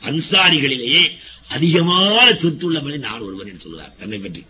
அன்சாரிகளிலேயே 0.01 1.03
அதிகமான 1.55 2.25
சொத்துள்ளவனை 2.41 2.97
நான் 3.05 3.25
ஒருவன் 3.27 3.49
என்று 3.51 3.65
சொல்கிறார். 3.65 3.93
தன்னை 3.99 4.17
பற்றி. 4.23 4.41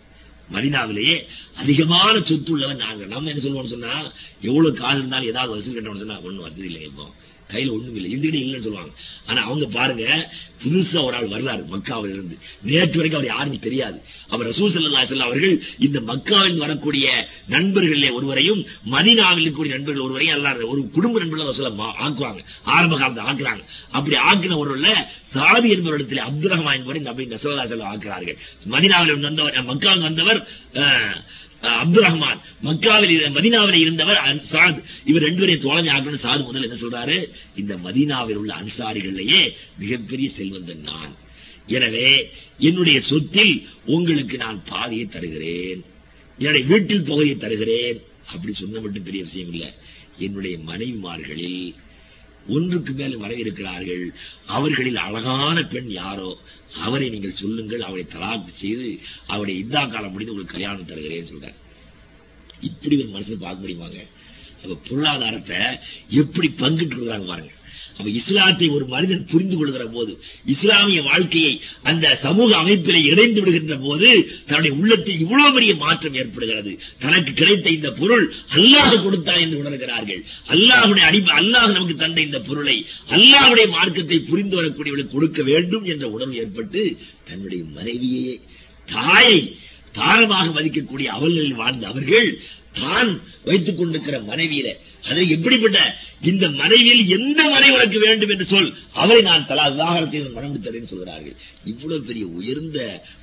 மதினாவிலேயே 0.50 1.16
அதிகமான 1.56 2.14
சொத்து 2.22 2.52
உள்ளவன் 2.52 2.76
நாங்க 2.78 3.04
நம்ம 3.06 3.30
என்ன 3.30 3.40
சொல்லுவோம் 3.40 3.72
சொன்னா 3.72 3.92
எவ்வளவு 4.42 4.70
காசு 4.74 4.98
இருந்தாலும் 4.98 5.30
ஏதாவது 5.30 5.54
வசூல் 5.54 5.76
கட்டணும் 5.76 6.02
சொன்னா 6.02 6.18
ஒண்ணும் 6.22 6.46
வசதி 6.46 6.66
இல்லை 6.66 6.82
இப்போ. 6.82 7.06
கையில 7.54 7.74
ஒண்ணும் 7.76 7.96
இல்லை 7.98 8.10
இருந்துகிட்டே 8.14 8.40
இல்லைன்னு 8.44 8.66
சொல்லுவாங்க. 8.66 8.92
ஆனா 9.28 9.40
அவங்க 9.48 9.66
பாருங்க 9.78 10.04
புதுசா 10.62 10.98
ஒரு 11.06 11.14
ஆள் 11.18 11.30
வரலாறு 11.32 11.62
மக்காவில் 11.74 12.14
இருந்து 12.14 12.36
நேற்று 12.68 12.98
வரைக்கும் 12.98 13.20
அவர் 13.20 13.30
யாருன்னு 13.32 13.58
தெரியாது. 13.66 13.98
அவர் 14.32 14.48
ரசூல் 14.50 14.72
சல்லா 14.72 15.04
செல்ல 15.10 15.28
அவர்கள் 15.28 15.54
இந்த 15.86 15.98
மக்காவில் 16.10 16.62
வரக்கூடிய 16.64 17.06
நண்பர்களே 17.54 18.10
ஒருவரையும் 18.18 18.60
மதினாவில் 18.94 19.42
இருக்கக்கூடிய 19.44 19.74
நண்பர்கள் 19.76 20.06
ஒருவரையும் 20.06 20.36
எல்லாரும் 20.38 20.72
ஒரு 20.74 20.82
குடும்ப 20.96 21.22
நண்பர்கள் 21.22 21.58
சொல்ல 21.60 21.88
ஆக்குவாங்க. 22.06 22.42
ஆரம்ப 22.76 22.98
காலத்தை 23.02 23.24
ஆக்குறாங்க. 23.30 23.64
அப்படி 23.96 24.16
ஆக்கின 24.30 24.58
ஒருவர்ல 24.62 24.92
சாதி 25.34 25.68
என்பவரிடத்தில் 25.76 26.24
அப்துல் 26.28 26.54
ரஹ்மான் 26.54 26.78
என்பவரை 26.78 27.02
நபி 27.08 27.28
நசல்லா 27.34 27.66
செல்ல 27.72 27.90
ஆக்குறார்கள். 27.92 28.38
மதினாவில் 28.74 29.26
வந்தவர் 29.28 29.58
மக்காவில் 29.72 30.08
வந்தவர் 30.08 30.40
அப்துல் 31.60 32.04
ரஹ்மான். 32.04 32.40
மக்காவில் 32.62 33.30
மதினாவில் 33.30 33.80
இருந்தவர் 33.80 34.16
அன்சாத் 34.16 34.82
இவர் 35.04 35.22
ரெண்டு 35.22 35.38
பேரையும் 35.38 35.62
தோழமை 35.62 35.92
ஆகணும் 35.92 36.18
சாது 36.18 36.44
முதல் 36.44 36.70
என்ன 36.70 36.76
சொல்றாரு? 36.80 37.30
இந்த 37.56 37.76
மதீனாவில் 37.76 38.34
உள்ள 38.34 38.54
அன்சாரிகளிலேயே 38.54 39.52
மிகப்பெரிய 39.78 40.30
செல்வந்தன் 40.30 40.80
நான். 40.80 41.16
எனவே 41.66 42.30
என்னுடைய 42.58 43.00
சொத்தில் 43.00 43.68
உங்களுக்கு 43.84 44.36
நான் 44.36 44.62
பாதியை 44.68 45.04
தருகிறேன். 45.04 45.84
என்னுடைய 46.38 46.66
வீட்டில் 46.66 47.02
பகுதியை 47.02 47.36
தருகிறேன். 47.36 48.02
அப்படி 48.26 48.52
சொன்ன 48.52 48.80
மட்டும் 48.80 49.02
பெரிய 49.02 49.22
விஷயம் 49.22 49.52
இல்ல. 49.52 49.74
என்னுடைய 50.18 50.58
மனைவிமார்களில் 50.58 51.74
ஒன்றுக்கு 52.48 52.92
மேல் 52.92 53.18
வரவிருக்கிறார்கள் 53.18 54.12
அவர்களில் 54.46 54.96
அழகான 54.96 55.62
பெண் 55.62 55.88
யாரோ? 55.88 56.38
அவரை 56.76 57.10
நீங்கள் 57.10 57.32
சொல்லுங்கள் 57.32 57.80
அவரை 57.80 58.06
தலாக்கு 58.10 58.52
செய்து 58.54 59.00
அவருடைய 59.26 59.60
இந்தா 59.60 59.86
காலம் 59.86 60.12
முடிந்து 60.12 60.32
உங்களுக்கு 60.32 60.58
கல்யாணம் 60.58 60.86
தருகிறேன்னு 60.86 61.32
சொல்றார். 61.32 61.58
இப்படி 62.60 62.96
ஒரு 62.96 63.08
மனசு 63.08 63.36
பார்க்க 63.36 63.66
முடியுமாங்க? 63.66 64.06
அப்ப 64.62 64.74
பொருளாதாரத்தை 64.88 65.56
எப்படி 66.08 66.48
பங்கிட்டு 66.48 66.94
இருக்கிறாங்க 66.96 67.26
பாருங்க. 67.26 67.52
இஸ்லாத்தை 68.18 68.66
ஒரு 68.76 68.84
மனிதன் 68.92 69.28
புரிந்து 69.30 69.56
கொள்கிற 69.56 69.84
போது 69.94 70.12
இஸ்லாமிய 70.54 71.00
வாழ்க்கையை 71.02 71.52
அந்த 71.82 72.14
சமூக 72.24 72.50
அமைப்பில் 72.62 73.08
இணைந்து 73.10 73.40
விடுகின்ற 73.40 73.76
போது 73.86 74.08
தன்னுடைய 74.48 74.72
உள்ளத்தில் 74.80 75.20
இவ்வளவு 75.24 75.54
பெரிய 75.56 75.72
மாற்றம் 75.84 76.18
ஏற்படுகிறது. 76.22 76.72
தனக்கு 77.00 77.32
கிடைத்த 77.32 77.70
இந்த 77.70 77.90
பொருள் 78.00 78.24
அல்லாஹ் 78.56 78.96
கொடுத்தான் 79.04 79.42
என்று 79.44 79.60
உணர்கிறார்கள். 79.62 80.22
அல்லாஹுடைய 80.54 81.04
அடிமை 81.08 81.32
அல்லாஹ் 81.40 81.74
நமக்கு 81.76 81.96
தந்த 81.96 82.20
இந்த 82.20 82.40
பொருளை 82.48 82.76
அல்லாஹுடைய 83.16 83.66
மார்க்கத்தை 83.76 84.20
புரிந்து 84.30 84.56
வரக்கூடியவர்களுக்கு 84.58 85.16
கொடுக்க 85.16 85.42
வேண்டும் 85.42 85.84
என்ற 85.84 86.04
உணர்வு 86.16 86.38
ஏற்பட்டு 86.42 86.82
தன்னுடைய 87.30 87.62
மனைவியே 87.76 88.34
தாயை 88.88 89.38
தாரமாக 89.94 90.46
மதிக்கக்கூடிய 90.56 91.08
அவர்களில் 91.16 91.60
வாழ்ந்த 91.60 91.84
அவர்கள் 91.92 92.28
தான் 92.80 93.08
வைத்துக் 93.44 93.78
கொண்டிருக்கிற 93.78 94.16
மனைவியில 94.28 94.68
அது 95.08 95.20
எப்படிப்பட்ட 95.36 95.78
இந்த 96.30 96.46
மனைவியில் 96.60 97.02
எந்த 97.16 97.40
மனைவி 97.52 97.74
உனக்கு 97.76 97.98
வேண்டும் 98.06 98.32
என்று 98.34 98.46
சொல். 98.52 98.70
அவரை 99.02 99.20
நான் 99.28 99.46
தலா 99.50 99.66
விவாகரத்தை 99.74 100.18
மனமுடித்தேன் 100.36 100.90
சொல்கிறார்கள். 100.92 101.36
இவ்வளவு 101.70 102.00
பெரிய 102.08 102.24
உயர்ந்த 102.38 102.78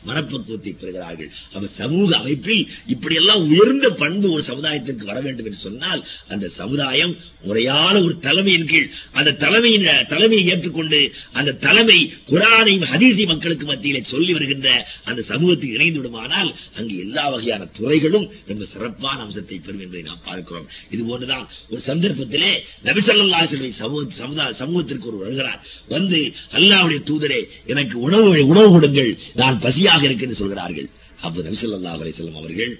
மனப்பக்குவத்தை 0.07 0.71
பெறுகிறார்கள். 0.73 1.29
அவர் 1.55 1.71
சமூக 1.81 2.09
அமைப்பில் 2.21 2.63
இப்படியெல்லாம் 2.93 3.43
உயர்ந்த 3.51 3.87
பண்பு 4.01 4.27
ஒரு 4.35 4.43
சமுதாயத்திற்கு 4.49 5.09
வர 5.11 5.19
வேண்டும் 5.25 5.47
என்று 5.49 5.61
சொன்னால் 5.67 6.01
அந்த 6.33 6.47
சமுதாயம் 6.59 7.13
முறையான 7.47 7.95
ஒரு 8.05 8.15
தலைமையின் 8.27 8.69
கீழ் 8.71 8.89
அந்த 9.19 9.35
தலைமையின் 9.43 9.87
தலைமையை 10.13 10.45
ஏற்றுக்கொண்டு 10.53 11.01
அந்த 11.39 11.55
தலைமை 11.65 11.99
குரானையும் 12.31 12.87
ஹதீசி 12.93 13.25
மக்களுக்கு 13.33 13.65
மத்தியிலே 13.71 14.01
சொல்லி 14.13 14.31
வருகின்ற 14.37 14.69
அந்த 15.09 15.21
சமூகத்துக்கு 15.31 15.77
இணைந்து 15.77 15.99
விடுமானால் 15.99 16.51
அங்கு 16.77 16.95
எல்லா 17.05 17.25
வகையான 17.35 17.69
துறைகளும் 17.77 18.27
ரொம்ப 18.49 18.65
சிறப்பான 18.73 19.17
அம்சத்தை 19.25 19.57
பெறும் 19.59 19.83
என்பதை 19.85 20.03
நாம் 20.09 20.25
பார்க்கிறோம். 20.29 20.67
இது 20.93 21.01
போன்றுதான் 21.09 21.45
ஒரு 21.71 21.81
சந்தர்ப்பத்திலே 21.89 22.51
நபிசல்லா 22.87 23.39
சமூகத்திற்கு 24.61 25.09
ஒரு 25.11 25.17
வருகிறார். 25.23 25.61
வந்து 25.93 26.19
அல்லாவுடைய 26.57 26.99
தூதரே 27.09 27.39
எனக்கு 27.73 27.95
உணவு 28.07 28.29
உணவு 28.53 28.69
கொடுங்கள். 28.75 29.11
நான் 29.41 29.61
பசியாக 29.65 30.01
இருக்கேன்னு 30.09 30.41
சொல்கிறார்கள். 30.41 30.89
அப்போ 31.25 31.39
நபிசல்லா 31.47 31.93
அலிசல்லம் 32.03 32.41
அவர்கள் 32.41 32.73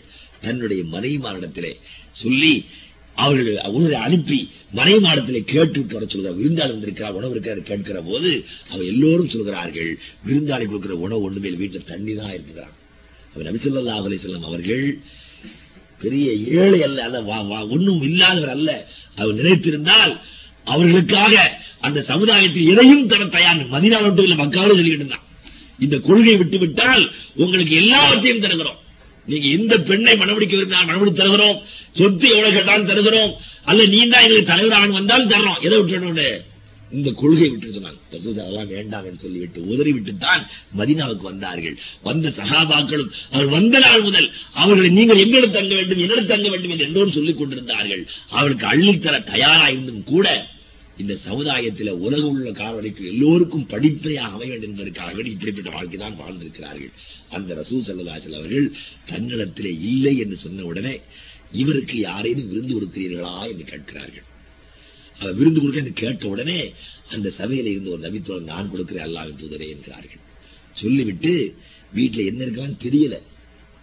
தன்னுடைய 0.46 0.82
மனைவிமாரிடத்திலே 0.96 1.72
சொல்லி 2.24 2.54
அவர்கள் 3.16 3.60
உணவை 3.78 3.98
அனுப்பி 4.08 4.40
மனைமாடத்திலே 4.80 5.40
கேட்டு 5.54 5.86
வர 5.94 6.06
சொல்கிறார். 6.06 6.40
விருந்தாளி 6.42 6.72
வந்திருக்கிறார் 6.76 7.16
உணவு 7.20 7.34
இருக்கிற 7.36 7.62
கேட்கிற 7.70 8.00
போது 8.10 8.32
அவர் 8.72 8.90
எல்லோரும் 8.92 9.32
சொல்கிறார்கள் 9.36 9.92
விருந்தாளி 10.28 10.66
கொடுக்கிற 10.66 10.96
உணவு 11.06 11.26
ஒன்றுமே 11.28 11.54
வீட்டில் 11.62 11.90
தண்ணி 11.94 12.14
தான் 12.20 12.36
இருக்கிறார் 12.38 12.76
அவர் 13.34 13.48
நபிசல்லா 13.50 13.96
அலிசல்லம் 14.10 14.48
அவர்கள் 14.50 14.86
பெரிய 16.02 16.32
ஏழை 16.62 16.80
அல்ல 16.84 17.24
ஒன்றும் 17.76 18.02
இல்லாதவர் 18.02 18.50
அல்ல. 18.50 18.70
அவர் 19.16 19.36
நினைத்திருந்தால் 19.36 20.14
அவர்களுக்காக 20.64 21.36
அந்த 21.80 22.00
சமுதாயத்தில் 22.02 22.70
எதையும் 22.74 23.08
தர 23.08 23.26
தயார் 23.26 23.70
மதினா 23.76 24.02
மட்டும் 24.02 24.26
இல்ல 24.28 24.44
மக்காவது 24.44 24.76
சொல்லிட்டு 24.80 25.02
இருந்தான். 25.02 25.26
இந்த 25.80 25.98
கொள்கையை 26.00 26.36
விட்டு 26.38 26.58
விட்டால் 26.58 27.04
உங்களுக்கு 27.36 27.76
எல்லாவற்றையும் 27.76 28.44
தருகிறோம். 28.46 28.80
நீங்க 29.26 29.48
எந்த 29.48 29.78
பெண்ணை 29.78 30.14
மனமுடிக்க 30.14 30.56
விரும்பினால் 30.58 30.86
மனமுடி 30.86 31.14
தருகிறோம். 31.14 31.58
சொத்து 31.94 32.30
எவ்வளவு 32.30 32.54
கேட்டாலும் 32.54 32.86
தருகிறோம். 32.86 33.32
அல்ல 33.64 33.86
நீ 33.86 34.00
தான் 34.08 34.22
எங்களுக்கு 34.22 34.52
தலைவராக 34.52 34.88
வந்தாலும் 34.88 35.30
தர்றோம். 35.30 35.60
எதை 35.62 35.82
விட்டு 35.82 36.47
இந்த 36.96 37.10
கொள்கை 37.22 37.48
விட்டு 37.50 37.76
சொன்னாங்க. 37.76 38.00
அதெல்லாம் 38.18 38.70
வேண்டாம் 38.76 39.06
என்று 39.08 39.24
சொல்லிவிட்டு 39.24 39.60
உதறிவிட்டு 39.72 40.14
தான் 40.18 40.44
மதினாவுக்கு 40.80 41.26
வந்தார்கள். 41.32 41.78
வந்த 42.08 42.28
சகாபாக்களும் 42.40 43.10
அவர் 43.32 43.50
வந்த 43.56 43.80
நாள் 43.86 44.06
முதல் 44.08 44.30
அவர்களை 44.62 44.92
நீங்கள் 45.00 45.24
எங்களுக்கு 45.26 45.58
தங்க 45.58 45.74
வேண்டும் 45.80 46.04
என்னிடம் 46.06 46.32
தங்க 46.34 46.50
வேண்டும் 46.54 46.74
என்று 46.76 46.88
எல்லோரும் 46.90 47.18
சொல்லிக் 47.18 47.40
கொண்டிருந்தார்கள். 47.40 48.04
அவருக்கு 48.38 48.68
அள்ளித்தர 48.74 49.18
தயாராயிருந்தும் 49.34 50.06
கூட 50.14 50.28
இந்த 51.02 51.16
சமுதாயத்தில் 51.26 51.92
உலக 52.06 52.24
உள்ள 52.28 52.52
காரவழைக்கு 52.62 53.04
எல்லோருக்கும் 53.12 53.68
படிப்பையாக 53.74 54.36
அமைய 54.36 54.52
வேண்டும் 54.54 54.72
என்பதற்காக 54.72 55.28
இப்படிப்பட்ட 55.34 55.70
வாழ்க்கை 55.76 55.98
தான் 56.04 56.18
வாழ்ந்திருக்கிறார்கள். 56.22 56.94
அந்த 57.38 57.50
ரசூ 57.60 57.82
சல்லதாசல் 57.90 58.38
அவர்கள் 58.40 58.68
தன்னிடத்திலே 59.12 59.74
இல்லை 59.92 60.16
என்று 60.24 60.38
சொன்ன 60.46 60.66
உடனே 60.72 60.96
இவருக்கு 61.64 61.98
யாரேனும் 62.00 62.50
விருந்து 62.54 62.74
கொடுக்கிறீர்களா 62.74 63.36
என்று 63.52 63.68
கேட்கிறார்கள். 63.74 64.27
விருந்து 65.38 65.60
கொடுக்க 65.60 65.80
என்று 65.80 65.94
கேட்ட 65.94 66.28
உடனே 66.28 66.74
அந்த 67.14 67.28
சபையில 67.38 67.72
இருந்து 67.74 67.94
ஒரு 67.96 68.02
நபித்தோழர் 68.08 68.52
நான் 68.54 68.70
கொடுக்கிறேன் 68.70 69.06
அல்லாவின் 69.08 69.40
தூதரே 69.42 69.68
என்கிறார்கள். 69.76 70.24
சொல்லிவிட்டு 70.82 71.32
வீட்டுல 71.96 72.26
என்ன 72.26 72.46
இருக்கான்னு 72.46 72.78
தெரியல. 72.86 73.18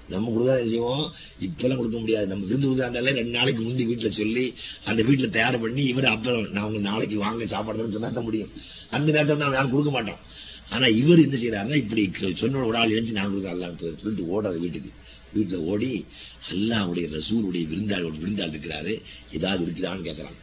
நம்ம 0.09 0.31
கொடுத்தா 0.35 0.55
செய்வோம்? 0.71 1.05
இப்பெல்லாம் 1.41 1.79
கொடுக்க 1.81 1.99
முடியாது. 1.99 2.27
நம்ம 2.27 2.45
விருந்து 2.45 2.69
கொடுக்காதால 2.69 3.13
ரெண்டு 3.19 3.35
நாளைக்கு 3.39 3.63
முந்தி 3.63 3.85
வீட்டுல 3.91 4.09
சொல்லி 4.09 4.55
அந்த 4.85 5.03
வீட்டுல 5.03 5.29
தயார் 5.37 5.63
பண்ணி 5.65 5.85
இவர் 5.93 6.05
அப்புறம் 6.05 6.51
நான் 6.53 6.69
உங்க 6.71 6.79
நாளைக்கு 6.79 7.19
வாங்க 7.19 7.47
சாப்பாடு 7.47 7.97
சொன்னா 7.97 8.11
தான் 8.19 8.29
முடியும். 8.29 8.53
அந்த 8.91 9.13
நேரத்தில் 9.13 9.43
நான் 9.45 9.59
யாரும் 9.59 9.71
கொடுக்க 9.71 9.91
மாட்டோம் 9.91 10.23
ஆனா 10.71 10.87
இவர் 10.87 11.25
என்ன 11.25 11.37
செய்யறாருன்னா 11.37 11.81
இப்படி 11.85 12.03
சொன்ன 12.43 12.65
ஒரு 12.67 12.77
ஆள் 12.77 12.95
எழுந்து 12.97 13.19
நான் 13.19 13.31
கொடுக்க 13.33 13.55
அல்லாஹ் 13.55 14.01
சொல்லிட்டு 14.03 14.31
ஓடாது 14.35 14.61
வீட்டுக்கு. 14.61 14.93
வீட்டுல 15.37 15.59
ஓடி 15.73 16.05
அல்லாவுடைய 16.53 17.07
ரசூருடைய 17.19 17.65
விருந்தாள் 17.73 18.09
ஒரு 18.11 18.17
விருந்தாள் 18.23 18.53
இருக்கிறாரு. 18.55 19.03
ஏதாவது 19.33 19.63
இருக்குதான்னு 19.67 20.07
கேட்கறாங்க. 20.09 20.41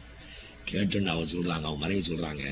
கேட்டுன்னு 0.66 1.12
அவன் 1.14 1.32
சொல்றாங்க 1.32 1.66
அவன் 1.66 1.82
மனைவி 1.84 2.02
சொல்றாங்க 2.02 2.44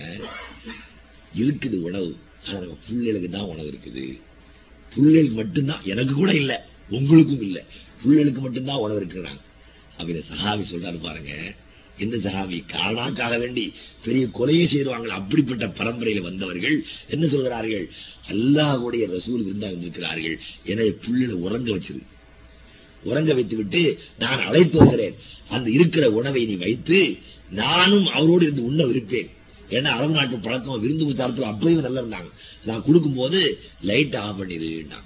இருக்குது 1.40 1.76
உணவு 1.88 2.10
ஆனா 2.44 2.58
நம்ம 2.60 2.76
பிள்ளைகளுக்கு 2.84 3.30
தான் 3.30 3.50
உணவு 3.50 3.68
இருக்குது. 3.70 4.04
பிள்ளைகளுக்கு 4.92 5.36
மட்டும்தான் 5.36 5.82
எனக்கு 5.84 6.14
கூட 6.14 6.30
இல்லை 6.34 6.56
உங்களுக்கும் 6.90 7.42
இல்ல. 7.42 7.58
பிள்ளைகளுக்கு 8.00 8.40
மட்டும்தான் 8.40 8.82
உணவு 8.84 9.00
இருக்கிறாங்க 9.00 9.40
அப்படின்னு 9.98 10.22
சஹாபி 10.30 10.64
சொல்றாரு 10.70 10.98
பாருங்க 10.98 11.32
எந்த 11.98 12.16
சஹாபி 12.24 12.58
காரணாக்காக 12.68 13.34
வேண்டி 13.38 13.64
பெரிய 14.04 14.24
கொலையை 14.36 14.66
செய்வாங்க 14.66 15.08
அப்படிப்பட்ட 15.18 15.64
பரம்பரையில 15.78 16.20
வந்தவர்கள் 16.20 16.76
என்ன 17.08 17.24
சொல்கிறார்கள்? 17.26 17.84
அல்லாஹுடைய 18.28 19.04
ரசூல் 19.14 19.44
விருந்தாக 19.46 19.80
இருக்கிறார்கள் 19.80 20.36
எனவே 20.64 20.92
புள்ளில 21.04 21.36
உறங்க 21.44 21.68
வச்சிருக்கு 21.72 22.16
உறங்க 23.04 23.34
வைத்து 23.34 23.56
விட்டு 23.56 23.98
நான் 24.18 24.40
அழைத்து 24.40 24.78
வருகிறேன். 24.78 25.14
அந்த 25.48 25.70
இருக்கிற 25.70 26.10
உணவை 26.10 26.44
நீ 26.44 26.54
வைத்து 26.54 27.18
நானும் 27.50 28.06
அவரோடு 28.06 28.42
இருந்து 28.42 28.64
உண்ண 28.64 28.84
விருப்பேன். 28.84 29.30
ஏன்னா 29.70 29.90
அரபு 29.96 30.14
நாட்டு 30.14 30.36
பழக்கம் 30.36 30.80
விருந்து 30.80 31.04
புத்தாரத்தில் 31.04 31.50
அப்பயும் 31.50 31.80
நல்லா 31.80 32.02
இருந்தாங்க. 32.02 32.30
நான் 32.64 32.82
கொடுக்கும் 32.82 33.14
போது 33.14 33.58
லைட் 33.80 34.16
ஆஃப் 34.16 34.40
பண்ணிடுன்னா 34.40 35.00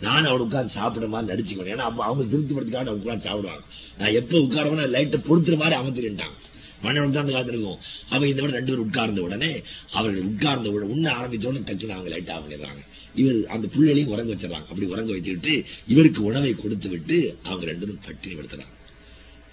நான் 0.00 0.24
அவன் 0.24 0.40
உட்கார்ந்து 0.40 0.74
சாப்பிடுற 0.80 1.08
மாதிரி 1.08 1.32
நடிச்சுக்கணும் 1.32 1.72
ஏன்னா 1.72 1.86
அப்ப 1.90 2.04
அவங்க 2.04 2.36
திருப்திப்படுத்திக்காக 2.36 2.90
அவங்க 2.90 3.04
உட்கார்ந்து 3.04 3.28
சாப்பிடுவாங்க. 3.28 3.64
நான் 3.98 4.12
எப்ப 4.12 4.38
உட்காரவன 4.38 4.88
லைட்டை 4.88 5.20
பொறுத்துற 5.20 5.56
மாதிரி 5.56 5.80
அமர்த்திட்டாங்க 5.80 6.36
மன்னனும் 6.82 7.16
தான் 7.16 7.30
காத்திருக்கும் 7.30 7.78
அப்ப 8.12 8.22
இந்த 8.30 8.40
விட 8.42 8.52
ரெண்டு 8.56 8.72
பேரும் 8.72 8.86
உட்கார்ந்த 8.86 9.20
உடனே 9.26 9.52
அவர்கள் 9.96 10.28
உட்கார்ந்த 10.30 10.72
உடனே 10.74 10.88
உண்ண 10.94 11.06
ஆரம்பிச்ச 11.18 11.46
உடனே 11.50 11.62
டக்குன்னு 11.68 11.96
அவங்க 11.96 12.10
லைட்டா 12.14 12.36
பண்ணிடுறாங்க 12.42 12.82
இவர் 13.14 13.38
அந்த 13.54 13.66
பிள்ளைகளையும் 13.74 14.12
உறங்க 14.14 14.30
வச்சிடறாங்க. 14.32 14.66
அப்படி 14.70 14.88
உறங்க 14.94 15.10
வைத்துவிட்டு 15.14 15.54
இவருக்கு 15.92 16.20
உணவை 16.22 16.52
கொடுத்து 16.54 16.88
விட்டு 16.88 17.18
அவங்க 17.44 17.64
ரெண்டு 17.66 17.84
பேரும் 17.84 18.04
பட்டினி 18.06 18.34
படுத்துறாங்க. 18.34 18.74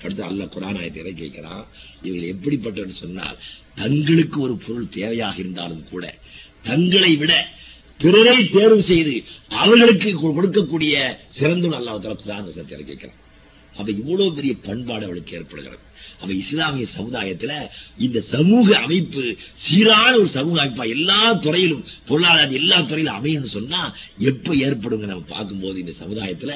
அடுத்து 0.02 0.24
அல்ல 0.24 0.46
குரான் 0.54 0.80
ஆயத்தை 0.80 1.14
கேட்கிறான் 1.14 1.64
இவர்கள் 2.04 2.32
எப்படிப்பட்டவர் 2.34 3.00
சொன்னால் 3.02 3.38
தங்களுக்கு 3.78 4.38
ஒரு 4.46 4.56
பொருள் 4.66 4.94
தேவையாக 4.98 5.40
இருந்தாலும் 5.44 5.86
கூட 5.92 6.06
தங்களை 6.66 7.12
விட 7.22 7.34
பிறரை 8.00 8.40
தேர்வு 8.56 8.82
செய்து 8.92 9.14
அவர்களுக்கு 9.60 10.10
கொடுக்கக்கூடிய 10.22 10.96
சிறந்த 11.38 11.76
அல்லாஹ் 11.80 12.02
குரான் 12.24 12.48
வசனத்தை 12.48 12.84
கேட்கிறான் 12.84 13.22
வைக்கிறான் 13.78 13.80
அப்ப 13.80 13.92
இவ்வளவு 13.92 14.34
பெரிய 14.34 14.56
பண்பாடு 14.62 15.06
அவளுக்கு 15.06 15.36
ஏற்படுகிறது. 15.36 15.82
அப்ப 16.22 16.34
இஸ்லாமிய 16.34 16.88
சமுதாயத்துல 16.98 17.70
இந்த 17.98 18.22
சமூக 18.22 18.78
அமைப்பு 18.80 19.38
சீரான 19.56 20.18
ஒரு 20.18 20.28
சமூக 20.28 20.66
அமைப்பா 20.66 20.90
எல்லா 20.90 21.34
துறையிலும் 21.34 21.86
பொருளாதார 22.06 22.50
எல்லா 22.52 22.82
துறையிலும் 22.82 23.16
அமையும் 23.16 23.48
சொன்னா 23.48 23.94
எப்ப 24.18 24.56
ஏற்படுங்க 24.56 25.06
நம்ம 25.06 25.24
பார்க்கும்போது 25.28 25.80
இந்த 25.80 25.92
சமுதாயத்துல 26.00 26.54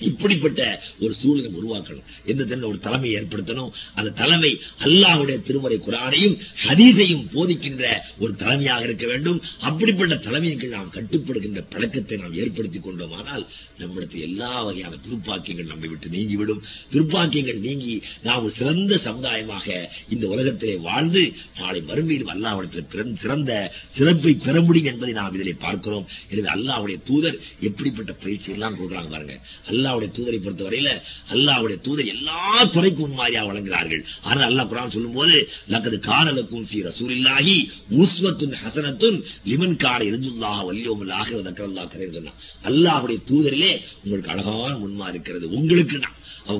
இப்படிப்பட்ட 0.00 0.82
ஒரு 1.00 1.14
சூழலை 1.14 1.50
உருவாக்கணும். 1.60 2.06
எந்த 2.24 2.44
தன்னை 2.44 2.68
ஒரு 2.68 2.78
தலைமை 2.78 3.10
ஏற்படுத்தணும்? 3.14 3.70
அந்த 3.94 4.10
தலைமை 4.10 4.60
அல்லாஹுடைய 4.78 5.42
திருமறை 5.42 5.78
குரானையும் 5.78 6.36
ஹதீஸையும் 6.66 7.24
போதிக்கின்ற 7.34 7.84
ஒரு 8.18 8.34
தலைமையாக 8.34 8.84
இருக்க 8.84 9.06
வேண்டும். 9.06 9.40
அப்படிப்பட்ட 9.58 10.16
தலைமைக்கு 10.16 10.68
நாம் 10.68 10.92
கட்டுப்படுகின்ற 10.92 11.64
பழக்கத்தை 11.70 12.18
நாம் 12.18 12.34
ஏற்படுத்திக் 12.34 12.86
கொண்டோமானால் 12.86 13.46
நம்மிடத்தில் 13.78 14.20
எல்லா 14.20 14.62
வகையான 14.62 14.94
துருப்பாக்கியங்கள் 15.06 15.70
நம்மை 15.72 15.88
விட்டு 15.88 16.08
நீங்கிவிடும். 16.08 16.62
துருப்பாக்கியங்கள் 16.92 17.60
நீங்கி 17.60 18.02
நாம் 18.22 18.50
சிறந்த 18.50 19.00
சமுதாயமாக 19.04 19.88
இந்த 20.08 20.28
உலகத்திலே 20.28 20.76
வாழ்ந்து 20.76 21.32
நாளை 21.58 21.80
மறுமையிலும் 21.80 22.32
அல்லாவிடத்தில் 22.34 23.14
சிறந்த 23.22 23.72
சிறப்பை 23.96 24.32
பெற 24.34 24.60
முடியும் 24.60 24.92
என்பதை 24.92 25.14
நாம் 25.14 25.34
இதில் 25.34 25.64
பார்க்கிறோம். 25.66 26.06
எனவே 26.30 26.48
அல்லாவுடைய 26.56 26.98
தூதர் 27.04 27.40
எப்படிப்பட்ட 27.60 28.12
பயிற்சி 28.12 28.52
எல்லாம் 28.52 28.76
கொடுக்குறாங்க 28.78 29.10
பாருங்க. 29.10 29.40
அல்ல 29.68 29.85
அல்லாவுடைய 29.86 30.10
தூதரை 30.16 30.38
பொறுத்தவரையில 30.44 30.90
அல்லாவுடைய 31.34 31.76
தூதர் 31.86 32.10
எல்லா 32.14 32.38
துறைக்கும் 32.74 33.04
முன்மாதிரியாக 33.06 33.48
வழங்குகிறார்கள். 33.50 34.02
ஆனால் 34.28 34.46
அல்லா 34.48 34.62
குரான் 34.70 34.94
சொல்லும் 34.94 35.16
போது 35.18 35.36
லக்கது 35.72 35.98
காரலுக்கும் 36.08 36.66
ஃபீ 36.68 36.78
ரசூலில்லாஹி 36.88 37.54
உஸ்வத்துன் 38.02 38.54
ஹசனத்துன் 38.62 39.18
லிமன் 39.50 39.76
கார 39.84 40.00
இருந்துல்லாஹ் 40.10 40.62
வல்லியோமுல் 40.68 41.12
ஆகிற 41.20 41.38
தக்கரல்லாஹ் 41.48 42.14
சொன்னான். 42.18 42.40
அல்லாஹ்வுடைய 42.70 43.18
தூதரிலே 43.30 43.72
உங்களுக்கு 44.02 44.32
அழகான 44.34 44.72
முன்மா 44.84 45.06
இருக்கிறது. 45.14 45.46
உங்களுக்கு 45.58 45.98
தான். 46.06 46.16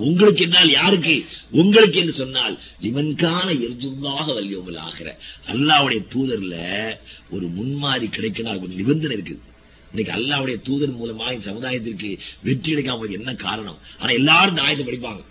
உங்களுக்கு 0.09 0.43
என்னால் 0.47 0.71
யாருக்கு? 0.79 1.17
உங்களுக்கு 1.61 1.99
என்று 2.03 2.15
சொன்னால் 2.23 2.55
லிமன்கான 2.85 3.49
எரிஜுல்லாக 3.67 4.27
வல்லியோமுல் 4.39 4.81
ஆகிற 4.87 5.09
அல்லாவுடைய 5.53 6.01
தூதர்ல 6.15 6.55
ஒரு 7.35 7.47
முன்மாறி 7.59 8.09
கிடைக்கணும். 8.17 8.63
ஒரு 8.65 8.73
நிபந்தனை 8.81 9.15
இருக்குது. 9.19 9.43
இன்னைக்கு 9.97 10.15
அல்லாவுடைய 10.21 10.57
தூதர் 10.63 10.99
மூலமா 10.99 11.27
இந்த 11.33 11.45
சமுதாயத்திற்கு 11.51 12.19
வெற்றி 12.43 12.75
கிடைக்காம 12.75 13.13
என்ன 13.13 13.35
காரணம்? 13.35 13.79
ஆனா 13.99 14.11
எல்லாரும் 14.11 14.51
இந்த 14.51 14.63
படிப்பாங்க. 14.83 15.23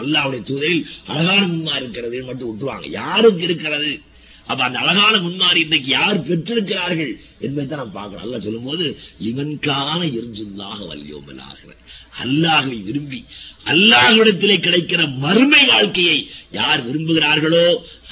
அல்லாவுடைய 0.00 0.42
தூதரில் 0.42 0.82
அழகான 1.06 1.46
முன்மாறி 1.46 1.76
இருக்கிறது 1.76 2.24
மட்டும் 2.24 2.48
விட்டுருவாங்க 2.48 2.90
யாருக்கு 2.90 3.42
இருக்கிறது? 3.42 4.00
அப்ப 4.46 4.60
அந்த 4.66 4.78
அழகான 4.82 5.14
முன்மாறி 5.24 5.60
இன்னைக்கு 5.66 5.90
யார் 5.96 6.26
பெற்றிருக்கிறார்கள் 6.28 7.12
என்பதை 7.46 7.76
நாம் 7.80 7.96
பார்க்கிறோம் 7.96 8.26
அல்ல 8.26 8.38
சொல்லும் 8.46 8.68
போது 8.70 8.86
இவன்கான 9.30 10.00
எரிஞ்சுல்லாக 10.18 10.78
வல்லியோமலாகிற 10.90 11.72
அல்லாஹை 12.24 12.76
விரும்பி 12.84 13.18
அல்லாஹிடத்திலே 13.66 14.56
கிடைக்கிற 14.66 15.00
மறுமை 15.24 15.62
வாழ்க்கையை 15.70 16.18
யார் 16.52 16.84
விரும்புகிறார்களோ 16.86 17.64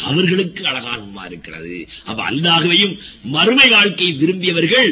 அவர்களுக்கு 0.07 0.63
அழகான 0.71 1.01
இருக்கிறது. 1.27 1.77
அப்ப 2.09 2.21
அல்லாகவையும் 2.31 2.95
மறுமை 3.35 3.69
வாழ்க்கையை 3.75 4.13
விரும்பியவர்கள் 4.23 4.89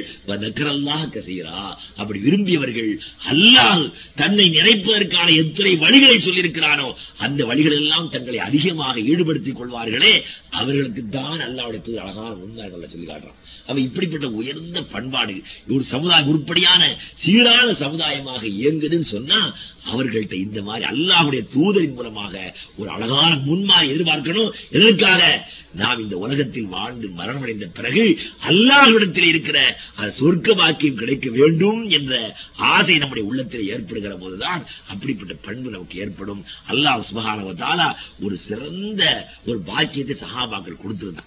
அல்லாஹ் 0.68 1.04
கசீரா. 1.16 1.62
அப்படி 2.00 2.18
விரும்பியவர்கள் 2.26 2.92
அல்லாஹ் 3.32 3.82
தன்னை 4.20 4.46
நினைப்பதற்கான 4.58 5.28
எத்தனை 5.42 5.72
வழிகளை 5.84 6.16
சொல்லியிருக்கிறானோ 6.18 6.88
அந்த 7.18 7.40
வழிகள் 7.50 7.78
எல்லாம் 7.80 8.10
தங்களை 8.14 8.40
அதிகமாக 8.48 8.96
ஈடுபடுத்திக் 9.12 9.58
கொள்வார்களே 9.60 10.14
அவர்களுக்கு 10.52 11.04
தான் 11.18 11.31
அல்லாவுடைய 11.40 11.80
தூது 11.80 12.00
அழகான 12.00 12.34
முன்மார்களை 12.34 12.86
சொல்லி 12.86 13.06
காட்டுறான். 13.06 13.40
அவன் 13.66 13.82
இப்படிப்பட்ட 13.82 14.30
உயர்ந்த 14.30 14.82
பண்பாடு 14.82 15.42
ஒரு 15.68 15.84
சமுதாய 15.84 16.24
உருப்படியான 16.24 16.98
சீரான 17.14 17.72
சமுதாயமாக 17.72 18.42
இயங்குதுன்னு 18.46 19.00
சொன்னா 19.00 19.56
அவர்கள்ட்ட 19.92 20.32
இந்த 20.32 20.62
மாதிரி 20.62 20.90
அல்லாவுடைய 20.90 21.42
தூதரின் 21.54 21.94
மூலமாக 21.94 22.54
ஒரு 22.76 22.90
அழகான 22.90 23.34
முன்மாறி 23.34 23.86
எதிர்பார்க்கணும். 23.94 24.52
எதற்காக? 24.70 25.50
நாம் 25.74 26.00
இந்த 26.00 26.16
உலகத்தில் 26.16 26.66
வாழ்ந்து 26.66 27.08
மரணமடைந்த 27.08 27.66
பிறகு 27.74 28.18
அல்லாஹ்விடத்தில் 28.48 29.28
இருக்கிற 29.28 29.78
அந்த 29.94 30.14
சொர்க்க 30.20 30.56
வாக்கியம் 30.56 30.94
கிடைக்க 30.94 31.30
வேண்டும் 31.30 31.88
என்ற 31.88 32.36
ஆசை 32.56 32.98
நம்முடைய 32.98 33.28
உள்ளத்தில் 33.28 33.68
ஏற்படுகிற 33.68 34.14
போதுதான் 34.14 34.66
அப்படிப்பட்ட 34.88 35.34
பண்பு 35.34 35.70
நமக்கு 35.70 35.98
ஏற்படும். 35.98 36.44
அல்லாஹ் 36.68 37.04
சுபகானவத்தாலா 37.12 37.92
ஒரு 38.22 38.36
சிறந்த 38.36 39.30
ஒரு 39.46 39.58
பாக்கியத்தை 39.58 40.16
சகாபாக்கள் 40.16 40.82
கொடுத்திருந்தான் 40.82 41.21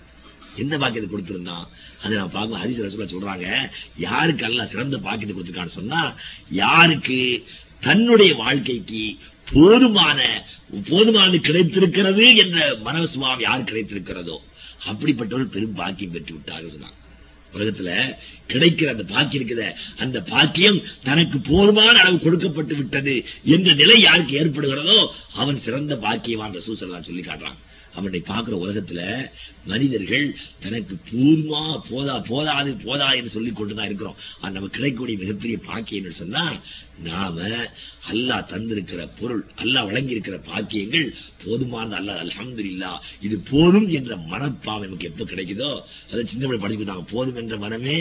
எந்த 0.63 0.75
பாக்கியத்தை 0.81 1.09
கொடுத்திருந்தான் 1.11 1.65
அதை 2.01 2.13
நான் 2.19 2.33
பார்க்கும் 2.35 2.59
ஹரிச 2.63 2.79
ரசூலா 2.85 3.07
சொல்றாங்க. 3.13 3.47
யாருக்கு 4.07 4.45
அல்ல 4.47 4.65
சிறந்த 4.73 4.97
பாக்கியத்தை 5.05 5.35
கொடுத்துருக்கான்னு 5.35 5.79
சொன்னா 5.79 6.01
யாருக்கு 6.63 7.19
தன்னுடைய 7.87 8.31
வாழ்க்கைக்கு 8.43 9.03
போதுமான 9.53 10.19
போதுமான 10.91 11.31
கிடைத்திருக்கிறது 11.47 12.25
என்ற 12.43 12.59
மனசுவாம் 12.85 13.41
யார் 13.47 13.67
கிடைத்திருக்கிறதோ 13.71 14.37
அப்படிப்பட்டவர்கள் 14.89 15.55
பெரும் 15.55 15.79
பாக்கியம் 15.81 16.13
பெற்று 16.15 16.33
விட்டார்கள் 16.35 16.75
சொன்னாங்க. 16.75 16.99
உலகத்துல 17.55 17.91
கிடைக்கிற 18.51 18.87
அந்த 18.93 19.05
பாக்கியம் 19.11 19.39
இருக்குத 19.39 19.65
அந்த 20.03 20.17
பாக்கியம் 20.31 20.79
தனக்கு 21.07 21.37
போதுமான 21.51 21.93
அளவு 22.01 22.17
கொடுக்கப்பட்டு 22.25 22.75
விட்டது 22.79 23.13
என்ற 23.55 23.67
நிலை 23.81 23.97
யாருக்கு 24.01 24.39
ஏற்படுகிறதோ 24.41 24.97
அவன் 25.41 25.63
சிறந்த 25.67 25.95
பாக்கியவான் 26.05 26.57
ரசூசல்லா 26.59 26.99
சொல்லி 27.09 27.23
காட்டுறான். 27.29 27.59
அவனை 27.95 28.19
பார்க்கிற 28.19 28.57
உலகத்துல 28.57 29.01
மனிதர்கள் 29.65 30.25
தனக்கு 30.59 30.95
போதுமா 31.11 31.79
போதா 31.89 32.15
போதாது 32.27 32.75
போதா 32.85 33.07
என்று 33.13 33.29
சொல்லிக் 33.29 33.55
கொண்டுதான் 33.55 33.85
இருக்கிறோம். 33.85 34.17
நமக்கு 34.41 34.77
கிடைக்கக்கூடிய 34.77 35.17
மிகப்பெரிய 35.17 35.57
பாக்கியம் 35.65 36.19
சொன்னா 36.21 36.43
நாம 37.03 37.37
அல்லாஹ் 38.09 38.49
தந்திருக்கிற 38.51 39.09
பொருள் 39.19 39.43
அல்லா 39.57 39.81
வழங்கியிருக்கிற 39.89 40.37
பாக்கியங்கள் 40.51 41.07
போதுமானது. 41.45 41.95
அல்லாஹ் 41.95 42.59
இல்லா 42.65 42.91
இது 43.21 43.37
போதும் 43.49 43.89
என்ற 43.89 44.15
மனப்பாவம் 44.15 44.85
நமக்கு 44.85 45.09
எப்ப 45.09 45.25
கிடைக்குதோ 45.25 45.71
அதை 46.11 46.25
சின்ன 46.25 46.47
பிள்ளை 46.47 47.03
போதும் 47.03 47.35
என்ற 47.35 47.57
மனமே 47.57 47.97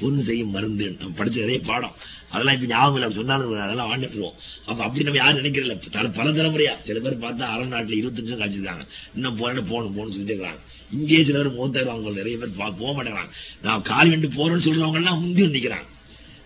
பொருள் 0.00 0.24
செய்யும் 0.24 0.50
மருந்து 0.50 0.96
நம்ம 0.98 1.24
படிச்ச 1.24 1.34
நிறைய 1.34 1.60
பாடம். 1.60 1.94
அதெல்லாம் 2.28 2.54
இப்ப 2.54 2.66
ஞாபகம் 2.66 2.94
இல்லை 2.94 3.14
சொன்னாலும் 3.14 3.60
அதெல்லாம் 3.60 3.90
வாழ்ந்துட்டுருவோம். 3.90 4.34
அப்ப 4.66 4.84
அப்படி 4.84 5.04
நம்ம 5.04 5.18
யாரும் 5.18 5.44
நினைக்கிறதில்ல. 5.44 6.14
பல 6.14 6.30
தலைமுறையா 6.30 6.80
சில 6.80 7.00
பேர் 7.00 7.18
பார்த்தா 7.18 7.40
அரை 7.40 7.66
நாட்டுல 7.66 8.02
இருபத்தஞ்சு 8.02 8.22
வருஷம் 8.22 8.40
கழிச்சிருக்காங்க 8.40 8.86
இன்னும் 9.14 9.36
போன 9.36 9.60
போகணும் 9.60 9.96
போகணும்னு 9.96 10.14
சொல்லிருக்காங்க 10.14 10.26
இருக்காங்க 10.28 10.60
இங்கேயே 10.90 11.24
சில 11.24 11.38
பேர் 11.38 11.52
மூத்தாயிரம் 11.52 12.12
நிறைய 12.12 12.38
பேர் 12.38 12.56
பா- 12.58 12.78
போக 12.78 13.02
மாட்டேங்கிறாங்க. 13.02 13.30
நான் 13.62 13.82
கால் 13.82 14.10
வெண்டு 14.10 14.28
போறேன்னு 14.28 14.66
சொல்றவங்க 14.66 14.94
எல்லாம் 14.94 15.20
முந்தி 15.20 15.42
நினைக்கிறாங்க. 15.42 15.86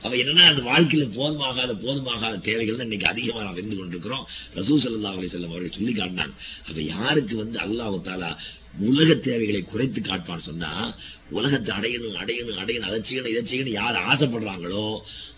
அவ 0.02 0.16
என்னன்னா 0.16 0.42
அந்த 0.42 0.62
வாழ்க்கையில 0.62 1.02
போதுமாகாத 1.02 1.72
போதுமாகாத 1.72 2.40
தேவைகள் 2.40 2.78
இன்னைக்கு 2.78 3.06
அதிகமா 3.06 3.42
நாம் 3.42 3.54
வெந்து 3.54 3.76
கொண்டிருக்கிறோம். 3.76 4.26
ரசூ 4.54 4.78
சல்லா 4.78 5.16
அலி 5.16 5.26
செல்லம் 5.26 5.48
அவர்கள் 5.48 5.70
சொல்லி 5.70 5.92
காட்டினாங்க. 5.92 6.32
அப்ப 6.68 6.82
யாருக்கு 6.82 7.36
வந்து 7.36 7.58
அல்லாஹாலா 7.58 8.36
உலக 8.86 9.10
தேவைகளை 9.24 9.62
குறைத்து 9.64 10.00
காட்பான்னு 10.02 10.46
சொன்னா 10.46 10.70
உலகத்தை 11.32 11.72
அடையணும் 11.78 12.20
அடையணும் 12.22 12.60
அடையணும் 12.62 12.88
அதை 12.88 13.00
செய்யணும் 13.02 13.32
இதை 13.32 13.42
செய்யணும் 13.44 13.78
யார் 13.78 13.96
ஆசைப்படுறாங்களோ 14.06 14.84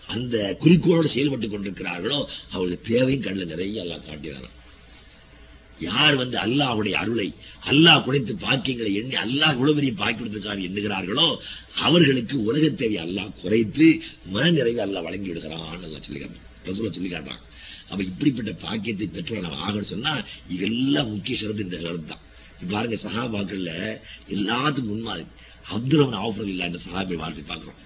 அந்த 0.08 0.34
குறிக்கோளோடு 0.62 1.14
செயல்பட்டு 1.14 1.48
கொண்டிருக்கிறார்களோ 1.48 2.18
அவர்களுக்கு 2.52 2.90
தேவையும் 2.90 3.24
கண்ணில் 3.24 3.52
நிறைய 3.52 3.84
எல்லாம் 3.84 4.04
காட்டினாங்க 4.06 4.50
யார் 5.80 6.20
வந்து 6.20 6.36
அல்லாஹ்வுடைய 6.42 6.94
அருளை 7.00 7.28
அல்லாஹ் 7.70 8.04
குறைத்து 8.04 8.32
பாக்கியங்களை 8.42 8.90
எண்ணி 9.00 9.16
அல்லாஹ் 9.22 9.54
இவ்வளவு 9.54 9.74
பாக்கி 9.76 9.94
பாக்கியத்திற்காக 10.02 10.66
எண்ணுகிறார்களோ 10.68 11.26
அவர்களுக்கு 11.84 12.36
உலக 12.46 12.68
தேவை 12.82 12.98
அல்லாஹ் 13.04 13.32
குறைத்து 13.40 13.86
மன 14.34 14.44
நிறைவு 14.58 14.80
அல்லாஹ் 14.84 15.06
வழங்கி 15.08 15.28
விடுகிறான் 15.30 15.64
அல்லாஹ் 15.78 16.06
சொல்லி 16.06 16.20
காட்டுறான் 16.20 16.78
சொல்லி 16.92 17.10
காட்டான் 17.10 17.42
அப்ப 17.86 18.00
இப்படிப்பட்ட 18.10 18.52
பாக்கியத்தை 18.62 19.08
பெற்றோர் 19.16 19.48
ஆகணும் 19.58 19.90
சொன்னா 19.90 20.12
இதெல்லாம் 20.54 21.10
முக்கிய 21.10 21.34
சிறப்பு 21.40 21.64
இந்த 21.64 21.80
தான். 22.06 22.22
பாருங்க 22.70 22.96
சஹாபாக்கள்ல 22.96 24.00
எல்லாத்துக்கும் 24.28 24.92
முன்மாதிரி. 24.92 25.26
அப்துல் 25.70 26.00
ஆஃபர் 26.00 26.46
இல்ல 26.46 26.66
இந்த 26.66 26.78
சஹாபி 26.88 27.14
வாழ்த்து 27.14 27.42
பார்க்கிறோம். 27.42 27.80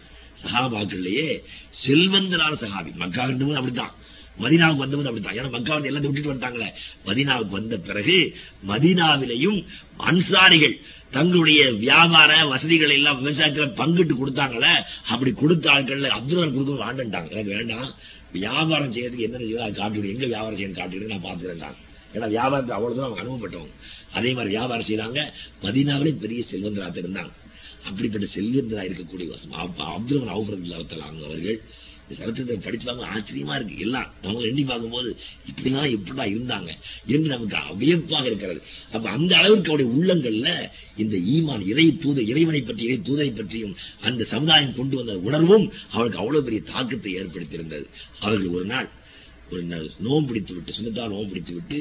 சஹாபாக்கள்லயே 0.45 1.43
செல்வந்தரான 1.87 2.55
சஹாபி. 2.55 2.95
மக்கா 2.95 3.25
இருந்தவங்க 3.25 3.55
அப்படித்தான். 3.55 3.95
மதினாவுக்கு 4.41 4.77
வந்தவங்க 4.77 5.09
அப்படித்தான். 5.09 5.37
ஏன்னா 5.37 5.51
மக்கா 5.51 5.75
வந்து 5.75 5.91
எல்லாத்தையும் 5.91 6.11
விட்டுட்டு 6.11 6.35
வந்துட்டாங்களே. 6.35 6.69
மதீனாவுக்கு 7.05 7.49
வந்த 7.49 7.77
பிறகு 7.77 8.37
மதினாவிலையும் 8.67 9.67
அன்சாரிகள் 9.97 10.81
தங்களுடைய 11.11 11.73
வியாபார 11.73 12.45
வசதிகளை 12.45 12.97
எல்லாம் 12.97 13.27
விவசாயத்துல 13.27 13.73
பங்கிட்டு 13.77 14.15
கொடுத்தாங்களே. 14.19 14.83
அப்படி 15.09 15.33
கொடுத்த 15.33 15.71
ஆட்கள்ல 15.71 16.09
அப்துல் 16.09 16.43
ரஹ்மான் 16.43 16.53
கொடுக்க 16.53 16.93
வேண்டாங்க 16.93 17.31
எனக்கு 17.31 17.55
வேண்டாம். 17.57 17.95
வியாபாரம் 18.33 18.93
செய்யறதுக்கு 18.93 19.19
என்ன 19.19 19.39
செய்யணும்? 19.39 19.59
அதை 19.59 20.11
எங்க 20.11 20.27
வியாபாரம் 20.27 20.59
செய்யணும் 20.59 20.73
காட்டி 20.73 20.99
நான் 20.99 21.23
பார்த்துக்கிறேன் 21.23 21.87
ஏன்னா 22.15 22.29
வியாபாரத்தை 22.29 22.77
அவ்வளவுதான் 22.77 23.07
அவங்க 23.07 23.23
அனுபவப்பட்டவங்க. 23.23 23.75
அதே 24.13 24.33
மாதிரி 24.33 24.55
வியாபாரம் 24.55 24.89
செய்யறாங்க 24.89 25.21
மதீனாவிலே 25.63 26.19
பெரிய 26.19 26.45
செல்வந்தராக 26.51 26.99
இருந்தாங்க. 27.05 27.33
அப்படிப்பட்ட 27.85 28.27
செல்வந்தரா 28.35 28.83
இருக்கக்கூடிய 28.89 29.37
அப்துல் 29.97 30.25
ரஹ்மான் 30.31 31.25
அவர்கள் 31.25 31.61
இந்த 32.11 32.21
சரித்திரத்தை 32.21 32.57
படிச்சுவாங்க 32.57 33.03
ஆச்சரியமா 33.15 33.55
இருக்கு. 33.55 33.79
எல்லாம் 33.79 34.13
நம்ம 34.23 34.41
எண்ணி 34.41 34.65
பார்க்கும்போது 34.65 35.17
இப்படிலாம் 35.47 35.91
எப்படிடா 35.97 36.25
இருந்தாங்க? 36.25 36.71
என்று 37.07 37.29
நமக்கு 37.29 37.77
வியப்பாக 37.77 38.27
இருக்கிறது. 38.27 38.63
அப்ப 38.93 39.11
அந்த 39.11 39.37
அளவுக்கு 39.37 39.71
அவருடைய 39.73 39.91
உள்ளங்கள்ல 39.97 40.71
இந்த 40.97 41.17
ஈமான் 41.17 41.67
இறை 41.67 41.99
தூத 42.05 42.25
இறைவனை 42.27 42.61
பற்றி 42.61 42.85
இறை 42.85 42.99
தூதை 42.99 43.37
பற்றியும் 43.37 43.77
அந்த 44.01 44.25
சமுதாயம் 44.25 44.75
கொண்டு 44.75 44.97
வந்த 44.97 45.19
உணர்வும் 45.19 45.73
அவருக்கு 45.91 46.19
அவ்வளவு 46.19 46.45
பெரிய 46.45 46.63
தாக்கத்தை 46.73 47.15
ஏற்படுத்தியிருந்தது. 47.21 47.87
அவர்கள் 48.21 48.49
ஒரு 48.49 48.65
நாள் 48.65 48.91
ஒரு 49.51 49.63
நாள் 49.65 49.87
பிடித்து 50.29 50.55
விட்டு 50.55 50.73
சுனத்தா 50.73 51.05
நோன் 51.09 51.29
பிடித்து 51.29 51.55
விட்டு 51.55 51.81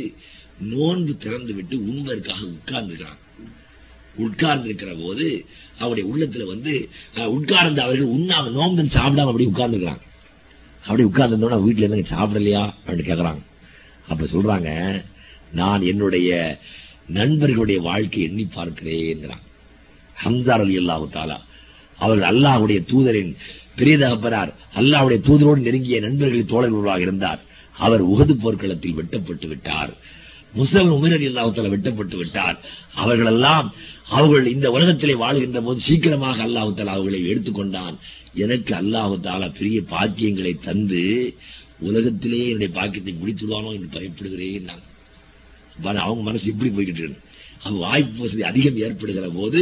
நோன்பு 0.72 1.18
திறந்து 1.18 1.53
விட்டு 1.53 1.76
உண்பதற்காக 1.88 2.41
உட்கார்ந்துருக்கிறான். 2.53 3.19
உட்கார்ந்து 4.18 4.68
இருக்கிற 4.68 4.95
போது 4.95 5.26
அவருடைய 5.77 6.06
உள்ளத்துல 6.11 6.45
வந்து 6.45 6.73
அஹ், 7.15 7.27
உட்கார்ந்து 7.27 7.81
அவர்கள் 7.81 8.14
உண்ணாம 8.15 8.49
நோம்பு 8.49 8.85
சாப்பிடாம 8.89 9.27
அப்படி 9.27 9.45
உட்கார்ந்துருக்காங்க 9.45 10.03
அப்படி 10.84 11.03
உட்கார்ந்து 11.03 11.38
வீட்டுல 11.64 11.85
இருந்து 11.85 12.14
சாப்பிடலையா 12.15 12.64
அப்படின்னு 12.77 13.03
கேக்குறாங்க 13.03 13.44
அப்ப 14.07 14.26
சொல்றாங்க 14.26 14.69
நான் 15.52 15.81
என்னுடைய 15.81 16.31
நண்பர்களுடைய 17.10 17.80
வாழ்க்கை 17.81 18.22
எண்ணி 18.22 18.45
பார்க்கிறேன் 18.53 19.26
ஹம்சார் 20.18 20.61
அலி 20.61 20.77
அல்லாஹு 20.77 21.10
தாலா 21.11 21.38
அவர்கள் 21.99 22.30
அல்லாஹுடைய 22.31 22.80
தூதரின் 22.89 23.31
பெரிய 23.76 23.98
தகப்பனார் 23.98 24.52
தூதரோடு 25.23 25.61
நெருங்கிய 25.61 25.99
நண்பர்களின் 25.99 26.52
தோழர்களாக 26.52 26.99
இருந்தார். 26.99 27.41
அவர் 27.78 28.02
உகது 28.02 28.34
போர்க்களத்தில் 28.34 28.94
வெட்டப்பட்டு 28.94 29.48
விட்டார். 29.48 29.98
முஸ்லிம் 30.54 30.91
உமரடி 30.91 31.26
அலி 31.36 31.70
வெட்டப்பட்டு 31.70 32.18
விட்டார். 32.18 32.60
அவர்களெல்லாம் 32.94 33.74
அவர்கள் 34.08 34.45
இந்த 34.48 34.72
உலகத்திலே 34.72 35.14
வாழ்கின்ற 35.14 35.62
போது 35.62 35.82
சீக்கிரமாக 35.82 36.44
அல்லாஹு 36.44 36.88
அவர்களை 36.88 37.28
எடுத்துக்கொண்டான் 37.28 37.98
எனக்கு 38.34 38.76
அல்லாஹு 38.76 39.52
பெரிய 39.52 39.82
பாக்கியங்களை 39.82 40.60
தந்து 40.60 41.36
உலகத்திலேயே 41.80 42.45
என்னுடைய 42.45 42.74
பாக்கியத்தை 42.74 43.14
முடித்துடுவானோ 43.14 43.74
என்று 43.74 43.99
பயப்படுகிறேன் 43.99 44.62
நான். 44.62 44.84
அவங்க 45.99 46.22
மனசு 46.22 46.45
இப்படி 46.45 46.70
போய்கிட்டு 46.70 47.02
வாய்ப்பு 47.84 48.20
வசதி 48.24 48.44
அதிகம் 48.52 48.78
ஏற்படுகிற 48.86 49.28
போது 49.38 49.62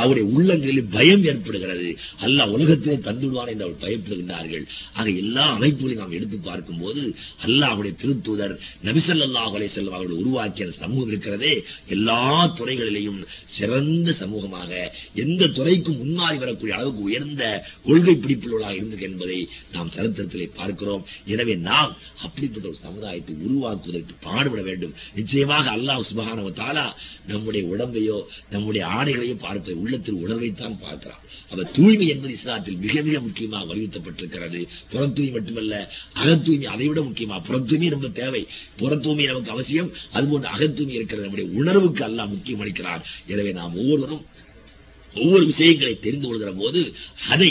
அவருடைய 0.00 0.24
உள்ளங்களில் 0.34 0.90
பயம் 0.96 1.24
ஏற்படுகிறது. 1.30 1.88
அல்ல 2.24 2.46
உலகத்திலே 2.54 2.96
தந்துடுவார் 3.08 3.50
என்று 3.52 3.66
அவர் 3.66 3.82
பயப்படுகின்றார்கள். 3.84 4.64
ஆக 4.98 5.06
எல்லா 5.22 5.44
அமைப்புகளையும் 5.56 6.02
நாம் 6.02 6.16
எடுத்து 6.18 6.38
பார்க்கும் 6.48 6.80
போது 6.84 7.02
அல்ல 7.44 7.60
அவருடைய 7.66 7.94
திருத்தூதர் 8.02 8.54
நபிசல்லாஹ் 8.88 9.54
செல்வம் 9.76 9.96
அவர்கள் 9.98 10.20
உருவாக்கிய 10.22 10.66
சமூகம் 10.82 11.10
இருக்கிறதே. 11.12 11.54
எல்லா 11.96 12.20
துறைகளிலேயும் 12.58 13.20
சிறந்த 13.56 14.14
சமூகமாக 14.22 14.70
எந்த 15.24 15.50
துறைக்கும் 15.58 16.00
முன்னாடி 16.02 16.38
வரக்கூடிய 16.44 16.76
அளவுக்கு 16.78 17.02
உயர்ந்த 17.08 17.42
கொள்கை 17.86 18.14
பிடிப்புள்ளவர்களாக 18.24 18.76
இருந்தது 18.80 19.04
என்பதை 19.10 19.38
நாம் 19.74 19.92
சரித்திரத்திலே 19.96 20.48
பார்க்கிறோம். 20.60 21.04
எனவே 21.26 21.54
நாம் 21.70 21.92
அப்படிப்பட்ட 22.24 22.68
ஒரு 22.68 22.78
சமுதாயத்தை 22.86 23.34
உருவாக்குவதற்கு 23.46 24.14
பாடுபட 24.26 24.62
வேண்டும். 24.62 24.94
நிச்சயமாக 25.18 25.66
அல்லாஹ் 25.76 26.06
சுபஹானஹு 26.10 26.48
வ 26.50 26.54
நம்முடைய 27.36 27.62
உடம்பையோ 27.72 28.18
நம்முடைய 28.50 28.82
ஆடைகளையோ 28.96 29.36
பார்ப்பதை 29.44 29.76
உள்ளத்தில் 29.82 30.20
உணர்வைத்தான் 30.24 30.76
பார்க்கிறான். 30.84 31.22
அப்ப 31.50 31.64
தூய்மை 31.76 32.06
என்பது 32.08 32.34
இஸ்லாத்தில் 32.38 32.78
மிக 32.84 32.94
மிக 33.02 33.20
முக்கியமாக 33.20 33.64
வலியுறுத்தப்பட்டிருக்கிறது. 33.70 34.60
புற 34.90 35.00
தூய்மை 35.06 35.32
மட்டுமல்ல 35.36 35.74
அகத்தூய்மை 36.22 36.68
அதை 36.74 36.86
விட 36.86 37.00
முக்கியமா? 37.00 37.38
புற 37.46 37.58
தூய்மை 37.70 37.88
ரொம்ப 37.88 38.08
தேவை. 38.20 38.42
புற 38.76 38.96
தூய்மை 38.96 39.26
நமக்கு 39.26 39.50
அவசியம். 39.50 39.90
அதுபோன்று 40.12 40.48
அகத்தூய்மை 40.54 40.96
இருக்கிறது 40.98 41.26
நம்முடைய 41.26 41.48
உணர்வுக்கு 41.60 42.04
அல்ல 42.04 42.26
முக்கியம் 42.26 42.62
அளிக்கிறான். 42.64 43.04
எனவே 43.26 43.52
நாம் 43.52 43.76
ஒவ்வொருவரும் 43.76 44.24
ஒவ்வொரு 45.14 45.44
விஷயங்களை 45.46 45.94
தெரிந்து 46.00 46.26
கொள்கிற 46.28 46.50
போது 46.52 46.80
அதை 47.28 47.50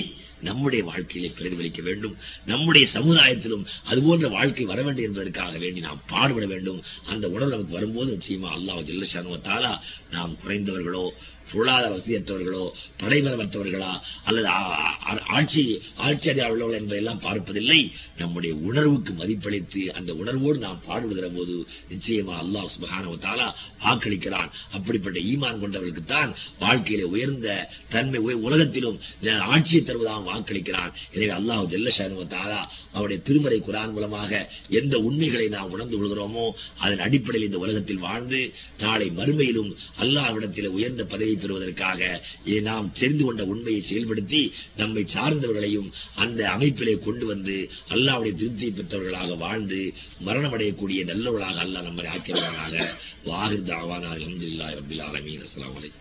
நம்முடைய 0.50 0.82
வாழ்க்கையிலே 0.84 1.30
பிரதிபலிக்க 1.38 1.82
வேண்டும். 1.82 2.16
நம்முடைய 2.46 2.86
சமுதாயத்திலும் 2.94 3.66
அதுபோன்ற 3.84 4.28
வாழ்க்கை 4.38 4.66
வர 4.66 4.80
வேண்டும் 4.82 5.08
என்பதற்காக 5.10 5.58
வேண்டி 5.58 5.80
நாம் 5.80 6.02
பாடுபட 6.08 6.46
வேண்டும். 6.46 6.80
அந்த 7.06 7.26
உணர்வு 7.30 7.54
நமக்கு 7.54 7.78
வரும்போது 7.78 8.12
நிச்சயமா 8.18 8.50
அல்லாஹ் 8.58 8.84
ஜெல்லஷானுவத்தாலா 8.90 9.74
நாம் 10.12 10.34
குறைந்தவர்களோ 10.44 11.06
பொருளாதார 11.52 11.90
வசதியற்றவர்களோ 11.94 12.64
படைபலமற்றவர்களா 13.02 13.92
அல்லது 14.28 14.48
ஆட்சி 15.38 15.64
ஆட்சி 16.08 16.28
அதிகாரம் 16.32 16.54
உள்ளவர்கள் 16.56 16.82
என்பதெல்லாம் 16.82 17.22
பார்ப்பதில்லை. 17.26 17.80
நம்முடைய 18.22 18.54
உணர்வுக்கு 18.70 19.14
மதிப்பளித்து 19.22 19.84
அந்த 19.98 20.12
உணர்வோடு 20.22 20.58
நாம் 20.66 20.84
பாடுபடுகிற 20.88 21.30
போது 21.38 21.56
நிச்சயமா 21.92 22.36
அல்லாஹ் 22.44 22.70
சுபஹானஹு 22.76 23.18
வாக்களிக்கிறான். 23.86 24.50
அப்படிப்பட்ட 24.76 25.18
ஈமான் 25.32 25.62
கொண்டவர்களுக்கு 25.64 26.04
தான் 26.16 26.32
வாழ்க்கையிலே 26.64 27.06
உயர்ந்த 27.16 27.48
தன்மை 27.94 28.22
உலகத்திலும் 28.48 28.98
ஆட்சியை 29.54 29.82
தருவதாக 29.84 30.22
வாக்களிக்கிறான். 30.32 30.92
எனவே 31.14 31.34
அல்லாஹ் 31.40 31.64
ஜெல்லஷானு 31.74 32.24
அவருடைய 32.96 33.20
திருமறை 33.28 33.60
குரான் 33.68 33.94
மூலமாக 33.96 34.32
எந்த 34.80 34.96
உண்மைகளை 35.08 35.48
நாம் 35.56 35.72
உணர்ந்து 35.76 35.96
கொள்கிறோமோ 35.98 36.46
அதன் 36.84 37.04
அடிப்படையில் 37.08 37.48
இந்த 37.50 37.60
உலகத்தில் 37.66 38.04
வாழ்ந்து 38.06 38.40
நாளை 38.84 39.08
மறுமையிலும் 39.20 39.72
அல்லாஹ்விடத்தில் 40.04 40.70
உயர்ந்த 40.78 41.04
பதவி 41.14 41.35
பெறுவதற்காக. 41.36 42.02
இதை 42.45 42.60
நாம் 42.60 42.91
தெரிந்து 42.99 43.24
கொண்ட 43.26 43.44
உண்மையை 43.45 43.82
செயல்படுத்தி 43.90 44.41
நம்மை 44.78 45.03
சார்ந்தவர்களையும் 45.14 45.90
அந்த 46.16 46.40
அமைப்பிலே 46.56 46.95
கொண்டு 46.99 47.26
வந்து 47.26 47.57
அல்லாவுடைய 47.90 48.34
திருப்தியை 48.41 48.72
பெற்றவர்களாக 48.74 49.36
வாழ்ந்து 49.36 49.80
மரணமடையக்கூடிய 50.26 51.03
நல்லவர்களாக 51.12 51.64
அல்லா 51.66 51.82
நம்மை 51.82 52.06
ஆக்கியவர்களாக 52.16 52.76
வாகிர் 53.24 53.68
தாவானா 53.70 54.10
அல்ஹம்துலில்லாஹி 54.16 54.76
ரப்பில் 54.80 55.02
ஆலமீன். 55.02 55.94